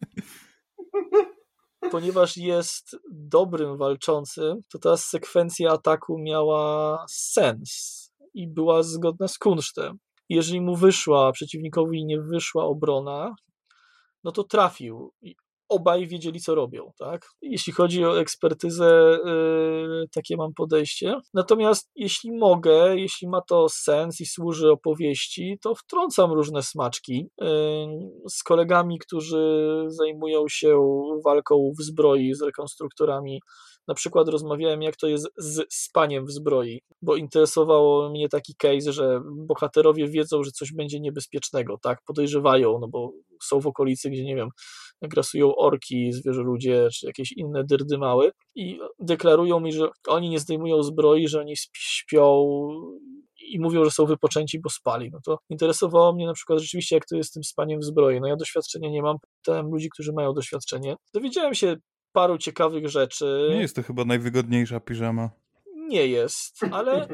ponieważ 1.91 2.37
jest 2.37 2.97
dobrym 3.11 3.77
walczącym, 3.77 4.61
to 4.73 4.79
ta 4.79 4.97
sekwencja 4.97 5.71
ataku 5.71 6.19
miała 6.19 7.05
sens 7.09 8.03
i 8.35 8.49
była 8.49 8.83
zgodna 8.83 9.29
z 9.29 9.39
kunsztem. 9.39 9.99
Jeżeli 10.29 10.61
mu 10.61 10.77
wyszła, 10.77 11.33
przeciwnikowi 11.33 12.05
nie 12.05 12.21
wyszła 12.21 12.65
obrona, 12.65 13.35
no 14.25 14.33
to 14.33 14.45
trafił 14.45 15.13
obaj 15.73 16.07
wiedzieli, 16.07 16.41
co 16.41 16.55
robią, 16.55 16.93
tak? 16.99 17.29
Jeśli 17.43 17.73
chodzi 17.73 18.05
o 18.05 18.21
ekspertyzę, 18.21 19.19
yy, 19.25 20.09
takie 20.15 20.37
mam 20.37 20.55
podejście. 20.55 21.15
Natomiast 21.35 21.91
jeśli 21.95 22.33
mogę, 22.33 22.97
jeśli 22.97 23.29
ma 23.29 23.41
to 23.41 23.69
sens 23.69 24.21
i 24.21 24.27
służy 24.27 24.71
opowieści, 24.71 25.59
to 25.63 25.75
wtrącam 25.75 26.33
różne 26.33 26.63
smaczki 26.63 27.29
yy, 27.41 27.49
z 28.31 28.43
kolegami, 28.43 28.99
którzy 28.99 29.67
zajmują 29.87 30.45
się 30.49 30.79
walką 31.25 31.73
w 31.79 31.83
zbroi 31.83 32.35
z 32.35 32.43
rekonstruktorami 32.43 33.41
na 33.89 33.95
przykład 33.95 34.29
rozmawiałem, 34.29 34.83
jak 34.83 34.97
to 34.97 35.07
jest 35.07 35.29
z 35.37 35.75
spaniem 35.75 36.27
w 36.27 36.31
zbroi, 36.31 36.83
bo 37.03 37.17
interesowało 37.17 38.11
mnie 38.11 38.29
taki 38.29 38.55
case, 38.55 38.93
że 38.93 39.21
bohaterowie 39.37 40.09
wiedzą, 40.09 40.43
że 40.43 40.51
coś 40.51 40.73
będzie 40.73 41.01
niebezpiecznego, 41.01 41.79
tak, 41.83 41.99
podejrzewają, 42.07 42.79
no 42.81 42.89
bo 42.89 43.13
są 43.43 43.61
w 43.61 43.67
okolicy, 43.67 44.11
gdzie 44.11 44.25
nie 44.25 44.37
wiem, 44.37 44.49
grasują 45.09 45.57
orki, 45.57 46.13
zwierzę 46.13 46.43
ludzie, 46.43 46.89
czy 46.95 47.07
jakieś 47.07 47.33
inne 47.33 47.65
dyrdymały 47.65 48.33
i 48.55 48.79
deklarują 48.99 49.61
mi, 49.61 49.73
że 49.73 49.89
oni 50.09 50.31
nie 50.31 50.39
zdejmują 50.39 50.83
zbroi, 50.83 51.29
że 51.29 51.41
oni 51.41 51.55
śpią 51.75 52.49
i 53.49 53.61
mówią, 53.61 53.85
że 53.85 53.91
są 53.91 54.07
wypoczęci, 54.07 54.61
bo 54.61 54.71
spali. 54.71 55.11
No 55.13 55.19
to 55.25 55.39
interesowało 55.51 56.13
mnie 56.13 56.27
na 56.27 56.33
przykład 56.33 56.59
rzeczywiście, 56.59 56.97
jak 56.97 57.07
to 57.07 57.17
jest 57.17 57.31
z 57.31 57.33
tym 57.33 57.45
spaniem 57.45 57.81
w 57.81 57.85
zbroi. 57.85 58.21
No 58.21 58.29
ja 58.29 58.37
doświadczenia 58.37 58.91
nie 58.91 59.03
mam, 59.03 59.17
pytałem 59.43 59.67
ludzi, 59.67 59.89
którzy 59.91 60.13
mają 60.13 60.33
doświadczenie. 60.33 60.97
Dowiedziałem 61.15 61.55
się 61.55 61.77
paru 62.13 62.39
ciekawych 62.39 62.89
rzeczy. 62.89 63.49
Nie 63.51 63.61
jest 63.61 63.77
to 63.77 63.83
chyba 63.83 64.05
najwygodniejsza 64.05 64.81
piżama. 64.81 65.31
Nie 65.89 66.07
jest, 66.07 66.61
ale 66.73 67.09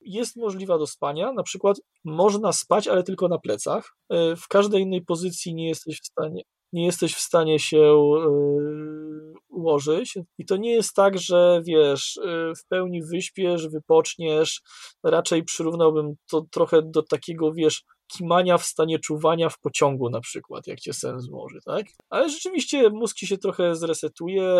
jest 0.00 0.36
możliwa 0.36 0.78
do 0.78 0.86
spania. 0.86 1.32
Na 1.32 1.42
przykład 1.42 1.76
można 2.04 2.52
spać, 2.52 2.88
ale 2.88 3.02
tylko 3.02 3.28
na 3.28 3.38
plecach. 3.38 3.96
E, 4.10 4.36
w 4.36 4.48
każdej 4.48 4.82
innej 4.82 5.02
pozycji 5.02 5.54
nie 5.54 5.68
jesteś 5.68 6.00
w 6.00 6.06
stanie, 6.06 6.42
nie 6.72 6.86
jesteś 6.86 7.14
w 7.14 7.20
stanie 7.20 7.58
się 7.58 7.76
yy, 7.76 9.34
ułożyć. 9.48 10.18
I 10.38 10.46
to 10.46 10.56
nie 10.56 10.72
jest 10.72 10.94
tak, 10.94 11.18
że 11.18 11.62
wiesz, 11.64 12.18
yy, 12.24 12.52
w 12.54 12.66
pełni 12.68 13.02
wyśpiesz, 13.02 13.68
wypoczniesz. 13.68 14.62
Raczej 15.04 15.44
przyrównałbym 15.44 16.14
to 16.30 16.46
trochę 16.50 16.82
do 16.82 17.02
takiego, 17.02 17.52
wiesz, 17.52 17.84
kimania 18.16 18.58
w 18.58 18.64
stanie 18.64 18.98
czuwania 18.98 19.48
w 19.48 19.58
pociągu 19.58 20.10
na 20.10 20.20
przykład, 20.20 20.66
jak 20.66 20.80
cię 20.80 20.92
sen 20.92 21.20
złoży, 21.20 21.58
tak? 21.64 21.86
Ale 22.10 22.28
rzeczywiście 22.28 22.90
mózg 22.90 23.16
ci 23.16 23.26
się 23.26 23.38
trochę 23.38 23.74
zresetuje, 23.76 24.54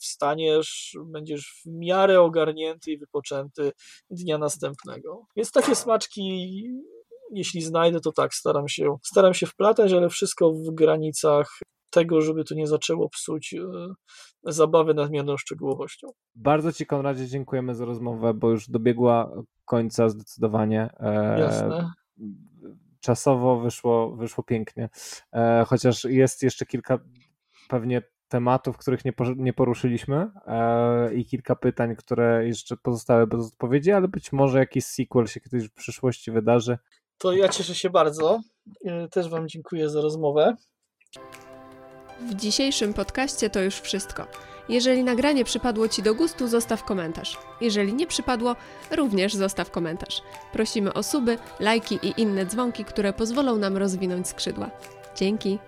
wstaniesz, 0.00 0.96
będziesz 1.06 1.62
w 1.64 1.70
miarę 1.70 2.20
ogarnięty 2.20 2.92
i 2.92 2.98
wypoczęty 2.98 3.72
dnia 4.10 4.38
następnego. 4.38 5.26
Więc 5.36 5.52
takie 5.52 5.74
smaczki 5.74 6.22
jeśli 7.32 7.62
znajdę, 7.62 8.00
to 8.00 8.12
tak, 8.12 8.34
staram 8.34 8.68
się, 8.68 8.96
staram 9.02 9.34
się 9.34 9.46
wplatać, 9.46 9.92
ale 9.92 10.08
wszystko 10.08 10.52
w 10.52 10.74
granicach 10.74 11.58
tego, 11.92 12.20
żeby 12.20 12.44
to 12.44 12.54
nie 12.54 12.66
zaczęło 12.66 13.08
psuć 13.08 13.54
e, 13.54 13.58
zabawy 14.44 14.94
nadmierną 14.94 15.36
szczegółowością. 15.36 16.08
Bardzo 16.34 16.72
Ci, 16.72 16.86
Konradzie, 16.86 17.26
dziękujemy 17.26 17.74
za 17.74 17.84
rozmowę, 17.84 18.34
bo 18.34 18.50
już 18.50 18.68
dobiegła 18.68 19.32
końca 19.64 20.08
zdecydowanie. 20.08 20.90
E, 21.00 21.40
Jasne. 21.40 21.92
Czasowo 23.00 23.60
wyszło, 23.60 24.16
wyszło 24.16 24.44
pięknie, 24.44 24.88
e, 25.32 25.64
chociaż 25.68 26.04
jest 26.04 26.42
jeszcze 26.42 26.66
kilka 26.66 26.98
pewnie 27.68 28.02
tematów, 28.28 28.78
których 28.78 29.04
nie, 29.04 29.12
nie 29.36 29.52
poruszyliśmy 29.52 30.30
i 31.14 31.24
kilka 31.24 31.56
pytań, 31.56 31.96
które 31.96 32.46
jeszcze 32.46 32.76
pozostały 32.76 33.26
bez 33.26 33.46
odpowiedzi, 33.46 33.92
ale 33.92 34.08
być 34.08 34.32
może 34.32 34.58
jakiś 34.58 34.84
sequel 34.84 35.26
się 35.26 35.40
kiedyś 35.40 35.68
w 35.68 35.72
przyszłości 35.72 36.30
wydarzy. 36.30 36.78
To 37.18 37.32
ja 37.32 37.48
cieszę 37.48 37.74
się 37.74 37.90
bardzo. 37.90 38.40
Y, 38.86 39.08
też 39.10 39.28
Wam 39.28 39.48
dziękuję 39.48 39.88
za 39.88 40.00
rozmowę. 40.00 40.56
W 42.20 42.34
dzisiejszym 42.34 42.94
podcaście 42.94 43.50
to 43.50 43.60
już 43.60 43.80
wszystko. 43.80 44.26
Jeżeli 44.68 45.04
nagranie 45.04 45.44
przypadło 45.44 45.88
Ci 45.88 46.02
do 46.02 46.14
gustu, 46.14 46.48
zostaw 46.48 46.84
komentarz. 46.84 47.38
Jeżeli 47.60 47.94
nie 47.94 48.06
przypadło, 48.06 48.56
również 48.90 49.34
zostaw 49.34 49.70
komentarz. 49.70 50.22
Prosimy 50.52 50.94
o 50.94 51.02
suby, 51.02 51.38
lajki 51.60 51.98
i 52.02 52.20
inne 52.20 52.46
dzwonki, 52.46 52.84
które 52.84 53.12
pozwolą 53.12 53.56
nam 53.56 53.76
rozwinąć 53.76 54.28
skrzydła. 54.28 54.70
Dzięki! 55.16 55.58